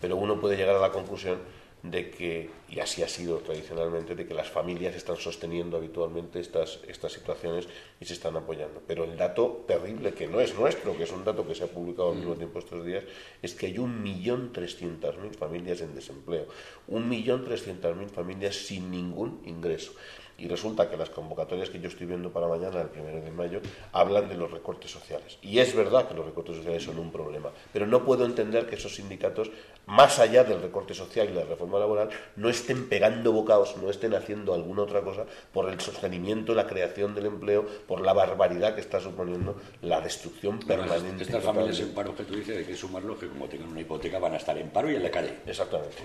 pero 0.00 0.16
uno 0.16 0.40
puede 0.40 0.56
llegar 0.56 0.76
a 0.76 0.80
la 0.80 0.90
conclusión 0.90 1.38
de 1.82 2.10
que, 2.10 2.50
y 2.72 2.80
así 2.80 3.02
ha 3.02 3.08
sido 3.08 3.36
tradicionalmente, 3.38 4.14
de 4.14 4.26
que 4.26 4.32
las 4.32 4.48
familias 4.48 4.94
están 4.94 5.16
sosteniendo 5.16 5.76
habitualmente 5.76 6.40
estas, 6.40 6.80
estas 6.88 7.12
situaciones 7.12 7.68
y 8.00 8.06
se 8.06 8.14
están 8.14 8.34
apoyando. 8.34 8.80
Pero 8.86 9.04
el 9.04 9.14
dato 9.18 9.64
terrible, 9.68 10.14
que 10.14 10.26
no 10.26 10.40
es 10.40 10.54
nuestro, 10.54 10.96
que 10.96 11.02
es 11.02 11.12
un 11.12 11.22
dato 11.22 11.46
que 11.46 11.54
se 11.54 11.64
ha 11.64 11.66
publicado 11.66 12.12
al 12.12 12.16
mismo 12.16 12.34
tiempo 12.34 12.60
estos 12.60 12.86
días, 12.86 13.04
es 13.42 13.54
que 13.54 13.66
hay 13.66 13.78
un 13.78 14.02
millón 14.02 14.52
trescientas 14.54 15.18
mil 15.18 15.34
familias 15.34 15.82
en 15.82 15.94
desempleo, 15.94 16.46
un 16.88 17.10
millón 17.10 17.44
trescientas 17.44 17.94
mil 17.94 18.08
familias 18.08 18.56
sin 18.56 18.90
ningún 18.90 19.42
ingreso. 19.44 19.92
Y 20.38 20.48
resulta 20.48 20.90
que 20.90 20.96
las 20.96 21.10
convocatorias 21.10 21.70
que 21.70 21.78
yo 21.78 21.88
estoy 21.88 22.06
viendo 22.06 22.32
para 22.32 22.48
mañana, 22.48 22.80
el 22.80 22.88
primero 22.88 23.20
de 23.20 23.30
mayo, 23.30 23.60
hablan 23.92 24.28
de 24.28 24.34
los 24.34 24.50
recortes 24.50 24.90
sociales. 24.90 25.38
Y 25.42 25.58
es 25.58 25.72
verdad 25.74 26.08
que 26.08 26.14
los 26.14 26.24
recortes 26.24 26.56
sociales 26.56 26.82
son 26.82 26.98
un 26.98 27.12
problema, 27.12 27.50
pero 27.72 27.86
no 27.86 28.04
puedo 28.04 28.24
entender 28.24 28.66
que 28.66 28.76
esos 28.76 28.96
sindicatos, 28.96 29.50
más 29.86 30.18
allá 30.18 30.42
del 30.42 30.60
recorte 30.60 30.94
social 30.94 31.28
y 31.30 31.34
la 31.34 31.44
reforma 31.44 31.78
laboral, 31.78 32.08
no 32.34 32.48
estén 32.48 32.61
pegando 32.88 33.32
bocados, 33.32 33.76
no 33.76 33.90
estén 33.90 34.14
haciendo 34.14 34.54
alguna 34.54 34.82
otra 34.82 35.02
cosa 35.02 35.24
por 35.52 35.68
el 35.68 35.80
sostenimiento, 35.80 36.54
la 36.54 36.66
creación 36.66 37.14
del 37.14 37.26
empleo, 37.26 37.66
por 37.86 38.00
la 38.00 38.12
barbaridad 38.12 38.74
que 38.74 38.80
está 38.80 39.00
suponiendo 39.00 39.56
la 39.82 40.00
destrucción 40.00 40.58
permanente. 40.60 41.24
Estas 41.24 41.44
familias 41.44 41.80
en 41.80 41.94
paro 41.94 42.14
que 42.14 42.24
tú 42.24 42.34
dices, 42.34 42.58
hay 42.58 42.64
que 42.64 42.76
sumarlo 42.76 43.18
que 43.18 43.28
como 43.28 43.46
tengan 43.46 43.68
una 43.68 43.80
hipoteca 43.80 44.18
van 44.18 44.34
a 44.34 44.36
estar 44.36 44.56
en 44.58 44.70
paro 44.70 44.90
y 44.90 44.96
en 44.96 45.02
la 45.02 45.10
calle. 45.10 45.34
Exactamente. 45.46 45.96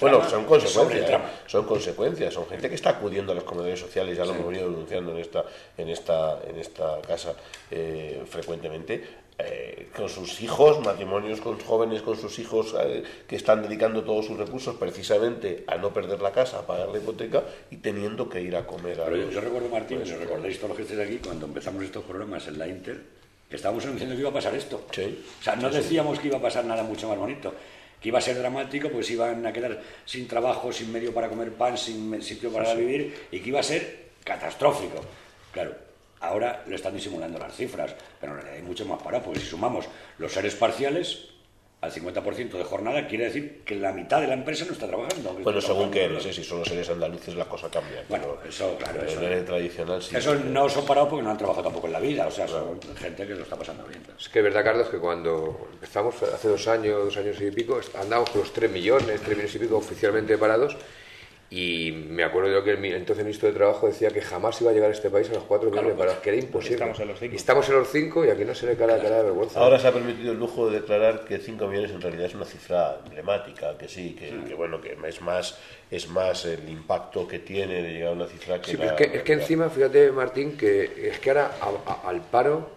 Bueno, 0.00 0.28
son 0.28 0.44
consecuencias. 0.44 1.10
¿eh? 1.10 1.18
Son 1.46 1.64
consecuencias. 1.64 2.34
Son 2.34 2.46
gente 2.46 2.68
que 2.68 2.74
está 2.74 2.90
acudiendo 2.90 3.32
a 3.32 3.34
las 3.34 3.44
comunidades 3.44 3.80
sociales, 3.80 4.16
ya 4.16 4.24
lo 4.24 4.34
hemos 4.34 4.46
venido 4.46 4.70
denunciando 4.70 5.12
en 5.12 5.18
esta, 5.18 5.44
en 5.76 5.88
esta, 5.88 6.40
en 6.46 6.58
esta 6.58 7.00
casa 7.02 7.34
eh, 7.70 8.22
frecuentemente, 8.28 9.27
eh, 9.38 9.88
con 9.96 10.08
sus 10.08 10.40
hijos, 10.40 10.80
matrimonios 10.84 11.40
con 11.40 11.58
jóvenes 11.60 12.02
con 12.02 12.16
sus 12.16 12.38
hijos 12.38 12.74
eh, 12.82 13.04
que 13.26 13.36
están 13.36 13.62
dedicando 13.62 14.02
todos 14.02 14.26
sus 14.26 14.36
recursos 14.36 14.74
precisamente 14.76 15.64
a 15.66 15.76
no 15.76 15.92
perder 15.92 16.20
la 16.20 16.32
casa, 16.32 16.58
a 16.58 16.66
pagar 16.66 16.88
la 16.88 16.98
hipoteca 16.98 17.44
y 17.70 17.76
teniendo 17.76 18.28
que 18.28 18.40
ir 18.40 18.56
a 18.56 18.66
comer. 18.66 19.00
A 19.00 19.10
yo, 19.10 19.40
recuerdo, 19.40 19.68
Martín, 19.68 19.98
pues, 19.98 20.18
recordáis 20.18 20.56
todos 20.56 20.70
los 20.70 20.76
que 20.76 20.82
estéis 20.82 21.00
aquí, 21.00 21.18
cuando 21.18 21.46
empezamos 21.46 21.84
estos 21.84 22.04
programas 22.04 22.48
en 22.48 22.58
la 22.58 22.66
Inter, 22.66 23.00
que 23.48 23.56
estábamos 23.56 23.84
anunciando 23.84 24.14
que 24.14 24.20
iba 24.20 24.30
a 24.30 24.34
pasar 24.34 24.54
esto. 24.54 24.84
O 24.90 25.42
sea, 25.42 25.56
no 25.56 25.70
decíamos 25.70 26.18
que 26.18 26.28
iba 26.28 26.38
a 26.38 26.42
pasar 26.42 26.64
nada 26.64 26.82
mucho 26.82 27.08
más 27.08 27.18
bonito 27.18 27.54
que 28.00 28.08
iba 28.08 28.18
a 28.18 28.22
ser 28.22 28.38
dramático, 28.38 28.88
pues 28.90 29.10
iban 29.10 29.44
a 29.44 29.52
quedar 29.52 29.80
sin 30.04 30.28
trabajo, 30.28 30.72
sin 30.72 30.92
medio 30.92 31.12
para 31.12 31.28
comer 31.28 31.52
pan, 31.52 31.76
sin 31.76 32.22
sitio 32.22 32.52
para 32.52 32.74
vivir 32.74 33.26
y 33.32 33.40
que 33.40 33.48
iba 33.48 33.60
a 33.60 33.64
ser 33.64 34.10
catastrófico. 34.22 35.00
Claro, 35.52 35.74
ahora 36.20 36.62
lo 36.66 36.74
están 36.74 36.94
disimulando 36.94 37.38
las 37.38 37.54
cifras, 37.54 37.94
pero 38.20 38.32
en 38.32 38.38
realidad 38.38 38.58
hay 38.58 38.66
mucho 38.66 38.84
más 38.86 39.02
para, 39.02 39.22
porque 39.22 39.40
si 39.40 39.46
sumamos 39.46 39.86
los 40.18 40.32
seres 40.32 40.54
parciales, 40.54 41.28
al 41.80 41.92
50% 41.92 42.50
de 42.58 42.64
jornada, 42.64 43.06
quiere 43.06 43.26
decir 43.26 43.62
que 43.64 43.76
la 43.76 43.92
mitad 43.92 44.20
de 44.20 44.26
la 44.26 44.34
empresa 44.34 44.64
no 44.64 44.72
está 44.72 44.88
trabajando. 44.88 45.32
Bueno, 45.44 45.60
según 45.60 45.92
qué 45.92 46.06
eres, 46.06 46.26
¿eh? 46.26 46.32
si 46.32 46.42
son 46.42 46.58
los 46.58 46.68
seres 46.68 46.90
andaluces 46.90 47.36
la 47.36 47.44
cosa 47.44 47.70
cambia. 47.70 48.02
Bueno, 48.08 48.36
eso, 48.48 48.76
claro. 48.76 49.00
Eso, 49.04 49.20
tradicional, 49.44 50.02
sí, 50.02 50.16
eso 50.16 50.34
no 50.34 50.68
son 50.68 50.84
parados 50.84 51.10
porque 51.10 51.22
no 51.22 51.30
han 51.30 51.38
trabajado 51.38 51.64
tampoco 51.64 51.86
en 51.86 51.92
la 51.92 52.00
vida, 52.00 52.26
o 52.26 52.30
sea, 52.32 52.48
son 52.48 52.80
gente 52.96 53.24
que 53.24 53.34
lo 53.34 53.44
está 53.44 53.54
pasando 53.54 53.84
bien. 53.84 54.02
Es 54.18 54.28
que 54.28 54.40
es 54.40 54.44
verdad, 54.44 54.64
Carlos, 54.64 54.88
que 54.88 54.98
cuando 54.98 55.68
empezamos 55.72 56.20
hace 56.20 56.48
dos 56.48 56.66
años, 56.66 57.04
dos 57.04 57.16
años 57.16 57.40
y 57.40 57.50
pico, 57.52 57.80
andamos 58.00 58.30
con 58.30 58.40
los 58.40 58.52
3 58.52 58.72
millones, 58.72 59.20
3 59.20 59.28
millones 59.28 59.54
y 59.54 59.58
pico 59.60 59.76
oficialmente 59.76 60.36
parados 60.36 60.76
y 61.50 61.92
me 61.92 62.24
acuerdo 62.24 62.52
yo 62.52 62.62
que 62.62 62.72
el 62.72 62.84
entonces 62.84 63.24
ministro 63.24 63.48
de 63.48 63.54
Trabajo 63.54 63.86
decía 63.86 64.10
que 64.10 64.20
jamás 64.20 64.60
iba 64.60 64.70
a 64.70 64.74
llegar 64.74 64.90
a 64.90 64.92
este 64.92 65.08
país 65.08 65.30
a 65.30 65.34
los 65.34 65.44
4 65.44 65.70
millones 65.70 65.94
parados, 65.94 66.18
que 66.20 66.28
era 66.28 66.38
imposible. 66.38 66.74
Estamos 66.74 67.00
en 67.00 67.08
los 67.08 67.18
5. 67.18 67.36
Estamos 67.36 67.68
en 67.70 67.74
los 67.76 67.88
5 67.88 68.24
y 68.26 68.30
aquí 68.30 68.44
no 68.44 68.54
se 68.54 68.66
le 68.66 68.76
cara, 68.76 69.00
cara 69.00 69.16
de 69.16 69.22
vergüenza. 69.22 69.58
Ahora 69.58 69.78
se 69.78 69.88
ha 69.88 69.92
permitido 69.92 70.32
el 70.32 70.38
lujo 70.38 70.68
de 70.68 70.80
declarar 70.80 71.24
que 71.24 71.38
5 71.38 71.66
millones 71.66 71.92
en 71.92 72.02
realidad 72.02 72.26
es 72.26 72.34
una 72.34 72.44
cifra 72.44 73.00
emblemática, 73.02 73.78
que 73.78 73.88
sí, 73.88 74.14
que, 74.14 74.54
bueno, 74.54 74.78
que 74.78 74.98
es 75.06 75.20
más, 75.22 75.58
es 75.90 76.08
más 76.10 76.44
el 76.44 76.68
impacto 76.68 77.26
que 77.26 77.38
tiene 77.38 77.82
de 77.82 77.92
llegar 77.94 78.10
a 78.10 78.12
una 78.12 78.26
cifra 78.26 78.60
que... 78.60 78.72
Sí, 78.72 78.76
pero 78.76 78.90
es, 78.90 78.96
que, 78.96 79.16
es 79.16 79.22
que 79.22 79.32
encima, 79.32 79.70
fíjate 79.70 80.12
Martín, 80.12 80.54
que 80.54 81.08
es 81.08 81.18
que 81.18 81.30
ahora 81.30 81.52
al 82.04 82.20
paro, 82.20 82.72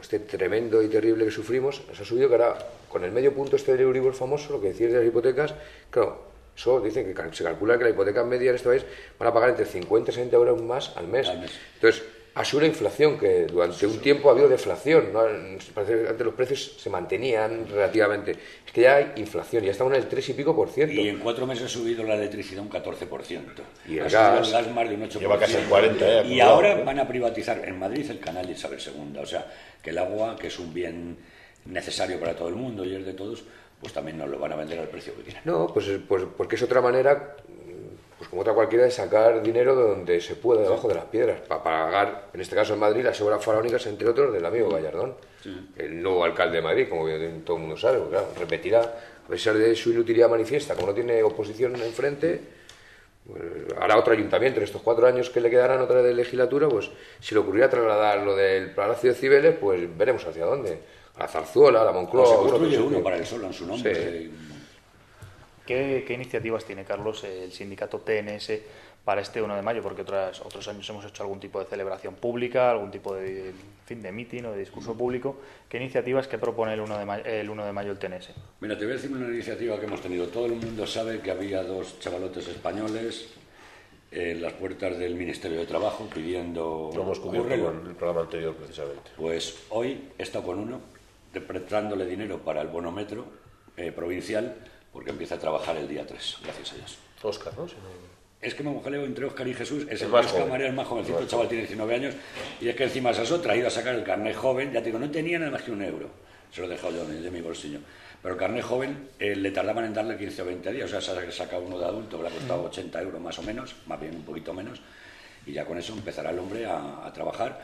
este 0.00 0.20
tremendo 0.20 0.82
y 0.82 0.88
terrible 0.88 1.26
que 1.26 1.30
sufrimos, 1.30 1.82
se 1.94 2.02
ha 2.02 2.06
subido 2.06 2.28
que 2.28 2.36
ahora 2.36 2.58
con 2.88 3.04
el 3.04 3.12
medio 3.12 3.34
punto 3.34 3.56
este 3.56 3.72
del 3.72 3.82
Euribor 3.82 4.14
famoso, 4.14 4.54
lo 4.54 4.62
que 4.62 4.68
decías 4.68 4.92
de 4.92 4.98
las 4.98 5.06
hipotecas, 5.06 5.54
claro, 5.90 6.27
eso 6.58 6.80
dicen 6.80 7.14
que 7.14 7.36
se 7.36 7.44
calcula 7.44 7.78
que 7.78 7.84
la 7.84 7.90
hipoteca 7.90 8.24
media 8.24 8.50
en 8.50 8.56
este 8.56 8.68
país 8.68 8.84
van 9.16 9.28
a 9.28 9.32
pagar 9.32 9.50
entre 9.50 9.64
50 9.64 10.10
y 10.10 10.14
60 10.14 10.36
euros 10.36 10.60
más 10.60 10.96
al 10.96 11.06
mes. 11.06 11.28
Entonces, 11.28 12.02
ha 12.34 12.44
sido 12.44 12.62
la 12.62 12.66
inflación, 12.66 13.16
que 13.16 13.46
durante 13.46 13.86
un 13.86 14.00
tiempo 14.00 14.28
ha 14.28 14.32
habido 14.32 14.48
deflación. 14.48 15.12
¿no? 15.12 15.20
Antes 15.20 16.20
los 16.20 16.34
precios 16.34 16.74
se 16.78 16.90
mantenían 16.90 17.68
relativamente. 17.68 18.32
Es 18.66 18.72
que 18.72 18.80
ya 18.82 18.96
hay 18.96 19.12
inflación, 19.16 19.62
ya 19.62 19.70
estamos 19.70 19.92
en 19.92 20.00
el 20.02 20.08
3 20.08 20.30
y 20.30 20.32
pico 20.32 20.54
por 20.54 20.68
ciento. 20.68 21.00
Y 21.00 21.08
en 21.08 21.20
cuatro 21.20 21.46
meses 21.46 21.66
ha 21.66 21.68
subido 21.68 22.02
la 22.02 22.16
electricidad 22.16 22.62
un 22.62 22.70
14%. 22.70 23.44
Y 23.88 23.98
el 23.98 24.08
gas, 24.08 24.68
más 24.72 24.88
de 24.88 24.94
un 24.96 25.02
8%. 25.02 25.18
Lleva 25.20 25.38
casi 25.38 25.56
el 25.58 25.64
40, 25.64 26.24
Y 26.24 26.40
ahora 26.40 26.74
van 26.82 26.98
a 26.98 27.06
privatizar 27.06 27.62
en 27.64 27.78
Madrid 27.78 28.10
el 28.10 28.18
canal 28.18 28.50
Isabel 28.50 28.80
II. 28.84 29.18
O 29.20 29.26
sea, 29.26 29.46
que 29.80 29.90
el 29.90 29.98
agua, 29.98 30.36
que 30.36 30.48
es 30.48 30.58
un 30.58 30.74
bien 30.74 31.18
necesario 31.66 32.18
para 32.18 32.34
todo 32.34 32.48
el 32.48 32.56
mundo 32.56 32.84
y 32.84 32.96
es 32.96 33.06
de 33.06 33.12
todos, 33.12 33.44
pues 33.80 33.92
también 33.92 34.18
nos 34.18 34.28
lo 34.28 34.38
van 34.38 34.52
a 34.52 34.56
vender 34.56 34.78
al 34.78 34.88
precio 34.88 35.14
que 35.16 35.22
quieran. 35.22 35.42
No, 35.44 35.68
pues, 35.68 35.88
pues 36.08 36.24
porque 36.36 36.56
es 36.56 36.62
otra 36.62 36.80
manera, 36.80 37.36
pues 38.16 38.28
como 38.28 38.42
otra 38.42 38.54
cualquiera, 38.54 38.84
de 38.84 38.90
sacar 38.90 39.42
dinero 39.42 39.76
de 39.76 39.82
donde 39.82 40.20
se 40.20 40.34
pueda, 40.34 40.62
debajo 40.62 40.88
de 40.88 40.94
las 40.94 41.04
piedras, 41.04 41.40
para 41.42 41.62
pagar, 41.62 42.28
en 42.32 42.40
este 42.40 42.56
caso 42.56 42.74
en 42.74 42.80
Madrid, 42.80 43.04
las 43.04 43.20
obras 43.20 43.44
faraónicas, 43.44 43.86
entre 43.86 44.08
otros, 44.08 44.32
del 44.32 44.44
amigo 44.44 44.68
Gallardón, 44.68 45.14
el 45.76 46.02
nuevo 46.02 46.24
alcalde 46.24 46.56
de 46.56 46.62
Madrid, 46.62 46.88
como 46.88 47.06
todo 47.44 47.56
el 47.56 47.62
mundo 47.62 47.76
sabe, 47.76 48.00
claro, 48.10 48.28
repetirá, 48.38 48.80
a 48.80 49.28
pesar 49.28 49.56
de 49.56 49.74
su 49.76 49.92
inutilidad 49.92 50.28
manifiesta, 50.28 50.74
como 50.74 50.88
no 50.88 50.94
tiene 50.94 51.22
oposición 51.22 51.76
enfrente, 51.76 52.40
pues, 53.26 53.42
hará 53.78 53.96
otro 53.96 54.12
ayuntamiento 54.14 54.58
en 54.58 54.64
estos 54.64 54.82
cuatro 54.82 55.06
años 55.06 55.30
que 55.30 55.40
le 55.40 55.50
quedarán 55.50 55.80
otra 55.80 56.02
de 56.02 56.14
legislatura, 56.14 56.68
pues 56.68 56.90
si 57.20 57.34
le 57.34 57.40
ocurriera 57.40 57.70
trasladar 57.70 58.24
lo 58.24 58.34
del 58.34 58.70
Palacio 58.72 59.10
de 59.10 59.16
Cibeles, 59.16 59.56
pues 59.60 59.96
veremos 59.96 60.26
hacia 60.26 60.44
dónde 60.44 60.78
la 61.18 61.28
Zarzuela, 61.28 61.84
la 61.84 61.92
Moncloa. 61.92 62.26
se 62.26 62.36
construye 62.36 62.78
uno 62.78 63.02
para 63.02 63.16
el 63.16 63.26
sol 63.26 63.44
en 63.44 63.52
su 63.52 63.66
nombre. 63.66 64.30
¿Qué, 65.66 66.06
iniciativas 66.08 66.64
tiene, 66.64 66.84
Carlos, 66.84 67.24
el 67.24 67.52
sindicato 67.52 67.98
TNS 67.98 68.52
para 69.04 69.20
este 69.20 69.42
1 69.42 69.54
de 69.54 69.60
mayo? 69.60 69.82
Porque 69.82 70.00
otras, 70.00 70.40
otros 70.40 70.66
años 70.66 70.88
hemos 70.88 71.04
hecho 71.04 71.22
algún 71.22 71.40
tipo 71.40 71.58
de 71.58 71.66
celebración 71.66 72.14
pública, 72.14 72.70
algún 72.70 72.90
tipo 72.90 73.14
de 73.14 73.52
fin 73.84 74.00
de 74.00 74.10
mitin 74.10 74.46
o 74.46 74.52
de 74.52 74.60
discurso 74.60 74.96
público. 74.96 75.36
¿Qué 75.68 75.76
iniciativas 75.76 76.26
que 76.26 76.38
propone 76.38 76.72
el 76.72 76.80
1, 76.80 76.98
de 76.98 77.04
mayo, 77.04 77.24
el 77.26 77.50
1 77.50 77.66
de 77.66 77.72
mayo 77.72 77.90
el 77.90 77.98
TNS? 77.98 78.30
Mira, 78.60 78.78
te 78.78 78.84
voy 78.84 78.92
a 78.92 78.96
decir 78.96 79.12
una 79.12 79.28
iniciativa 79.28 79.78
que 79.78 79.84
hemos 79.84 80.00
tenido. 80.00 80.28
Todo 80.28 80.46
el 80.46 80.52
mundo 80.52 80.86
sabe 80.86 81.20
que 81.20 81.30
había 81.30 81.62
dos 81.62 82.00
chavalotes 82.00 82.48
españoles 82.48 83.28
en 84.10 84.40
las 84.40 84.54
puertas 84.54 84.98
del 84.98 85.16
Ministerio 85.16 85.58
de 85.58 85.66
Trabajo 85.66 86.08
pidiendo... 86.14 86.90
Lo 86.94 87.02
hemos 87.02 87.20
cubierto 87.20 87.52
en 87.52 87.88
el 87.88 87.94
programa 87.94 88.22
anterior, 88.22 88.54
precisamente. 88.54 89.10
Pues 89.18 89.66
hoy 89.68 90.08
he 90.16 90.22
estado 90.22 90.46
con 90.46 90.60
uno 90.60 90.80
prestándole 91.32 92.06
dinero 92.06 92.38
para 92.38 92.60
el 92.62 92.68
bonometro 92.68 93.26
eh, 93.76 93.92
provincial 93.92 94.56
porque 94.92 95.10
empieza 95.10 95.36
a 95.36 95.38
trabajar 95.38 95.76
el 95.76 95.88
día 95.88 96.06
3, 96.06 96.38
gracias 96.42 96.72
a 96.72 96.76
Dios. 96.76 96.98
Oscar, 97.22 97.52
¿no? 97.56 97.66
Es 98.40 98.54
que 98.54 98.62
me 98.62 98.80
jaleo 98.80 99.04
entre 99.04 99.24
Oscar 99.24 99.46
y 99.48 99.54
Jesús, 99.54 99.86
es 99.90 100.00
el, 100.02 100.08
más 100.08 100.32
camarero, 100.32 100.70
el 100.70 100.74
más 100.74 100.86
jovencito, 100.86 101.18
el 101.18 101.26
chaval 101.26 101.48
tiene 101.48 101.62
19 101.62 101.94
años, 101.94 102.14
y 102.60 102.68
es 102.68 102.76
que 102.76 102.84
encima 102.84 103.12
se 103.12 103.22
ha 103.22 103.56
ido 103.56 103.66
a 103.66 103.70
sacar 103.70 103.94
el 103.94 104.04
carnet 104.04 104.36
joven, 104.36 104.72
ya 104.72 104.80
te 104.80 104.86
digo, 104.86 104.98
no 104.98 105.10
tenía 105.10 105.38
nada 105.38 105.50
más 105.50 105.62
que 105.62 105.72
un 105.72 105.82
euro, 105.82 106.08
se 106.52 106.60
lo 106.60 106.68
he 106.68 106.70
dejado 106.70 106.92
yo 106.92 107.04
de 107.04 107.30
mi 107.30 107.40
bolsillo. 107.40 107.80
Pero 108.22 108.34
el 108.34 108.40
carnet 108.40 108.64
joven 108.64 109.08
eh, 109.18 109.34
le 109.34 109.50
tardaban 109.50 109.84
en 109.84 109.94
darle 109.94 110.16
15 110.16 110.42
o 110.42 110.44
20 110.46 110.72
días, 110.72 110.92
o 110.92 111.00
sea, 111.00 111.00
se 111.00 111.26
ha 111.26 111.32
sacado 111.32 111.62
uno 111.62 111.78
de 111.78 111.84
adulto, 111.84 112.22
le 112.22 112.28
ha 112.28 112.30
costado 112.30 112.64
80 112.64 113.02
euros 113.02 113.20
más 113.20 113.38
o 113.38 113.42
menos, 113.42 113.74
más 113.86 114.00
bien 114.00 114.14
un 114.14 114.22
poquito 114.22 114.54
menos, 114.54 114.80
y 115.44 115.52
ya 115.52 115.64
con 115.64 115.78
eso 115.78 115.92
empezará 115.92 116.30
el 116.30 116.38
hombre 116.38 116.66
a 116.66 117.10
trabajar 117.12 117.60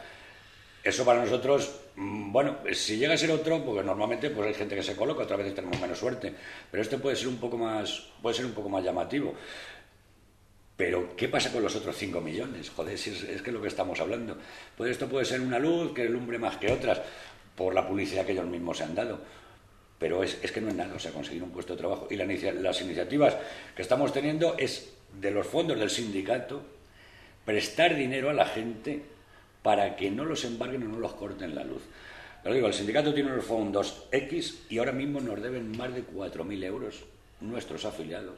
eso 0.84 1.02
para 1.02 1.24
nosotros, 1.24 1.80
mm, 1.96 2.30
bueno, 2.30 2.58
si 2.72 2.98
llega 2.98 3.14
a 3.14 3.16
ser 3.16 3.30
otro, 3.30 3.64
porque 3.64 3.82
normalmente 3.82 4.28
pues 4.28 4.48
hay 4.48 4.54
gente 4.54 4.76
que 4.76 4.82
se 4.82 4.94
coloca, 4.94 5.22
otra 5.22 5.38
vez 5.38 5.54
tenemos 5.54 5.80
menos 5.80 5.98
suerte, 5.98 6.32
pero 6.70 6.82
este 6.82 6.98
puede 6.98 7.16
ser 7.16 7.28
un 7.28 7.38
poco 7.38 7.56
más, 7.56 8.10
puede 8.20 8.36
ser 8.36 8.44
un 8.44 8.52
poco 8.52 8.68
más 8.68 8.84
llamativo. 8.84 9.34
Pero, 10.76 11.16
¿qué 11.16 11.28
pasa 11.28 11.52
con 11.52 11.62
los 11.62 11.74
otros 11.76 11.96
5 11.96 12.20
millones? 12.20 12.68
Joder, 12.68 12.98
si 12.98 13.10
es, 13.10 13.42
que 13.42 13.50
es 13.50 13.54
lo 13.54 13.62
que 13.62 13.68
estamos 13.68 14.00
hablando. 14.00 14.36
Pues 14.76 14.90
esto 14.90 15.08
puede 15.08 15.24
ser 15.24 15.40
una 15.40 15.58
luz 15.58 15.94
que 15.94 16.08
lumbre 16.08 16.38
más 16.38 16.56
que 16.56 16.70
otras, 16.70 17.00
por 17.54 17.72
la 17.74 17.86
publicidad 17.86 18.26
que 18.26 18.32
ellos 18.32 18.46
mismos 18.46 18.78
se 18.78 18.84
han 18.84 18.94
dado. 18.94 19.20
Pero 19.98 20.24
es, 20.24 20.36
es 20.42 20.50
que 20.50 20.60
no 20.60 20.68
es 20.68 20.74
nada, 20.74 20.92
o 20.94 20.98
sea, 20.98 21.12
conseguir 21.12 21.44
un 21.44 21.50
puesto 21.50 21.74
de 21.74 21.78
trabajo. 21.78 22.08
Y 22.10 22.16
las 22.16 22.80
iniciativas 22.80 23.36
que 23.76 23.82
estamos 23.82 24.12
teniendo 24.12 24.56
es 24.58 24.92
de 25.12 25.30
los 25.30 25.46
fondos 25.46 25.78
del 25.78 25.90
sindicato 25.90 26.62
prestar 27.44 27.94
dinero 27.94 28.30
a 28.30 28.34
la 28.34 28.46
gente 28.46 29.13
para 29.64 29.96
que 29.96 30.12
no 30.12 30.24
los 30.24 30.44
embarguen 30.44 30.84
o 30.84 30.88
no 30.88 31.00
los 31.00 31.14
corten 31.14 31.56
la 31.56 31.64
luz. 31.64 31.82
Pero 32.44 32.54
digo, 32.54 32.68
el 32.68 32.74
sindicato 32.74 33.12
tiene 33.12 33.32
unos 33.32 33.44
fondos 33.44 34.04
X 34.12 34.66
y 34.68 34.78
ahora 34.78 34.92
mismo 34.92 35.20
nos 35.20 35.42
deben 35.42 35.76
más 35.76 35.92
de 35.92 36.06
4.000 36.06 36.64
euros 36.64 37.02
nuestros 37.40 37.84
afiliados 37.84 38.36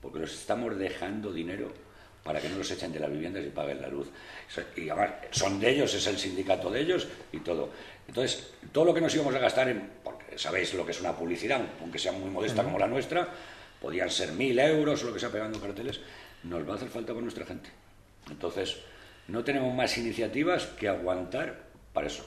porque 0.00 0.18
los 0.18 0.32
estamos 0.32 0.76
dejando 0.78 1.32
dinero 1.32 1.72
para 2.22 2.40
que 2.40 2.48
no 2.48 2.58
los 2.58 2.70
echen 2.70 2.92
de 2.92 3.00
las 3.00 3.10
viviendas 3.10 3.44
y 3.44 3.48
paguen 3.48 3.80
la 3.80 3.88
luz. 3.88 4.08
Y 4.76 4.88
además, 4.88 5.10
son 5.30 5.58
de 5.58 5.70
ellos, 5.70 5.94
es 5.94 6.06
el 6.06 6.18
sindicato 6.18 6.70
de 6.70 6.80
ellos 6.80 7.08
y 7.32 7.38
todo. 7.40 7.70
Entonces, 8.06 8.52
todo 8.72 8.84
lo 8.84 8.94
que 8.94 9.00
nos 9.00 9.14
íbamos 9.14 9.34
a 9.34 9.38
gastar 9.38 9.68
en, 9.68 9.90
porque 10.04 10.38
sabéis 10.38 10.74
lo 10.74 10.84
que 10.84 10.92
es 10.92 11.00
una 11.00 11.16
publicidad, 11.16 11.62
aunque 11.80 11.98
sea 11.98 12.12
muy 12.12 12.30
modesta 12.30 12.62
como 12.62 12.78
la 12.78 12.86
nuestra, 12.86 13.28
podían 13.80 14.10
ser 14.10 14.32
mil 14.32 14.58
euros 14.58 15.02
o 15.02 15.06
lo 15.06 15.14
que 15.14 15.20
sea 15.20 15.30
pegando 15.30 15.60
carteles, 15.60 16.00
nos 16.42 16.66
va 16.68 16.74
a 16.74 16.76
hacer 16.76 16.88
falta 16.88 17.14
con 17.14 17.22
nuestra 17.22 17.46
gente. 17.46 17.70
Entonces, 18.30 18.76
no 19.30 19.44
tenemos 19.44 19.74
más 19.74 19.96
iniciativas 19.98 20.66
que 20.66 20.88
aguantar 20.88 21.56
para 21.92 22.06
eso. 22.06 22.26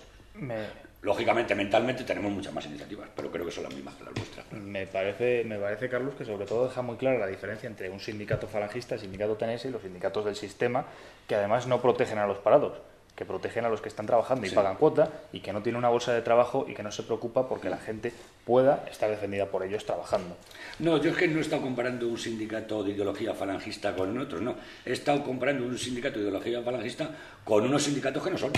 Lógicamente, 1.01 1.53
mentalmente 1.53 2.05
tenemos 2.05 2.31
muchas 2.31 2.53
más 2.53 2.65
iniciativas, 2.65 3.09
pero 3.13 3.29
creo 3.29 3.45
que 3.45 3.51
son 3.51 3.65
las 3.65 3.73
mismas 3.73 3.93
que 3.95 4.05
las 4.05 4.15
nuestras. 4.15 4.51
Me 4.53 4.87
parece, 4.87 5.43
me 5.43 5.59
parece, 5.59 5.89
Carlos, 5.89 6.15
que 6.15 6.23
sobre 6.23 6.45
todo 6.45 6.67
deja 6.67 6.81
muy 6.81 6.95
clara 6.95 7.19
la 7.19 7.27
diferencia 7.27 7.67
entre 7.67 7.89
un 7.89 7.99
sindicato 7.99 8.47
falangista, 8.47 8.95
el 8.95 9.01
sindicato 9.01 9.35
tenese 9.35 9.67
y 9.67 9.71
los 9.71 9.81
sindicatos 9.81 10.23
del 10.23 10.35
sistema, 10.35 10.85
que 11.27 11.35
además 11.35 11.67
no 11.67 11.81
protegen 11.81 12.19
a 12.19 12.25
los 12.25 12.37
parados 12.37 12.77
que 13.15 13.25
protegen 13.25 13.65
a 13.65 13.69
los 13.69 13.81
que 13.81 13.89
están 13.89 14.07
trabajando 14.07 14.47
y 14.47 14.49
pagan 14.49 14.75
cuota 14.75 15.09
y 15.31 15.39
que 15.41 15.53
no 15.53 15.61
tiene 15.61 15.77
una 15.77 15.89
bolsa 15.89 16.13
de 16.13 16.21
trabajo 16.21 16.65
y 16.67 16.73
que 16.73 16.81
no 16.81 16.91
se 16.91 17.03
preocupa 17.03 17.47
porque 17.47 17.69
la 17.69 17.77
gente 17.77 18.11
pueda 18.43 18.85
estar 18.89 19.09
defendida 19.09 19.45
por 19.45 19.63
ellos 19.63 19.85
trabajando. 19.85 20.35
No, 20.79 20.97
yo 20.97 21.11
es 21.11 21.17
que 21.17 21.27
no 21.27 21.37
he 21.37 21.41
estado 21.41 21.61
comparando 21.61 22.07
un 22.07 22.17
sindicato 22.17 22.83
de 22.83 22.91
ideología 22.91 23.35
falangista 23.35 23.95
con 23.95 24.17
otros, 24.17 24.41
no. 24.41 24.55
He 24.85 24.93
estado 24.93 25.23
comparando 25.23 25.65
un 25.65 25.77
sindicato 25.77 26.15
de 26.15 26.25
ideología 26.25 26.61
falangista 26.63 27.11
con 27.43 27.63
unos 27.63 27.83
sindicatos 27.83 28.23
que 28.23 28.31
no 28.31 28.37
son, 28.37 28.51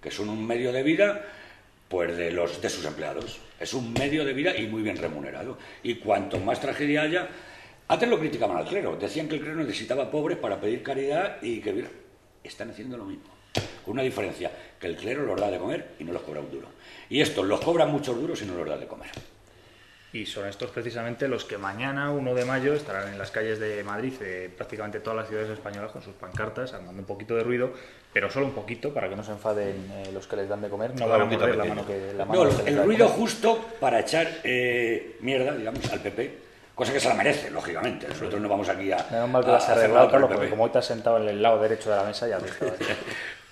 que 0.00 0.10
son 0.10 0.30
un 0.30 0.46
medio 0.46 0.72
de 0.72 0.82
vida 0.82 1.22
pues 1.88 2.16
de 2.16 2.30
los 2.30 2.60
de 2.60 2.68
sus 2.70 2.84
empleados. 2.84 3.40
Es 3.60 3.74
un 3.74 3.92
medio 3.92 4.24
de 4.24 4.32
vida 4.32 4.56
y 4.56 4.66
muy 4.66 4.82
bien 4.82 4.96
remunerado. 4.96 5.58
Y 5.82 5.96
cuanto 5.96 6.38
más 6.38 6.60
tragedia 6.60 7.02
haya, 7.02 7.28
antes 7.88 8.08
lo 8.08 8.18
criticaban 8.18 8.56
al 8.56 8.66
clero, 8.66 8.96
decían 8.96 9.28
que 9.28 9.36
el 9.36 9.40
clero 9.40 9.56
necesitaba 9.56 10.10
pobres 10.10 10.38
para 10.38 10.60
pedir 10.60 10.82
caridad 10.82 11.42
y 11.42 11.60
que 11.60 11.86
están 12.44 12.70
haciendo 12.70 12.96
lo 12.96 13.04
mismo. 13.04 13.37
Con 13.84 13.92
una 13.92 14.02
diferencia, 14.02 14.50
que 14.78 14.86
el 14.86 14.96
clero 14.96 15.24
los 15.24 15.40
da 15.40 15.50
de 15.50 15.58
comer 15.58 15.94
y 15.98 16.04
no 16.04 16.12
los 16.12 16.22
cobra 16.22 16.40
un 16.40 16.50
duro. 16.50 16.68
Y 17.08 17.20
estos 17.20 17.46
los 17.46 17.60
cobran 17.60 17.90
muchos 17.90 18.18
duros 18.20 18.40
y 18.42 18.46
no 18.46 18.54
los 18.54 18.68
da 18.68 18.76
de 18.76 18.86
comer. 18.86 19.10
Y 20.10 20.24
son 20.24 20.48
estos 20.48 20.70
precisamente 20.70 21.28
los 21.28 21.44
que 21.44 21.58
mañana, 21.58 22.10
1 22.12 22.34
de 22.34 22.44
mayo, 22.46 22.72
estarán 22.72 23.12
en 23.12 23.18
las 23.18 23.30
calles 23.30 23.58
de 23.58 23.84
Madrid, 23.84 24.14
eh, 24.22 24.50
prácticamente 24.56 25.00
todas 25.00 25.18
las 25.18 25.28
ciudades 25.28 25.50
españolas, 25.50 25.92
con 25.92 26.00
sus 26.00 26.14
pancartas, 26.14 26.72
armando 26.72 27.00
un 27.00 27.06
poquito 27.06 27.36
de 27.36 27.44
ruido, 27.44 27.72
pero 28.10 28.30
solo 28.30 28.46
un 28.46 28.52
poquito, 28.52 28.94
para 28.94 29.10
que 29.10 29.16
no 29.16 29.22
se 29.22 29.32
enfaden 29.32 29.90
eh, 29.92 30.10
los 30.14 30.26
que 30.26 30.36
les 30.36 30.48
dan 30.48 30.62
de 30.62 30.70
comer. 30.70 30.98
No 30.98 31.08
van 31.08 31.20
a 31.20 31.24
morder 31.26 31.56
la 31.56 31.64
mano 31.64 31.86
que 31.86 32.14
la 32.16 32.24
mano 32.24 32.44
No, 32.44 32.66
el 32.66 32.84
ruido 32.84 33.08
justo 33.08 33.68
para 33.80 34.00
echar 34.00 34.40
eh, 34.44 35.18
mierda, 35.20 35.54
digamos, 35.54 35.90
al 35.92 36.00
PP 36.00 36.48
cosa 36.78 36.92
que 36.92 37.00
se 37.00 37.08
la 37.08 37.14
merece, 37.14 37.50
lógicamente. 37.50 38.06
Nosotros 38.06 38.40
no 38.40 38.48
vamos 38.48 38.68
aquí 38.68 38.92
a. 38.92 39.04
Menos 39.10 39.28
mal 39.28 39.44
que 39.44 39.50
has 39.50 39.68
arreglado, 39.68 40.08
Carlos, 40.10 40.30
porque 40.32 40.48
como 40.48 40.62
hoy 40.62 40.70
te 40.70 40.78
has 40.78 40.86
sentado 40.86 41.16
en 41.16 41.28
el 41.28 41.42
lado 41.42 41.60
derecho 41.60 41.90
de 41.90 41.96
la 41.96 42.04
mesa, 42.04 42.28
ya 42.28 42.38
visto. 42.38 42.66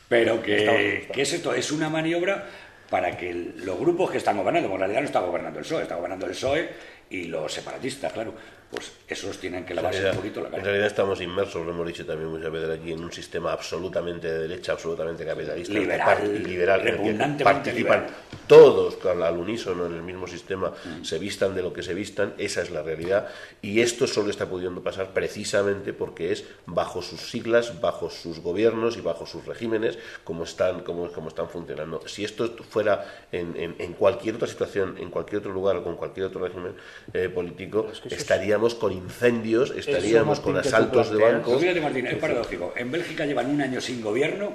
Pero 0.09 0.43
que, 0.43 1.09
¿qué 1.13 1.23
es 1.23 1.33
esto? 1.33 1.53
Es 1.53 1.73
una 1.73 1.89
maniobra 1.89 2.47
para 2.91 3.17
que 3.17 3.33
los 3.33 3.79
grupos 3.79 4.11
que 4.11 4.19
están 4.19 4.37
gobernando, 4.37 4.73
en 4.73 4.79
realidad 4.79 5.01
no 5.01 5.07
está 5.07 5.21
gobernando 5.21 5.59
el 5.59 5.65
PSOE, 5.65 5.83
está 5.83 5.97
gobernando 5.97 6.27
el 6.27 6.33
PSOE 6.33 6.69
y 7.11 7.25
los 7.25 7.53
separatistas, 7.53 8.13
claro, 8.13 8.35
pues 8.71 8.93
esos 9.09 9.39
tienen 9.39 9.65
que 9.65 9.75
lavarse 9.75 10.11
un 10.11 10.17
poquito 10.17 10.41
la 10.41 10.47
cara. 10.49 10.59
En 10.59 10.65
realidad 10.65 10.87
estamos 10.89 11.21
inmersos, 11.21 11.65
lo 11.65 11.73
hemos 11.73 11.87
dicho 11.87 12.05
también 12.05 12.31
muchas 12.31 12.51
veces 12.51 12.71
aquí, 12.71 12.93
en 12.93 13.05
un 13.05 13.13
sistema 13.13 13.53
absolutamente 13.53 14.31
de 14.31 14.49
derecha, 14.49 14.73
absolutamente 14.73 15.25
capitalista, 15.25 15.73
liberal, 15.73 16.19
y 16.25 16.39
liberal, 16.39 16.87
en 16.87 17.39
participan 17.39 18.07
todos 18.47 19.05
al 19.05 19.37
unísono 19.37 19.87
en 19.87 19.95
el 19.95 20.03
mismo 20.03 20.27
sistema, 20.27 20.71
mm. 20.71 21.05
se 21.05 21.19
vistan 21.19 21.55
de 21.55 21.63
lo 21.63 21.73
que 21.73 21.83
se 21.83 21.95
vistan, 21.95 22.35
esa 22.39 22.63
es 22.63 22.71
la 22.71 22.83
realidad, 22.83 23.29
y 23.63 23.81
esto 23.81 24.07
solo 24.07 24.31
está 24.31 24.47
pudiendo 24.47 24.83
pasar 24.83 25.11
precisamente 25.13 25.93
porque 25.93 26.33
es 26.33 26.45
bajo 26.67 27.03
sus 27.03 27.31
siglas, 27.31 27.81
bajo 27.81 28.11
sus 28.11 28.41
gobiernos 28.41 28.97
y 28.97 29.01
bajo 29.01 29.27
sus 29.27 29.47
regímenes 29.47 29.99
como 30.25 30.45
están, 30.45 30.81
como, 30.81 31.11
como 31.13 31.29
están 31.29 31.49
funcionando. 31.49 32.07
Si 32.07 32.25
esto 32.25 32.55
fuera 32.69 33.27
en, 33.31 33.77
en, 33.79 33.93
cualquier 33.95 34.37
otra 34.37 34.49
situación, 34.49 34.97
en 34.99 35.11
cualquier 35.11 35.41
otro 35.41 35.53
lugar 35.53 35.77
o 35.77 35.85
con 35.85 35.97
cualquier 35.97 36.27
otro 36.27 36.41
régimen 36.41 36.75
eh, 37.13 37.29
político, 37.29 37.89
estaría 38.11 38.56
con 38.75 38.93
incendios, 38.93 39.71
estaríamos 39.71 40.41
con 40.41 40.57
asaltos 40.57 41.11
de 41.11 41.23
bancos. 41.23 41.61
Fíjate, 41.61 41.81
Martín, 41.81 42.07
es 42.07 42.17
paradójico. 42.17 42.73
En 42.77 42.91
Bélgica 42.91 43.27
llevan 43.27 43.51
un 43.51 43.61
año 43.61 43.81
sin 43.81 44.03
gobierno 44.03 44.53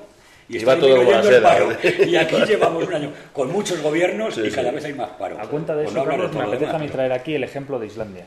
y, 0.49 0.58
está 0.58 0.78
todo 0.78 1.02
el 1.02 1.41
paro. 1.41 1.70
Y 2.06 2.16
aquí 2.16 2.36
llevamos 2.47 2.88
un 2.88 2.93
año 2.93 3.14
con 3.34 3.52
muchos 3.52 3.82
gobiernos 3.82 4.38
y 4.38 4.49
cada 4.49 4.72
vez 4.72 4.86
hay 4.86 4.93
más 4.93 5.12
paro. 5.12 5.39
A 5.39 5.47
cuenta 5.47 5.76
de 5.76 5.84
pues 5.84 5.95
eso, 5.95 6.06
Carlos, 6.06 6.34
me 6.34 6.41
apetece 6.41 6.88
traer 6.89 7.14
aquí 7.14 7.36
el 7.36 7.43
ejemplo 7.43 7.80
de 7.80 7.88
Islandia. 7.88 8.26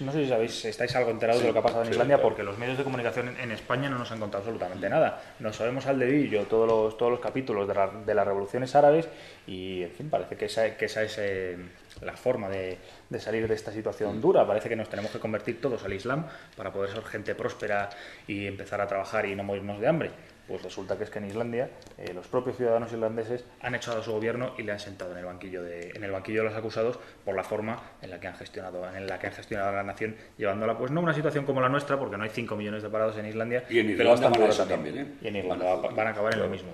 No 0.00 0.12
sé 0.12 0.24
si 0.24 0.30
sabéis, 0.30 0.64
estáis 0.64 0.96
algo 0.96 1.10
enterados 1.10 1.42
de 1.42 1.48
lo 1.48 1.52
que 1.52 1.58
ha 1.58 1.62
pasado 1.62 1.84
en 1.84 1.90
Islandia, 1.90 2.22
porque 2.22 2.42
los 2.42 2.56
medios 2.56 2.78
de 2.78 2.84
comunicación 2.84 3.36
en 3.38 3.52
España 3.52 3.90
no 3.90 3.98
nos 3.98 4.10
han 4.10 4.18
contado 4.18 4.42
absolutamente 4.42 4.88
nada. 4.88 5.22
Nos 5.40 5.56
sabemos 5.56 5.86
al 5.86 5.98
dedillo 5.98 6.44
todos 6.44 6.66
los, 6.66 6.96
todos 6.96 7.12
los 7.12 7.20
capítulos 7.20 7.68
de, 7.68 7.74
de 8.06 8.14
las 8.14 8.26
revoluciones 8.26 8.74
árabes 8.74 9.08
y, 9.46 9.82
en 9.82 9.90
fin, 9.90 10.08
parece 10.08 10.36
que 10.36 10.46
esa, 10.46 10.74
que 10.74 10.86
esa 10.86 11.02
es 11.02 11.18
eh, 11.18 11.58
la 12.00 12.16
forma 12.16 12.48
de, 12.48 12.78
de, 13.10 13.20
salir 13.20 13.46
de 13.46 13.54
esta 13.54 13.72
situación 13.72 14.22
dura. 14.22 14.46
Parece 14.46 14.70
que 14.70 14.76
nos 14.76 14.88
tenemos 14.88 15.10
que 15.10 15.18
convertir 15.18 15.60
todos 15.60 15.84
al 15.84 15.92
Islam 15.92 16.26
para 16.56 16.72
poder 16.72 16.90
ser 16.90 17.04
gente 17.04 17.34
próspera 17.34 17.90
y 18.26 18.46
empezar 18.46 18.80
a 18.80 18.86
trabajar 18.86 19.26
y 19.26 19.36
no 19.36 19.44
morirnos 19.44 19.80
de 19.80 19.86
hambre. 19.86 20.10
Pues 20.50 20.62
resulta 20.62 20.98
que 20.98 21.04
es 21.04 21.10
que 21.10 21.20
en 21.20 21.26
Islandia 21.26 21.70
eh, 21.96 22.12
los 22.12 22.26
propios 22.26 22.56
ciudadanos 22.56 22.92
irlandeses 22.92 23.44
han 23.60 23.76
echado 23.76 24.00
a 24.00 24.02
su 24.02 24.10
gobierno 24.10 24.52
y 24.58 24.64
le 24.64 24.72
han 24.72 24.80
sentado 24.80 25.12
en 25.12 25.18
el 25.18 25.24
banquillo 25.24 25.62
de, 25.62 25.92
en 25.94 26.02
el 26.02 26.10
banquillo 26.10 26.42
de 26.42 26.48
los 26.48 26.58
acusados 26.58 26.98
por 27.24 27.36
la 27.36 27.44
forma 27.44 27.80
en 28.02 28.10
la 28.10 28.18
que 28.18 28.26
han 28.26 28.34
gestionado, 28.34 28.84
en 28.92 29.06
la 29.06 29.20
que 29.20 29.28
han 29.28 29.32
gestionado 29.32 29.70
la 29.70 29.84
nación, 29.84 30.16
llevándola 30.36 30.76
pues 30.76 30.90
no 30.90 31.02
una 31.02 31.14
situación 31.14 31.44
como 31.46 31.60
la 31.60 31.68
nuestra, 31.68 32.00
porque 32.00 32.16
no 32.16 32.24
hay 32.24 32.30
5 32.30 32.56
millones 32.56 32.82
de 32.82 32.88
parados 32.88 33.16
en 33.18 33.26
Islandia, 33.26 33.62
y 33.70 33.78
en 33.78 33.90
Irlanda 33.90 34.32
pero 34.32 34.52
también. 34.66 34.98
¿eh? 34.98 35.06
Y 35.22 35.28
en 35.28 35.36
Irlanda 35.36 35.76
van 35.76 36.06
a 36.08 36.10
acabar 36.10 36.34
en 36.34 36.40
lo 36.40 36.48
mismo 36.48 36.70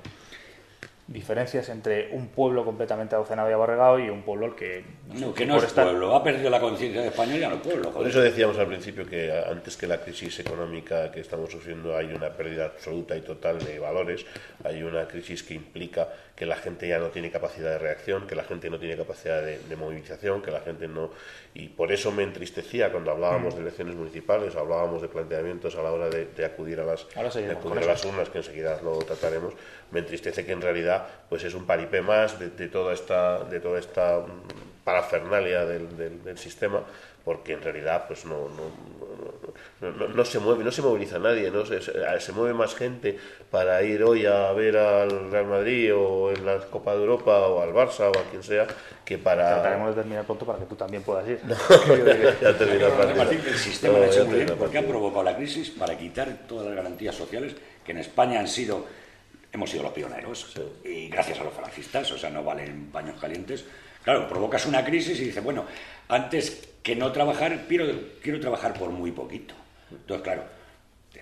diferencias 1.09 1.69
entre 1.69 2.09
un 2.13 2.27
pueblo 2.29 2.65
completamente 2.65 3.15
adocenado 3.15 3.49
y 3.49 3.53
abarregado 3.53 3.99
y 4.01 4.11
un 4.11 4.23
pueblo 4.23 4.57
que... 4.57 4.85
No, 5.15 5.33
que 5.33 5.47
no 5.47 5.57
es 5.59 5.73
pueblo, 5.73 6.17
ha 6.17 6.23
perdido 6.25 6.51
la 6.51 6.61
conciencia 6.61 7.01
de 7.01 7.09
España 7.09 7.37
y 7.37 7.41
ya 7.41 7.49
no 7.49 7.57
es 7.57 7.61
pueblo. 7.61 7.93
Por 7.93 8.07
eso 8.09 8.21
decíamos 8.21 8.59
al 8.59 8.67
principio 8.67 9.07
que 9.07 9.33
antes 9.33 9.77
que 9.77 9.87
la 9.87 10.01
crisis 10.01 10.41
económica 10.41 11.13
que 11.13 11.21
estamos 11.21 11.51
sufriendo 11.51 11.97
hay 11.97 12.07
una 12.07 12.31
pérdida 12.31 12.67
absoluta 12.67 13.17
y 13.17 13.21
total 13.21 13.61
de 13.61 13.79
valores, 13.79 14.27
hay 14.65 14.83
una 14.83 15.07
crisis 15.07 15.45
que 15.45 15.55
implica 15.55 16.09
que 16.35 16.45
la 16.45 16.57
gente 16.57 16.89
ya 16.89 16.99
no 16.99 17.09
tiene 17.09 17.31
capacidad 17.31 17.71
de 17.71 17.79
reacción, 17.79 18.27
que 18.27 18.35
la 18.35 18.45
gente 18.45 18.69
no 18.69 18.79
tiene 18.79 18.97
capacidad 18.97 19.43
de, 19.43 19.77
movilización, 19.77 20.43
que 20.43 20.51
la 20.51 20.61
gente 20.61 20.89
no... 20.89 21.11
Y 21.59 21.69
por 21.69 21.91
eso 21.91 22.13
me 22.13 22.23
entristecía 22.23 22.93
cuando 22.93 23.11
hablábamos 23.13 23.55
mm. 23.55 23.57
de 23.57 23.63
elecciones 23.63 23.95
municipales, 23.95 24.55
hablábamos 24.57 25.01
de 25.01 25.09
planteamientos 25.09 25.75
a 25.77 25.83
la 25.83 25.91
hora 25.91 26.11
de, 26.11 26.45
acudir 26.45 26.81
a 26.81 26.85
las, 26.85 27.07
de 27.09 27.51
acudir 27.51 27.83
a 27.83 27.87
las 27.87 28.05
urnas, 28.05 28.29
que 28.29 28.39
enseguida 28.39 28.79
lo 28.83 28.99
trataremos, 28.99 29.55
me 29.91 30.01
entristece 30.01 30.45
que 30.45 30.53
en 30.53 30.61
realidad 30.61 31.07
pues 31.31 31.45
es 31.45 31.55
un 31.55 31.65
paripé 31.65 32.03
más 32.03 32.39
de, 32.39 32.69
toda 32.69 32.93
esta 32.93 33.43
de 33.45 33.61
toda 33.61 33.79
esta 33.79 34.19
mm, 34.19 34.85
parafernalia 34.85 35.65
del, 35.65 35.97
del, 35.97 36.37
sistema 36.37 36.83
porque 37.25 37.55
en 37.55 37.63
realidad 37.63 38.05
pues 38.07 38.27
no, 38.27 38.51
no, 38.51 39.16
no, 39.81 40.09
no, 40.09 40.25
se 40.25 40.39
mueve, 40.39 40.65
no 40.65 40.71
se 40.71 40.83
moviliza 40.83 41.19
nadie, 41.19 41.51
¿no? 41.51 41.65
Se, 41.65 41.81
se, 41.81 42.33
mueve 42.33 42.55
más 42.55 42.75
gente 42.75 43.19
para 43.51 43.83
ir 43.83 44.03
hoy 44.03 44.27
a 44.27 44.53
ver 44.53 44.77
al 44.77 45.31
Real 45.31 45.47
Madrid 45.47 45.95
o 45.95 46.31
en 46.31 46.45
la 46.45 46.59
Copa 46.59 46.95
de 46.95 47.01
Europa 47.01 47.47
o 47.47 47.63
al 47.63 47.73
Barça 47.73 48.11
o 48.15 48.19
a 48.19 48.25
quien 48.31 48.43
sea 48.43 48.67
que 49.05 49.19
para... 49.19 49.55
Trataremos 49.55 49.95
de 49.95 50.03
terminar 50.03 50.25
pronto 50.25 50.45
para 50.47 50.59
que 50.59 50.67
tú 50.67 50.75
también 50.75 51.03
puedas 51.03 51.29
ir. 51.29 51.41
ya 52.41 52.49
el 52.49 53.59
sistema 53.59 53.99
de 53.99 54.13
seguridad, 54.13 54.57
porque 54.57 54.79
ha 54.79 54.87
provocado 54.87 55.23
la 55.23 55.37
crisis 55.37 55.71
para 55.71 55.97
quitar 55.97 56.47
todas 56.49 56.67
las 56.67 56.77
garantías 56.77 57.15
sociales 57.15 57.55
que 57.85 57.93
en 57.93 57.99
España 57.99 58.41
han 58.41 58.49
sido 58.49 58.85
hemos 59.57 59.71
sido 59.71 59.85
los 59.85 59.93
pioneros 59.93 60.55
y 60.85 61.09
gracias 61.09 61.41
a 61.41 61.45
los 61.45 61.53
falangistas, 61.53 62.11
o 62.13 62.19
sea, 62.19 62.31
no 62.31 62.45
valen 62.45 62.91
paños 62.91 63.19
calientes. 63.21 63.65
Claro, 64.05 64.29
provocas 64.29 64.67
una 64.67 64.85
crisis 64.85 65.19
y 65.19 65.25
dices, 65.25 65.43
bueno, 65.43 65.67
antes 66.09 66.69
que 66.83 66.97
no 66.97 67.13
trabajar, 67.13 67.67
quiero, 67.69 67.87
quiero 68.23 68.41
trabajar 68.41 68.75
por 68.75 68.91
muy 68.91 69.13
poquito. 69.13 69.55
Entonces, 69.91 70.23
claro, 70.25 70.45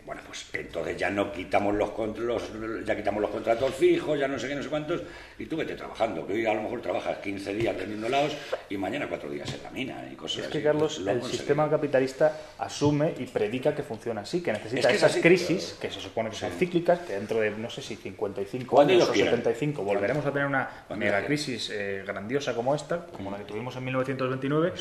bueno, 0.07 0.21
pues 0.27 0.47
entonces 0.53 0.97
ya 0.99 1.09
no 1.09 1.33
quitamos 1.33 1.75
los, 1.75 1.91
los, 2.19 2.43
ya 2.85 2.95
quitamos 2.95 3.23
los 3.23 3.31
contratos 3.31 3.75
fijos, 3.75 4.19
ya 4.19 4.29
no 4.29 4.39
sé 4.39 4.49
qué, 4.49 4.55
no 4.55 4.63
sé 4.63 4.69
cuántos, 4.69 5.03
y 5.39 5.47
tú 5.47 5.57
vete 5.57 5.75
trabajando, 5.75 6.27
que 6.27 6.35
hoy 6.35 6.47
a 6.47 6.53
lo 6.53 6.63
mejor 6.63 6.83
trabajas 6.83 7.19
15 7.19 7.55
días 7.55 7.77
teniendo 7.77 8.09
lados 8.09 8.37
y 8.69 8.77
mañana 8.77 9.07
cuatro 9.09 9.31
días 9.31 9.53
en 9.55 9.63
la 9.63 9.71
mina 9.71 10.09
y 10.13 10.15
cosas 10.15 10.45
es 10.45 10.51
que, 10.51 10.63
Carlos, 10.63 11.01
el 11.07 11.23
sistema 11.23 11.71
capitalista 11.71 12.37
asume 12.59 13.15
y 13.19 13.25
predica 13.25 13.75
que 13.75 13.83
funciona 13.83 14.23
así, 14.23 14.43
que 14.43 14.53
necesita 14.53 14.91
esas 14.91 15.17
crisis, 15.17 15.77
que 15.81 15.91
se 15.91 16.01
supone 16.01 16.31
que 16.31 16.37
son 16.37 16.51
cíclicas, 16.53 17.01
que 17.01 17.15
dentro 17.15 17.41
de, 17.41 17.51
no 17.51 17.71
sé 17.71 17.81
si 17.81 17.97
55 17.97 18.81
años 18.81 19.09
o 19.09 19.15
75 19.15 19.83
volveremos 19.83 20.27
a 20.27 20.33
tener 20.33 20.47
una 20.47 20.69
mega 20.97 21.25
crisis 21.25 21.71
eh, 21.73 22.03
grandiosa 22.07 22.55
como 22.55 22.75
esta, 22.75 23.07
como 23.07 23.31
la 23.31 23.39
que 23.39 23.45
tuvimos 23.45 23.75
en 23.77 23.85
1929, 23.85 24.73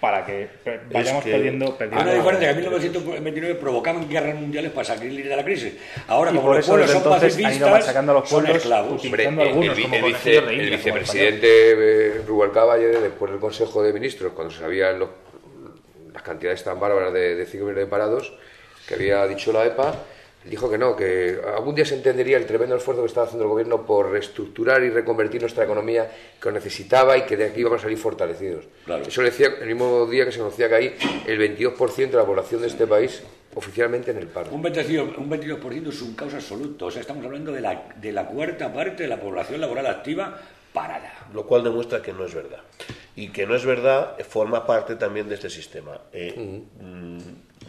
para 0.00 0.24
que 0.24 0.48
vayamos 0.90 1.24
perdiendo, 1.24 1.76
perdiendo... 1.76 2.10
Hay 2.10 2.18
una 2.18 2.22
diferencia, 2.22 2.48
que 2.48 2.54
en 2.54 2.60
1929 2.60 3.54
provocaban 3.56 4.08
guerras 4.08 4.34
mundiales 4.54 4.72
para 4.72 4.84
salir 4.84 5.28
de 5.28 5.36
la 5.36 5.44
crisis. 5.44 5.74
Ahora, 6.06 6.30
como 6.32 6.54
los 6.54 6.66
pueblos 6.66 6.90
son 6.90 7.02
pacifistas, 7.02 8.28
son 8.28 8.46
esclavos. 8.46 9.04
Hombre, 9.04 9.24
el, 9.26 10.70
vicepresidente 10.70 12.22
Rubalcaba, 12.26 12.78
después 12.78 13.32
del 13.32 13.40
Consejo 13.40 13.82
de 13.82 13.92
Ministros, 13.92 14.32
cuando 14.32 14.52
se 14.52 14.60
sabían 14.60 14.98
los 14.98 15.08
las 16.12 16.22
cantidades 16.22 16.62
tan 16.62 16.78
bárbaras 16.78 17.12
de, 17.12 17.34
de 17.34 17.44
5 17.44 17.64
millones 17.64 17.86
de 17.86 17.90
parados 17.90 18.32
que 18.86 18.94
había 18.94 19.26
dicho 19.26 19.52
la 19.52 19.66
EPA, 19.66 19.96
dijo 20.44 20.70
que 20.70 20.78
no, 20.78 20.94
que 20.94 21.40
algún 21.56 21.74
día 21.74 21.84
se 21.84 21.96
entendería 21.96 22.36
el 22.36 22.46
tremendo 22.46 22.76
esfuerzo 22.76 23.02
que 23.02 23.08
estaba 23.08 23.26
haciendo 23.26 23.46
el 23.46 23.50
gobierno 23.50 23.84
por 23.84 24.12
reestructurar 24.12 24.84
y 24.84 24.90
reconvertir 24.90 25.40
nuestra 25.40 25.64
economía 25.64 26.08
que 26.40 26.48
lo 26.50 26.54
necesitaba 26.54 27.18
y 27.18 27.22
que 27.22 27.36
de 27.36 27.46
aquí 27.46 27.60
íbamos 27.62 27.80
a 27.80 27.82
salir 27.82 27.98
fortalecidos. 27.98 28.64
Eso 29.04 29.22
le 29.22 29.30
decía 29.30 29.48
el 29.60 29.66
mismo 29.66 30.06
día 30.06 30.24
que 30.24 30.30
se 30.30 30.38
conocía 30.38 30.68
que 30.68 30.74
hay 30.76 30.96
el 31.26 31.56
22% 31.58 32.10
de 32.10 32.16
la 32.16 32.24
población 32.24 32.60
de 32.60 32.68
este 32.68 32.86
país 32.86 33.24
oficialmente 33.54 34.10
en 34.10 34.18
el 34.18 34.26
paro. 34.26 34.50
Un 34.52 34.62
22%, 34.62 35.16
un 35.18 35.30
22% 35.30 35.88
es 35.88 36.02
un 36.02 36.14
caos 36.14 36.34
absoluto. 36.34 36.86
O 36.86 36.90
sea, 36.90 37.00
estamos 37.00 37.24
hablando 37.24 37.52
de 37.52 37.60
la, 37.60 37.92
de 37.96 38.12
la 38.12 38.26
cuarta 38.26 38.72
parte 38.72 39.04
de 39.04 39.08
la 39.08 39.20
población 39.20 39.60
laboral 39.60 39.86
activa 39.86 40.40
parada. 40.72 41.28
Lo 41.32 41.46
cual 41.46 41.64
demuestra 41.64 42.02
que 42.02 42.12
no 42.12 42.24
es 42.24 42.34
verdad. 42.34 42.60
Y 43.16 43.28
que 43.28 43.46
no 43.46 43.54
es 43.54 43.64
verdad 43.64 44.18
forma 44.28 44.66
parte 44.66 44.96
también 44.96 45.28
de 45.28 45.36
este 45.36 45.48
sistema. 45.48 46.00
Eh, 46.12 46.64
mm, 46.80 47.18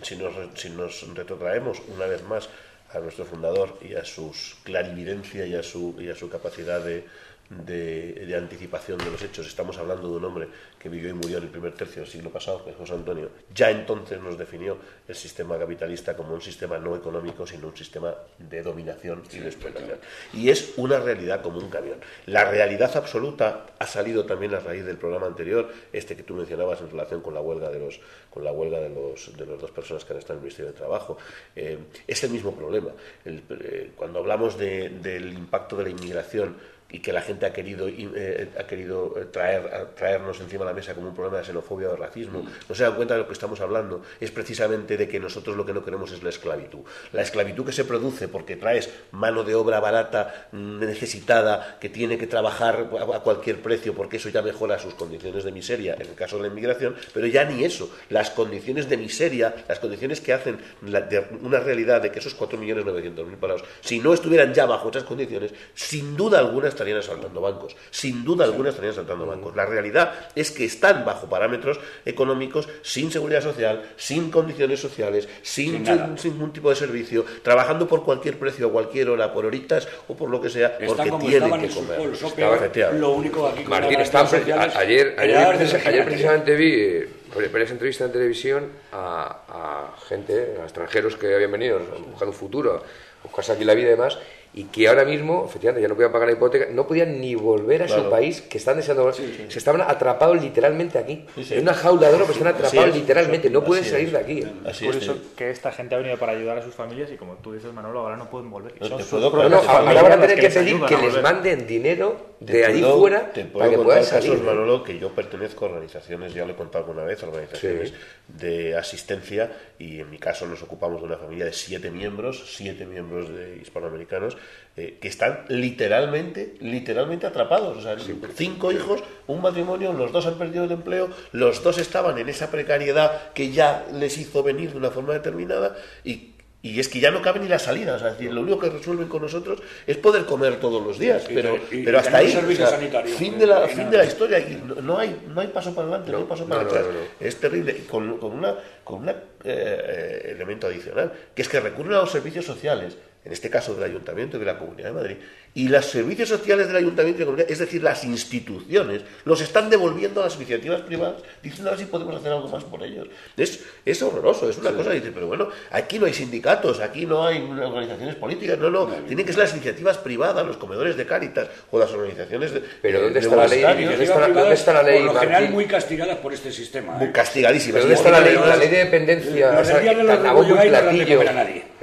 si, 0.02 0.16
nos, 0.16 0.34
si 0.56 0.70
nos 0.72 1.14
retrotraemos 1.14 1.82
una 1.95 2.07
vez 2.07 2.24
más 2.24 2.49
a 2.94 2.99
nuestro 2.99 3.26
fundador 3.26 3.78
y 3.82 3.95
a 3.95 4.06
su 4.06 4.34
clarividencia 4.64 5.45
y 5.45 5.56
a 5.56 5.64
su, 5.64 5.95
y 5.99 6.10
a 6.10 6.16
su 6.16 6.30
capacidad 6.30 6.82
de, 6.82 7.06
de, 7.49 8.35
anticipación 8.35 8.97
de 8.97 9.11
los 9.11 9.22
hechos. 9.22 9.47
Estamos 9.47 9.77
hablando 9.77 10.09
de 10.09 10.17
un 10.17 10.26
hombre 10.26 10.47
que 10.80 10.89
vivió 10.89 11.09
y 11.09 11.13
murió 11.13 11.38
en 11.38 11.43
el 11.43 11.49
primer 11.49 11.73
tercio 11.73 12.01
del 12.01 12.11
siglo 12.11 12.30
pasado, 12.30 12.63
que 12.63 12.72
es 12.72 12.76
José 12.76 12.93
Antonio. 12.93 13.30
Ya 13.53 13.69
entonces 13.69 14.19
nos 14.22 14.38
definió 14.38 14.77
el 15.07 15.15
sistema 15.15 15.57
capitalista 15.57 16.15
como 16.15 16.34
un 16.34 16.41
sistema 16.41 16.77
no 16.77 16.95
económico, 16.95 17.45
sino 17.45 17.67
un 17.67 17.77
sistema 17.77 18.13
de 18.38 18.61
dominación 18.61 19.23
y 19.31 19.39
de 19.39 19.47
explotación. 19.47 19.99
Y 20.34 20.49
es 20.49 20.73
una 20.77 20.99
realidad 20.99 21.41
como 21.41 21.59
un 21.59 21.69
camión. 21.69 21.97
La 22.26 22.49
realidad 22.49 22.95
absoluta 22.95 23.67
ha 23.77 23.88
salido 23.88 24.26
también 24.26 24.53
a 24.55 24.59
raíz 24.59 24.85
del 24.85 24.97
programa 24.97 25.27
anterior, 25.27 25.72
este 25.93 26.15
que 26.15 26.23
tú 26.23 26.34
mencionabas 26.34 26.81
en 26.81 26.89
relación 26.89 27.22
con 27.22 27.34
la 27.34 27.41
huelga 27.41 27.69
de 27.69 27.80
los, 27.80 27.99
con 28.30 28.43
la 28.43 28.51
huelga 28.51 28.80
de 28.80 28.89
los, 28.89 29.35
de 29.38 29.45
las 29.45 29.59
dos 29.59 29.72
personas 29.72 30.03
que 30.03 30.13
han 30.13 30.19
estado 30.19 30.35
en 30.35 30.39
el 30.39 30.43
Ministerio 30.43 30.72
de 30.72 30.77
Trabajo. 30.77 31.17
Eh, 31.55 31.77
es 32.07 32.23
el 32.23 32.31
mismo 32.31 32.53
problema. 32.55 32.89
Eh, 33.26 33.91
cuando 33.95 34.19
hablamos 34.19 34.57
de, 34.57 34.89
del 34.89 35.34
impacto 35.34 35.77
de 35.77 35.84
la 35.84 35.89
inmigración, 35.89 36.55
y 36.95 36.99
que 36.99 37.11
la 37.11 37.22
gente 37.22 37.45
ha 37.45 37.51
querido, 37.51 37.89
eh, 37.89 38.47
ha 38.57 38.63
querido 38.63 39.13
traer, 39.30 39.88
traernos 39.97 40.39
encima 40.39 40.63
de 40.63 40.72
la 40.72 40.73
mesa 40.73 40.93
como 40.95 41.09
un 41.09 41.13
problema 41.13 41.39
de 41.39 41.43
xenofobia 41.43 41.89
o 41.89 41.91
de 41.91 41.97
racismo, 41.97 42.39
no 42.69 42.73
se 42.73 42.84
dan 42.84 42.95
cuenta 42.95 43.15
de 43.15 43.19
lo 43.19 43.27
que 43.27 43.34
estamos 43.34 43.59
hablando, 43.59 44.01
es 44.22 44.31
precisamente 44.31 44.95
de 44.95 45.05
que 45.09 45.19
nosotros 45.19 45.57
lo 45.57 45.65
que 45.65 45.73
no 45.73 45.84
queremos 45.84 46.13
es 46.13 46.23
la 46.23 46.30
esclavitud. 46.30 46.80
La 47.11 47.22
esclavitud 47.22 47.65
que 47.65 47.73
se 47.73 47.84
produce 47.84 48.30
porque 48.30 48.55
traes 48.55 48.89
mano 49.11 49.43
de 49.43 49.55
obra 49.55 49.81
barata, 49.81 50.47
necesitada, 50.53 51.77
que 51.81 51.89
tiene 51.89 52.17
que 52.17 52.27
trabajar 52.27 52.89
a 53.13 53.19
cualquier 53.19 53.61
precio 53.61 53.93
porque 53.93 54.15
eso 54.15 54.30
ya 54.30 54.41
mejora 54.41 54.80
sus 54.80 54.93
condiciones 54.93 55.43
de 55.43 55.51
miseria 55.51 55.95
en 55.95 56.07
el 56.07 56.15
caso 56.15 56.38
de 56.38 56.43
la 56.43 56.47
inmigración, 56.47 56.95
pero 57.13 57.27
ya 57.27 57.43
ni 57.43 57.65
eso, 57.65 57.93
las 58.07 58.30
condiciones 58.30 58.88
de 58.88 58.95
miseria, 58.95 59.53
las 59.67 59.80
condiciones 59.80 60.22
que 60.22 60.31
hacen 60.31 60.59
la, 60.81 61.01
de 61.01 61.27
una 61.41 61.59
realidad 61.59 62.01
de 62.01 62.09
que 62.09 62.19
esos 62.19 62.39
4.900.000 62.39 63.35
parados, 63.35 63.65
si 63.81 63.99
no 63.99 64.13
estuvieran 64.13 64.53
ya 64.53 64.65
bajo 64.65 64.89
esas 64.89 65.03
condiciones, 65.03 65.53
sin 65.73 66.15
duda 66.15 66.39
alguna 66.39 66.69
estarían 66.69 66.85
asaltando 66.94 67.41
bancos. 67.41 67.76
Sin 67.91 68.24
duda 68.24 68.45
alguna 68.45 68.70
estarían 68.70 68.94
asaltando 68.94 69.26
bancos. 69.26 69.56
La 69.56 69.66
realidad 69.66 70.14
es 70.36 70.52
que 70.52 70.66
están 70.66 71.06
bajo 71.06 71.28
parámetros 71.28 71.80
económicos, 72.06 72.68
sin 72.82 73.12
seguridad 73.12 73.41
social, 73.41 73.84
sin 73.98 74.32
condiciones 74.32 74.80
sociales, 74.80 75.28
sin, 75.41 75.86
sin, 75.86 76.18
sin 76.18 76.34
ningún 76.34 76.53
tipo 76.53 76.70
de 76.70 76.76
servicio, 76.76 77.26
trabajando 77.44 77.88
por 77.88 78.03
cualquier 78.03 78.38
precio, 78.38 78.68
a 78.68 78.72
cualquier 78.72 79.10
hora, 79.10 79.34
por 79.34 79.45
horitas 79.45 79.88
o 80.07 80.16
por 80.16 80.30
lo 80.30 80.41
que 80.41 80.49
sea, 80.49 80.78
porque 80.86 81.12
tienen 81.20 81.62
que 81.62 81.70
comer. 81.70 82.14
Estaba, 82.14 82.91
lo 82.94 83.12
único 83.12 83.48
aquí 83.48 83.64
Martín, 83.66 83.99
está, 83.99 84.22
ayer, 84.22 85.16
ayer, 85.18 85.78
ayer, 85.86 86.06
precisamente 86.06 86.56
vi 86.56 86.74
eh, 86.74 87.10
varias 87.52 87.72
entrevistas 87.72 88.07
en 88.07 88.14
televisión 88.14 88.72
a, 88.91 89.94
a 89.95 89.98
gente, 90.07 90.57
a 90.62 90.64
extranjeros 90.64 91.16
que 91.16 91.34
habían 91.34 91.52
venido 91.52 91.80
buscando 91.80 92.28
un 92.28 92.34
futuro, 92.34 92.84
buscarse 93.24 93.53
aquí 93.53 93.64
la 93.64 93.74
vida 93.74 93.88
y 93.88 93.91
demás, 93.91 94.18
y 94.57 94.64
que 94.64 94.88
ahora 94.88 95.03
mismo, 95.03 95.45
efectivamente, 95.45 95.82
ya 95.82 95.90
no 95.90 95.95
podían 95.95 96.14
pagar 96.14 96.30
la 96.30 96.34
hipoteca, 96.34 96.68
no 96.72 96.88
podían 96.88 97.19
ni 97.19 97.36
volver 97.36 97.84
a 97.84 97.90
su 97.90 98.10
país, 98.10 98.40
que 98.40 98.57
están 98.57 98.77
deseando 98.77 99.11
sí, 99.11 99.34
sí. 99.36 99.45
Se 99.49 99.60
estaban 99.60 99.82
atrapados 99.82 100.41
literalmente 100.41 100.98
aquí. 100.98 101.26
En 101.36 101.64
una 101.64 101.73
jaula 101.73 102.07
de 102.07 102.15
oro, 102.15 102.26
pero 102.26 102.38
están 102.38 102.56
atrapados 102.56 102.95
literalmente, 102.95 103.49
no 103.49 103.65
pueden 103.65 103.84
salir 103.84 104.11
de 104.11 104.18
aquí. 104.18 104.44
Así 104.65 104.86
Por 104.86 104.95
eso 104.95 105.18
que 105.36 105.49
esta 105.49 105.73
gente 105.73 105.95
ha 105.95 105.98
venido 105.98 106.18
para 106.18 106.32
ayudar 106.32 106.60
a 106.60 106.61
sus 106.61 106.73
familias 106.73 107.11
y 107.11 107.18
como 107.18 107.34
tú 107.36 107.52
dices, 107.52 107.73
Manolo, 107.73 107.99
ahora 107.99 108.15
no 108.15 108.30
pueden 108.30 108.49
volver. 108.49 108.73
No, 108.80 108.88
no, 108.88 109.49
no, 109.49 109.57
ahora 109.57 110.02
van 110.02 110.11
a 110.14 110.22
tener 110.22 110.40
que, 110.40 110.49
pedir 110.49 110.80
que 110.86 110.98
les 110.99 111.22
manden 111.22 111.68
dinero 111.68 112.36
de 112.40 112.65
allí 112.65 112.82
fuera 112.82 113.34
para 113.53 113.69
que 113.69 113.77
puedan 113.77 114.06
salir. 114.06 114.32
Casos, 114.32 114.45
Manolo, 114.45 114.84
que 114.86 114.98
yo 114.98 115.10
pertenezco 115.10 115.65
a 115.65 115.69
organizaciones, 115.69 116.34
ya 116.34 116.45
lo 116.45 116.53
he 116.53 116.56
contado 116.56 116.86
alguna 116.86 117.03
vez, 117.03 117.22
organizaciones 117.23 117.94
de 118.30 118.77
asistencia 118.77 119.52
y 119.77 119.99
en 119.99 120.10
mi 120.10 120.18
caso 120.18 120.45
nos 120.45 120.64
ocupamos 120.64 121.02
de 121.02 121.07
una 121.07 121.18
familia 121.18 121.44
de 121.44 121.53
siete 121.53 121.91
miembros, 121.91 122.56
siete 122.56 122.86
miembros 122.86 123.27
de 123.36 123.57
hispanoamericanos 123.57 124.38
eh, 124.77 124.97
que 124.99 125.07
están 125.07 125.45
literalmente, 125.47 126.55
literalmente 126.59 127.26
atrapados. 127.26 127.77
O 127.77 127.81
sea, 127.81 127.95
cinco 128.35 128.72
hijos, 128.72 129.03
un 129.27 129.41
matrimonio, 129.41 129.93
los 129.93 130.11
dos 130.11 130.26
han 130.26 130.38
perdido 130.38 130.65
el 130.65 130.72
empleo, 130.72 131.09
los 131.31 131.63
dos 131.63 131.77
estaban 131.77 132.17
en 132.17 132.30
esa 132.30 132.51
precariedad 132.51 133.31
que 133.34 133.51
ya 133.51 133.85
les 133.93 134.17
hizo 134.17 134.43
venir 134.43 134.72
de 134.72 134.77
una 134.77 134.91
forma 134.91 135.13
determinada 135.13 135.76
y 136.03 136.35
y 136.65 136.80
es 136.80 136.89
que 136.89 136.99
ya 136.99 137.11
no 137.11 137.22
cabe 137.22 137.39
ni 137.39 137.47
la 137.47 137.59
salida, 137.59 137.93
o 137.93 137.99
sea, 137.99 138.07
es 138.07 138.17
decir, 138.17 138.34
lo 138.34 138.41
único 138.41 138.57
que 138.57 138.72
resuelven 138.72 139.07
con 139.07 139.22
nosotros 139.22 139.61
es 139.85 139.97
poder 139.97 140.26
comer 140.26 140.59
todos 140.59 140.84
los 140.84 140.97
días, 140.97 141.23
pero, 141.27 141.59
y, 141.69 141.84
pero 141.84 141.99
hasta 141.99 142.17
ahí, 142.17 142.35
o 142.35 142.55
sea, 142.55 142.69
fin 143.05 143.38
de 143.38 143.45
la, 143.45 143.67
fin 143.67 143.88
de 143.91 143.97
la 143.97 144.03
historia, 144.03 144.39
y 144.39 144.63
no, 144.81 144.97
hay, 144.97 145.15
no 145.27 145.41
hay 145.41 145.47
paso 145.49 145.76
para 145.76 145.88
adelante, 145.88 146.11
no, 146.11 146.17
hay 146.17 146.23
paso 146.23 146.47
para 146.47 146.61
atrás, 146.63 146.85
es 147.19 147.39
terrible, 147.39 147.84
con, 147.88 148.17
con 148.17 148.31
una, 148.31 148.55
con 148.84 149.03
un 149.03 149.13
eh, 149.43 150.31
elemento 150.35 150.65
adicional, 150.65 151.13
que 151.35 151.43
es 151.43 151.47
que 151.47 151.59
recurren 151.59 151.93
a 151.93 152.01
los 152.01 152.11
servicios 152.11 152.45
sociales, 152.45 152.97
en 153.26 153.34
este 153.34 153.49
caso 153.49 153.73
del 153.73 153.84
Ayuntamiento 153.85 154.38
y 154.38 154.39
de 154.39 154.45
la 154.45 154.57
Comunidad 154.60 154.89
de 154.89 154.93
Madrid, 154.93 155.15
y 155.56 155.69
los 155.69 155.85
servicios 155.85 156.30
sociales 156.30 156.68
del 156.68 156.76
Ayuntamiento 156.76 157.18
y 157.18 157.19
de 157.19 157.26
la 157.26 157.26
Comunidad, 157.26 157.52
es 157.52 157.60
decir, 157.60 157.81
las 157.81 158.03
instituciones, 158.03 159.02
los 159.23 159.41
están 159.41 159.69
devolviendo 159.69 160.22
a 160.22 160.26
las 160.26 160.35
iniciativas 160.35 160.81
privadas, 160.81 161.23
diciendo 161.41 161.69
a 161.69 161.72
ver 161.72 161.80
si 161.80 161.85
podemos 161.88 162.15
hacer 162.15 162.31
algo 162.31 162.47
más 162.49 162.64
por 162.65 162.84
ellos. 162.84 163.07
Es, 163.35 163.61
es 163.84 164.03
horroroso, 164.03 164.47
es 164.47 164.57
una 164.57 164.69
sí. 164.69 164.76
cosa 164.76 164.89
que 164.91 164.97
dice, 164.97 165.11
pero 165.11 165.26
bueno, 165.26 165.49
aquí 165.72 165.97
no 165.97 166.06
hay 166.06 166.14
sindicatos, 166.14 166.80
aquí 166.81 167.07
no 167.07 167.26
hay 167.26 167.41
organizaciones 167.41 168.15
políticas, 168.15 168.60
no, 168.60 168.69
no, 168.69 168.85
tienen 169.07 169.26
que 169.26 169.34
ser 169.34 169.41
las 169.41 169.53
iniciativas 169.53 169.97
privadas, 169.97 170.45
los 170.45 170.57
comedores 170.57 170.95
de 170.95 171.06
Cáritas 171.07 171.47
o 171.72 171.80
las 171.80 171.91
organizaciones 171.91 172.52
de. 172.52 172.61
Pero 172.81 173.02
¿dónde 173.02 173.19
está 173.22 173.35
la 173.35 173.47
ley? 173.47 173.61
¿Dónde 173.61 174.03
está, 174.03 174.27
¿dónde 174.27 174.53
está 174.53 174.73
la 174.73 174.84
ley? 174.84 175.03
Por 175.03 175.14
lo 175.14 175.19
general, 175.19 175.49
muy 175.49 175.65
castigadas 175.65 176.18
por 176.18 176.31
este 176.31 176.52
sistema. 176.52 176.93
Muy 176.93 177.07
¿eh? 177.07 177.11
castigadísimas. 177.11 177.81
¿Dónde 177.81 177.95
está 177.95 178.11
la 178.11 178.19
ley? 178.19 178.35
La 178.35 178.56
ley 178.56 178.69
de 178.69 178.77
dependencia. 178.77 179.52
Muy. 179.52 179.64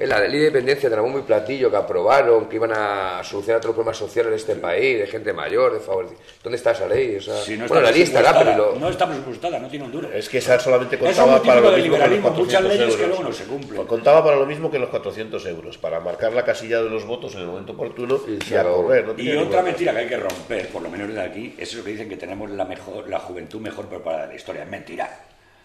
La 0.07 0.21
ley 0.21 0.39
de 0.39 0.45
dependencia 0.47 0.91
trabó 0.91 1.09
muy 1.09 1.23
platillo 1.23 1.32
que 1.45 1.77
aprobaron, 1.77 2.49
que 2.49 2.57
iban 2.57 2.73
a 2.73 3.23
solucionar 3.25 3.61
todos 3.61 3.71
los 3.71 3.77
problemas 3.77 3.97
sociales 3.97 4.31
de 4.31 4.37
este 4.37 4.57
país, 4.57 4.99
de 4.99 5.07
gente 5.07 5.33
mayor, 5.33 5.75
de 5.75 5.81
favor. 5.81 6.09
¿Dónde 6.43 6.57
está 6.57 6.73
esa 6.73 6.87
ley? 6.87 7.17
O 7.17 7.21
sea, 7.21 7.37
si 7.37 7.57
no 7.57 7.67
bueno, 7.67 7.83
la 7.83 7.91
ley 7.91 8.03
estará, 8.03 8.37
pero 8.39 8.57
lo... 8.57 8.79
no 8.79 8.89
está 8.89 9.07
presupuestada, 9.07 9.59
no 9.59 9.69
tiene 9.69 9.85
un 9.87 9.93
duro. 9.93 10.13
Es 10.13 10.29
que 10.29 10.39
esa 10.39 10.59
solamente 10.59 10.99
contaba 10.99 11.43
para 11.43 11.61
lo 11.61 11.73
mismo 11.73 11.97
que 11.97 12.09
los 12.09 12.21
400 12.21 12.39
muchas 12.39 12.63
leyes 12.63 12.81
euros. 12.81 12.97
que 12.97 13.07
luego 13.07 13.23
no 13.23 13.33
se 13.33 13.45
cumplen. 13.45 13.87
Contaba 13.87 14.25
para 14.25 14.37
lo 14.37 14.47
mismo 14.47 14.71
que 14.71 14.79
los 14.79 14.91
400 14.91 15.47
euros, 15.47 15.79
para 15.79 16.01
marcar 16.01 16.33
la 16.33 16.45
casilla 16.45 16.83
de 16.83 16.91
los 16.91 17.07
votos 17.07 17.35
en 17.35 17.41
el 17.41 17.47
momento 17.47 17.73
oportuno 17.73 18.21
y, 18.27 18.53
y 18.53 18.57
a 18.57 18.65
correr. 18.65 19.07
No 19.07 19.23
y 19.23 19.37
otra 19.37 19.63
mentira 19.63 19.93
que 19.93 19.99
hay 19.99 20.09
que 20.09 20.17
romper, 20.17 20.69
por 20.69 20.83
lo 20.83 20.91
menos 20.91 21.13
de 21.13 21.21
aquí, 21.21 21.55
es 21.59 21.73
eso 21.73 21.85
que 21.85 21.91
dicen 21.91 22.09
que 22.09 22.17
tenemos 22.17 22.51
la 22.51 22.65
mejor, 22.65 23.09
la 23.09 23.19
juventud 23.19 23.61
mejor 23.61 23.87
preparada 23.87 24.23
de 24.23 24.29
la 24.29 24.35
historia. 24.35 24.63
Es 24.63 24.69
mentira 24.69 25.09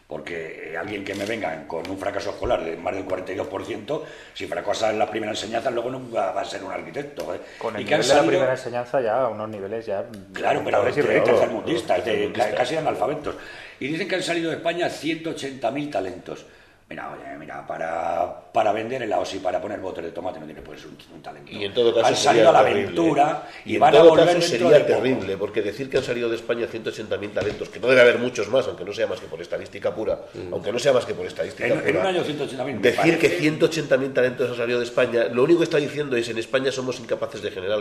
porque 0.07 0.75
alguien 0.79 1.03
que 1.03 1.13
me 1.13 1.25
venga 1.25 1.67
con 1.67 1.87
un 1.89 1.97
fracaso 1.97 2.29
escolar 2.29 2.63
de 2.63 2.77
más 2.77 2.95
del 2.95 3.05
42%, 3.05 4.01
si 4.33 4.47
fracasa 4.47 4.89
en 4.89 4.99
la 4.99 5.09
primera 5.09 5.33
enseñanza, 5.33 5.69
luego 5.69 5.89
no 5.89 6.09
va 6.09 6.39
a 6.39 6.45
ser 6.45 6.63
un 6.63 6.71
arquitecto. 6.71 7.35
¿eh? 7.35 7.41
Con 7.57 7.75
el 7.75 7.81
y 7.81 7.83
nivel 7.83 8.03
salido... 8.03 8.21
de 8.21 8.25
la 8.25 8.31
primera 8.31 8.51
enseñanza 8.53 9.01
ya 9.01 9.21
a 9.23 9.27
unos 9.27 9.49
niveles 9.49 9.85
ya... 9.85 10.05
Claro, 10.31 10.61
pero 10.63 10.83
de 10.83 10.93
tercermundistas, 10.93 12.05
de, 12.05 12.31
casi 12.55 12.77
analfabetos. 12.77 13.35
Y 13.81 13.87
dicen 13.87 14.07
que 14.07 14.15
han 14.15 14.23
salido 14.23 14.49
de 14.49 14.57
España 14.57 14.87
180.000 14.87 15.91
talentos. 15.91 16.45
Mira, 16.89 17.11
oye, 17.11 17.37
mira, 17.37 17.67
para, 17.67 18.49
para 18.53 18.71
vender 18.71 19.03
helados 19.03 19.33
y 19.33 19.39
para 19.39 19.61
poner 19.61 19.81
botes 19.81 20.05
de 20.05 20.11
tomate 20.11 20.39
no 20.39 20.45
tiene 20.45 20.61
que 20.61 20.77
ser 20.77 20.87
un, 20.87 20.97
un, 21.15 21.21
talento. 21.21 21.51
Y 21.51 21.65
en 21.65 21.73
todo 21.73 21.93
caso 21.93 22.07
han 22.07 22.15
salido 22.15 22.47
a 22.47 22.53
la 22.53 22.59
aventura 22.59 23.49
y, 23.65 23.75
y 23.75 23.77
van 23.77 23.93
en 23.93 23.99
todo 23.99 24.07
a 24.07 24.15
volver 24.15 24.35
caso 24.35 24.47
sería 24.47 24.85
terrible, 24.85 25.35
porque 25.35 25.61
decir 25.61 25.89
que 25.89 25.97
han 25.97 26.03
salido 26.03 26.29
de 26.29 26.37
España 26.37 26.65
180.000 26.65 27.33
talentos, 27.33 27.67
que 27.67 27.81
no 27.81 27.87
debe 27.87 27.99
haber 27.99 28.19
muchos 28.19 28.47
más, 28.47 28.65
aunque 28.67 28.85
no 28.85 28.93
sea 28.93 29.05
más 29.05 29.19
que 29.19 29.27
por 29.27 29.41
estadística 29.41 29.93
pura, 29.93 30.17
mm. 30.33 30.53
aunque 30.53 30.71
no 30.71 30.79
sea 30.79 30.93
más 30.93 31.05
que 31.05 31.13
por 31.13 31.25
estadística 31.25 31.67
en, 31.67 31.73
pura. 31.73 31.89
En 31.89 31.97
un 31.97 32.05
año 32.05 32.23
180.000. 32.23 32.79
Decir 32.79 33.19
que 33.19 33.37
180.000 33.37 34.13
talentos 34.13 34.49
han 34.49 34.55
salido 34.55 34.79
de 34.79 34.85
España, 34.85 35.25
lo 35.25 35.43
único 35.43 35.59
que 35.59 35.65
está 35.65 35.77
diciendo 35.79 36.15
es 36.15 36.29
en 36.29 36.37
España 36.37 36.71
somos 36.71 37.01
incapaces 37.01 37.41
de 37.41 37.51
generar 37.51 37.79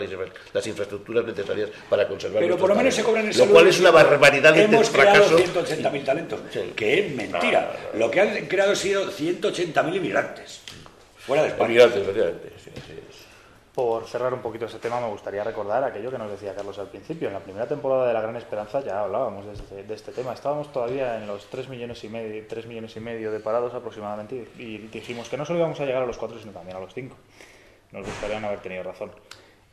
las 0.53 0.67
infraestructuras 0.67 1.25
necesarias 1.25 1.71
para 1.89 2.09
conservar 2.09 2.43
Pero 2.43 2.57
por 2.57 2.71
lo 2.71 2.75
menos 2.75 2.93
se 2.93 3.05
cobran 3.05 3.29
el 3.29 3.39
Lo 3.39 3.47
cual 3.47 3.69
es 3.69 3.79
una 3.79 3.93
barbaridad 3.93 4.53
de 4.53 4.65
Hemos 4.65 4.91
fracaso. 4.91 5.39
180.000 5.39 6.05
talentos, 6.05 6.41
sí. 6.53 6.73
que 6.75 7.07
es 7.07 7.15
mentira. 7.15 7.61
No, 7.61 7.89
no, 7.89 7.93
no. 7.93 8.07
Lo 8.07 8.11
que 8.11 8.21
han 8.21 8.47
creado 8.47 8.73
ha 8.73 8.75
sido 8.77 8.96
180 9.05 9.83
80.000 9.83 9.97
inmigrantes 9.97 10.63
fuera 11.19 11.43
de 11.43 11.49
España. 11.49 11.71
Inmigrantes, 11.71 12.03
efectivamente. 12.03 12.53
Sí, 12.63 12.71
sí, 12.75 13.17
por 13.77 14.07
cerrar 14.07 14.33
un 14.33 14.41
poquito 14.41 14.65
ese 14.65 14.79
tema, 14.79 14.99
me 15.03 15.09
gustaría 15.09 15.45
recordar 15.45 15.85
aquello 15.85 16.11
que 16.11 16.17
nos 16.17 16.31
decía 16.31 16.55
Carlos 16.55 16.79
al 16.79 16.89
principio. 16.89 17.29
En 17.29 17.35
la 17.35 17.41
primera 17.41 17.69
temporada 17.69 18.09
de 18.09 18.15
La 18.15 18.23
Gran 18.23 18.35
Esperanza 18.37 18.81
ya 18.81 19.03
hablábamos 19.03 19.45
de 19.45 19.53
este, 19.53 19.83
de 19.83 19.95
este 19.95 20.13
tema. 20.13 20.33
Estábamos 20.33 20.73
todavía 20.73 21.19
en 21.19 21.27
los 21.27 21.45
3 21.51 21.69
millones, 21.69 22.03
y 22.03 22.09
medio, 22.09 22.43
3 22.49 22.67
millones 22.67 22.97
y 22.97 23.01
medio 23.01 23.31
de 23.31 23.39
parados 23.39 23.75
aproximadamente 23.75 24.49
y 24.57 24.79
dijimos 24.79 25.29
que 25.29 25.37
no 25.37 25.45
solo 25.45 25.59
íbamos 25.59 25.79
a 25.79 25.85
llegar 25.85 26.03
a 26.03 26.07
los 26.07 26.17
4, 26.17 26.39
sino 26.39 26.53
también 26.53 26.79
a 26.79 26.81
los 26.81 26.95
5. 26.95 27.15
Nos 27.93 28.07
gustaría 28.07 28.41
no 28.41 28.47
haber 28.47 28.61
tenido 28.61 28.83
razón. 28.83 29.11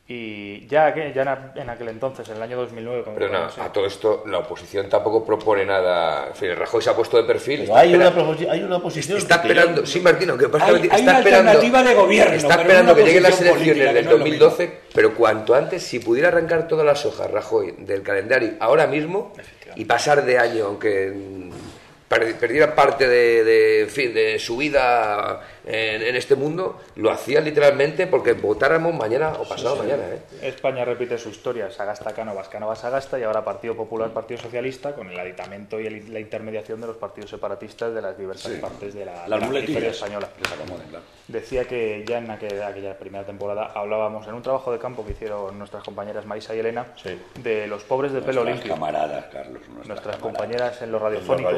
Y 0.06 0.66
ya, 0.66 0.92
que, 0.92 1.14
ya 1.14 1.52
en 1.54 1.70
aquel 1.70 1.88
entonces, 1.88 2.28
en 2.28 2.36
el 2.36 2.42
año 2.42 2.58
2009... 2.58 3.04
Pero 3.16 3.32
no, 3.32 3.38
a 3.38 3.72
todo 3.72 3.86
esto 3.86 4.22
la 4.26 4.40
oposición 4.40 4.86
tampoco 4.90 5.24
propone 5.24 5.64
nada. 5.64 6.28
En 6.28 6.34
fin, 6.34 6.54
Rajoy 6.54 6.82
se 6.82 6.90
ha 6.90 6.94
puesto 6.94 7.16
de 7.16 7.22
perfil. 7.22 7.70
hay, 7.74 7.94
una 7.94 8.12
hay 8.50 8.62
una 8.62 8.76
oposición... 8.76 9.16
Está 9.16 9.36
esperando... 9.36 9.86
Sí, 9.86 10.00
Martín, 10.00 10.28
aunque 10.28 10.50
pasa 10.50 10.66
hay, 10.66 10.74
está 10.74 11.00
una 11.00 11.18
esperando, 11.18 11.50
alternativa 11.50 11.82
de 11.82 11.94
gobierno. 11.94 12.34
Está 12.34 12.54
esperando 12.60 12.94
que 12.94 13.02
lleguen 13.02 13.22
las 13.22 13.40
elecciones 13.40 13.94
del 13.94 14.04
2012, 14.04 14.80
pero 14.92 15.14
cuanto 15.14 15.54
antes, 15.54 15.82
si 15.82 16.00
pudiera 16.00 16.28
arrancar 16.28 16.68
todas 16.68 16.84
las 16.84 17.06
hojas 17.06 17.30
Rajoy 17.30 17.74
del 17.78 18.02
calendario 18.02 18.52
ahora 18.60 18.86
mismo 18.86 19.32
y 19.74 19.86
pasar 19.86 20.22
de 20.26 20.38
año, 20.38 20.66
aunque 20.66 21.14
perdiera 22.08 22.74
parte 22.74 23.08
de, 23.08 23.86
fin, 23.88 24.12
de 24.12 24.38
su 24.38 24.58
vida 24.58 25.40
en, 25.66 26.16
este 26.16 26.34
mundo, 26.34 26.80
lo 26.96 27.10
hacía 27.10 27.40
literalmente 27.40 28.06
porque 28.06 28.34
votáramos 28.34 28.94
mañana 28.94 29.32
o 29.38 29.48
pasado 29.48 29.76
mañana. 29.76 30.02
¿eh? 30.04 30.20
España 30.42 30.84
repite 30.84 31.18
su 31.18 31.30
historia, 31.30 31.70
Sagasta 31.70 32.12
Cánovas, 32.12 32.48
Cánovas 32.48 32.80
Sagasta 32.80 33.18
y 33.18 33.22
ahora 33.22 33.44
Partido 33.44 33.74
Popular, 33.74 34.10
Partido 34.10 34.40
Socialista, 34.40 34.94
con 34.94 35.08
el 35.08 35.18
aditamento 35.18 35.80
y 35.80 35.88
la 35.88 36.20
intermediación 36.20 36.80
de 36.80 36.88
los 36.88 36.96
partidos 36.96 37.30
separatistas 37.30 37.94
de 37.94 38.02
las 38.02 38.18
diversas 38.18 38.52
partes 38.52 38.94
de 38.94 39.04
la, 39.04 39.26
la 39.28 39.38
española. 39.38 40.28
Decía 41.28 41.64
que 41.64 42.04
ya 42.06 42.18
en 42.18 42.30
aquella, 42.30 42.98
primera 42.98 43.24
temporada 43.24 43.72
hablábamos 43.74 44.26
en 44.26 44.34
un 44.34 44.42
trabajo 44.42 44.72
de 44.72 44.78
campo 44.78 45.04
que 45.06 45.12
hicieron 45.12 45.58
nuestras 45.58 45.82
compañeras 45.82 46.26
Maisa 46.26 46.54
y 46.54 46.58
Elena 46.58 46.86
de 47.42 47.66
los 47.66 47.82
pobres 47.84 48.12
de 48.12 48.20
pelo 48.20 48.44
limpio. 48.44 48.74
camaradas, 48.74 49.26
Carlos. 49.32 49.62
Nuestras, 49.86 50.16
compañeras 50.18 50.82
en 50.82 50.92
lo 50.92 50.98
radiofónico, 50.98 51.50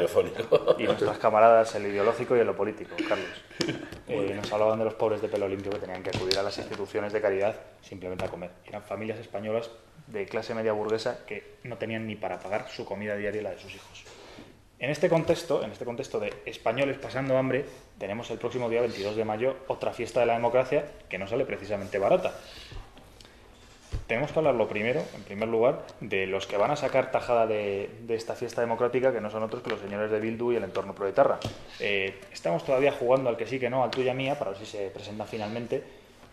y 0.77 0.83
nuestras 0.83 1.17
camaradas 1.17 1.75
en 1.75 1.83
lo 1.83 1.89
ideológico 1.89 2.37
y 2.37 2.39
en 2.39 2.47
lo 2.47 2.55
político, 2.55 2.95
Carlos. 3.07 3.27
Eh, 4.07 4.33
nos 4.35 4.51
hablaban 4.51 4.79
de 4.79 4.85
los 4.85 4.93
pobres 4.93 5.21
de 5.21 5.27
pelo 5.27 5.47
limpio 5.47 5.71
que 5.71 5.79
tenían 5.79 6.03
que 6.03 6.09
acudir 6.09 6.37
a 6.37 6.43
las 6.43 6.57
instituciones 6.57 7.13
de 7.13 7.21
caridad 7.21 7.55
simplemente 7.81 8.25
a 8.25 8.29
comer. 8.29 8.51
Eran 8.65 8.83
familias 8.83 9.19
españolas 9.19 9.69
de 10.07 10.25
clase 10.25 10.53
media 10.53 10.73
burguesa 10.73 11.25
que 11.25 11.55
no 11.63 11.77
tenían 11.77 12.07
ni 12.07 12.15
para 12.15 12.39
pagar 12.39 12.69
su 12.69 12.85
comida 12.85 13.15
diaria 13.15 13.41
y 13.41 13.43
la 13.43 13.51
de 13.51 13.59
sus 13.59 13.75
hijos. 13.75 14.05
En 14.79 14.91
este 14.91 15.09
contexto, 15.09 15.63
en 15.63 15.71
este 15.71 15.85
contexto 15.85 16.19
de 16.19 16.31
españoles 16.45 16.99
pasando 16.99 17.35
hambre, 17.35 17.65
tenemos 17.97 18.29
el 18.29 18.37
próximo 18.37 18.69
día 18.69 18.81
22 18.81 19.15
de 19.15 19.25
mayo 19.25 19.57
otra 19.67 19.91
fiesta 19.91 20.19
de 20.19 20.27
la 20.27 20.33
democracia 20.33 20.85
que 21.09 21.17
no 21.17 21.27
sale 21.27 21.45
precisamente 21.45 21.97
barata 21.97 22.35
tenemos 24.07 24.31
que 24.31 24.39
hablar 24.39 24.55
lo 24.55 24.67
primero, 24.67 25.03
en 25.15 25.23
primer 25.23 25.49
lugar, 25.49 25.85
de 25.99 26.25
los 26.25 26.47
que 26.47 26.55
van 26.55 26.71
a 26.71 26.77
sacar 26.77 27.11
tajada 27.11 27.45
de, 27.45 27.89
esta 28.07 28.35
fiesta 28.35 28.61
democrática, 28.61 29.11
que 29.11 29.19
no 29.19 29.29
son 29.29 29.43
otros 29.43 29.61
que 29.61 29.69
los 29.69 29.81
señores 29.81 30.09
de 30.09 30.19
Bildu 30.19 30.53
y 30.53 30.55
el 30.55 30.63
entorno 30.63 30.95
proetarra. 30.95 31.39
Eh, 31.79 32.17
estamos 32.31 32.63
todavía 32.65 32.93
jugando 32.93 33.29
al 33.29 33.35
que 33.35 33.45
sí 33.45 33.59
que 33.59 33.69
no, 33.69 33.83
al 33.83 33.91
tuya 33.91 34.13
mía, 34.13 34.39
para 34.39 34.51
ver 34.51 34.59
si 34.59 34.65
se 34.65 34.89
presenta 34.89 35.25
finalmente 35.25 35.83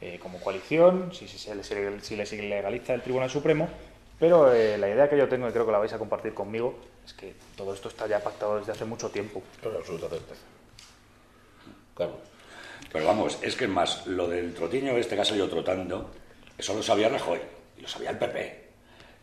eh, 0.01 0.21
como 0.23 0.39
coalición, 0.41 1.13
si, 1.13 1.27
si, 1.27 1.37
se, 1.37 2.01
si, 2.01 2.17
les 2.17 2.33
legaliza 2.33 2.95
el 2.95 3.03
Tribunal 3.03 3.29
Supremo, 3.29 3.69
pero 4.21 4.53
eh, 4.55 4.79
la 4.79 4.89
idea 4.89 5.11
que 5.11 5.19
yo 5.19 5.29
tengo, 5.29 5.49
y 5.49 5.53
creo 5.53 5.67
que 5.67 5.73
la 5.73 5.79
vais 5.79 5.93
a 5.93 5.99
compartir 5.99 6.33
conmigo, 6.33 6.79
es 7.05 7.13
que 7.13 7.35
todo 7.57 7.75
esto 7.75 7.89
está 7.89 8.07
ya 8.07 8.21
pactado 8.21 8.59
desde 8.59 8.71
hace 8.71 8.85
mucho 8.85 9.11
tiempo. 9.11 9.43
Con 9.61 9.75
absoluta 9.75 10.09
certeza. 10.09 10.43
Claro. 11.97 12.19
Pero 12.93 13.07
vamos, 13.07 13.41
es 13.43 13.57
que 13.57 13.65
es 13.65 13.71
más, 13.71 14.07
lo 14.07 14.29
del 14.29 14.55
trotiño, 14.55 14.93
en 14.93 14.99
este 14.99 15.17
caso 15.17 15.35
yo 15.35 15.49
trotando, 15.49 16.11
eso 16.57 16.75
lo 16.75 16.83
sabía 16.83 17.09
Rajoy 17.09 17.54
lo 17.81 17.89
sabía 17.89 18.11
el 18.11 18.19
PP. 18.19 18.65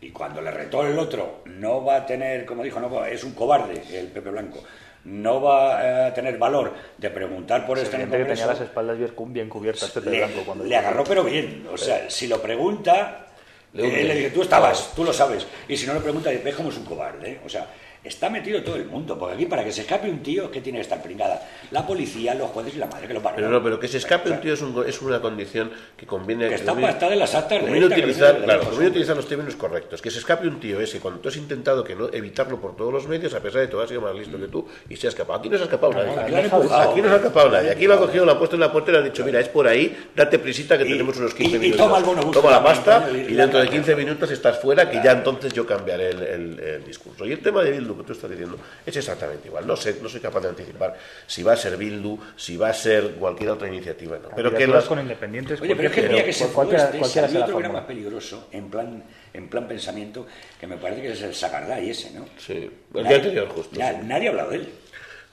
Y 0.01 0.09
cuando 0.09 0.41
le 0.41 0.49
retó 0.49 0.85
el 0.85 0.97
otro, 0.97 1.43
no 1.45 1.83
va 1.83 1.97
a 1.97 2.05
tener, 2.05 2.45
como 2.45 2.63
dijo, 2.63 2.79
no 2.79 3.05
es 3.05 3.23
un 3.23 3.33
cobarde 3.33 3.83
el 3.93 4.07
Pepe 4.07 4.31
Blanco, 4.31 4.63
no 5.03 5.41
va 5.41 6.07
a 6.07 6.13
tener 6.13 6.37
valor 6.37 6.73
de 6.97 7.09
preguntar 7.09 7.65
por 7.65 7.77
este 7.77 7.97
que 7.97 8.05
tenía 8.05 8.45
las 8.45 8.61
espaldas 8.61 8.97
bien 9.27 9.49
cubiertas 9.49 9.89
Pepe 9.89 10.11
le, 10.11 10.17
Blanco 10.17 10.41
cuando 10.45 10.63
le 10.63 10.75
agarró 10.75 11.03
pero 11.03 11.23
bien 11.23 11.67
o 11.73 11.77
sea 11.77 12.07
si 12.09 12.27
lo 12.27 12.39
pregunta 12.39 13.27
le, 13.73 14.01
él 14.01 14.07
le 14.07 14.15
dice 14.15 14.29
tú 14.29 14.43
estabas 14.43 14.93
tú 14.95 15.03
lo 15.03 15.11
sabes 15.11 15.47
y 15.67 15.75
si 15.75 15.87
no 15.87 15.95
le 15.95 16.01
pregunta 16.01 16.29
ves 16.29 16.55
como 16.55 16.69
es 16.69 16.77
un 16.77 16.85
cobarde 16.85 17.39
o 17.43 17.49
sea 17.49 17.67
está 18.03 18.29
metido 18.29 18.63
todo 18.63 18.75
el 18.75 18.85
mundo, 18.85 19.17
porque 19.17 19.35
aquí 19.35 19.45
para 19.45 19.63
que 19.63 19.71
se 19.71 19.81
escape 19.81 20.09
un 20.09 20.23
tío, 20.23 20.49
¿qué 20.49 20.61
tiene 20.61 20.79
que 20.79 20.83
estar 20.83 21.01
pringada? 21.01 21.47
La 21.69 21.85
policía, 21.85 22.33
los 22.33 22.49
jueces 22.49 22.75
y 22.75 22.77
la 22.77 22.87
madre 22.87 23.07
que 23.07 23.13
lo 23.13 23.21
paran. 23.21 23.35
Pero 23.35 23.49
no, 23.49 23.61
pero 23.61 23.79
que 23.79 23.87
se 23.87 23.97
escape 23.97 24.31
un 24.31 24.41
tío 24.41 24.53
es, 24.53 24.61
un, 24.61 24.83
es 24.87 25.01
una 25.01 25.21
condición 25.21 25.71
que 25.95 26.05
conviene... 26.07 26.49
Que 26.49 26.55
está 26.55 26.73
pactada 26.73 27.13
en 27.13 27.19
las 27.19 27.35
actas 27.35 27.63
de 27.63 27.85
utilizar, 27.85 28.43
claro, 28.43 28.63
conviene 28.63 28.89
utilizar 28.89 29.15
los 29.15 29.27
términos 29.27 29.55
correctos. 29.55 30.01
Que 30.01 30.09
se 30.09 30.19
escape 30.19 30.47
un 30.47 30.59
tío 30.59 30.81
ese, 30.81 30.99
cuando 30.99 31.19
tú 31.19 31.29
has 31.29 31.37
intentado 31.37 31.83
que 31.83 31.95
no, 31.95 32.09
evitarlo 32.11 32.59
por 32.59 32.75
todos 32.75 32.91
los 32.91 33.07
medios, 33.07 33.33
a 33.35 33.39
pesar 33.39 33.61
de 33.61 33.67
que 33.67 33.71
tú 33.71 33.79
has 33.79 33.89
sido 33.89 34.01
más 34.01 34.15
listo 34.15 34.39
que 34.39 34.47
tú, 34.47 34.67
y 34.89 34.95
se 34.95 35.07
ha 35.07 35.09
escapado. 35.09 35.39
Aquí 35.39 35.49
no 35.49 35.57
se 35.57 35.63
ha 35.63 35.65
escapado 35.65 35.93
nadie. 35.93 36.35
Aquí, 36.35 37.01
no 37.01 37.07
se 37.07 37.13
ha 37.13 37.17
escapado 37.17 37.49
nadie. 37.49 37.69
Aquí 37.69 37.85
lo 37.85 37.93
ha 37.93 37.99
cogido, 37.99 38.25
lo 38.25 38.31
ha 38.31 38.39
puesto 38.39 38.55
en 38.55 38.61
la 38.61 38.71
puerta 38.71 38.89
y 38.89 38.93
le 38.93 38.99
ha 38.99 39.03
dicho, 39.03 39.23
mira, 39.23 39.39
es 39.39 39.49
por 39.49 39.67
ahí, 39.67 39.95
date 40.15 40.39
prisita 40.39 40.77
que 40.77 40.85
tenemos 40.85 41.17
unos 41.17 41.35
15 41.35 41.59
minutos. 41.59 41.75
Y 41.75 41.77
toma, 41.77 41.99
el 41.99 42.03
bono 42.03 42.31
toma 42.31 42.49
la 42.49 42.63
pasta 42.63 43.09
y 43.11 43.33
dentro 43.33 43.59
de 43.59 43.69
15 43.69 43.95
minutos 43.95 44.31
estás 44.31 44.59
fuera, 44.59 44.89
que 44.89 45.01
ya 45.03 45.11
entonces 45.11 45.53
yo 45.53 45.67
cambiaré 45.67 46.09
el, 46.09 46.83
discurso. 46.85 47.25
Y 47.25 47.31
el 47.31 47.39
tema 47.39 47.63
de 47.63 47.71
Bildu 47.71 47.90
que 47.97 48.03
tú 48.03 48.13
estás 48.13 48.29
diciendo 48.29 48.57
es 48.85 48.95
exactamente 48.95 49.47
igual. 49.47 49.65
No 49.67 49.75
sé, 49.75 49.97
no 50.01 50.09
soy 50.09 50.19
capaz 50.19 50.41
de 50.41 50.49
anticipar 50.49 50.95
si 51.27 51.43
va 51.43 51.53
a 51.53 51.57
ser 51.57 51.77
Bildu, 51.77 52.17
si 52.35 52.57
va 52.57 52.69
a 52.69 52.73
ser 52.73 53.11
cualquier 53.15 53.51
otra 53.51 53.67
iniciativa. 53.67 54.17
No. 54.17 54.29
Pero 54.35 54.53
que 54.53 54.67
las... 54.67 54.85
con 54.85 54.99
independientes. 54.99 55.61
Oye, 55.61 55.75
pero 55.75 55.89
es 55.89 55.95
que 55.95 56.09
mira 56.09 56.25
que 56.25 56.33
se 56.33 56.47
cualquiera, 56.47 56.85
este, 56.85 56.99
cualquiera 56.99 57.27
sea 57.27 57.43
otro 57.43 57.57
que 57.57 57.63
era 57.63 57.73
más 57.73 57.85
peligroso 57.85 58.47
en 58.51 58.69
plan 58.69 59.03
en 59.33 59.47
plan 59.47 59.67
pensamiento 59.67 60.27
que 60.59 60.67
me 60.67 60.77
parece 60.77 61.01
que 61.01 61.11
es 61.11 61.21
el 61.21 61.33
Sagardá 61.33 61.79
y 61.79 61.89
ese, 61.91 62.11
¿no? 62.11 62.25
Sí, 62.37 62.69
el 62.93 63.07
día 63.07 63.15
anterior 63.15 63.47
justo. 63.49 63.79
Nadie 63.79 64.27
ha 64.27 64.31
hablado 64.31 64.49
de 64.51 64.57
él 64.57 64.69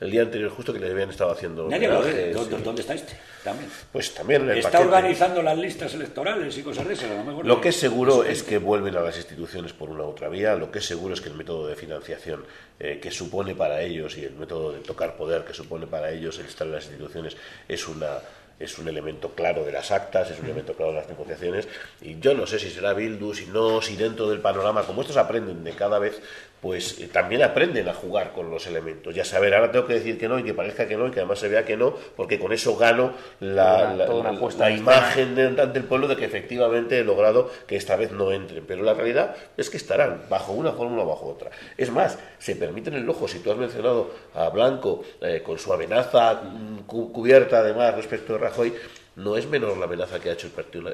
el 0.01 0.11
día 0.11 0.23
anterior 0.23 0.51
justo 0.51 0.73
que 0.73 0.79
le 0.79 0.91
habían 0.91 1.11
estado 1.11 1.33
haciendo. 1.33 1.69
Nadie 1.69 1.89
de 1.89 2.33
¿Dónde, 2.33 2.81
está 2.81 2.95
este? 2.95 3.15
También. 3.43 3.71
Pues 3.93 4.15
también 4.15 4.49
Está 4.51 4.81
organizando 4.81 5.43
las 5.43 5.59
listas 5.59 5.95
electorales 5.95 6.57
y 6.57 6.63
cosas 6.63 6.87
de 6.87 6.95
esas. 6.95 7.11
lo, 7.11 7.25
mejor 7.25 7.47
lo 7.47 7.61
que 7.61 7.71
es 7.71 7.77
seguro 7.77 8.25
es 8.25 8.43
que 8.43 8.59
vuelven 8.59 8.97
a 8.97 9.01
las 9.01 9.17
instituciones 9.17 9.73
por 9.73 9.91
una 9.91 10.05
u 10.05 10.09
otra 10.09 10.29
vía. 10.29 10.55
Lo 10.55 10.71
que 10.71 10.79
es 10.79 10.87
seguro 10.87 11.15
es 11.15 11.21
que 11.21 11.29
el 11.29 11.35
método 11.35 11.67
de 11.67 11.77
financiación 11.77 12.45
eh, 12.79 12.99
que 13.03 13.11
supone 13.11 13.55
para 13.55 13.83
ellos 13.83 14.17
y 14.17 14.25
el 14.25 14.35
método 14.35 14.73
de 14.73 14.81
tocar 14.81 15.17
poder 15.17 15.45
que 15.45 15.55
supone 15.55 15.87
para 15.87 16.11
ellos 16.11 16.39
el 16.39 16.47
estar 16.47 16.67
en 16.67 16.75
las 16.75 16.85
instituciones 16.85 17.37
es 17.69 17.89
una 17.89 18.19
es 18.59 18.79
un 18.79 18.89
elemento 18.89 19.31
claro 19.31 19.65
de 19.65 19.73
las 19.73 19.91
actas, 19.91 20.31
es 20.31 20.39
un 20.41 20.47
elemento 20.47 20.75
claro 20.75 20.93
de 20.93 20.99
las 20.99 21.09
negociaciones, 21.09 21.69
y 22.01 22.19
yo 22.19 22.35
no 22.35 22.47
sé 22.47 22.59
si 22.59 22.71
será 22.71 22.93
Bildu, 22.93 23.35
si 23.35 23.47
no, 23.47 23.81
si 23.81 23.97
dentro 23.97 24.29
del 24.29 24.41
panorama, 24.41 24.83
como 24.83 25.03
estos 25.03 25.17
aprenden 25.17 25.63
de 25.63 25.73
cada 25.73 25.99
vez, 25.99 26.21
pues 26.61 26.99
eh, 27.01 27.09
también 27.13 27.43
aprenden 27.43 27.89
a 27.89 27.95
jugar 27.95 28.33
con 28.33 28.51
los 28.51 28.67
elementos. 28.67 29.15
Ya 29.15 29.25
saber, 29.25 29.55
ahora 29.55 29.71
tengo 29.71 29.87
que 29.87 29.95
decir 29.95 30.19
que 30.19 30.29
no 30.29 30.39
y 30.39 30.43
que 30.43 30.55
parezca 30.55 30.87
que 30.87 30.97
no 30.97 31.09
y 31.09 31.11
que 31.11 31.21
además 31.21 31.39
se 31.39 31.49
vea 31.49 31.65
que 31.65 31.77
no, 31.77 31.95
porque 32.17 32.39
con 32.39 32.53
eso 32.53 32.77
gano 32.77 33.13
la, 33.41 33.95
la, 33.95 34.71
imagen 34.71 35.35
de, 35.35 35.47
ante 35.47 35.79
el 35.79 35.85
pueblo 35.85 36.09
de 36.09 36.17
que 36.17 36.25
efectivamente 36.25 36.99
he 36.99 37.05
logrado 37.05 37.51
que 37.67 37.77
esta 37.77 37.97
vez 37.97 38.13
no 38.13 38.33
entren. 38.33 38.65
Pero 38.67 38.83
la 38.83 38.95
realidad 38.95 39.37
es 39.57 39.71
que 39.71 39.77
estarán 39.77 40.23
bajo 40.29 40.53
una 40.53 40.73
fórmula 40.73 41.03
o 41.03 41.07
bajo 41.07 41.27
otra. 41.27 41.51
Es 41.77 41.91
más, 41.91 42.19
se 42.39 42.57
permiten 42.57 42.95
el 42.95 43.09
ojo, 43.09 43.29
si 43.29 43.39
tú 43.39 43.53
has 43.53 43.59
mencionado 43.59 44.11
a 44.35 44.49
Blanco 44.49 45.03
eh, 45.21 45.43
con 45.45 45.59
su 45.59 45.73
amenaza 45.73 46.35
mm, 46.35 46.81
cubierta 46.87 47.59
además 47.59 47.95
respecto 47.95 48.35
de 48.35 48.39
Rajoy, 48.39 48.75
no 49.19 49.37
es 49.37 49.49
menor 49.49 49.77
la 49.77 49.87
amenaza 49.87 50.21
que 50.21 50.31
ha 50.31 50.33
hecho 50.33 50.47
el 50.47 50.53
Partido, 50.53 50.91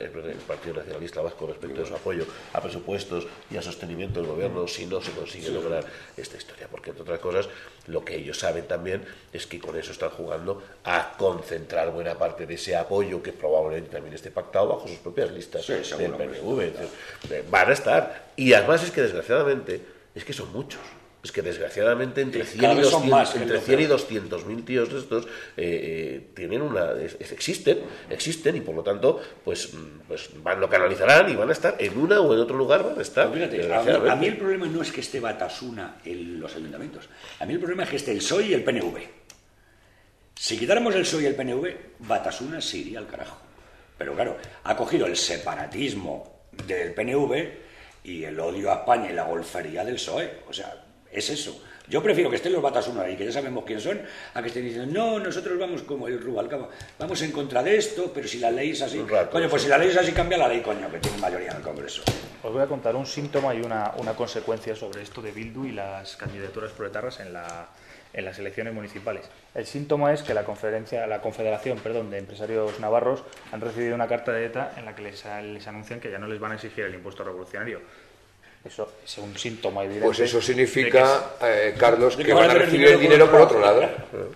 Nacionalista 0.74 1.20
Vasco 1.20 1.46
respecto 1.46 1.82
de 1.82 1.86
su 1.86 1.94
apoyo 1.94 2.24
a 2.54 2.60
presupuestos 2.62 3.26
y 3.50 3.58
a 3.58 3.62
sostenimiento 3.62 4.20
del 4.20 4.30
gobierno 4.30 4.66
si 4.66 4.86
no 4.86 5.02
se 5.02 5.12
consigue 5.12 5.50
lograr 5.50 5.84
esta 6.16 6.38
historia. 6.38 6.66
Porque, 6.70 6.90
entre 6.90 7.02
otras 7.02 7.20
cosas, 7.20 7.48
lo 7.86 8.02
que 8.02 8.16
ellos 8.16 8.38
saben 8.38 8.66
también 8.66 9.04
es 9.30 9.46
que 9.46 9.58
con 9.58 9.76
eso 9.76 9.92
están 9.92 10.08
jugando 10.08 10.62
a 10.84 11.14
concentrar 11.18 11.92
buena 11.92 12.16
parte 12.16 12.46
de 12.46 12.54
ese 12.54 12.74
apoyo 12.76 13.22
que 13.22 13.32
probablemente 13.32 13.90
también 13.90 14.14
esté 14.14 14.30
pactado 14.30 14.68
bajo 14.68 14.88
sus 14.88 14.98
propias 14.98 15.30
listas 15.30 15.66
del 15.66 16.12
PNV. 16.12 16.72
Van 17.50 17.68
a 17.68 17.72
estar. 17.74 18.32
Y 18.36 18.54
además 18.54 18.82
es 18.82 18.90
que, 18.90 19.02
desgraciadamente, 19.02 19.82
es 20.14 20.24
que 20.24 20.32
son 20.32 20.50
muchos 20.50 20.80
es 21.24 21.32
que 21.32 21.40
desgraciadamente 21.40 22.20
entre 22.20 22.44
100 22.44 22.78
y 22.78 22.80
200, 22.82 23.36
entre 23.36 23.60
100 23.60 23.80
y 23.80 23.84
200 23.86 24.46
mil 24.46 24.62
tíos 24.62 24.92
de 24.92 24.98
estos 24.98 25.24
eh, 25.24 25.28
eh, 25.56 26.30
tienen 26.34 26.60
una 26.60 26.92
existen 27.00 27.80
existen 28.10 28.56
y 28.56 28.60
por 28.60 28.74
lo 28.74 28.82
tanto 28.82 29.22
pues 29.42 29.70
pues 30.06 30.28
van 30.42 30.60
lo 30.60 30.68
canalizarán 30.68 31.30
y 31.30 31.34
van 31.34 31.48
a 31.48 31.52
estar 31.52 31.76
en 31.78 31.98
una 31.98 32.20
o 32.20 32.34
en 32.34 32.40
otro 32.40 32.58
lugar 32.58 32.84
van 32.84 32.98
a 32.98 33.02
estar 33.02 33.32
fíjate, 33.32 33.72
a, 33.72 34.16
mí, 34.16 34.26
el 34.26 34.36
problema 34.36 34.66
no 34.66 34.82
es 34.82 34.92
que 34.92 35.00
esté 35.00 35.18
Batasuna 35.18 35.96
en 36.04 36.38
los 36.38 36.54
ayuntamientos. 36.54 37.08
A 37.40 37.46
mí 37.46 37.54
el 37.54 37.58
problema 37.58 37.84
es 37.84 37.88
que 37.88 37.96
esté 37.96 38.12
el 38.12 38.18
PSOE 38.18 38.48
y 38.48 38.52
el 38.52 38.62
PNV 38.62 38.98
si 40.34 40.58
quitáramos 40.58 40.94
el 40.94 41.02
PSOE 41.02 41.22
y 41.22 41.26
el 41.26 41.34
PNV 41.34 41.68
Batasuna 42.00 42.60
se 42.60 42.78
iría 42.78 42.98
al 42.98 43.06
carajo. 43.06 43.38
Pero 43.96 44.14
claro 44.14 44.36
ha 44.64 44.76
cogido 44.76 45.06
el 45.06 45.16
separatismo 45.16 46.48
del 46.66 46.92
PNV 46.92 47.64
y 48.04 48.24
el 48.24 48.38
odio 48.38 48.70
a 48.70 48.80
España 48.80 49.10
y 49.10 49.14
la 49.14 49.24
golfería 49.24 49.86
del 49.86 49.94
PSOE 49.94 50.42
o 50.46 50.52
sea 50.52 50.83
es 51.14 51.30
eso. 51.30 51.62
Yo 51.86 52.02
prefiero 52.02 52.30
que 52.30 52.36
estén 52.36 52.52
los 52.52 52.62
Batasuna 52.62 53.02
ahí, 53.02 53.14
que 53.14 53.26
ya 53.26 53.32
sabemos 53.32 53.64
quién 53.66 53.78
son, 53.78 54.00
a 54.32 54.40
que 54.40 54.48
estén 54.48 54.64
diciendo, 54.64 54.90
no, 54.90 55.18
nosotros 55.18 55.58
vamos 55.58 55.82
como 55.82 56.08
el 56.08 56.18
Rubalcaba, 56.18 56.70
vamos 56.98 57.20
en 57.20 57.30
contra 57.30 57.62
de 57.62 57.76
esto, 57.76 58.10
pero 58.14 58.26
si 58.26 58.38
la 58.38 58.50
ley 58.50 58.70
es 58.70 58.80
así. 58.80 59.04
coño, 59.30 59.50
pues 59.50 59.62
si 59.62 59.68
la 59.68 59.76
ley 59.76 59.88
es 59.90 59.96
así, 59.98 60.12
cambia 60.12 60.38
la 60.38 60.48
ley, 60.48 60.62
coño, 60.62 60.90
que 60.90 60.98
tiene 60.98 61.18
mayoría 61.18 61.50
en 61.50 61.58
el 61.58 61.62
Congreso. 61.62 62.02
Os 62.42 62.52
voy 62.52 62.62
a 62.62 62.66
contar 62.66 62.96
un 62.96 63.04
síntoma 63.04 63.54
y 63.54 63.60
una, 63.60 63.92
una 63.98 64.14
consecuencia 64.14 64.74
sobre 64.74 65.02
esto 65.02 65.20
de 65.20 65.32
Bildu 65.32 65.66
y 65.66 65.72
las 65.72 66.16
candidaturas 66.16 66.72
proletarras 66.72 67.20
en, 67.20 67.34
la, 67.34 67.68
en 68.14 68.24
las 68.24 68.38
elecciones 68.38 68.72
municipales. 68.72 69.28
El 69.54 69.66
síntoma 69.66 70.14
es 70.14 70.22
que 70.22 70.32
la, 70.32 70.44
conferencia, 70.44 71.06
la 71.06 71.20
Confederación 71.20 71.78
perdón, 71.80 72.10
de 72.10 72.16
Empresarios 72.16 72.80
Navarros 72.80 73.24
han 73.52 73.60
recibido 73.60 73.94
una 73.94 74.08
carta 74.08 74.32
de 74.32 74.46
ETA 74.46 74.72
en 74.78 74.86
la 74.86 74.94
que 74.94 75.02
les, 75.02 75.22
les 75.42 75.66
anuncian 75.68 76.00
que 76.00 76.10
ya 76.10 76.18
no 76.18 76.28
les 76.28 76.40
van 76.40 76.52
a 76.52 76.54
exigir 76.54 76.84
el 76.84 76.94
impuesto 76.94 77.24
revolucionario 77.24 77.82
eso 78.64 78.92
es 79.04 79.18
un 79.18 79.36
síntoma 79.36 79.82
evidente. 79.82 80.06
Pues 80.06 80.20
eso 80.20 80.40
significa, 80.40 81.36
eh, 81.42 81.74
Carlos, 81.78 82.16
que, 82.16 82.32
van 82.32 82.50
a 82.50 82.54
recibir 82.54 82.88
el 82.88 83.00
dinero 83.00 83.30
por 83.30 83.42
otro 83.42 83.60
lado. 83.60 83.86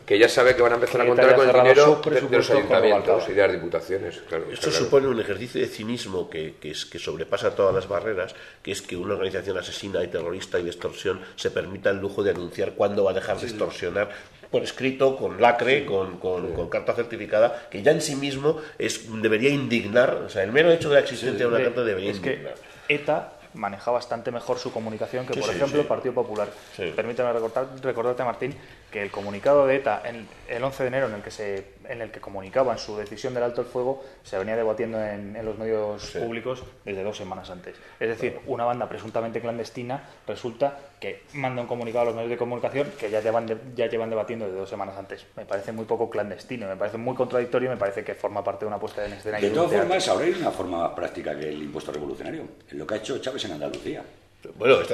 Que 0.04 0.18
ya 0.18 0.28
sabe 0.28 0.54
que 0.54 0.60
van 0.60 0.72
a 0.72 0.74
empezar 0.74 1.00
a 1.00 1.06
contar 1.06 1.34
con 1.34 1.48
el 1.48 1.54
dinero 1.54 2.02
de, 2.04 2.20
los 2.36 2.50
ayuntamientos 2.50 3.24
y 3.28 3.32
de 3.32 3.42
las 3.42 3.52
diputaciones. 3.52 4.20
Esto 4.52 4.70
supone 4.70 5.06
un 5.06 5.18
ejercicio 5.18 5.62
de 5.62 5.66
cinismo 5.66 6.28
que, 6.28 6.56
que, 6.60 6.72
es, 6.72 6.84
que 6.84 6.98
sobrepasa 6.98 7.54
todas 7.54 7.74
las 7.74 7.88
barreras, 7.88 8.34
que 8.62 8.72
es 8.72 8.82
que 8.82 8.96
una 8.96 9.14
organización 9.14 9.56
asesina 9.56 10.04
y 10.04 10.08
terrorista 10.08 10.60
y 10.60 10.64
de 10.64 10.70
extorsión 10.70 11.20
se 11.36 11.50
permita 11.50 11.88
el 11.88 11.96
lujo 11.96 12.22
de 12.22 12.32
anunciar 12.32 12.72
cuándo 12.72 13.04
va 13.04 13.12
a 13.12 13.14
dejar 13.14 13.38
de 13.38 13.46
extorsionar 13.46 14.10
por 14.50 14.62
escrito, 14.62 15.16
con 15.16 15.40
lacre, 15.40 15.84
con, 15.84 16.18
con, 16.18 16.68
carta 16.68 16.94
certificada, 16.94 17.68
que 17.70 17.82
ya 17.82 17.92
en 17.92 18.00
sí 18.00 18.16
mismo 18.16 18.60
es, 18.78 19.06
debería 19.22 19.50
indignar, 19.50 20.14
o 20.14 20.28
sea, 20.28 20.42
el 20.42 20.52
mero 20.52 20.70
hecho 20.70 20.88
de 20.88 20.96
la 20.96 21.00
existencia 21.00 21.46
de 21.46 21.54
una 21.54 21.62
carta 21.62 21.82
debería 21.82 22.10
indignar. 22.12 22.54
Que 22.54 22.94
ETA 22.94 23.37
maneja 23.58 23.90
bastante 23.90 24.30
mejor 24.30 24.58
su 24.58 24.72
comunicación 24.72 25.26
que, 25.26 25.38
por 25.38 25.50
ejemplo, 25.50 25.80
el 25.80 25.86
Partido 25.86 26.14
Popular. 26.14 26.48
Permíteme 26.76 27.32
recordarte, 27.32 28.24
Martín, 28.24 28.56
que 28.90 29.02
el 29.02 29.10
comunicado 29.10 29.66
de 29.66 29.76
ETA 29.76 30.02
en 30.04 30.26
el 30.48 30.64
11 30.64 30.82
de 30.82 30.88
enero 30.88 31.08
en 31.08 31.14
el 31.14 31.22
que 31.22 31.30
se 31.30 31.78
en 31.88 32.02
el 32.02 32.10
que 32.10 32.20
comunicaban 32.20 32.78
su 32.78 32.96
decisión 32.96 33.34
del 33.34 33.42
alto 33.42 33.62
el 33.62 33.66
fuego 33.66 34.04
se 34.22 34.38
venía 34.38 34.56
debatiendo 34.56 35.02
en, 35.02 35.36
los 35.44 35.58
medios 35.58 36.10
públicos 36.10 36.62
desde 36.84 37.02
dos 37.02 37.16
semanas 37.16 37.48
antes. 37.50 37.76
Es 37.98 38.08
decir, 38.08 38.40
una 38.46 38.64
banda 38.64 38.88
presuntamente 38.88 39.40
clandestina 39.40 40.04
resulta 40.26 40.78
que 41.00 41.22
manda 41.32 41.62
un 41.62 41.68
comunicado 41.68 42.02
a 42.02 42.04
los 42.06 42.14
medios 42.14 42.30
de 42.30 42.36
comunicación 42.36 42.92
que 42.98 43.10
ya 43.10 43.20
llevan, 43.20 43.46
ya 43.74 43.86
llevan 43.86 44.10
debatiendo 44.10 44.46
desde 44.46 44.58
dos 44.58 44.68
semanas 44.68 44.96
antes. 44.98 45.26
Me 45.36 45.46
parece 45.46 45.72
muy 45.72 45.86
poco 45.86 46.10
clandestino, 46.10 46.66
me 46.66 46.76
parece 46.76 46.98
muy 46.98 47.14
contradictorio 47.14 47.70
me 47.70 47.76
parece 47.76 48.04
que 48.04 48.14
forma 48.14 48.42
parte 48.42 48.64
de 48.64 48.68
una 48.68 48.78
puesta 48.78 49.04
en 49.04 49.12
escena. 49.12 49.38
De 49.38 49.50
todas 49.50 49.72
formas, 49.72 50.08
ahora 50.08 50.24
hay 50.26 50.32
una 50.32 50.50
forma 50.50 50.94
práctica 50.94 51.38
que 51.38 51.48
el 51.48 51.62
impuesto 51.62 51.92
revolucionario. 51.92 52.42
Lo 52.72 52.86
que 52.86 52.94
ha 52.94 52.96
hecho 52.98 53.18
Chávez 53.18 53.44
en 53.44 53.52
Andalucía 53.52 54.04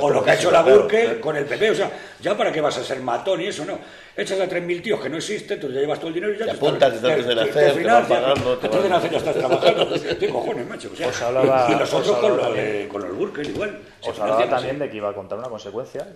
o 0.01 0.11
lo 0.11 0.25
que 0.25 0.31
ha 0.31 0.35
hecho 0.35 0.51
la 0.51 0.63
Gürtel 0.63 1.21
con 1.21 1.37
el 1.37 1.45
PP. 1.45 1.71
O 1.71 1.75
sea, 1.75 1.91
ya 2.21 2.37
para 2.37 2.51
qué 2.51 2.61
vas 2.61 2.77
a 2.79 2.85
ser 2.85 3.01
matón 3.01 3.41
y 3.41 3.47
eso, 3.47 3.65
no. 3.65 3.79
Echas 4.17 4.41
a 4.41 4.49
3.000 4.49 4.83
tíos 4.83 5.01
que 5.01 5.09
no 5.09 5.17
existen, 5.17 5.59
tú 5.61 5.69
ya 5.71 5.81
llevas 5.81 5.99
todo 5.99 6.09
el 6.09 6.15
dinero 6.15 6.33
y 6.33 6.39
ya 6.39 6.45
te, 6.45 6.53
apuntas 6.53 6.93
antes 6.93 7.27
de 7.27 7.35
nacer, 7.35 7.75
te 7.75 7.85
van 7.85 8.07
pagando. 8.07 8.57
De 8.57 8.89
nacer 8.89 9.11
ya 9.11 9.19
estás 9.19 9.35
trabajando. 9.35 9.91
¿Qué 10.21 10.29
cojones, 10.29 10.69
macho? 10.69 10.91
O 10.93 10.97
sea, 10.97 11.09
os 11.09 11.23
hablaba, 11.23 11.69
y 11.71 11.75
nosotros 11.75 12.17
con, 12.19 12.37
lo 12.37 12.53
de, 12.53 12.89
con 12.91 13.03
los 13.03 13.17
Gürtel 13.17 13.51
igual. 13.51 13.79
Os 14.01 14.19
hablaba 14.19 14.49
también 14.49 14.79
de 14.79 14.89
que 14.89 14.97
iba 14.97 15.11
a 15.11 15.15
contar 15.15 15.39
una 15.39 15.49
consecuencia. 15.49 16.07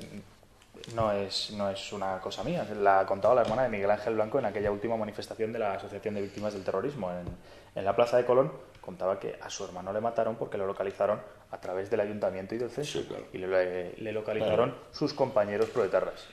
No 0.94 1.12
es, 1.12 1.50
no 1.50 1.68
es 1.68 1.92
una 1.92 2.18
cosa 2.18 2.42
mía, 2.42 2.66
la 2.80 3.04
contaba 3.04 3.34
la 3.34 3.42
hermana 3.42 3.64
de 3.64 3.68
Miguel 3.68 3.90
Ángel 3.90 4.14
Blanco 4.14 4.38
en 4.38 4.46
aquella 4.46 4.70
última 4.70 4.96
manifestación 4.96 5.52
de 5.52 5.58
la 5.58 5.74
Asociación 5.74 6.14
de 6.14 6.22
Víctimas 6.22 6.54
del 6.54 6.64
Terrorismo 6.64 7.10
en, 7.10 7.26
en 7.74 7.84
la 7.84 7.94
Plaza 7.94 8.16
de 8.16 8.24
Colón. 8.24 8.50
Contaba 8.80 9.18
que 9.18 9.38
a 9.40 9.50
su 9.50 9.64
hermano 9.64 9.92
le 9.92 10.00
mataron 10.00 10.36
porque 10.36 10.58
lo 10.58 10.66
localizaron 10.66 11.20
a 11.50 11.60
través 11.60 11.90
del 11.90 12.00
ayuntamiento 12.00 12.54
y 12.54 12.58
del 12.58 12.70
censo. 12.70 13.02
Y 13.32 13.38
le, 13.38 14.12
localizaron 14.12 14.74
sus 14.92 15.14
compañeros 15.14 15.68
proetarras. 15.70 16.26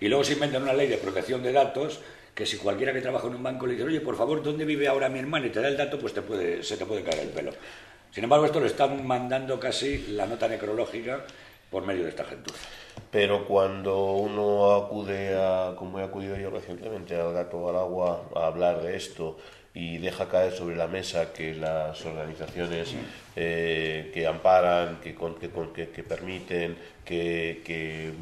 Y 0.00 0.08
luego 0.08 0.24
se 0.24 0.34
inventan 0.34 0.62
una 0.62 0.72
ley 0.72 0.88
de 0.88 0.98
protección 0.98 1.42
de 1.42 1.52
datos 1.52 2.00
que 2.34 2.46
si 2.46 2.56
cualquiera 2.56 2.92
que 2.92 3.00
trabaja 3.00 3.26
en 3.26 3.34
un 3.34 3.42
banco 3.42 3.66
le 3.66 3.72
dice, 3.72 3.84
oye, 3.84 4.00
por 4.00 4.16
favor, 4.16 4.42
¿dónde 4.42 4.64
vive 4.64 4.86
ahora 4.86 5.08
mi 5.08 5.18
hermano? 5.18 5.46
Y 5.46 5.50
te 5.50 5.60
da 5.60 5.66
el 5.66 5.76
dato, 5.76 5.98
pues 5.98 6.14
te 6.14 6.22
puede, 6.22 6.62
se 6.62 6.76
te 6.76 6.86
puede 6.86 7.02
caer 7.02 7.20
el 7.20 7.30
pelo. 7.30 7.50
Sin 8.12 8.22
embargo, 8.22 8.46
esto 8.46 8.60
lo 8.60 8.66
están 8.66 9.04
mandando 9.04 9.58
casi 9.58 10.06
la 10.12 10.24
nota 10.24 10.46
necrológica 10.46 11.24
por 11.68 11.84
medio 11.84 12.04
de 12.04 12.10
esta 12.10 12.24
gentuza. 12.24 12.60
Pero 13.10 13.44
cuando 13.44 14.12
uno 14.12 14.72
acude 14.72 15.34
a, 15.36 15.74
como 15.76 15.98
he 15.98 16.04
acudido 16.04 16.36
yo 16.36 16.50
recientemente, 16.50 17.16
al 17.16 17.32
gato 17.32 17.68
al 17.68 17.76
agua 17.76 18.22
a 18.36 18.46
hablar 18.46 18.82
de 18.82 18.96
esto, 18.96 19.36
y 19.74 19.98
deja 19.98 20.28
caer 20.28 20.52
sobre 20.52 20.76
la 20.76 20.86
mesa 20.86 21.32
que 21.32 21.54
las 21.54 22.04
organizaciones 22.04 22.94
eh, 23.36 24.10
que 24.12 24.26
amparan, 24.26 24.98
que, 25.00 25.14
que, 25.14 25.88
que, 25.90 26.02
permiten, 26.02 26.76
que, 27.04 28.12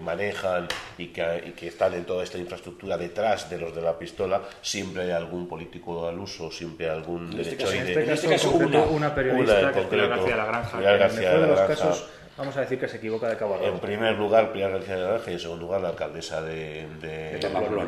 manejan 0.00 0.68
y, 0.98 1.08
que, 1.08 1.66
están 1.66 1.94
en 1.94 2.04
toda 2.04 2.22
esta 2.22 2.38
infraestructura 2.38 2.96
detrás 2.96 3.50
de 3.50 3.58
los 3.58 3.74
de 3.74 3.82
la 3.82 3.98
pistola, 3.98 4.42
siempre 4.62 5.04
hay 5.04 5.10
algún 5.10 5.48
político 5.48 6.06
al 6.06 6.18
uso, 6.18 6.50
siempre 6.50 6.88
hay 6.88 6.96
algún 6.96 7.30
derecho 7.30 7.72
En 7.72 8.10
este 8.10 8.28
caso, 8.28 8.32
este 8.32 8.48
una, 8.48 8.82
una, 8.84 9.14
periodista 9.14 9.72
que 9.72 9.80
es 9.80 9.90
García 9.90 10.36
La 10.36 10.44
Granja. 10.46 10.80
García 10.80 11.34
en 11.34 11.48
los 11.48 11.60
casos 11.60 12.04
Vamos 12.36 12.56
a 12.56 12.62
decir 12.62 12.80
que 12.80 12.88
se 12.88 12.96
equivoca 12.96 13.28
de 13.28 13.36
cabo 13.36 13.58
En 13.62 13.78
primer 13.78 14.14
lugar, 14.14 14.52
Pilar 14.52 14.72
García 14.72 14.96
de 14.96 15.30
y 15.30 15.34
en 15.34 15.40
segundo 15.40 15.66
lugar, 15.66 15.80
la 15.80 15.90
alcaldesa 15.90 16.42
de, 16.42 16.88
de, 17.00 17.38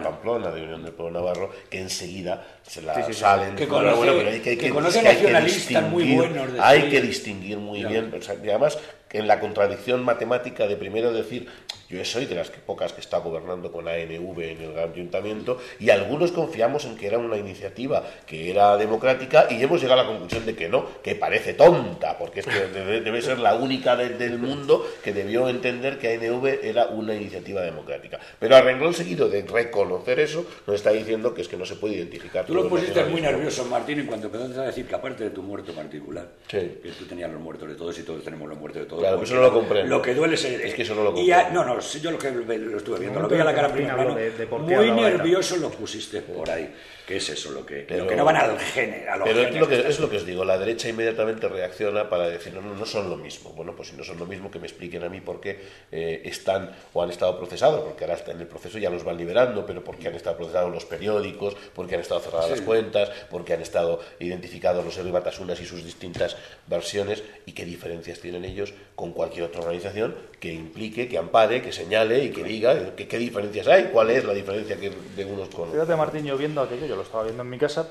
Pamplona. 0.02 0.52
de 0.52 0.62
Unión 0.62 0.85
del 0.85 0.93
Pueblo 0.93 1.18
Navarro, 1.18 1.51
que 1.68 1.81
enseguida 1.81 2.44
se 2.62 2.82
la 2.82 2.94
salen. 3.12 3.56
Que 3.56 3.66
conoce, 3.66 3.97
bueno, 3.97 4.12
pero 4.16 4.31
hay 4.31 4.40
que, 4.40 4.51
hay 4.51 4.56
que, 4.56 4.70
nacionalistas 4.70 5.82
muy 5.90 6.14
buenos. 6.14 6.51
hay 6.60 6.89
que 6.89 7.01
distinguir 7.01 7.59
muy 7.59 7.85
bien. 7.85 8.14
O 8.16 8.23
sea, 8.23 8.36
y 8.36 8.48
además, 8.48 8.78
que 9.09 9.19
en 9.19 9.28
la 9.28 9.41
contradicción 9.41 10.05
matemática 10.05 10.66
de 10.66 10.77
primero 10.77 11.12
decir 11.12 11.49
yo 11.89 12.05
soy 12.05 12.27
de 12.27 12.35
las 12.35 12.51
que 12.51 12.59
pocas 12.59 12.93
que 12.93 13.01
está 13.01 13.19
gobernando 13.19 13.70
con 13.70 13.87
ANV 13.87 14.41
en 14.41 14.61
el 14.61 14.78
ayuntamiento 14.78 15.59
y 15.78 15.91
algunos 15.91 16.33
confiamos 16.33 16.85
en 16.85 16.97
que 16.97 17.07
era 17.07 17.19
una 17.19 17.37
iniciativa 17.37 18.03
que 18.27 18.51
era 18.51 18.77
democrática 18.77 19.47
y 19.51 19.62
hemos 19.62 19.81
llegado 19.81 20.01
a 20.01 20.05
la 20.05 20.11
conclusión 20.11 20.45
de 20.47 20.57
que 20.57 20.69
no, 20.69 21.01
que 21.03 21.15
parece 21.15 21.55
tonta, 21.55 22.19
porque 22.19 22.41
es 22.41 22.47
que 22.47 22.66
debe, 22.66 23.23
ser 23.23 23.39
la 23.39 23.55
única 23.55 23.97
del 23.97 24.39
mundo 24.39 24.87
que 25.03 25.12
debió 25.12 25.49
entender 25.49 25.99
que 25.99 26.15
ANV 26.15 26.65
era 26.65 26.87
una 26.87 27.15
iniciativa 27.15 27.62
democrática. 27.62 28.19
Pero 28.39 28.57
a 28.57 28.61
renglón 28.62 28.95
seguido 28.95 29.28
de 29.28 29.43
reconocer 29.43 30.19
eso, 30.19 30.45
nos 30.66 30.77
está 30.77 30.91
diciendo 30.91 31.35
que 31.35 31.43
es 31.43 31.49
que 31.49 31.57
no 31.57 31.65
se 31.65 31.77
puede 31.77 31.95
identificar. 31.95 32.47
Tú 32.47 32.55
lo 32.55 32.69
pusiste 32.69 33.05
muy 33.05 33.20
nervioso, 33.20 33.65
Martín, 33.66 34.01
en 34.01 34.07
cuanto 34.07 34.27
empezaste 34.27 34.59
a 34.59 34.62
decir 34.62 34.87
que 34.87 34.95
aparte 34.95 35.24
de 35.24 35.31
tu 35.31 35.43
muerto 35.43 35.73
particular, 35.73 36.28
que 36.49 36.93
tú 36.99 37.05
tenías 37.05 37.31
los 37.31 37.41
muertos 37.41 37.69
de 37.69 37.74
todos 37.77 37.97
y 37.99 38.03
todos 38.03 38.24
tenemos 38.24 38.49
los 38.49 38.59
muertos 38.59 38.83
de 38.83 38.89
todos. 38.89 38.95
Claro, 38.98 39.23
eso 39.23 39.35
no 39.35 39.43
lo 39.43 39.52
comprendo. 39.52 39.97
Lo 39.97 40.02
que 40.02 40.14
duele 40.14 40.35
es, 40.35 40.44
es 40.44 40.74
que 40.74 40.82
eso 40.82 40.94
no 40.94 41.05
lo 41.05 41.14
comprendo. 41.14 41.51
no, 41.52 41.64
no, 41.64 41.81
yo 41.81 42.10
lo 42.10 42.18
que 42.18 42.31
lo 42.31 42.77
estuve 42.77 43.01
viendo, 43.01 43.20
lo 43.20 43.28
veía 43.28 43.44
la 43.44 43.55
cara 43.55 43.73
primero 43.73 44.16
muy 44.59 44.90
nervioso 44.90 45.56
lo 45.56 45.70
pusiste 45.70 46.20
por 46.23 46.48
ahí. 46.51 46.73
¿Qué 47.06 47.18
es 47.18 47.28
eso? 47.28 47.52
Lo 47.52 47.64
que, 47.64 47.86
lo 47.89 48.06
que 48.09 48.16
no 48.16 48.24
van 48.24 48.35
al 48.35 48.59
género. 48.59 49.23
Pero 49.23 49.43
es 49.43 49.55
lo, 49.55 49.68
que, 49.68 49.78
es 49.78 50.01
lo 50.01 50.10
que 50.10 50.16
os 50.16 50.27
digo, 50.27 50.44
la 50.44 50.59
derecha 50.59 50.89
inmediatamente 50.89 51.48
reacciona 51.48 52.10
para 52.10 52.28
decir, 52.28 52.52
no, 52.52 52.60
no, 52.60 52.74
no 52.74 52.85
son 52.85 53.09
lo 53.09 53.16
mismo. 53.16 53.51
Bueno, 53.51 53.77
pues 53.77 53.90
si 53.90 53.97
no 53.97 54.02
son 54.02 54.18
lo 54.18 54.27
mismo, 54.27 54.51
que 54.51 54.59
me 54.59 54.66
expliquen 54.66 55.05
a 55.05 55.09
mí 55.09 55.20
por 55.20 55.40
qué 55.40 55.56
eh, 55.93 56.23
están 56.24 56.74
o 56.93 57.02
han 57.02 57.10
estado 57.10 57.39
procesados, 57.39 57.85
porque 57.85 58.05
ahora 58.05 58.18
en 58.27 58.40
el 58.40 58.48
proceso 58.48 58.78
ya 58.78 58.90
los 58.90 59.05
van 59.05 59.16
liberando, 59.16 59.64
pero 59.64 59.85
porque 59.85 60.09
han 60.09 60.16
estado 60.16 60.36
procesados 60.36 60.73
los 60.73 60.85
periódicos, 60.85 61.56
porque 61.74 61.94
han 61.94 62.01
estado 62.01 62.18
cerradas 62.18 62.51
las 62.51 62.60
cuentas, 62.62 63.09
porque 63.31 63.52
han 63.55 63.62
estado 63.62 64.01
identificados 64.18 64.85
los 64.85 65.12
Batasunas 65.12 65.60
y 65.60 65.64
sus 65.64 65.85
distintas 65.85 66.36
versiones, 66.66 67.23
y 67.47 67.52
qué 67.52 67.64
diferencias 67.64 68.18
tienen 68.18 68.44
ellos 68.44 68.74
con 68.97 69.12
cualquier 69.12 69.44
otra 69.44 69.60
organización 69.60 70.16
que 70.40 70.52
implique, 70.52 71.06
que 71.06 71.18
ampare, 71.18 71.62
que 71.62 71.70
señale 71.70 72.24
y 72.24 72.31
que 72.31 72.43
diga 72.43 72.97
qué 72.97 73.18
diferencias 73.18 73.68
hay, 73.68 73.85
cuál 73.85 74.10
es 74.10 74.24
la 74.24 74.32
diferencia 74.32 74.77
que 74.77 74.90
de 74.90 75.24
unos 75.24 75.48
con 75.51 75.68
otros. 75.68 75.74
Fíjate, 75.74 75.97
Martín, 75.97 76.24
yo 76.24 76.36
viendo 76.36 76.60
aquello, 76.62 76.97
lo 76.97 77.02
estaba 77.02 77.24
viendo 77.24 77.43
en 77.43 77.51
mi 77.51 77.59
casa, 77.59 77.89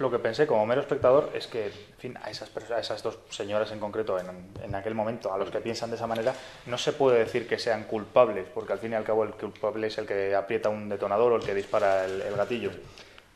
lo 0.00 0.10
que 0.10 0.18
pensé 0.18 0.46
como 0.46 0.64
mero 0.64 0.80
espectador 0.80 1.30
es 1.34 1.46
que, 1.46 1.66
en 1.66 1.98
fin, 1.98 2.18
a 2.22 2.30
esas, 2.30 2.50
a 2.70 2.80
esas 2.80 3.02
dos 3.02 3.18
señoras 3.28 3.70
en 3.70 3.78
concreto, 3.78 4.18
en, 4.18 4.26
en, 4.62 4.74
aquel 4.74 4.94
momento, 4.94 5.32
a 5.32 5.36
los 5.36 5.50
que 5.50 5.60
piensan 5.60 5.90
de 5.90 5.96
esa 5.96 6.06
manera, 6.06 6.34
no 6.66 6.78
se 6.78 6.94
puede 6.94 7.18
decir 7.18 7.46
que 7.46 7.58
sean 7.58 7.84
culpables, 7.84 8.46
porque 8.52 8.72
al 8.72 8.78
fin 8.78 8.92
y 8.92 8.94
al 8.94 9.04
cabo 9.04 9.24
el 9.24 9.32
culpable 9.32 9.88
es 9.88 9.98
el 9.98 10.06
que 10.06 10.34
aprieta 10.34 10.70
un 10.70 10.88
detonador 10.88 11.32
o 11.32 11.36
el 11.36 11.42
que 11.42 11.54
dispara 11.54 12.06
el, 12.06 12.34
gatillo. 12.34 12.70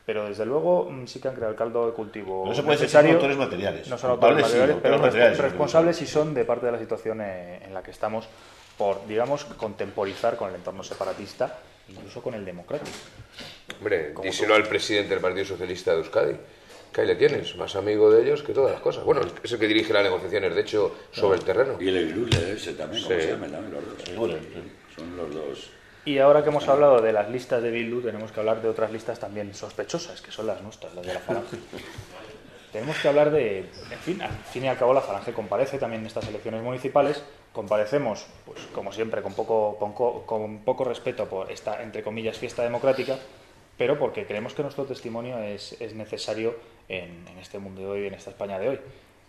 Pero 0.05 0.27
desde 0.27 0.45
luego 0.45 0.89
mm, 0.89 1.07
sí 1.07 1.19
que 1.19 1.27
han 1.27 1.35
creado 1.35 1.51
el 1.51 1.57
caldo 1.57 1.87
de 1.87 1.93
cultivo. 1.93 2.45
No 2.45 2.53
se 2.53 2.61
puede 2.63 2.77
decir 2.77 2.97
autores 2.97 3.37
materiales. 3.37 3.87
No 3.87 3.97
son 3.97 4.11
autores 4.11 4.43
materiales, 4.43 4.77
pero 4.81 4.99
responsables 4.99 5.97
sí 5.97 6.05
son 6.05 6.33
de 6.33 6.45
parte 6.45 6.67
de 6.67 6.71
la 6.71 6.79
situación 6.79 7.21
eh, 7.21 7.59
en 7.65 7.73
la 7.73 7.81
que 7.81 7.91
estamos 7.91 8.27
por, 8.77 9.07
digamos, 9.07 9.45
contemporizar 9.45 10.35
con 10.35 10.49
el 10.49 10.55
entorno 10.55 10.83
separatista, 10.83 11.59
incluso 11.89 12.21
con 12.21 12.33
el 12.33 12.45
democrático. 12.45 12.91
Hombre, 13.79 14.13
díselo 14.21 14.55
al 14.55 14.63
presidente 14.63 15.09
del 15.11 15.21
Partido 15.21 15.45
Socialista 15.45 15.91
de 15.91 15.97
Euskadi. 15.97 16.35
Que 16.91 17.01
ahí 17.01 17.07
le 17.07 17.15
tienes, 17.15 17.57
más 17.57 17.75
amigo 17.75 18.09
de 18.09 18.23
ellos 18.23 18.41
que 18.41 18.53
todas 18.53 18.71
las 18.71 18.79
cosas. 18.79 19.03
Bueno, 19.03 19.21
es 19.43 19.51
el 19.51 19.59
que 19.59 19.67
dirige 19.67 19.91
las 19.91 20.03
negociaciones, 20.03 20.55
de 20.55 20.61
hecho, 20.61 20.95
sobre 21.11 21.39
el 21.39 21.43
terreno. 21.43 21.75
Y 21.77 21.89
el 21.89 22.13
Grule 22.13 22.53
ese 22.53 22.73
también, 22.73 23.03
¿cómo 23.03 23.15
se 23.19 23.31
llama? 23.31 23.47
También 23.47 23.73
los 23.73 23.83
dos. 23.83 24.39
Son 24.95 25.17
los 25.17 25.33
dos. 25.33 25.69
Y 26.05 26.19
ahora 26.19 26.43
que 26.43 26.49
hemos 26.49 26.67
hablado 26.67 27.01
de 27.01 27.11
las 27.11 27.29
listas 27.31 27.63
de 27.63 27.71
Bildu, 27.71 28.01
tenemos 28.01 28.31
que 28.31 28.39
hablar 28.39 28.61
de 28.61 28.69
otras 28.69 28.91
listas 28.91 29.19
también 29.19 29.55
sospechosas, 29.55 30.21
que 30.21 30.31
son 30.31 30.45
las 30.45 30.61
nuestras, 30.61 30.93
las 30.93 31.05
de 31.05 31.13
la 31.15 31.19
Falange. 31.19 31.57
tenemos 32.71 32.99
que 32.99 33.07
hablar 33.07 33.31
de, 33.31 33.59
en 33.59 33.99
fin, 34.03 34.21
al 34.21 34.29
fin 34.29 34.65
y 34.65 34.67
al 34.67 34.77
cabo 34.77 34.93
la 34.93 35.01
Falange 35.01 35.33
comparece 35.33 35.79
también 35.79 36.01
en 36.01 36.07
estas 36.07 36.27
elecciones 36.27 36.61
municipales, 36.61 37.23
comparecemos, 37.53 38.27
pues 38.45 38.59
como 38.73 38.91
siempre, 38.91 39.23
con 39.23 39.33
poco, 39.33 39.77
con, 40.27 40.59
poco 40.59 40.83
respeto 40.83 41.25
por 41.25 41.51
esta, 41.51 41.81
entre 41.81 42.03
comillas, 42.03 42.37
fiesta 42.37 42.61
democrática, 42.61 43.17
pero 43.75 43.97
porque 43.97 44.27
creemos 44.27 44.53
que 44.53 44.61
nuestro 44.61 44.85
testimonio 44.85 45.39
es, 45.39 45.75
necesario 45.95 46.55
en, 46.87 47.25
este 47.41 47.57
mundo 47.57 47.81
de 47.81 47.87
hoy, 47.87 48.07
en 48.07 48.13
esta 48.13 48.29
España 48.29 48.59
de 48.59 48.69
hoy. 48.69 48.79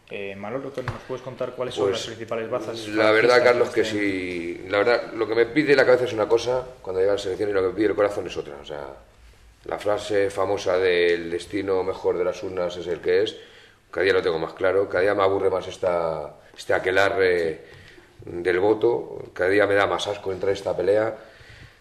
Eh, 0.08 0.36
Manolo, 0.36 0.70
¿nos 0.76 1.02
puedes 1.08 1.22
contar 1.22 1.52
cuáles 1.52 1.74
son 1.74 1.90
las 1.90 1.98
pues, 1.98 2.06
principales 2.06 2.48
bazas? 2.48 2.88
La 2.88 3.10
verdad, 3.10 3.42
Carlos, 3.42 3.70
que 3.70 3.84
si. 3.84 4.64
La 4.68 4.78
verdad, 4.78 5.12
lo 5.14 5.26
que 5.26 5.34
me 5.34 5.46
pide 5.46 5.74
la 5.74 5.84
cabeza 5.84 6.04
es 6.04 6.12
una 6.12 6.28
cosa 6.28 6.64
cuando 6.80 7.00
llega 7.00 7.14
la 7.14 7.18
selección 7.18 7.50
y 7.50 7.52
lo 7.52 7.62
que 7.62 7.68
me 7.68 7.74
pide 7.74 7.86
el 7.86 7.94
corazón 7.96 8.26
es 8.26 8.36
otra. 8.36 8.54
O 8.62 8.64
sea, 8.64 8.86
la 9.64 9.78
frase 9.78 10.30
famosa 10.30 10.78
del 10.78 11.28
destino 11.30 11.82
mejor 11.82 12.16
de 12.16 12.24
las 12.24 12.40
urnas 12.44 12.76
es 12.76 12.86
el 12.86 13.00
que 13.00 13.24
es. 13.24 13.36
Cada 13.90 14.04
día 14.04 14.12
lo 14.12 14.22
tengo 14.22 14.38
más 14.38 14.52
claro, 14.52 14.88
cada 14.88 15.02
día 15.02 15.14
me 15.14 15.22
aburre 15.24 15.50
más 15.50 15.66
esta, 15.66 16.36
este 16.56 16.74
aquelarre 16.74 17.64
del 18.24 18.60
voto, 18.60 19.24
cada 19.32 19.50
día 19.50 19.66
me 19.66 19.74
da 19.74 19.86
más 19.86 20.06
asco 20.06 20.32
entrar 20.32 20.50
en 20.50 20.56
esta 20.56 20.76
pelea. 20.76 21.16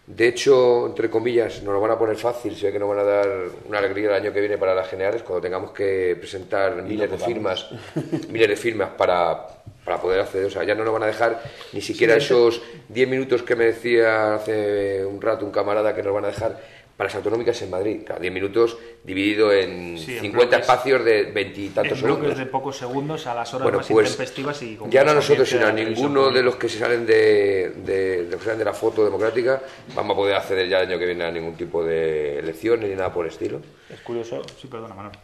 De 0.07 0.27
hecho, 0.27 0.86
entre 0.86 1.10
comillas, 1.10 1.64
nos 1.64 1.73
lo 1.73 1.82
van 1.82 1.91
a 1.91 1.98
poner 1.98 2.15
fácil, 2.15 2.56
sé 2.56 2.72
que 2.72 2.77
nos 2.77 2.88
van 2.88 2.99
a 2.99 3.03
dar 3.03 3.27
una 3.68 3.80
alegría 3.80 4.10
el 4.10 4.23
año 4.23 4.32
que 4.32 4.40
viene 4.40 4.57
para 4.57 4.76
las 4.76 4.88
generales, 4.88 5.23
cuando 5.23 5.41
tengamos 5.41 5.72
que 5.72 6.15
presentar 6.19 6.84
miles 6.84 7.10
de 7.10 7.18
firmas, 7.18 7.68
miles 8.30 8.49
de 8.49 8.56
firmas 8.56 8.90
para, 8.95 9.48
para 9.84 9.99
poder 9.99 10.19
acceder. 10.19 10.45
O 10.45 10.49
sea, 10.52 10.64
ya 10.64 10.76
no 10.76 10.84
nos 10.84 10.94
van 10.94 11.03
a 11.03 11.07
dejar 11.07 11.41
ni 11.73 11.82
siquiera 11.82 12.15
esos 12.15 12.61
10 12.90 13.10
minutos 13.10 13.41
que 13.41 13.56
me 13.56 13.65
decía 13.65 14.36
hace 14.36 15.03
un 15.03 15.19
rato 15.19 15.44
un 15.44 15.52
camarada 15.52 15.95
que 15.95 16.03
nos 16.03 16.14
van 16.14 16.26
a 16.26 16.27
dejar 16.27 16.60
para 16.98 17.10
las 17.10 17.16
autonómicas 17.16 17.62
en 17.62 17.70
Madrid. 17.70 18.02
Cada 18.06 18.20
10 18.20 18.34
minutos 18.34 18.78
dividido 19.04 19.52
en 19.52 19.98
50 19.98 20.58
espacios 20.58 21.04
de 21.04 21.24
veintitantos 21.24 22.00
segundos. 22.00 22.38
de 22.38 22.46
pocos 22.46 22.78
segundos 22.78 23.28
a 23.28 23.36
las 23.36 23.54
horas 23.54 23.74
más 23.74 23.88
pues, 23.88 24.12
intempestivas 24.12 24.62
y 24.62 24.78
Ya 24.90 25.04
no 25.04 25.14
nosotros, 25.14 25.50
sino 25.50 25.68
a 25.68 25.72
ninguno 25.72 26.32
de 26.32 26.42
los 26.42 26.56
que 26.56 26.70
se 26.70 26.80
salen 26.80 27.06
de, 27.06 27.74
de, 27.78 28.26
de, 28.26 28.66
la 28.66 28.74
foto 28.74 29.04
democrática 29.04 29.62
vamos 29.94 30.14
a 30.14 30.16
poder 30.16 30.36
acceder 30.36 30.70
ya 30.70 30.80
el 30.80 30.90
año 30.90 31.00
que 31.00 31.06
viene 31.06 31.26
a 31.26 31.32
ningún 31.32 31.56
tipo 31.56 31.84
de 31.84 32.40
elecciones 32.40 32.90
ni 32.90 32.96
nada 32.96 33.14
por 33.14 33.26
el 33.26 33.32
estilo. 33.32 33.62
Es 33.90 34.00
curioso, 34.02 34.42
sí, 34.60 34.68
perdona, 34.68 34.96
Manuel. 34.96 35.18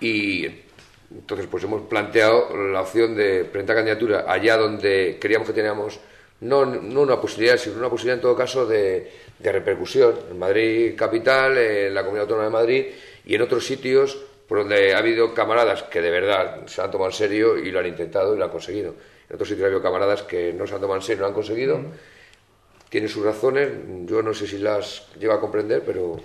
Y 0.00 0.46
entonces 1.10 1.46
pues 1.50 1.64
hemos 1.64 1.82
planteado 1.82 2.56
la 2.56 2.80
opción 2.80 3.14
de 3.14 3.44
presentar 3.44 3.76
candidatura 3.76 4.24
allá 4.26 4.56
donde 4.56 5.18
creíamos 5.20 5.48
que 5.48 5.54
teníamos 5.54 6.00
no, 6.40 6.64
no 6.64 7.00
una 7.02 7.20
posibilidad, 7.20 7.56
sino 7.56 7.76
una 7.76 7.90
posibilidad 7.90 8.16
en 8.16 8.22
todo 8.22 8.36
caso 8.36 8.66
de, 8.66 9.10
de 9.38 9.52
repercusión. 9.52 10.14
En 10.30 10.38
Madrid 10.38 10.94
capital, 10.96 11.56
en 11.58 11.94
la 11.94 12.02
Comunidad 12.02 12.22
Autónoma 12.22 12.44
de 12.44 12.50
Madrid 12.50 12.86
y 13.24 13.34
en 13.34 13.42
otros 13.42 13.66
sitios 13.66 14.18
por 14.48 14.58
donde 14.58 14.94
ha 14.94 14.98
habido 14.98 15.32
camaradas 15.32 15.84
que 15.84 16.00
de 16.00 16.10
verdad 16.10 16.66
se 16.66 16.82
han 16.82 16.90
tomado 16.90 17.10
en 17.10 17.16
serio 17.16 17.56
y 17.56 17.70
lo 17.70 17.78
han 17.78 17.86
intentado 17.86 18.34
y 18.34 18.38
lo 18.38 18.44
han 18.44 18.50
conseguido. 18.50 18.94
En 19.28 19.34
otros 19.34 19.48
sitios 19.48 19.64
ha 19.64 19.66
habido 19.66 19.82
camaradas 19.82 20.22
que 20.22 20.52
no 20.52 20.66
se 20.66 20.74
han 20.74 20.80
tomado 20.80 20.98
en 20.98 21.02
serio 21.02 21.18
y 21.18 21.20
lo 21.20 21.26
han 21.28 21.34
conseguido. 21.34 21.80
Tienen 22.88 23.08
sus 23.08 23.24
razones, 23.24 23.70
yo 24.06 24.22
no 24.22 24.34
sé 24.34 24.48
si 24.48 24.58
las 24.58 25.06
lleva 25.16 25.36
a 25.36 25.40
comprender, 25.40 25.84
pero 25.86 26.18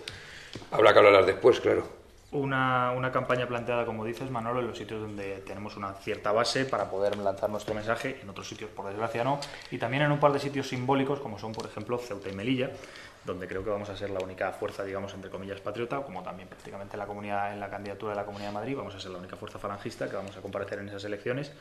habrá 0.71 0.91
que 0.91 0.99
hablarlas 0.99 1.27
después, 1.27 1.59
claro 1.59 2.04
una, 2.37 2.91
una, 2.91 3.11
campaña 3.11 3.47
planteada, 3.47 3.85
como 3.85 4.05
dices, 4.05 4.29
Manolo, 4.29 4.59
en 4.59 4.67
los 4.67 4.77
sitios 4.77 5.01
donde 5.01 5.41
tenemos 5.41 5.77
una 5.77 5.93
cierta 5.93 6.31
base 6.31 6.65
para 6.65 6.89
poder 6.89 7.17
lanzar 7.17 7.49
nuestro 7.49 7.73
mensaje, 7.73 8.19
en 8.21 8.29
otros 8.29 8.47
sitios, 8.47 8.69
por 8.71 8.87
desgracia, 8.87 9.23
no, 9.23 9.39
y 9.71 9.77
también 9.77 10.03
en 10.03 10.11
un 10.11 10.19
par 10.19 10.33
de 10.33 10.39
sitios 10.39 10.67
simbólicos, 10.67 11.19
como 11.19 11.39
son, 11.39 11.51
por 11.51 11.65
ejemplo, 11.65 11.97
Ceuta 11.97 12.29
y 12.29 12.33
Melilla, 12.33 12.71
donde 13.25 13.47
creo 13.47 13.63
que 13.63 13.69
vamos 13.69 13.89
a 13.89 13.97
ser 13.97 14.09
la 14.11 14.19
única 14.19 14.51
fuerza, 14.51 14.83
digamos, 14.83 15.13
entre 15.13 15.29
comillas, 15.29 15.59
patriota, 15.59 16.01
como 16.01 16.21
también 16.21 16.47
prácticamente 16.47 16.95
la 16.95 17.07
comunidad, 17.07 17.53
en 17.53 17.59
la 17.59 17.69
candidatura 17.69 18.11
de 18.11 18.17
la 18.17 18.25
Comunidad 18.25 18.49
de 18.49 18.53
Madrid, 18.53 18.75
vamos 18.77 18.93
a 18.95 18.99
ser 18.99 19.11
la 19.11 19.17
única 19.17 19.35
fuerza 19.35 19.57
falangista 19.57 20.09
que 20.09 20.15
vamos 20.15 20.37
a 20.37 20.41
comparecer 20.41 20.79
en 20.79 20.89
esas 20.89 21.03
elecciones. 21.05 21.51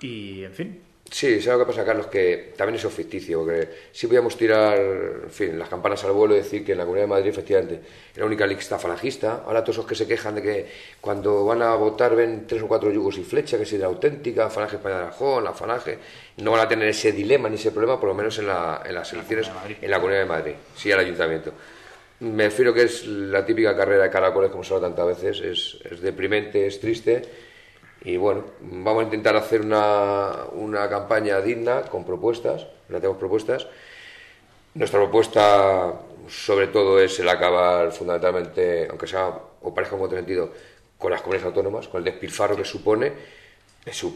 Y, 0.00 0.44
en 0.44 0.52
fin, 0.52 0.82
Sí, 1.10 1.40
¿sabes 1.40 1.58
lo 1.58 1.64
que 1.64 1.72
pasa, 1.72 1.86
Carlos? 1.86 2.08
Que 2.08 2.52
también 2.54 2.76
eso 2.76 2.88
es 2.88 2.94
ficticio, 2.94 3.40
porque 3.40 3.68
si 3.92 4.06
podíamos 4.06 4.36
tirar, 4.36 4.78
en 4.78 5.30
fin, 5.30 5.58
las 5.58 5.68
campanas 5.68 6.04
al 6.04 6.12
vuelo 6.12 6.34
y 6.34 6.38
decir 6.38 6.64
que 6.64 6.72
en 6.72 6.78
la 6.78 6.84
Comunidad 6.84 7.04
de 7.04 7.08
Madrid, 7.08 7.30
efectivamente, 7.30 7.74
era 8.12 8.20
la 8.20 8.26
única 8.26 8.46
lista 8.46 8.78
falangista. 8.78 9.42
Ahora 9.46 9.64
todos 9.64 9.76
esos 9.76 9.86
que 9.86 9.94
se 9.94 10.06
quejan 10.06 10.34
de 10.34 10.42
que 10.42 10.66
cuando 11.00 11.46
van 11.46 11.62
a 11.62 11.74
votar 11.76 12.14
ven 12.14 12.46
tres 12.46 12.62
o 12.62 12.68
cuatro 12.68 12.92
yugos 12.92 13.16
y 13.16 13.24
flecha, 13.24 13.56
que 13.56 13.64
si 13.64 13.78
la 13.78 13.86
auténtica, 13.86 14.50
Falange 14.50 14.76
España 14.76 14.96
de 14.96 15.02
Arajón, 15.04 15.44
la 15.44 15.54
Falange, 15.54 15.98
no 16.36 16.52
van 16.52 16.60
a 16.60 16.68
tener 16.68 16.88
ese 16.88 17.12
dilema 17.12 17.48
ni 17.48 17.54
ese 17.54 17.70
problema, 17.70 17.98
por 17.98 18.10
lo 18.10 18.14
menos 18.14 18.38
en, 18.38 18.46
la, 18.46 18.82
en 18.84 18.94
las 18.94 19.10
elecciones 19.14 19.50
en 19.80 19.90
la 19.90 19.96
Comunidad 19.96 20.20
de 20.20 20.28
Madrid, 20.28 20.52
sí 20.76 20.92
al 20.92 21.00
Ayuntamiento. 21.00 21.52
Me 22.20 22.44
refiero 22.44 22.74
que 22.74 22.82
es 22.82 23.06
la 23.06 23.46
típica 23.46 23.74
carrera 23.74 24.04
de 24.04 24.10
caracoles, 24.10 24.50
como 24.50 24.62
se 24.62 24.74
habla 24.74 24.88
tantas 24.88 25.06
veces, 25.06 25.40
es, 25.40 25.78
es 25.90 26.00
deprimente, 26.02 26.66
es 26.66 26.78
triste 26.80 27.47
y 28.02 28.16
bueno, 28.16 28.44
vamos 28.60 29.02
a 29.02 29.04
intentar 29.04 29.36
hacer 29.36 29.60
una, 29.62 30.44
una 30.52 30.88
campaña 30.88 31.40
digna 31.40 31.82
con 31.82 32.04
propuestas, 32.04 32.66
tenemos 32.86 33.16
propuestas. 33.16 33.66
Nuestra 34.74 35.00
propuesta, 35.00 35.94
sobre 36.28 36.68
todo, 36.68 37.00
es 37.00 37.18
el 37.18 37.28
acabar 37.28 37.90
fundamentalmente, 37.92 38.86
aunque 38.88 39.06
sea 39.06 39.32
o 39.62 39.74
parezca 39.74 39.96
un 39.96 40.10
sentido, 40.10 40.52
con 40.96 41.10
las 41.10 41.20
comunidades 41.22 41.46
autónomas, 41.46 41.88
con 41.88 41.98
el 41.98 42.04
despilfarro 42.04 42.56
que 42.56 42.64
supone, 42.64 43.12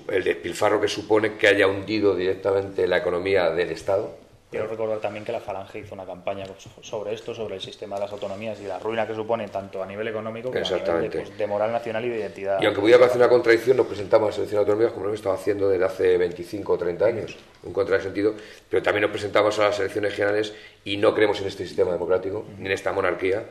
el 0.09 0.25
despilfarro 0.25 0.81
que 0.81 0.89
supone 0.89 1.37
que 1.37 1.49
haya 1.49 1.67
hundido 1.67 2.15
directamente 2.15 2.87
la 2.87 2.99
economía 2.99 3.51
del 3.51 3.71
Estado 3.71 4.22
Quiero 4.53 4.67
recordar 4.67 5.01
también 5.01 5.25
que 5.25 5.33
la 5.33 5.41
Falange 5.41 5.79
hizo 5.79 5.95
una 5.95 6.05
campaña 6.05 6.45
sobre 6.83 7.15
esto, 7.15 7.35
sobre 7.35 7.55
el 7.55 7.63
sistema 7.63 7.97
de 7.97 8.03
las 8.03 8.13
autonomías 8.13 8.61
y 8.61 8.65
la 8.65 8.79
ruina 8.79 9.07
que 9.07 9.15
supone 9.15 9.49
tanto 9.49 9.83
a 9.83 9.87
nivel 9.87 10.07
económico 10.09 10.53
como 10.53 10.63
a 10.63 11.01
nivel 11.01 11.11
pues, 11.11 11.39
de, 11.39 11.47
moral 11.47 11.73
nacional 11.73 12.05
y 12.05 12.11
de 12.11 12.19
identidad. 12.19 12.61
Y 12.61 12.67
aunque 12.67 12.83
pudiera 12.83 13.01
parecer 13.01 13.17
una 13.17 13.31
contradicción, 13.31 13.79
nos 13.79 13.87
presentamos 13.87 14.27
a 14.27 14.29
las 14.29 14.37
elecciones 14.37 14.61
autonómicas 14.61 14.93
como 14.93 15.05
lo 15.05 15.09
hemos 15.09 15.21
estado 15.21 15.37
haciendo 15.37 15.71
desde 15.71 15.87
hace 15.87 16.19
25 16.19 16.71
o 16.71 16.77
30 16.77 17.03
años, 17.03 17.37
un 17.63 17.73
contrasentido, 17.73 18.35
pero 18.69 18.83
también 18.83 19.01
nos 19.01 19.11
presentamos 19.11 19.59
a 19.59 19.69
las 19.69 19.81
elecciones 19.81 20.13
generales 20.13 20.53
y 20.85 20.99
no 20.99 21.15
creemos 21.15 21.41
en 21.41 21.47
este 21.47 21.67
sistema 21.67 21.91
democrático, 21.91 22.45
ni 22.59 22.67
en 22.67 22.73
esta 22.73 22.93
monarquía, 22.93 23.45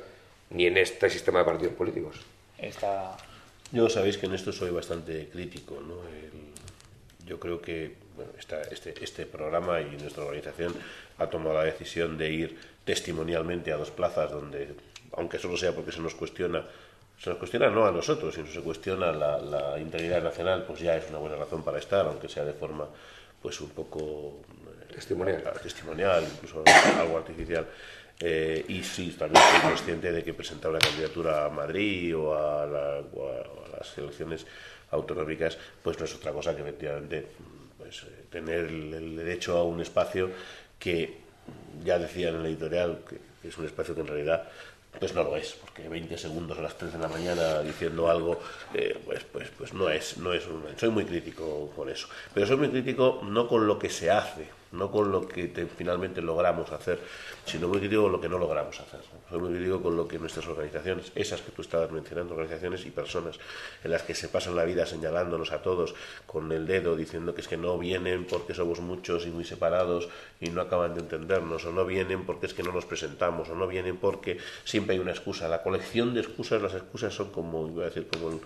ni 0.52 0.68
en 0.68 0.78
este 0.78 1.10
sistema 1.10 1.40
de 1.40 1.46
partidos 1.46 1.74
políticos. 1.74 2.18
Esta... 2.60 3.18
Yo 3.72 3.90
sabéis 3.90 4.20
que 4.20 4.28
en 4.28 4.36
esto 4.36 4.52
soy 4.52 4.70
bastante 4.70 5.30
crítico, 5.30 5.82
¿no? 5.82 5.96
yo 7.26 7.40
creo 7.40 7.60
que 7.60 7.96
este, 8.40 9.04
este 9.04 9.26
programa 9.26 9.82
y 9.82 9.98
nuestra 9.98 10.24
organización 10.24 10.74
ha 11.18 11.28
tomado 11.28 11.56
la 11.56 11.64
decisión 11.64 12.18
de 12.18 12.32
ir 12.32 12.58
testimonialmente 12.86 13.72
a 13.72 13.78
dos 13.78 13.92
plazas 13.92 14.32
donde, 14.32 14.70
aunque 15.14 15.40
solo 15.40 15.58
sea 15.58 15.74
porque 15.74 15.92
se 15.92 16.00
nos 16.00 16.16
cuestiona, 16.16 16.64
se 17.20 17.30
nos 17.30 17.40
cuestiona 17.40 17.70
no 17.70 17.86
a 17.86 17.92
nosotros, 17.92 18.34
sino 18.34 18.48
se 18.48 18.62
cuestiona 18.62 19.12
la, 19.12 19.78
integridad 19.80 20.24
nacional, 20.24 20.64
pues 20.66 20.80
ya 20.80 20.98
es 20.98 21.10
una 21.10 21.20
buena 21.20 21.36
razón 21.36 21.64
para 21.64 21.80
estar, 21.80 22.06
aunque 22.06 22.28
sea 22.28 22.44
de 22.44 22.54
forma 22.54 22.88
pues 23.42 23.60
un 23.62 23.70
poco 23.70 24.42
eh, 24.90 24.94
testimonial, 24.94 25.44
testimonial 25.62 26.24
incluso 26.24 26.64
algo 27.00 27.18
artificial. 27.18 27.66
Eh, 28.24 28.66
y 28.68 28.84
sí, 28.84 29.16
también 29.18 29.44
soy 29.44 29.62
consciente 29.62 30.12
de 30.12 30.24
que 30.24 30.34
presentar 30.34 30.70
una 30.70 30.80
candidatura 30.80 31.46
a 31.46 31.50
Madrid 31.50 32.16
o 32.16 32.36
a, 32.36 32.68
las 32.68 33.98
elecciones 33.98 34.46
autonómicas, 34.92 35.58
pues 35.82 35.98
no 35.98 36.06
es 36.06 36.16
otra 36.16 36.32
cosa 36.32 36.56
que 36.56 36.62
efectivamente 36.62 37.28
pues, 37.92 38.04
eh, 38.04 38.24
tener 38.30 38.66
el, 38.66 39.18
derecho 39.18 39.58
a 39.58 39.64
un 39.64 39.82
espacio 39.82 40.30
que 40.80 41.18
ya 41.84 42.00
decía 42.00 42.30
en 42.30 42.36
el 42.36 42.46
editorial 42.46 43.00
que 43.08 43.48
es 43.48 43.58
un 43.58 43.66
espacio 43.66 43.94
que 43.94 44.02
en 44.02 44.08
realidad 44.08 44.48
pues 44.98 45.14
no 45.14 45.24
lo 45.24 45.36
es, 45.36 45.54
porque 45.54 45.88
20 45.88 46.18
segundos 46.18 46.58
a 46.58 46.62
las 46.62 46.78
3 46.78 46.94
de 46.94 47.00
la 47.00 47.08
mañana 47.08 47.62
diciendo 47.62 48.10
algo, 48.10 48.40
eh, 48.74 48.98
pues, 49.06 49.24
pues, 49.24 49.50
pues 49.58 49.74
no 49.74 49.90
es, 49.90 50.18
no 50.18 50.34
es 50.34 50.44
soy 50.78 50.90
muy 50.90 51.06
crítico 51.06 51.72
con 51.76 51.90
eso. 51.90 52.08
Pero 52.34 52.46
soy 52.46 52.58
muy 52.58 52.70
crítico 52.70 53.22
no 53.24 53.48
con 53.48 53.68
lo 53.68 53.80
que 53.80 53.90
se 53.90 54.12
hace, 54.12 54.48
no 54.72 54.90
con 54.90 55.12
lo 55.12 55.28
que 55.28 55.68
finalmente 55.78 56.22
logramos 56.22 56.72
hacer, 56.72 57.00
sino 57.46 57.68
muy 57.68 57.80
crítico 57.80 58.04
con 58.04 58.12
lo 58.12 58.22
que 58.22 58.30
no 58.30 58.38
logramos 58.38 58.80
hacer. 58.80 59.02
Soy 59.30 59.40
muy 59.40 59.54
crítico 59.54 59.82
con 59.82 59.98
lo 59.98 60.08
que 60.08 60.18
nuestras 60.18 60.48
organizaciones, 60.48 61.12
esas 61.16 61.42
que 61.42 61.52
tú 61.52 61.62
estabas 61.62 61.92
mencionando, 61.92 62.34
organizaciones 62.34 62.86
y 62.86 62.92
personas 62.92 63.40
en 63.84 63.92
las 63.92 64.04
que 64.04 64.16
se 64.16 64.30
pasan 64.30 64.56
la 64.56 64.64
vida 64.64 64.86
señalándonos 64.86 65.52
a 65.52 65.62
todos 65.62 65.94
con 66.26 66.52
el 66.52 66.66
dedo, 66.66 66.96
diciendo 66.96 67.36
que 67.36 67.42
es 67.42 67.48
que 67.48 67.58
no 67.58 67.78
vienen 67.78 68.26
porque 68.26 68.54
somos 68.54 68.80
muchos 68.80 69.26
y 69.26 69.30
muy 69.30 69.44
separados 69.44 70.10
y 70.40 70.50
no 70.50 70.62
acaban 70.62 70.94
de 70.94 71.02
entendernos, 71.02 71.66
o 71.66 71.72
no 71.72 71.86
vienen 71.86 72.26
porque 72.26 72.46
es 72.46 72.54
que 72.54 72.64
no 72.64 72.72
nos 72.72 72.86
presentamos, 72.86 73.50
o 73.50 73.56
no 73.56 73.68
vienen 73.68 73.98
porque 73.98 74.38
siempre 74.64 74.96
hay 74.96 75.02
una 75.02 75.12
excusa. 75.12 75.48
La 75.48 75.64
colección 75.64 76.14
de 76.14 76.22
excusas, 76.22 76.62
las 76.62 76.74
excusas 76.74 77.14
son 77.14 77.32
como, 77.32 77.68
iba 77.68 77.84
a 77.84 77.86
decir, 77.86 78.08
como 78.08 78.30
el 78.30 78.40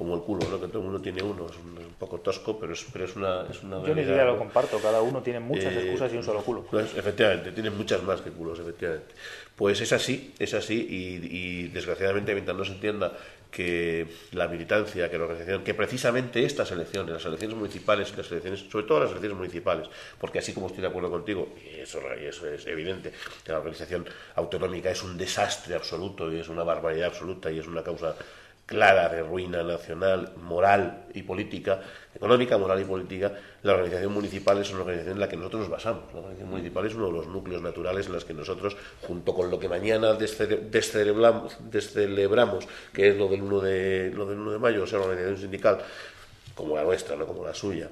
como 0.00 0.14
el 0.14 0.22
culo, 0.22 0.48
¿no? 0.48 0.58
que 0.58 0.66
todo 0.68 0.78
el 0.78 0.84
mundo 0.84 1.02
tiene 1.02 1.22
uno, 1.22 1.44
es 1.44 1.58
un, 1.58 1.76
poco 1.98 2.20
tosco, 2.20 2.58
pero 2.58 2.72
es, 2.72 2.86
pero 2.90 3.04
es 3.04 3.16
una, 3.16 3.44
es 3.50 3.62
una 3.62 3.82
Yo 3.82 3.94
ni 3.94 4.00
siquiera 4.00 4.24
lo 4.24 4.38
comparto, 4.38 4.78
cada 4.78 5.02
uno 5.02 5.20
tiene 5.20 5.40
muchas 5.40 5.74
eh, 5.74 5.80
excusas 5.82 6.10
y 6.14 6.16
un 6.16 6.22
solo 6.22 6.42
culo. 6.42 6.64
Pues, 6.70 6.96
efectivamente, 6.96 7.52
tiene 7.52 7.68
muchas 7.68 8.02
más 8.02 8.22
que 8.22 8.30
culos, 8.30 8.58
efectivamente. 8.60 9.14
Pues 9.54 9.78
es 9.82 9.92
así, 9.92 10.32
es 10.38 10.54
así, 10.54 10.86
y, 10.88 11.68
desgraciadamente 11.68 12.32
mientras 12.32 12.56
no 12.56 12.64
se 12.64 12.72
entienda 12.72 13.12
que 13.50 14.06
la 14.32 14.48
militancia, 14.48 15.10
que 15.10 15.18
la 15.18 15.24
organización, 15.24 15.64
que 15.64 15.74
precisamente 15.74 16.46
estas 16.46 16.72
elecciones, 16.72 17.12
las 17.12 17.26
elecciones 17.26 17.58
municipales, 17.58 18.16
las 18.16 18.32
elecciones, 18.32 18.60
sobre 18.70 18.86
todo 18.86 19.00
las 19.00 19.10
elecciones 19.10 19.36
municipales, 19.36 19.86
porque 20.18 20.38
así 20.38 20.54
como 20.54 20.68
estoy 20.68 20.80
de 20.80 20.88
acuerdo 20.88 21.10
contigo, 21.10 21.52
y 21.62 21.80
eso, 21.80 22.00
y 22.18 22.24
eso 22.24 22.48
es 22.48 22.66
evidente, 22.66 23.12
que 23.44 23.52
la 23.52 23.58
organización 23.58 24.06
autonómica 24.36 24.90
es 24.90 25.02
un 25.02 25.18
desastre 25.18 25.74
absoluto 25.74 26.32
y 26.32 26.40
es 26.40 26.48
una 26.48 26.62
barbaridad 26.62 27.08
absoluta 27.08 27.52
y 27.52 27.58
es 27.58 27.66
una 27.66 27.82
causa 27.82 28.16
clara 28.70 29.08
de 29.08 29.22
ruina 29.24 29.64
nacional, 29.64 30.32
moral 30.36 31.06
y 31.12 31.24
política, 31.24 31.80
económica, 32.14 32.56
moral 32.56 32.80
y 32.80 32.84
política, 32.84 33.32
la 33.64 33.72
organización 33.72 34.12
municipal 34.12 34.58
es 34.58 34.70
una 34.70 34.82
organización 34.82 35.14
en 35.16 35.20
la 35.20 35.28
que 35.28 35.36
nosotros 35.36 35.62
nos 35.62 35.70
basamos. 35.70 36.04
La 36.12 36.20
organización 36.20 36.50
municipal 36.50 36.86
es 36.86 36.94
uno 36.94 37.06
de 37.06 37.12
los 37.12 37.26
núcleos 37.26 37.60
naturales 37.62 38.06
en 38.06 38.12
los 38.12 38.24
que 38.24 38.32
nosotros, 38.32 38.76
junto 39.02 39.34
con 39.34 39.50
lo 39.50 39.58
que 39.58 39.68
mañana 39.68 40.14
descelebramos, 40.14 41.56
descelebramos 41.68 42.68
que 42.92 43.08
es 43.08 43.16
lo 43.16 43.26
del 43.26 43.42
1 43.42 43.60
de, 43.60 44.12
lo 44.14 44.26
del 44.26 44.38
1 44.38 44.52
de 44.52 44.58
mayo, 44.60 44.84
o 44.84 44.86
sea, 44.86 45.00
la 45.00 45.06
organización 45.06 45.38
sindical, 45.38 45.78
como 46.54 46.76
la 46.76 46.84
nuestra, 46.84 47.16
no 47.16 47.26
como 47.26 47.44
la 47.44 47.52
suya, 47.52 47.90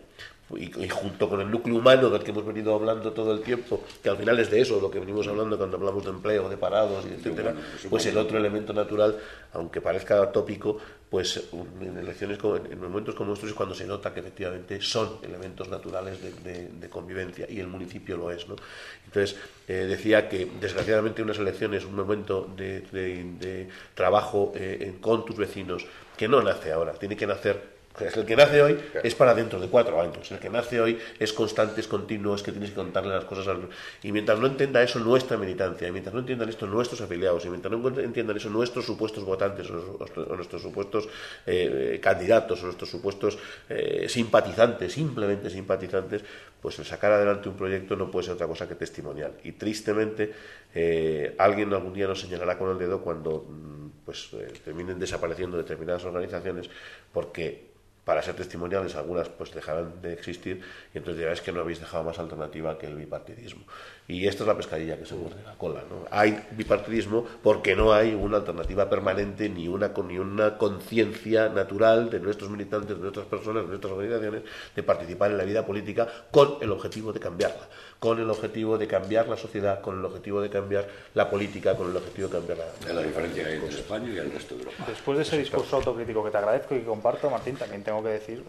y, 0.57 0.89
junto 0.89 1.29
con 1.29 1.41
el 1.41 1.51
núcleo 1.51 1.77
humano 1.77 2.09
del 2.09 2.23
que 2.23 2.31
hemos 2.31 2.47
venido 2.47 2.75
hablando 2.75 3.13
todo 3.13 3.33
el 3.33 3.41
tiempo, 3.41 3.85
que 4.03 4.09
al 4.09 4.17
final 4.17 4.39
es 4.39 4.51
de 4.51 4.61
eso, 4.61 4.81
lo 4.81 4.91
que 4.91 4.99
venimos 4.99 5.27
hablando 5.29 5.59
cuando 5.59 5.77
hablamos 5.77 6.05
de 6.05 6.11
empleo, 6.11 6.49
de 6.49 6.57
parados, 6.57 7.05
y 7.05 7.15
etcétera, 7.15 7.55
pues 7.91 8.07
el 8.07 8.17
otro 8.17 8.39
elemento 8.39 8.73
natural, 8.73 9.19
aunque 9.53 9.81
parezca 9.81 10.31
tópico, 10.33 10.79
pues 11.11 11.43
en 11.81 11.99
elecciones 11.99 12.39
en 12.71 12.81
momentos 12.81 13.15
como 13.15 13.35
estos 13.35 13.51
es 13.51 13.55
cuando 13.55 13.75
se 13.75 13.87
nota 13.87 14.13
que 14.13 14.21
efectivamente 14.21 14.81
son 14.81 15.19
elementos 15.23 15.69
naturales 15.69 16.19
de, 16.45 16.89
convivencia 16.89 17.47
y 17.49 17.61
el 17.61 17.67
municipio 17.67 18.17
lo 18.17 18.31
es, 18.31 18.49
¿no? 18.49 18.57
Entonces 19.05 19.37
eh, 19.67 19.87
decía 19.89 20.29
que 20.29 20.51
desgraciadamente 20.61 21.23
unas 21.23 21.39
elecciones, 21.39 21.85
un 21.85 21.95
momento 21.95 22.49
de, 22.57 23.69
trabajo 23.95 24.53
eh, 24.55 24.97
con 25.01 25.25
tus 25.25 25.37
vecinos 25.37 25.87
que 26.17 26.29
no 26.29 26.43
nace 26.43 26.73
ahora, 26.73 26.93
tiene 26.95 27.17
que 27.17 27.27
nacer 27.27 27.78
el 28.01 28.25
que 28.25 28.37
nace 28.37 28.63
hoy 28.63 28.79
es 29.03 29.15
para 29.15 29.35
dentro 29.35 29.61
de 29.61 29.69
cuatro 29.69 30.01
años. 30.01 30.31
El 30.31 30.39
que 30.39 30.51
nace 30.51 30.81
hoy 30.81 30.99
es 31.19 31.33
constante, 31.33 31.81
es 31.81 31.89
continuo, 31.89 32.35
es 32.35 32.43
que 32.43 32.53
tienes 32.53 32.71
que 32.71 32.77
contarle 32.77 33.15
las 33.15 33.25
cosas. 33.25 33.49
Al... 33.49 33.69
Y 34.03 34.13
mientras 34.13 34.39
no 34.39 34.47
entienda 34.47 34.83
eso 34.83 34.99
nuestra 34.99 35.37
militancia, 35.37 35.89
y 35.89 35.93
mientras 35.93 36.15
no 36.15 36.21
entiendan 36.21 36.49
esto 36.49 36.67
nuestros 36.67 37.01
afiliados, 37.01 37.45
y 37.45 37.49
mientras 37.49 37.73
no 37.73 37.89
entiendan 38.01 38.37
eso 38.37 38.51
nuestros 38.51 38.85
supuestos 38.85 39.25
votantes, 39.25 39.71
o 39.71 40.37
nuestros 40.37 40.63
supuestos 40.63 41.09
eh, 41.47 41.99
candidatos, 42.03 42.63
o 42.63 42.67
nuestros 42.67 42.91
supuestos 42.91 43.39
eh, 43.69 44.07
simpatizantes, 44.09 44.93
simplemente 44.93 45.51
simpatizantes, 45.51 46.23
pues 46.61 46.79
el 46.79 46.85
sacar 46.85 47.13
adelante 47.13 47.49
un 47.49 47.57
proyecto 47.57 47.97
no 47.97 48.11
puede 48.11 48.27
ser 48.27 48.35
otra 48.35 48.47
cosa 48.47 48.67
que 48.67 48.75
testimonial. 48.75 49.35
Y 49.45 49.53
tristemente, 49.53 50.33
eh, 50.75 51.35
alguien 51.39 51.73
algún 51.73 51.95
día 51.95 52.07
nos 52.07 52.21
señalará 52.21 52.59
con 52.59 52.71
el 52.71 52.79
dedo 52.79 53.01
cuando 53.01 53.47
mm, 53.49 54.05
pues 54.05 54.31
terminen 54.65 54.99
desapareciendo 54.99 55.57
determinadas 55.57 56.05
organizaciones 56.05 56.69
porque 57.13 57.69
para 58.09 58.23
ser 58.23 58.37
testimoniales, 58.37 58.97
algunas 58.97 59.29
pues 59.29 59.53
dejarán 59.53 60.01
de 60.01 60.15
existir 60.15 60.63
y 60.95 60.97
entonces 60.97 61.19
dirás 61.19 61.43
que 61.43 61.53
no 61.53 61.61
habéis 61.61 61.79
dejado 61.79 62.05
más 62.05 62.19
alternativa 62.19 62.79
que 62.79 62.87
el 62.87 62.95
bipartidismo. 62.95 63.67
Y 64.11 64.27
esta 64.27 64.43
es 64.43 64.47
la 64.47 64.57
pescadilla 64.57 64.97
que 64.97 65.05
se 65.05 65.15
muerde 65.15 65.43
la 65.45 65.53
cola. 65.53 65.83
¿no? 65.91 66.07
Hay 66.11 66.43
bipartidismo 66.53 67.27
porque 67.43 67.77
no 67.77 67.93
hay 67.93 68.15
una 68.15 68.39
alternativa 68.39 68.89
permanente 68.89 69.51
ni 69.51 69.69
una, 69.69 69.93
ni 70.09 70.19
una 70.19 70.57
conciencia 70.57 71.51
natural 71.51 72.09
de 72.09 72.19
nuestros 72.19 72.49
militantes, 72.49 72.97
de 72.97 73.03
nuestras 73.03 73.27
personas, 73.27 73.65
de 73.65 73.69
nuestras 73.69 73.93
organizaciones 73.93 74.45
de 74.75 74.83
participar 74.83 75.31
en 75.31 75.37
la 75.37 75.45
vida 75.45 75.67
política 75.67 76.09
con 76.31 76.57
el 76.63 76.73
objetivo 76.73 77.13
de 77.13 77.21
cambiarla, 77.21 77.69
con 77.99 78.19
el 78.19 78.31
objetivo 78.31 78.79
de 78.79 78.87
cambiar 78.87 79.29
la 79.29 79.37
sociedad, 79.37 79.83
con 79.83 79.99
el 79.99 80.05
objetivo 80.07 80.41
de 80.41 80.49
cambiar 80.49 80.89
la 81.13 81.29
política, 81.29 81.77
con 81.77 81.91
el 81.91 81.97
objetivo 81.99 82.29
de 82.29 82.39
cambiar 82.39 82.59
la, 82.87 82.93
la, 82.95 83.03
diferencia 83.03 83.53
entre 83.53 83.69
España 83.69 84.09
y 84.09 84.17
el 84.17 84.33
resto 84.33 84.55
de 84.55 84.63
Europa. 84.63 84.85
Después 84.89 85.19
de 85.19 85.25
ese 85.25 85.37
discurso 85.37 85.77
autocrítico 85.77 86.25
que 86.25 86.31
te 86.31 86.39
agradezco 86.39 86.75
y 86.75 86.79
que 86.79 86.87
comparto, 86.87 87.29
Martín, 87.29 87.57
también 87.57 87.85
tengo 87.85 88.03
que 88.03 88.09
decir 88.09 88.43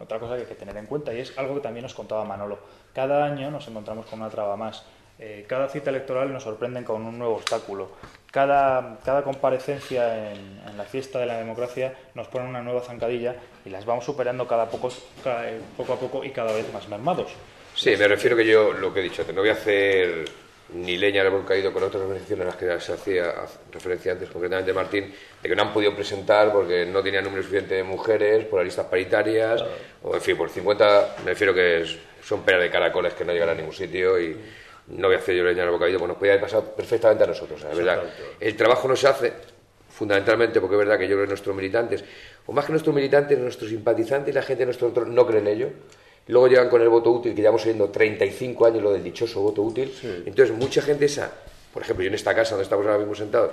otra 0.00 0.18
cosa 0.18 0.36
que 0.36 0.40
hay 0.40 0.46
que 0.46 0.54
tener 0.54 0.74
en 0.78 0.86
cuenta 0.86 1.12
y 1.12 1.20
es 1.20 1.36
algo 1.36 1.56
que 1.56 1.60
también 1.60 1.82
nos 1.82 1.92
contaba 1.92 2.24
Manolo. 2.24 2.58
Cada 2.94 3.26
año 3.26 3.50
nos 3.50 3.68
encontramos 3.68 4.06
con 4.06 4.20
una 4.20 4.30
traba 4.30 4.56
más 4.56 4.84
eh, 5.24 5.44
cada 5.46 5.68
cita 5.68 5.90
electoral 5.90 6.32
nos 6.32 6.42
sorprenden 6.42 6.82
con 6.82 7.00
un 7.06 7.16
nuevo 7.16 7.36
obstáculo. 7.36 7.92
Cada, 8.32 8.98
cada 9.04 9.22
comparecencia 9.22 10.32
en, 10.32 10.76
la 10.76 10.82
fiesta 10.82 11.20
de 11.20 11.26
la 11.26 11.38
democracia 11.38 11.94
nos 12.16 12.26
pone 12.26 12.48
una 12.48 12.60
nueva 12.60 12.80
zancadilla 12.80 13.36
y 13.64 13.70
las 13.70 13.84
vamos 13.84 14.04
superando 14.04 14.48
cada 14.48 14.68
poco, 14.68 14.88
eh, 15.24 15.60
poco 15.76 15.92
a 15.92 16.00
poco 16.00 16.24
y 16.24 16.30
cada 16.30 16.52
vez 16.52 16.72
más 16.72 16.88
mermados. 16.88 17.30
Sí, 17.72 17.94
me 17.96 18.08
refiero 18.08 18.36
que 18.36 18.44
yo 18.44 18.72
lo 18.72 18.92
que 18.92 18.98
he 18.98 19.02
dicho, 19.04 19.24
no 19.32 19.42
voy 19.42 19.50
a 19.50 19.52
hacer 19.52 20.24
ni 20.74 20.96
leña 20.96 21.22
al 21.22 21.44
caído 21.44 21.72
con 21.72 21.84
otras 21.84 22.02
organizaciones 22.02 22.42
a 22.42 22.46
las 22.48 22.56
que 22.56 22.80
se 22.80 22.92
hacía 22.92 23.32
referencia 23.70 24.12
antes, 24.12 24.28
concretamente 24.28 24.72
Martín, 24.72 25.14
de 25.40 25.48
que 25.48 25.54
no 25.54 25.62
han 25.62 25.72
podido 25.72 25.94
presentar 25.94 26.50
porque 26.50 26.84
no 26.84 27.00
tenían 27.00 27.22
número 27.22 27.44
suficiente 27.44 27.76
de 27.76 27.84
mujeres, 27.84 28.46
por 28.46 28.58
las 28.58 28.66
listas 28.66 28.86
paritarias, 28.86 29.62
o 30.02 30.16
en 30.16 30.20
fin, 30.20 30.36
por 30.36 30.50
50, 30.50 31.16
me 31.24 31.30
refiero 31.30 31.54
que 31.54 31.84
son 32.24 32.42
peras 32.42 32.62
de 32.62 32.70
caracoles 32.70 33.14
que 33.14 33.24
no 33.24 33.32
llegan 33.32 33.50
a 33.50 33.54
ningún 33.54 33.72
sitio 33.72 34.20
y 34.20 34.36
no 34.88 35.06
voy 35.08 35.16
a 35.16 35.18
hacer 35.18 35.34
yo 35.34 35.44
leña 35.44 35.62
al 35.62 35.70
bocadillo, 35.70 35.98
pues 35.98 36.08
nos 36.08 36.16
podía 36.16 36.32
haber 36.32 36.42
pasado 36.42 36.64
perfectamente 36.74 37.24
a 37.24 37.26
nosotros. 37.28 37.62
verdad. 37.62 38.02
El 38.40 38.56
trabajo 38.56 38.88
no 38.88 38.96
se 38.96 39.08
hace 39.08 39.32
fundamentalmente 39.88 40.60
porque 40.60 40.74
es 40.74 40.78
verdad 40.78 40.98
que 40.98 41.06
yo 41.06 41.14
creo 41.14 41.24
que 41.24 41.28
nuestros 41.28 41.54
militantes, 41.54 42.04
o 42.46 42.52
más 42.52 42.64
que 42.64 42.72
nuestros 42.72 42.94
militantes, 42.94 43.38
nuestros 43.38 43.70
simpatizantes 43.70 44.32
y 44.32 44.34
la 44.34 44.42
gente 44.42 44.60
de 44.60 44.66
nuestro 44.66 44.88
entorno 44.88 45.12
no 45.12 45.26
creen 45.26 45.46
en 45.46 45.54
ello. 45.54 45.68
Luego 46.28 46.48
llegan 46.48 46.68
con 46.68 46.80
el 46.80 46.88
voto 46.88 47.10
útil, 47.10 47.34
que 47.34 47.40
llevamos 47.40 47.62
oyendo 47.62 47.88
35 47.90 48.66
años 48.66 48.82
lo 48.82 48.92
del 48.92 49.02
dichoso 49.02 49.40
voto 49.40 49.62
útil. 49.62 49.92
Entonces, 50.24 50.56
mucha 50.56 50.80
gente 50.80 51.06
esa, 51.06 51.32
por 51.72 51.82
ejemplo, 51.82 52.04
yo 52.04 52.08
en 52.08 52.14
esta 52.14 52.34
casa 52.34 52.50
donde 52.50 52.62
estamos 52.62 52.86
ahora 52.86 52.98
mismo 52.98 53.14
sentados, 53.14 53.50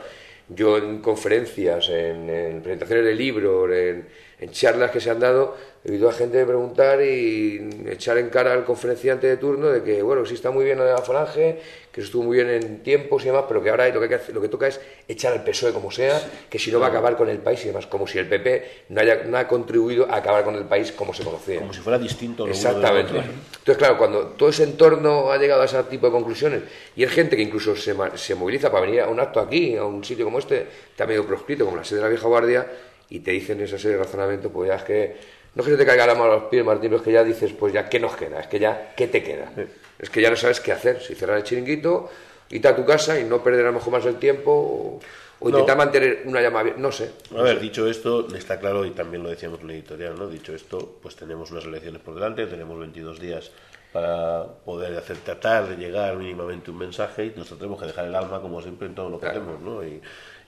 yo 0.47 0.77
en 0.77 0.99
conferencias, 1.01 1.89
en, 1.89 2.61
presentaciones 2.61 3.05
de 3.05 3.15
libros, 3.15 3.71
en, 3.71 4.07
en 4.39 4.51
charlas 4.51 4.91
que 4.91 4.99
se 5.01 5.09
han 5.09 5.19
dado, 5.19 5.55
he 5.83 5.91
oído 5.91 6.09
a 6.09 6.13
gente 6.13 6.45
preguntar 6.45 7.01
y 7.01 7.87
echar 7.87 8.17
en 8.17 8.29
cara 8.29 8.53
al 8.53 8.65
conferenciante 8.65 9.27
de 9.27 9.37
turno 9.37 9.67
de 9.67 9.83
que, 9.83 10.01
bueno, 10.01 10.25
sí 10.25 10.33
está 10.33 10.51
muy 10.51 10.65
bien 10.65 10.77
la 10.79 10.97
falange, 10.99 11.59
que 11.91 12.01
estuvo 12.01 12.23
muy 12.23 12.37
bien 12.37 12.49
en 12.49 12.79
tiempos 12.83 13.23
y 13.23 13.27
demás, 13.27 13.45
pero 13.47 13.61
que 13.61 13.69
ahora 13.69 13.89
lo 13.89 13.99
que, 13.99 14.19
lo 14.31 14.41
que 14.41 14.47
toca 14.47 14.67
es 14.67 14.79
echar 15.07 15.33
al 15.33 15.43
PSOE 15.43 15.73
como 15.73 15.91
sea, 15.91 16.21
que 16.49 16.59
si 16.59 16.71
no 16.71 16.79
va 16.79 16.87
a 16.87 16.89
acabar 16.89 17.17
con 17.17 17.29
el 17.29 17.39
país 17.39 17.63
y 17.63 17.67
demás, 17.67 17.87
como 17.87 18.07
si 18.07 18.17
el 18.17 18.27
PP 18.27 18.85
no, 18.89 19.01
haya, 19.01 19.23
no 19.25 19.37
ha 19.37 19.47
contribuido 19.47 20.09
a 20.09 20.17
acabar 20.17 20.43
con 20.43 20.55
el 20.55 20.65
país 20.65 20.91
como 20.91 21.13
se 21.13 21.23
conocía. 21.23 21.59
Como 21.59 21.73
si 21.73 21.81
fuera 21.81 21.97
distinto. 21.97 22.47
Exactamente. 22.47 23.17
Entonces, 23.17 23.77
claro, 23.77 23.97
cuando 23.97 24.27
todo 24.27 24.49
ese 24.49 24.63
entorno 24.63 25.31
ha 25.31 25.37
llegado 25.37 25.61
a 25.61 25.65
ese 25.65 25.81
tipo 25.83 26.05
de 26.05 26.11
conclusiones 26.11 26.63
y 26.95 27.03
hay 27.03 27.09
gente 27.09 27.35
que 27.35 27.41
incluso 27.41 27.75
se, 27.75 27.95
se 28.15 28.35
moviliza 28.35 28.71
para 28.71 28.85
venir 28.85 29.01
a 29.01 29.07
un 29.07 29.19
acto 29.19 29.39
aquí, 29.39 29.75
a 29.75 29.83
un 29.83 30.03
sitio 30.03 30.25
como 30.25 30.39
este, 30.39 30.67
está 30.91 31.05
medio 31.05 31.25
proscrito, 31.25 31.65
como 31.65 31.77
la 31.77 31.83
sede 31.83 31.97
de 31.99 32.03
la 32.03 32.09
vieja 32.09 32.27
guardia, 32.27 32.67
y 33.09 33.19
te 33.19 33.31
dicen 33.31 33.59
esa 33.61 33.77
serie 33.77 33.97
de 33.97 34.03
razonamiento, 34.03 34.49
pues 34.49 34.69
ya 34.69 34.75
es 34.75 34.83
que 34.83 35.15
no 35.55 35.63
es 35.63 35.65
que 35.65 35.71
se 35.73 35.77
te 35.77 35.85
caiga 35.85 36.05
la 36.05 36.13
mano 36.13 36.31
a 36.31 36.35
los 36.35 36.43
pies, 36.43 36.63
Martín, 36.63 36.89
pero 36.89 36.97
es 36.97 37.01
que 37.01 37.11
ya 37.11 37.23
dices, 37.23 37.51
pues 37.53 37.73
ya, 37.73 37.89
¿qué 37.89 37.99
nos 37.99 38.15
queda? 38.15 38.39
Es 38.39 38.47
que 38.47 38.59
ya, 38.59 38.93
¿qué 38.95 39.07
te 39.07 39.23
queda? 39.23 39.51
Es 39.97 40.09
que 40.09 40.21
ya 40.21 40.29
no 40.29 40.35
sabes 40.35 40.59
qué 40.59 40.71
hacer, 40.71 41.01
si 41.01 41.15
cerrar 41.15 41.37
el 41.37 41.43
chiringuito, 41.43 42.09
irte 42.51 42.67
a 42.67 42.75
tu 42.75 42.85
casa 42.85 43.19
y 43.19 43.23
no 43.23 43.43
perder 43.43 43.65
a 43.65 43.69
lo 43.69 43.73
mejor 43.73 43.93
más 43.93 44.05
el 44.05 44.17
tiempo, 44.17 45.01
o, 45.41 45.49
intentar 45.49 45.77
mantener 45.77 46.23
una 46.25 46.41
llamada 46.41 46.73
no 46.77 46.91
sé. 46.91 47.11
a 47.35 47.41
ver, 47.41 47.59
dicho 47.59 47.87
esto, 47.87 48.27
está 48.35 48.59
claro, 48.59 48.85
y 48.85 48.91
también 48.91 49.23
lo 49.23 49.29
decíamos 49.29 49.61
en 49.61 49.67
la 49.67 49.73
editorial, 49.73 50.15
¿no? 50.17 50.27
Dicho 50.27 50.53
esto, 50.53 50.97
pues 51.01 51.15
tenemos 51.15 51.49
unas 51.51 51.65
elecciones 51.65 52.01
por 52.01 52.13
delante, 52.13 52.45
tenemos 52.45 52.77
22 52.77 53.19
días 53.19 53.51
para 53.91 54.45
poder 54.65 54.95
hacer 54.97 55.17
tratar 55.17 55.67
de 55.67 55.75
llegar 55.75 56.15
mínimamente 56.15 56.69
un 56.69 56.77
mensaje 56.77 57.25
y 57.25 57.29
nosotros 57.29 57.59
tenemos 57.59 57.79
que 57.79 57.87
dejar 57.87 58.05
el 58.05 58.15
alma 58.15 58.39
como 58.39 58.61
siempre 58.61 58.87
en 58.87 58.95
todo 58.95 59.09
lo 59.09 59.19
que 59.19 59.27
hacemos, 59.27 59.59
¿no? 59.61 59.83
Y, 59.83 59.99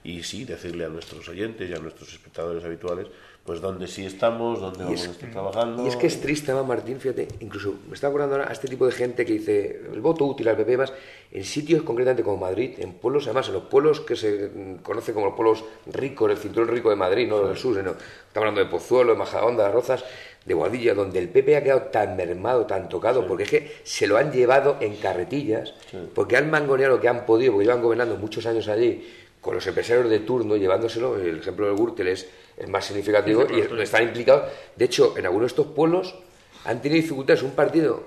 y 0.04 0.22
sí, 0.22 0.44
decirle 0.44 0.84
a 0.84 0.88
nuestros 0.88 1.28
oyentes 1.28 1.68
y 1.68 1.74
a 1.74 1.78
nuestros 1.78 2.12
espectadores 2.12 2.64
habituales 2.64 3.08
pues 3.44 3.60
donde 3.60 3.88
sí 3.88 4.06
estamos, 4.06 4.60
donde 4.60 4.84
vamos 4.84 5.06
a 5.08 5.10
estar 5.10 5.30
trabajando. 5.30 5.84
Y 5.84 5.88
es 5.88 5.96
que 5.96 6.06
es 6.06 6.20
triste, 6.20 6.54
Martín, 6.54 7.00
fíjate, 7.00 7.26
incluso 7.40 7.74
me 7.88 7.94
está 7.94 8.06
acordando 8.06 8.36
ahora 8.36 8.48
a 8.48 8.52
este 8.52 8.68
tipo 8.68 8.86
de 8.86 8.92
gente 8.92 9.24
que 9.26 9.32
dice 9.32 9.82
el 9.92 10.00
voto 10.00 10.24
útil 10.24 10.48
al 10.48 10.56
PP 10.56 10.76
más, 10.76 10.92
en 11.32 11.44
sitios 11.44 11.82
concretamente 11.82 12.22
como 12.22 12.36
Madrid, 12.36 12.74
en 12.78 12.92
pueblos, 12.92 13.24
además 13.26 13.48
en 13.48 13.54
los 13.54 13.64
pueblos 13.64 14.00
que 14.00 14.14
se 14.14 14.50
conocen 14.82 15.14
como 15.14 15.26
los 15.26 15.34
pueblos 15.34 15.64
ricos, 15.86 16.30
el 16.30 16.36
cinturón 16.36 16.68
rico 16.68 16.90
de 16.90 16.96
Madrid, 16.96 17.26
no 17.26 17.44
del 17.44 17.56
sur, 17.56 17.76
estamos 17.76 17.96
hablando 18.32 18.60
de 18.60 18.66
Pozuelo, 18.66 19.12
de 19.12 19.18
Majadahonda, 19.18 19.64
de 19.64 19.72
Rozas, 19.72 20.04
de 20.44 20.54
Guadilla, 20.54 20.94
donde 20.94 21.18
el 21.18 21.28
PP 21.28 21.56
ha 21.56 21.62
quedado 21.64 21.82
tan 21.82 22.16
mermado, 22.16 22.66
tan 22.66 22.88
tocado, 22.88 23.26
porque 23.26 23.42
es 23.44 23.50
que 23.50 23.72
se 23.82 24.06
lo 24.06 24.18
han 24.18 24.30
llevado 24.30 24.76
en 24.80 24.96
carretillas, 24.96 25.74
porque 26.14 26.36
han 26.36 26.48
mangoneado 26.48 26.96
lo 26.96 27.00
que 27.00 27.08
han 27.08 27.26
podido, 27.26 27.52
porque 27.52 27.66
llevan 27.66 27.82
gobernando 27.82 28.16
muchos 28.16 28.46
años 28.46 28.68
allí, 28.68 29.04
con 29.42 29.54
los 29.54 29.66
empresarios 29.66 30.08
de 30.08 30.20
turno, 30.20 30.56
llevándoselo, 30.56 31.16
el 31.16 31.40
ejemplo 31.40 31.66
del 31.66 31.76
Gürtel 31.76 32.08
es 32.08 32.26
es 32.56 32.68
más 32.68 32.84
significativo 32.84 33.46
y 33.50 33.82
están 33.82 34.04
implicados. 34.04 34.50
De 34.76 34.84
hecho, 34.84 35.14
en 35.16 35.26
algunos 35.26 35.50
de 35.50 35.60
estos 35.60 35.74
pueblos 35.74 36.14
han 36.64 36.80
tenido 36.80 37.02
dificultades 37.02 37.42
un 37.42 37.52
partido 37.52 38.04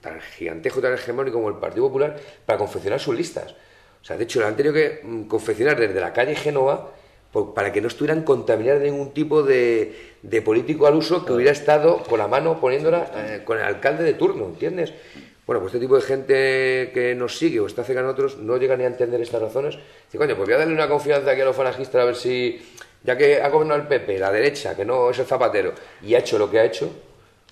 tan 0.00 0.20
gigantejo, 0.20 0.80
tan 0.80 0.94
hegemónico 0.94 1.36
como 1.36 1.48
el 1.48 1.56
Partido 1.56 1.86
Popular 1.86 2.18
para 2.46 2.58
confeccionar 2.58 3.00
sus 3.00 3.14
listas. 3.14 3.52
O 4.00 4.04
sea, 4.04 4.16
de 4.16 4.24
hecho, 4.24 4.44
han 4.46 4.56
tenido 4.56 4.72
que 4.72 5.00
mm, 5.02 5.22
confeccionar 5.24 5.78
desde 5.78 6.00
la 6.00 6.12
calle 6.12 6.34
Génova 6.34 6.92
para 7.54 7.72
que 7.72 7.80
no 7.80 7.88
estuvieran 7.88 8.22
contaminados 8.22 8.80
de 8.80 8.90
ningún 8.90 9.12
tipo 9.12 9.42
de, 9.42 10.16
político 10.44 10.86
al 10.86 10.96
uso 10.96 11.24
que 11.24 11.32
hubiera 11.32 11.52
estado 11.52 12.02
con 12.02 12.18
la 12.18 12.26
mano 12.26 12.58
poniéndola 12.58 13.08
eh, 13.14 13.42
con 13.44 13.58
el 13.58 13.64
alcalde 13.64 14.02
de 14.02 14.14
turno, 14.14 14.46
¿entiendes? 14.46 14.92
Bueno, 15.50 15.62
pues 15.62 15.74
este 15.74 15.84
tipo 15.84 15.96
de 15.96 16.02
gente 16.02 16.92
que 16.94 17.12
nos 17.16 17.36
sigue 17.36 17.58
o 17.58 17.66
está 17.66 17.82
cerca 17.82 17.98
a 17.98 18.04
nosotros 18.04 18.38
no 18.38 18.56
llega 18.56 18.76
ni 18.76 18.84
a 18.84 18.86
entender 18.86 19.20
estas 19.20 19.42
razones. 19.42 19.76
Dice, 20.04 20.16
coño, 20.16 20.36
pues 20.36 20.46
voy 20.46 20.54
a 20.54 20.58
darle 20.58 20.72
una 20.72 20.88
confianza 20.88 21.32
aquí 21.32 21.40
a 21.40 21.44
los 21.44 21.56
falangistas 21.56 22.00
a 22.00 22.04
ver 22.04 22.14
si 22.14 22.62
ya 23.02 23.16
que 23.16 23.42
ha 23.42 23.48
gobernado 23.48 23.80
el 23.80 23.88
PP, 23.88 24.20
la 24.20 24.30
derecha, 24.30 24.76
que 24.76 24.84
no 24.84 25.10
es 25.10 25.18
el 25.18 25.26
zapatero, 25.26 25.72
y 26.02 26.14
ha 26.14 26.20
hecho 26.20 26.38
lo 26.38 26.48
que 26.48 26.60
ha 26.60 26.64
hecho, 26.64 26.88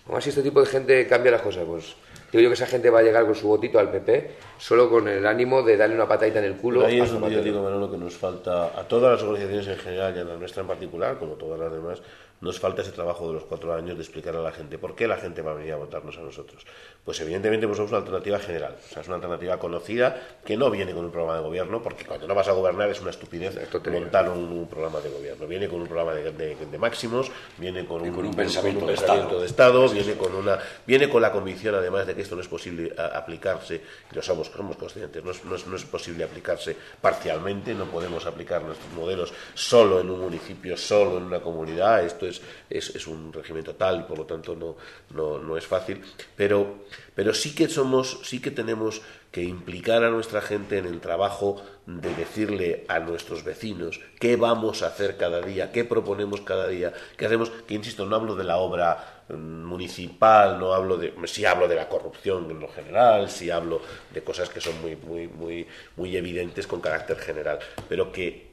¿cómo 0.07 0.17
así 0.17 0.29
este 0.29 0.43
tipo 0.43 0.61
de 0.61 0.67
gente 0.67 1.09
cambia 1.09 1.33
las 1.33 1.43
cosas? 1.43 1.65
Pues 1.67 1.97
Digo 2.31 2.43
yo 2.43 2.51
que 2.51 2.55
esa 2.55 2.67
gente 2.67 2.91
va 2.91 2.99
a 2.99 3.03
llegar 3.03 3.25
con 3.25 3.35
su 3.35 3.49
votito 3.49 3.79
al 3.79 3.91
PP 3.91 4.31
solo 4.59 4.91
con 4.91 5.09
el 5.09 5.27
ánimo 5.27 5.63
de 5.63 5.79
darle 5.79 5.95
una 5.95 6.07
patadita 6.07 6.41
en 6.41 6.45
el 6.45 6.57
culo. 6.57 6.85
Ahí 6.85 7.01
es 7.01 7.11
donde 7.11 7.31
yo 7.31 7.43
digo, 7.43 7.63
Manolo, 7.63 7.91
que 7.91 7.97
nos 7.97 8.15
falta 8.15 8.67
a 8.79 8.87
todas 8.87 9.15
las 9.15 9.23
organizaciones 9.23 9.67
en 9.67 9.79
general 9.79 10.15
y 10.15 10.21
a 10.21 10.25
la 10.25 10.37
nuestra 10.37 10.61
en 10.61 10.69
particular, 10.69 11.19
como 11.19 11.35
todas 11.35 11.59
las 11.59 11.73
demás, 11.73 12.03
nos 12.41 12.59
falta 12.61 12.83
ese 12.83 12.93
trabajo 12.93 13.27
de 13.29 13.35
los 13.35 13.45
cuatro 13.45 13.75
años 13.75 13.97
de 13.97 14.03
explicar 14.03 14.37
a 14.37 14.41
la 14.41 14.53
gente 14.53 14.79
por 14.79 14.95
qué 14.95 15.09
la 15.09 15.17
gente 15.17 15.43
va 15.43 15.53
a 15.53 15.55
venir 15.55 15.73
a 15.73 15.77
votarnos 15.77 16.17
a 16.19 16.21
nosotros. 16.21 16.65
Pues 17.05 17.21
evidentemente 17.21 17.67
pues 17.67 17.77
somos 17.77 17.91
una 17.91 17.99
alternativa 17.99 18.39
general, 18.39 18.77
o 18.79 18.93
sea, 18.93 19.03
es 19.03 19.09
una 19.09 19.17
alternativa 19.17 19.59
conocida 19.59 20.17
que 20.45 20.57
no 20.57 20.71
viene 20.71 20.93
con 20.93 21.05
un 21.05 21.11
programa 21.11 21.39
de 21.39 21.43
gobierno, 21.43 21.83
porque 21.83 22.05
cuando 22.05 22.29
no 22.29 22.35
vas 22.35 22.49
a 22.49 22.53
gobernar 22.53 22.89
es 22.91 23.01
una 23.01 23.11
estupidez 23.11 23.59
montar 23.91 24.29
un, 24.29 24.39
un, 24.39 24.69
programa 24.69 25.01
de 25.01 25.11
gobierno. 25.11 25.47
Viene 25.47 25.69
con 25.69 25.81
un 25.81 25.87
programa 25.87 26.15
de, 26.15 26.33
de, 26.33 26.79
máximos, 26.79 27.31
viene 27.57 27.85
con 27.87 28.03
un, 28.03 28.13
con 28.13 28.27
un 28.27 28.35
pensamiento, 28.35 28.87
de, 28.87 28.95
Estado. 28.95 29.41
de, 29.41 29.47
Estado. 29.47 29.89
viene 29.89 30.15
con 30.15 30.35
una, 30.35 30.59
viene 30.87 31.09
con 31.09 31.23
la 31.23 31.33
convicción 31.33 31.75
además 31.75 32.07
de 32.07 32.15
que 32.15 32.23
esto 32.23 32.37
no 32.37 32.43
es 32.43 32.49
posible 32.49 32.93
aplicarse, 32.97 33.81
y 34.11 34.15
lo 34.15 34.23
somos, 34.23 34.49
somos 34.49 34.77
conscientes, 34.77 35.25
no 35.25 35.31
es, 35.31 35.45
no, 35.45 35.57
es, 35.57 35.67
no 35.67 35.77
es 35.77 35.85
posible 35.85 36.25
aplicarse 36.25 36.77
parcialmente, 37.01 37.75
no 37.75 37.87
podemos 37.87 38.27
aplicar 38.27 38.63
nuestros 38.63 38.93
modelos 38.93 39.33
solo 39.55 40.01
en 40.01 40.11
un 40.11 40.21
municipio, 40.21 40.77
solo 40.77 41.19
en 41.19 41.25
una 41.25 41.41
comunidad, 41.41 42.05
esto 42.05 42.28
es, 42.29 42.41
es, 42.71 43.07
un 43.07 43.33
régimen 43.33 43.65
total 43.65 44.01
y 44.01 44.03
por 44.05 44.19
lo 44.19 44.27
tanto 44.27 44.55
no, 44.55 44.77
no, 45.15 45.39
no, 45.39 45.57
es 45.57 45.67
fácil, 45.67 46.03
pero, 46.37 46.85
pero 47.15 47.35
sí 47.35 47.55
que 47.55 47.69
somos, 47.69 48.21
sí 48.25 48.41
que 48.41 48.51
tenemos 48.51 49.03
que 49.31 49.43
implicar 49.43 50.05
a 50.05 50.11
nuestra 50.11 50.41
gente 50.41 50.79
en 50.79 50.87
el 50.87 51.01
trabajo 51.01 51.63
de 51.87 52.15
decirle 52.15 52.85
a 52.89 52.99
nuestros 52.99 53.45
vecinos 53.45 54.01
qué 54.19 54.37
vamos 54.37 54.83
a 54.83 54.89
hacer 54.89 55.17
cada 55.17 55.43
día, 55.43 55.71
qué 55.71 55.85
proponemos 55.85 56.41
cada 56.41 56.67
día, 56.67 56.93
qué 57.17 57.27
hacemos, 57.27 57.51
que 57.67 57.75
insisto, 57.75 58.07
no 58.07 58.17
hablo 58.17 58.37
de 58.37 58.45
la 58.45 58.57
obra 58.57 59.25
mm, 59.29 59.65
municipal, 59.65 60.59
no 60.59 60.73
hablo 60.73 60.97
de, 60.97 61.15
sí 61.27 61.45
hablo 61.45 61.69
de 61.69 61.77
la 61.77 61.89
corrupción 61.89 62.51
en 62.51 62.61
lo 62.61 62.69
general, 62.69 63.29
sí 63.29 63.51
hablo 63.51 63.83
de 64.13 64.25
cosas 64.25 64.49
que 64.49 64.61
son 64.61 64.81
muy, 64.81 64.97
muy, 64.97 65.29
muy, 65.29 65.67
muy 65.97 66.17
evidentes 66.17 66.67
con 66.67 66.81
carácter 66.81 67.19
general, 67.19 67.59
pero 67.89 68.11
que 68.11 68.49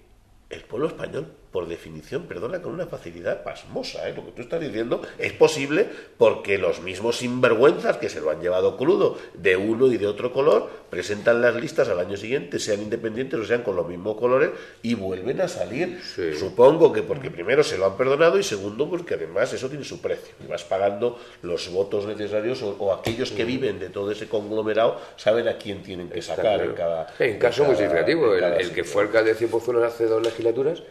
el 0.50 0.62
pueblo 0.62 0.88
español 0.88 1.28
por 1.56 1.70
definición, 1.70 2.24
perdona, 2.24 2.62
con 2.62 2.74
una 2.74 2.86
facilidad 2.86 3.42
pasmosa. 3.42 4.10
¿eh? 4.10 4.14
Lo 4.14 4.26
que 4.26 4.34
tú 4.34 4.42
estás 4.42 4.60
diciendo 4.60 5.02
es 5.18 5.32
posible 5.32 5.88
porque 6.18 6.58
los 6.58 6.82
mismos 6.82 7.20
sinvergüenzas 7.20 7.96
que 7.96 8.10
se 8.10 8.20
lo 8.20 8.30
han 8.30 8.42
llevado 8.42 8.76
crudo 8.76 9.18
de 9.36 9.56
uno 9.56 9.88
y 9.88 9.96
de 9.96 10.06
otro 10.06 10.34
color 10.34 10.70
presentan 10.90 11.42
las 11.42 11.56
listas 11.56 11.88
al 11.88 12.02
año 12.02 12.18
siguiente, 12.18 12.60
sean 12.60 12.82
independientes 12.82 13.40
o 13.40 13.46
sean 13.46 13.62
con 13.62 13.78
los 13.78 13.88
mismos 13.88 14.18
colores, 14.18 14.50
y 14.82 14.96
vuelven 14.96 15.40
a 15.40 15.48
salir. 15.48 16.02
Supongo 16.38 16.92
que 16.92 17.04
porque 17.04 17.32
primero 17.32 17.64
se 17.64 17.78
lo 17.78 17.86
han 17.86 17.96
perdonado 17.96 18.38
y 18.38 18.44
segundo 18.44 18.90
porque 18.90 19.14
además 19.14 19.54
eso 19.54 19.70
tiene 19.70 19.86
su 19.86 20.02
precio. 20.02 20.36
Y 20.44 20.48
vas 20.48 20.66
pagando 20.66 21.18
los 21.42 21.72
votos 21.72 22.06
necesarios 22.06 22.62
o, 22.64 22.92
aquellos 22.92 23.32
que 23.32 23.46
viven 23.46 23.80
de 23.80 23.88
todo 23.88 24.12
ese 24.12 24.28
conglomerado 24.28 25.00
saben 25.16 25.48
a 25.48 25.58
quién 25.58 25.82
tienen 25.84 26.10
que 26.10 26.22
sacar 26.22 26.62
en 26.62 26.74
cada... 26.74 27.08
En 27.18 27.40
caso 27.40 27.64
muy 27.64 27.78
significativo, 27.78 28.36
el, 28.36 28.72
que 28.74 28.84
fue 28.84 29.04
alcalde 29.04 29.30
de 29.30 29.38
Cienpozuelos 29.38 29.86
hace 29.86 30.08
dos 30.08 30.22
legislaturas 30.22 30.84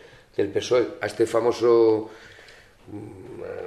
el 0.43 0.48
PSOE 0.48 0.86
a 1.01 1.06
este 1.06 1.27
famoso 1.27 2.11
mm, 2.89 3.24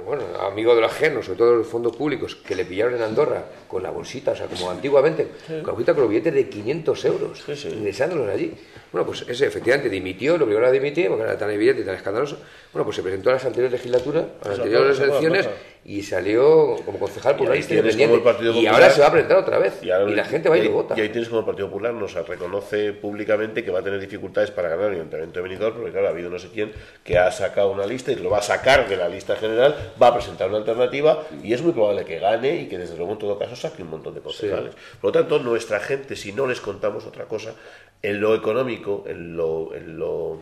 bueno, 0.08 0.22
amigo 0.40 0.74
de 0.74 0.80
los 0.80 0.90
ajenos, 0.90 1.26
sobre 1.26 1.38
todo 1.38 1.50
de 1.50 1.56
los 1.58 1.66
fondos 1.66 1.94
públicos, 1.94 2.34
que 2.34 2.54
le 2.54 2.64
pillaron 2.64 2.94
en 2.94 3.02
Andorra 3.02 3.44
con 3.68 3.82
la 3.82 3.90
bolsita, 3.90 4.32
o 4.32 4.36
sea, 4.36 4.46
como 4.46 4.70
antiguamente, 4.70 5.28
con 5.46 5.66
la 5.66 5.72
bolsita 5.72 5.92
con 5.92 6.02
los 6.04 6.10
billetes 6.10 6.32
de 6.32 6.48
500 6.48 7.04
euros, 7.04 7.44
ingresándolos 7.66 8.30
allí. 8.30 8.54
Bueno, 8.90 9.06
pues 9.06 9.26
ese 9.28 9.46
efectivamente 9.46 9.90
dimitió, 9.90 10.38
lo 10.38 10.46
primero 10.46 10.66
a 10.66 10.70
dimitir, 10.70 11.08
porque 11.08 11.24
era 11.24 11.36
tan 11.36 11.50
evidente 11.50 11.82
y 11.82 11.84
tan 11.84 11.94
escandaloso. 11.94 12.38
Bueno, 12.72 12.84
pues 12.84 12.96
se 12.96 13.02
presentó 13.02 13.28
a 13.28 13.34
las 13.34 13.44
anteriores 13.44 13.72
legislaturas, 13.72 14.24
a 14.42 14.48
las 14.48 14.58
anteriores 14.58 14.98
elecciones, 14.98 15.48
y 15.88 16.02
salió 16.02 16.76
como 16.84 16.98
concejal 16.98 17.34
por 17.34 17.46
una 17.46 17.54
lista 17.54 17.72
independiente. 17.72 18.60
y 18.60 18.66
ahora 18.66 18.90
se 18.90 19.00
va 19.00 19.06
a 19.06 19.10
presentar 19.10 19.38
otra 19.38 19.58
vez. 19.58 19.78
Y, 19.82 19.86
la 19.86 20.24
gente 20.26 20.50
va 20.50 20.58
y, 20.58 20.64
lo 20.64 20.72
vota. 20.72 20.94
Y 20.94 21.00
ahí 21.00 21.08
tienes 21.08 21.30
como 21.30 21.40
el 21.40 21.46
Partido 21.46 21.68
Popular 21.68 21.94
nos 21.94 22.12
reconoce 22.12 22.92
públicamente 22.92 23.64
que 23.64 23.70
va 23.70 23.78
a 23.78 23.82
tener 23.82 23.98
dificultades 23.98 24.50
para 24.50 24.68
ganar 24.68 24.88
el 24.88 24.96
Ayuntamiento 24.96 25.38
de 25.38 25.48
Benidorm, 25.48 25.76
porque 25.76 25.92
claro, 25.92 26.08
ha 26.08 26.10
habido 26.10 26.28
no 26.28 26.38
sé 26.38 26.50
quién 26.52 26.72
que 27.02 27.16
ha 27.16 27.32
sacado 27.32 27.70
una 27.70 27.86
lista 27.86 28.12
y 28.12 28.16
lo 28.16 28.28
va 28.28 28.36
a 28.36 28.42
sacar 28.42 28.86
de 28.86 28.98
la 28.98 29.08
lista 29.08 29.34
general, 29.36 29.74
va 30.00 30.08
a 30.08 30.14
presentar 30.14 30.50
una 30.50 30.58
alternativa 30.58 31.24
y 31.42 31.54
es 31.54 31.62
muy 31.62 31.72
probable 31.72 32.04
que 32.04 32.18
gane 32.18 32.56
y 32.56 32.68
que 32.68 32.76
desde 32.76 32.94
luego 32.94 33.12
en 33.12 33.18
todo 33.20 33.38
caso 33.38 33.56
saque 33.56 33.82
un 33.82 33.88
montón 33.88 34.14
de 34.14 34.20
concejales. 34.20 34.74
Por 35.00 35.08
lo 35.08 35.12
tanto, 35.12 35.38
nuestra 35.38 35.80
gente, 35.80 36.16
si 36.16 36.32
no 36.34 36.46
les 36.46 36.60
contamos 36.60 37.06
otra 37.06 37.24
cosa, 37.24 37.54
en 38.02 38.20
lo 38.20 38.34
económico, 38.34 39.04
en 39.06 39.38
lo, 39.38 39.74
en 39.74 39.98
lo, 39.98 40.38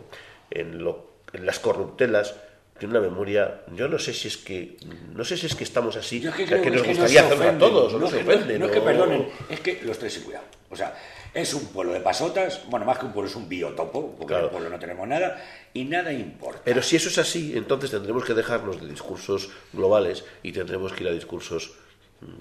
en 0.50 0.82
lo, 0.82 1.06
en 1.32 1.46
las 1.46 1.60
corruptelas, 1.60 2.34
tiene 2.78 2.98
una 2.98 3.08
memoria. 3.08 3.62
Yo 3.74 3.88
no 3.88 3.98
sé 3.98 4.12
si 4.12 4.28
es 4.28 4.36
que 4.36 4.76
no 5.14 5.24
sé 5.24 5.36
si 5.36 5.46
es 5.46 5.54
que 5.54 5.64
estamos 5.64 5.96
así, 5.96 6.20
que, 6.20 6.70
nos 6.70 6.86
gustaría 6.86 7.22
hacerlo 7.22 7.48
a 7.48 7.58
todos, 7.58 7.92
no, 7.92 7.98
no 7.98 8.06
se 8.08 8.20
ofende, 8.20 8.58
no, 8.58 8.70
que 8.70 8.80
perdonen, 8.80 9.28
es 9.48 9.60
que 9.60 9.80
los 9.82 9.98
tres 9.98 10.14
sin 10.14 10.24
cuidado. 10.24 10.44
O 10.70 10.76
sea, 10.76 10.94
es 11.32 11.54
un 11.54 11.66
pueblo 11.66 11.92
de 11.92 12.00
pasotas, 12.00 12.62
bueno, 12.68 12.86
más 12.86 12.98
que 12.98 13.06
un 13.06 13.12
pueblo 13.12 13.30
es 13.30 13.36
un 13.36 13.48
biotopo, 13.48 14.14
porque 14.16 14.34
en 14.34 14.44
el 14.44 14.50
pueblo 14.50 14.70
no 14.70 14.78
tenemos 14.78 15.06
nada 15.06 15.42
y 15.72 15.84
nada 15.84 16.12
importa. 16.12 16.62
Pero 16.64 16.82
si 16.82 16.96
eso 16.96 17.08
es 17.08 17.18
así, 17.18 17.56
entonces 17.56 17.90
tendremos 17.90 18.24
que 18.24 18.34
dejarnos 18.34 18.80
de 18.80 18.88
discursos 18.88 19.50
globales 19.72 20.24
y 20.42 20.52
tendremos 20.52 20.92
que 20.92 21.04
ir 21.04 21.10
a 21.10 21.12
discursos 21.12 21.74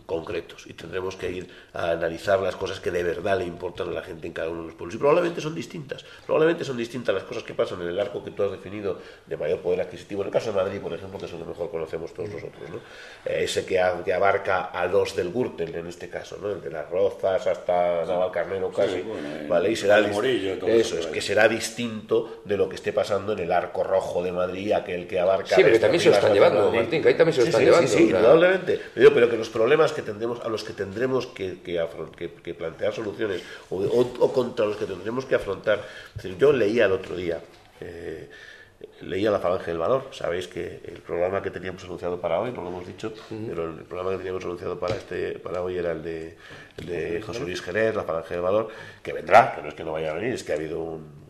concretos. 0.06 0.66
Y 0.68 0.74
tendremos 0.74 1.16
que 1.16 1.30
ir 1.30 1.50
a 1.74 1.92
analizar 1.92 2.40
las 2.40 2.56
cosas 2.56 2.80
que 2.80 2.92
de 2.92 3.04
verdad 3.04 3.38
le 3.38 3.46
importan 3.46 3.90
a 3.90 3.92
la 3.92 4.02
gente 4.02 4.28
en 4.28 4.34
cada 4.34 4.50
uno 4.50 4.62
de 4.62 4.68
los 4.68 4.76
pueblos. 4.76 4.96
Y 4.96 4.98
probablemente 4.98 5.42
son 5.42 5.54
distintas. 5.54 6.06
Probablemente 6.26 6.64
son 6.64 6.78
distintas 6.78 7.14
las 7.14 7.24
cosas 7.24 7.44
que 7.44 7.54
pasan 7.54 7.82
en 7.82 7.90
el 7.90 8.00
arco 8.00 8.24
que 8.24 8.32
tú 8.32 8.44
has 8.44 8.52
definido 8.52 9.00
de 9.26 9.38
mayor 9.38 9.60
poder 9.60 9.82
adquisitivo. 9.82 10.22
En 10.22 10.28
el 10.28 10.34
caso 10.34 10.52
de 10.52 10.56
Madrid 10.56 10.80
por 10.82 10.94
ejemplo 10.94 11.20
que 11.20 11.26
es 11.26 11.32
lo 11.32 11.40
que 11.40 11.46
mejor 11.46 11.72
conocemos 11.72 12.14
todos 12.14 12.30
nosotros 12.30 12.70
¿no? 12.70 12.78
Eh, 13.26 13.44
ese 13.44 13.66
que, 13.66 13.80
abarca 13.80 14.66
a 14.66 14.86
los 14.86 15.16
del 15.16 15.32
Gürtel 15.32 15.74
en 15.76 15.88
este 15.88 16.10
caso 16.10 16.38
¿no? 16.42 16.52
el 16.52 16.62
de 16.62 16.70
las 16.70 16.90
Rozas 16.90 17.48
hasta 17.48 18.06
Navalcarnero 18.06 18.72
casi 18.72 19.04
¿vale? 19.48 19.72
y 19.72 19.76
será 19.76 20.00
eso 20.00 21.00
es 21.00 21.08
que 21.08 21.22
será 21.22 21.48
distinto 21.48 22.42
de 22.46 22.58
lo 22.58 22.70
que 22.70 22.76
esté 22.76 22.94
pasando 22.94 23.34
en 23.34 23.40
el 23.40 23.52
arco 23.52 23.84
rojo 23.84 24.24
de 24.24 24.32
Madrid 24.32 24.74
aquel 24.74 25.08
que 25.08 25.20
abarca 25.20 25.56
sí 25.56 25.62
pero 25.64 25.80
también 25.80 26.02
se 26.02 26.10
lo 26.10 26.16
están 26.16 26.34
llevando 26.34 26.72
Martín 26.72 27.02
que 27.02 27.10
ahí 27.10 27.16
también 27.16 27.34
se 27.34 27.42
lo 27.42 27.48
están 27.48 27.64
llevando 27.64 27.88
sí, 27.88 27.98
sí, 27.98 28.04
indudablemente 28.04 28.80
pero 28.94 29.30
que 29.30 29.38
los 29.38 29.50
problemas 29.50 29.65
que 29.94 30.02
tendremos, 30.02 30.40
a 30.42 30.50
los 30.50 30.64
que 30.64 30.74
tendremos 30.74 31.28
que, 31.28 31.62
que, 31.62 32.54
plantear 32.54 32.94
soluciones 32.94 33.42
o, 33.70 34.32
contra 34.34 34.66
los 34.66 34.78
que 34.78 34.86
tendremos 34.86 35.26
que 35.26 35.36
afrontar. 35.36 35.84
yo 36.38 36.52
leía 36.54 36.86
el 36.86 36.92
otro 36.92 37.16
día, 37.16 37.40
eh, 37.82 38.30
leía 39.02 39.32
La 39.32 39.40
Falange 39.40 39.72
del 39.72 39.80
Valor. 39.80 40.10
Sabéis 40.12 40.48
que 40.48 40.82
el 40.86 41.02
programa 41.02 41.42
que 41.42 41.52
teníamos 41.52 41.84
anunciado 41.84 42.20
para 42.20 42.40
hoy, 42.40 42.52
no 42.52 42.62
lo 42.62 42.70
hemos 42.70 42.88
dicho, 42.88 43.14
pero 43.30 43.70
el 43.70 43.84
programa 43.84 44.12
que 44.12 44.18
teníamos 44.18 44.44
anunciado 44.44 44.80
para, 44.80 44.96
este, 44.96 45.40
para 45.40 45.62
hoy 45.62 45.78
era 45.78 45.92
el 45.92 46.04
de, 46.04 46.38
de 46.78 47.22
José 47.22 47.42
Luis 47.42 47.62
Jerez, 47.62 47.96
La 47.96 48.04
Falange 48.04 48.34
del 48.34 48.44
Valor, 48.44 48.70
que 49.02 49.14
vendrá, 49.14 49.56
que 49.56 49.62
no 49.62 49.70
es 49.70 49.74
que 49.74 49.84
no 49.84 49.94
vaya 49.94 50.12
a 50.12 50.16
venir, 50.16 50.34
es 50.34 50.44
que 50.44 50.54
ha 50.54 50.56
habido 50.56 50.80
un 50.82 51.25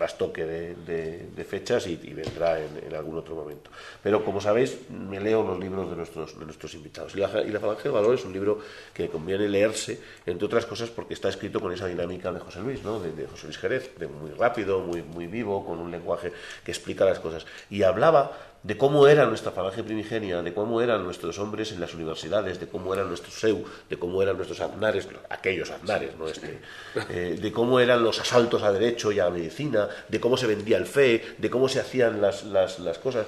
trastoque 0.00 0.46
de, 0.46 0.74
de, 1.36 1.44
fechas 1.44 1.86
y, 1.86 1.96
vendrá 2.14 2.58
en, 2.58 2.94
algún 2.94 3.18
otro 3.18 3.34
momento. 3.34 3.70
Pero 4.02 4.24
como 4.24 4.40
sabéis, 4.40 4.88
me 4.88 5.20
leo 5.20 5.42
los 5.42 5.60
libros 5.60 5.90
de 5.90 5.96
nuestros, 5.96 6.38
de 6.38 6.46
nuestros 6.46 6.72
invitados. 6.72 7.14
Y 7.14 7.18
la, 7.18 7.28
y 7.42 7.50
la 7.50 7.60
Falange 7.60 7.82
de 7.82 7.90
Valor 7.90 8.14
es 8.14 8.24
un 8.24 8.32
libro 8.32 8.60
que 8.94 9.10
conviene 9.10 9.46
leerse, 9.46 10.00
entre 10.24 10.46
otras 10.46 10.64
cosas 10.64 10.88
porque 10.88 11.12
está 11.12 11.28
escrito 11.28 11.60
con 11.60 11.70
esa 11.70 11.86
dinámica 11.86 12.32
de 12.32 12.40
José 12.40 12.60
Luis, 12.60 12.82
¿no? 12.82 12.98
de, 12.98 13.26
José 13.26 13.44
Luis 13.44 13.58
Jerez, 13.58 13.98
de 13.98 14.08
muy 14.08 14.30
rápido, 14.30 14.80
muy, 14.80 15.02
muy 15.02 15.26
vivo, 15.26 15.66
con 15.66 15.78
un 15.80 15.90
lenguaje 15.90 16.32
que 16.64 16.70
explica 16.70 17.04
las 17.04 17.20
cosas. 17.20 17.44
Y 17.68 17.82
hablaba 17.82 18.32
de 18.62 18.76
cómo 18.76 19.06
era 19.06 19.24
nuestra 19.26 19.52
falange 19.52 19.82
primigenia, 19.82 20.42
de 20.42 20.52
cómo 20.52 20.82
eran 20.82 21.02
nuestros 21.02 21.38
hombres 21.38 21.72
en 21.72 21.80
las 21.80 21.94
universidades, 21.94 22.60
de 22.60 22.68
cómo 22.68 22.92
eran 22.92 23.08
nuestros 23.08 23.34
SEU, 23.34 23.64
de 23.88 23.98
cómo 23.98 24.22
eran 24.22 24.36
nuestros 24.36 24.60
aznares, 24.60 25.08
aquellos 25.30 25.70
aznares, 25.70 26.16
no 26.18 26.28
este, 26.28 26.60
eh, 27.08 27.38
de 27.40 27.52
cómo 27.52 27.80
eran 27.80 28.02
los 28.02 28.20
asaltos 28.20 28.62
a 28.62 28.72
derecho 28.72 29.12
y 29.12 29.20
a 29.20 29.30
medicina, 29.30 29.88
de 30.08 30.20
cómo 30.20 30.36
se 30.36 30.46
vendía 30.46 30.76
el 30.76 30.86
fe, 30.86 31.22
de 31.38 31.48
cómo 31.48 31.68
se 31.68 31.80
hacían 31.80 32.20
las, 32.20 32.44
las, 32.44 32.78
las 32.80 32.98
cosas. 32.98 33.26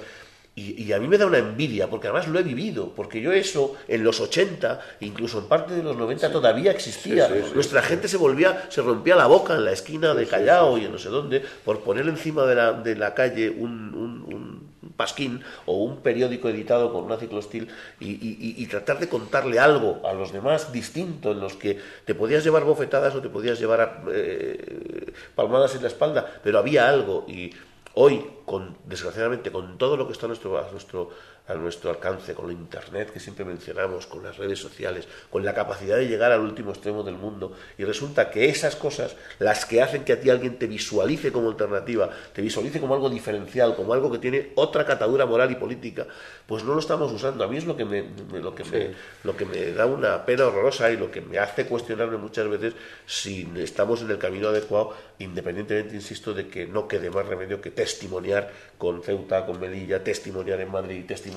Y, 0.55 0.93
a 0.93 0.99
mí 0.99 1.07
me 1.07 1.17
da 1.17 1.25
una 1.25 1.39
envidia, 1.39 1.89
porque 1.89 2.05
además 2.05 2.27
lo 2.27 2.37
he 2.37 2.43
vivido, 2.43 2.93
porque 2.95 3.19
yo 3.19 3.31
eso 3.31 3.75
en 3.87 4.03
los 4.03 4.21
80, 4.21 4.79
incluso 4.99 5.39
en 5.39 5.45
parte 5.45 5.73
de 5.73 5.81
los 5.81 5.97
90 5.97 6.31
todavía 6.31 6.69
existía. 6.69 7.27
Nuestra 7.55 7.81
gente 7.81 8.07
se 8.07 8.17
volvía, 8.17 8.67
se 8.69 8.83
rompía 8.83 9.15
la 9.15 9.25
boca 9.25 9.55
en 9.55 9.65
la 9.65 9.71
esquina 9.71 10.13
de 10.13 10.27
Callao 10.27 10.77
y 10.77 10.85
en 10.85 10.91
no 10.91 10.99
sé 10.99 11.09
dónde, 11.09 11.43
por 11.65 11.79
poner 11.79 12.07
encima 12.07 12.45
de 12.45 12.53
la, 12.53 12.73
de 12.73 12.95
la 12.95 13.15
calle 13.15 13.49
un, 13.49 13.95
un 13.95 14.72
pasquín 14.95 15.41
o 15.65 15.83
un 15.83 15.97
periódico 15.97 16.49
editado 16.49 16.93
con 16.93 17.03
una 17.05 17.17
ciclostil 17.17 17.67
y, 17.99 18.65
tratar 18.67 18.99
de 18.99 19.09
contarle 19.09 19.59
algo 19.59 20.01
a 20.07 20.13
los 20.13 20.31
demás 20.31 20.71
distinto 20.71 21.31
en 21.31 21.39
los 21.39 21.55
que 21.55 21.79
te 22.05 22.15
podías 22.15 22.43
llevar 22.43 22.63
bofetadas 22.63 23.13
o 23.13 23.21
te 23.21 23.29
podías 23.29 23.59
llevar 23.59 24.03
eh, 24.11 25.13
palmadas 25.35 25.75
en 25.75 25.81
la 25.81 25.89
espalda, 25.89 26.39
pero 26.43 26.57
había 26.57 26.89
algo 26.89 27.25
y 27.27 27.51
hoy 27.95 28.25
con, 28.45 28.77
desgraciadamente, 28.85 29.51
con 29.51 29.77
todo 29.77 29.97
lo 29.97 30.07
que 30.07 30.13
está 30.13 30.25
a 30.25 30.29
nuestro, 30.29 30.57
a 30.57 30.71
nuestro 30.71 31.09
a 31.45 31.55
nuestro 31.55 31.89
alcance, 31.89 32.33
con 32.33 32.49
Internet 32.51 33.11
que 33.11 33.19
siempre 33.19 33.43
mencionamos, 33.43 34.07
con 34.07 34.23
las 34.23 34.37
redes 34.37 34.59
sociales, 34.59 35.07
con 35.29 35.43
la 35.43 35.53
capacidad 35.53 35.97
de 35.97 36.07
llegar 36.07 36.31
al 36.31 36.39
último 36.39 36.71
extremo 36.71 37.03
del 37.03 37.15
mundo. 37.15 37.53
Y 37.77 37.83
resulta 37.83 38.29
que 38.31 38.47
esas 38.47 38.77
cosas, 38.77 39.17
las 39.39 39.65
que 39.65 39.81
hacen 39.81 40.05
que 40.05 40.13
a 40.13 40.19
ti 40.21 40.29
alguien 40.29 40.57
te 40.57 40.67
visualice 40.67 41.33
como 41.33 41.49
alternativa, 41.49 42.09
te 42.33 42.41
visualice 42.41 42.79
como 42.79 42.93
algo 42.93 43.09
diferencial, 43.09 43.75
como 43.75 43.93
algo 43.93 44.09
que 44.09 44.19
tiene 44.19 44.51
otra 44.55 44.85
catadura 44.85 45.25
moral 45.25 45.51
y 45.51 45.55
política, 45.55 46.07
pues 46.47 46.63
no 46.63 46.73
lo 46.73 46.79
estamos 46.79 47.11
usando. 47.11 47.43
A 47.43 47.47
mí 47.49 47.57
es 47.57 47.65
lo 47.65 47.75
que 47.75 47.83
me, 47.83 48.05
lo 48.39 48.55
que 48.55 48.63
me, 48.63 48.91
lo 49.23 49.35
que 49.35 49.45
me 49.45 49.71
da 49.73 49.85
una 49.85 50.25
pena 50.25 50.47
horrorosa 50.47 50.91
y 50.91 50.97
lo 50.97 51.11
que 51.11 51.19
me 51.19 51.39
hace 51.39 51.65
cuestionarme 51.65 52.17
muchas 52.17 52.47
veces 52.47 52.73
si 53.05 53.51
estamos 53.57 54.01
en 54.01 54.11
el 54.11 54.17
camino 54.17 54.47
adecuado, 54.47 54.93
independientemente, 55.19 55.93
insisto, 55.93 56.33
de 56.33 56.47
que 56.47 56.67
no 56.67 56.87
quede 56.87 57.09
más 57.09 57.25
remedio 57.27 57.59
que 57.59 57.71
testimoniar 57.71 58.49
con 58.77 59.03
Ceuta, 59.03 59.45
con 59.45 59.59
Melilla, 59.59 60.03
testimoniar 60.03 60.61
en 60.61 60.71
Madrid, 60.71 61.05
testimoniar 61.05 61.32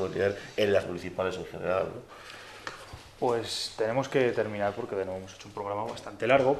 en 0.57 0.73
las 0.73 0.87
municipales 0.87 1.37
en 1.37 1.47
general. 1.47 1.87
Pues 3.19 3.75
tenemos 3.79 4.09
que 4.09 4.31
terminar 4.33 4.75
porque 4.75 4.95
de 4.95 5.05
nuevo 5.05 5.21
hemos 5.21 5.35
hecho 5.35 5.49
un 5.49 5.55
programa 5.55 5.85
bastante 5.85 6.27
largo 6.27 6.59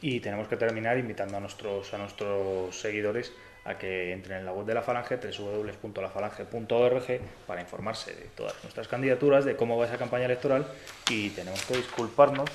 y 0.00 0.20
tenemos 0.20 0.48
que 0.48 0.56
terminar 0.56 0.98
invitando 0.98 1.36
a 1.36 1.40
nuestros, 1.40 1.92
a 1.92 1.98
nuestros 1.98 2.78
seguidores 2.78 3.32
a 3.64 3.76
que 3.76 4.12
entren 4.12 4.38
en 4.38 4.46
la 4.46 4.52
web 4.52 4.64
de 4.64 4.74
la 4.74 4.82
Falange, 4.82 5.16
www.lafalange.org, 5.16 7.20
para 7.46 7.60
informarse 7.60 8.14
de 8.14 8.26
todas 8.36 8.54
nuestras 8.62 8.86
candidaturas, 8.86 9.44
de 9.44 9.56
cómo 9.56 9.76
va 9.76 9.86
esa 9.86 9.98
campaña 9.98 10.26
electoral 10.26 10.66
y 11.10 11.30
tenemos 11.30 11.64
que 11.64 11.76
disculparnos 11.76 12.48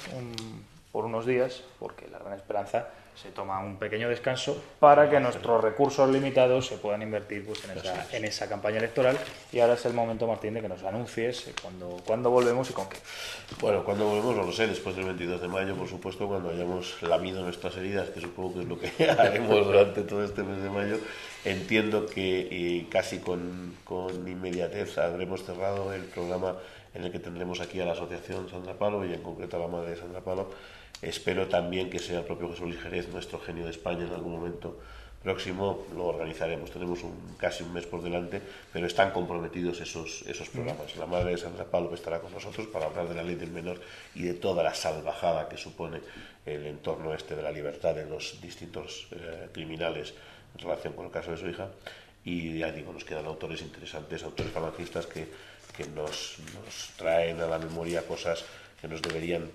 por 0.91 1.05
unos 1.05 1.25
días 1.25 1.63
porque 1.79 2.07
la 2.07 2.19
gran 2.19 2.33
esperanza 2.33 2.87
se 3.15 3.29
toma 3.29 3.59
un 3.59 3.77
pequeño 3.77 4.09
descanso 4.09 4.61
para 4.79 5.09
que 5.09 5.19
nuestros 5.19 5.61
recursos 5.61 6.09
limitados 6.09 6.67
se 6.67 6.77
puedan 6.77 7.01
invertir 7.01 7.45
pues, 7.45 7.63
en, 7.65 7.77
esa, 7.77 8.07
en 8.15 8.25
esa 8.25 8.47
campaña 8.47 8.77
electoral. 8.77 9.17
Y 9.51 9.59
ahora 9.59 9.73
es 9.73 9.85
el 9.85 9.93
momento, 9.93 10.27
Martín, 10.27 10.53
de 10.53 10.61
que 10.61 10.69
nos 10.69 10.83
anuncies 10.83 11.51
cuándo, 11.61 11.97
cuando 12.05 12.29
volvemos 12.29 12.69
y 12.69 12.73
con 12.73 12.89
qué. 12.89 12.97
Bueno, 13.59 13.83
cuando 13.83 14.05
volvemos 14.05 14.35
no 14.35 14.43
lo 14.43 14.51
sé, 14.51 14.67
después 14.67 14.95
del 14.95 15.05
22 15.05 15.41
de 15.41 15.47
mayo, 15.47 15.75
por 15.75 15.87
supuesto, 15.87 16.27
cuando 16.27 16.49
hayamos 16.49 17.01
lamido 17.03 17.43
nuestras 17.43 17.75
heridas, 17.77 18.09
que 18.09 18.21
supongo 18.21 18.55
que 18.55 18.59
es 18.61 18.67
lo 18.67 18.79
que 18.79 19.09
haremos 19.09 19.65
durante 19.65 20.01
todo 20.03 20.23
este 20.23 20.43
mes 20.43 20.63
de 20.63 20.69
mayo. 20.69 20.97
Entiendo 21.43 22.05
que 22.05 22.87
casi 22.89 23.19
con, 23.19 23.75
con 23.83 24.27
inmediatez 24.27 24.97
habremos 24.97 25.43
cerrado 25.43 25.93
el 25.93 26.03
programa 26.03 26.55
en 26.93 27.03
el 27.03 27.11
que 27.11 27.19
tendremos 27.19 27.61
aquí 27.61 27.79
a 27.79 27.85
la 27.85 27.93
Asociación 27.93 28.49
Sandra 28.49 28.73
Palo 28.73 29.05
y 29.05 29.13
en 29.13 29.21
concreto 29.21 29.57
a 29.57 29.59
la 29.59 29.67
madre 29.67 29.91
de 29.91 29.97
Sandra 29.97 30.21
Palo 30.21 30.49
Espero 31.01 31.47
también 31.47 31.89
que 31.89 31.99
sea 31.99 32.19
el 32.19 32.25
propio 32.25 32.49
Jesús 32.49 32.67
Luis 32.67 32.81
Jerez, 32.81 33.09
nuestro 33.09 33.39
genio 33.39 33.65
de 33.65 33.71
España, 33.71 34.05
en 34.05 34.13
algún 34.13 34.33
momento 34.33 34.77
próximo 35.23 35.85
lo 35.95 36.05
organizaremos. 36.05 36.71
Tenemos 36.71 37.03
un, 37.03 37.35
casi 37.37 37.63
un 37.63 37.73
mes 37.73 37.85
por 37.85 38.01
delante, 38.01 38.41
pero 38.73 38.87
están 38.87 39.11
comprometidos 39.11 39.79
esos, 39.81 40.23
esos 40.27 40.49
programas. 40.49 40.95
La 40.97 41.05
madre 41.05 41.31
de 41.31 41.37
Sandra 41.37 41.65
Pablo 41.65 41.93
estará 41.93 42.19
con 42.19 42.33
nosotros 42.33 42.67
para 42.67 42.85
hablar 42.85 43.07
de 43.07 43.15
la 43.15 43.23
ley 43.23 43.35
del 43.35 43.51
menor 43.51 43.79
y 44.15 44.23
de 44.23 44.33
toda 44.33 44.63
la 44.63 44.73
salvajada 44.73 45.47
que 45.47 45.57
supone 45.57 46.01
el 46.45 46.65
entorno 46.65 47.13
este 47.13 47.35
de 47.35 47.43
la 47.43 47.51
libertad 47.51 47.95
de 47.95 48.05
los 48.05 48.41
distintos 48.41 49.07
eh, 49.11 49.49
criminales 49.51 50.13
en 50.55 50.63
relación 50.63 50.93
con 50.93 51.05
el 51.05 51.11
caso 51.11 51.31
de 51.31 51.37
su 51.37 51.47
hija. 51.47 51.69
Y 52.23 52.59
ya 52.59 52.71
digo, 52.71 52.93
nos 52.93 53.03
quedan 53.03 53.25
autores 53.25 53.61
interesantes, 53.61 54.23
autores 54.23 54.51
falangistas 54.51 55.07
que, 55.07 55.27
que 55.75 55.85
nos, 55.87 56.37
nos 56.53 56.89
traen 56.97 57.39
a 57.41 57.47
la 57.47 57.57
memoria 57.57 58.05
cosas 58.05 58.43
que 58.79 58.87
nos 58.87 59.01
deberían 59.01 59.49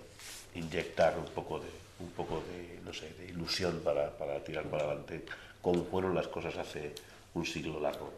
inyectar 0.56 1.18
un 1.18 1.26
poco 1.26 1.60
de, 1.60 1.68
un 2.00 2.10
poco 2.10 2.42
de, 2.50 2.80
no 2.84 2.92
sé, 2.92 3.12
de 3.14 3.26
ilusión 3.26 3.80
para, 3.84 4.10
para 4.10 4.42
tirar 4.42 4.64
para 4.64 4.84
adelante, 4.84 5.24
como 5.62 5.84
fueron 5.84 6.14
las 6.14 6.28
cosas 6.28 6.56
hace 6.56 6.94
un 7.34 7.44
siglo 7.44 7.80
largo. 7.80 8.12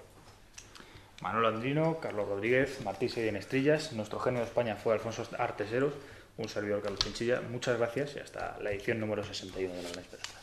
Manuel 1.20 1.46
Andrino, 1.46 1.98
Carlos 1.98 2.28
Rodríguez, 2.28 2.80
Martí 2.84 3.08
en 3.16 3.36
Estrillas, 3.36 3.92
nuestro 3.92 4.20
genio 4.20 4.40
de 4.40 4.46
España 4.46 4.76
fue 4.76 4.94
Alfonso 4.94 5.26
Arteseros, 5.36 5.94
un 6.36 6.48
servidor 6.48 6.80
Carlos 6.80 7.00
Chinchilla. 7.00 7.40
Muchas 7.40 7.76
gracias 7.76 8.14
y 8.14 8.20
hasta 8.20 8.56
la 8.60 8.70
edición 8.70 9.00
número 9.00 9.24
61 9.24 9.74
de 9.74 9.82
La 9.82 9.88
Gran 9.90 10.04
Esperanza. 10.04 10.37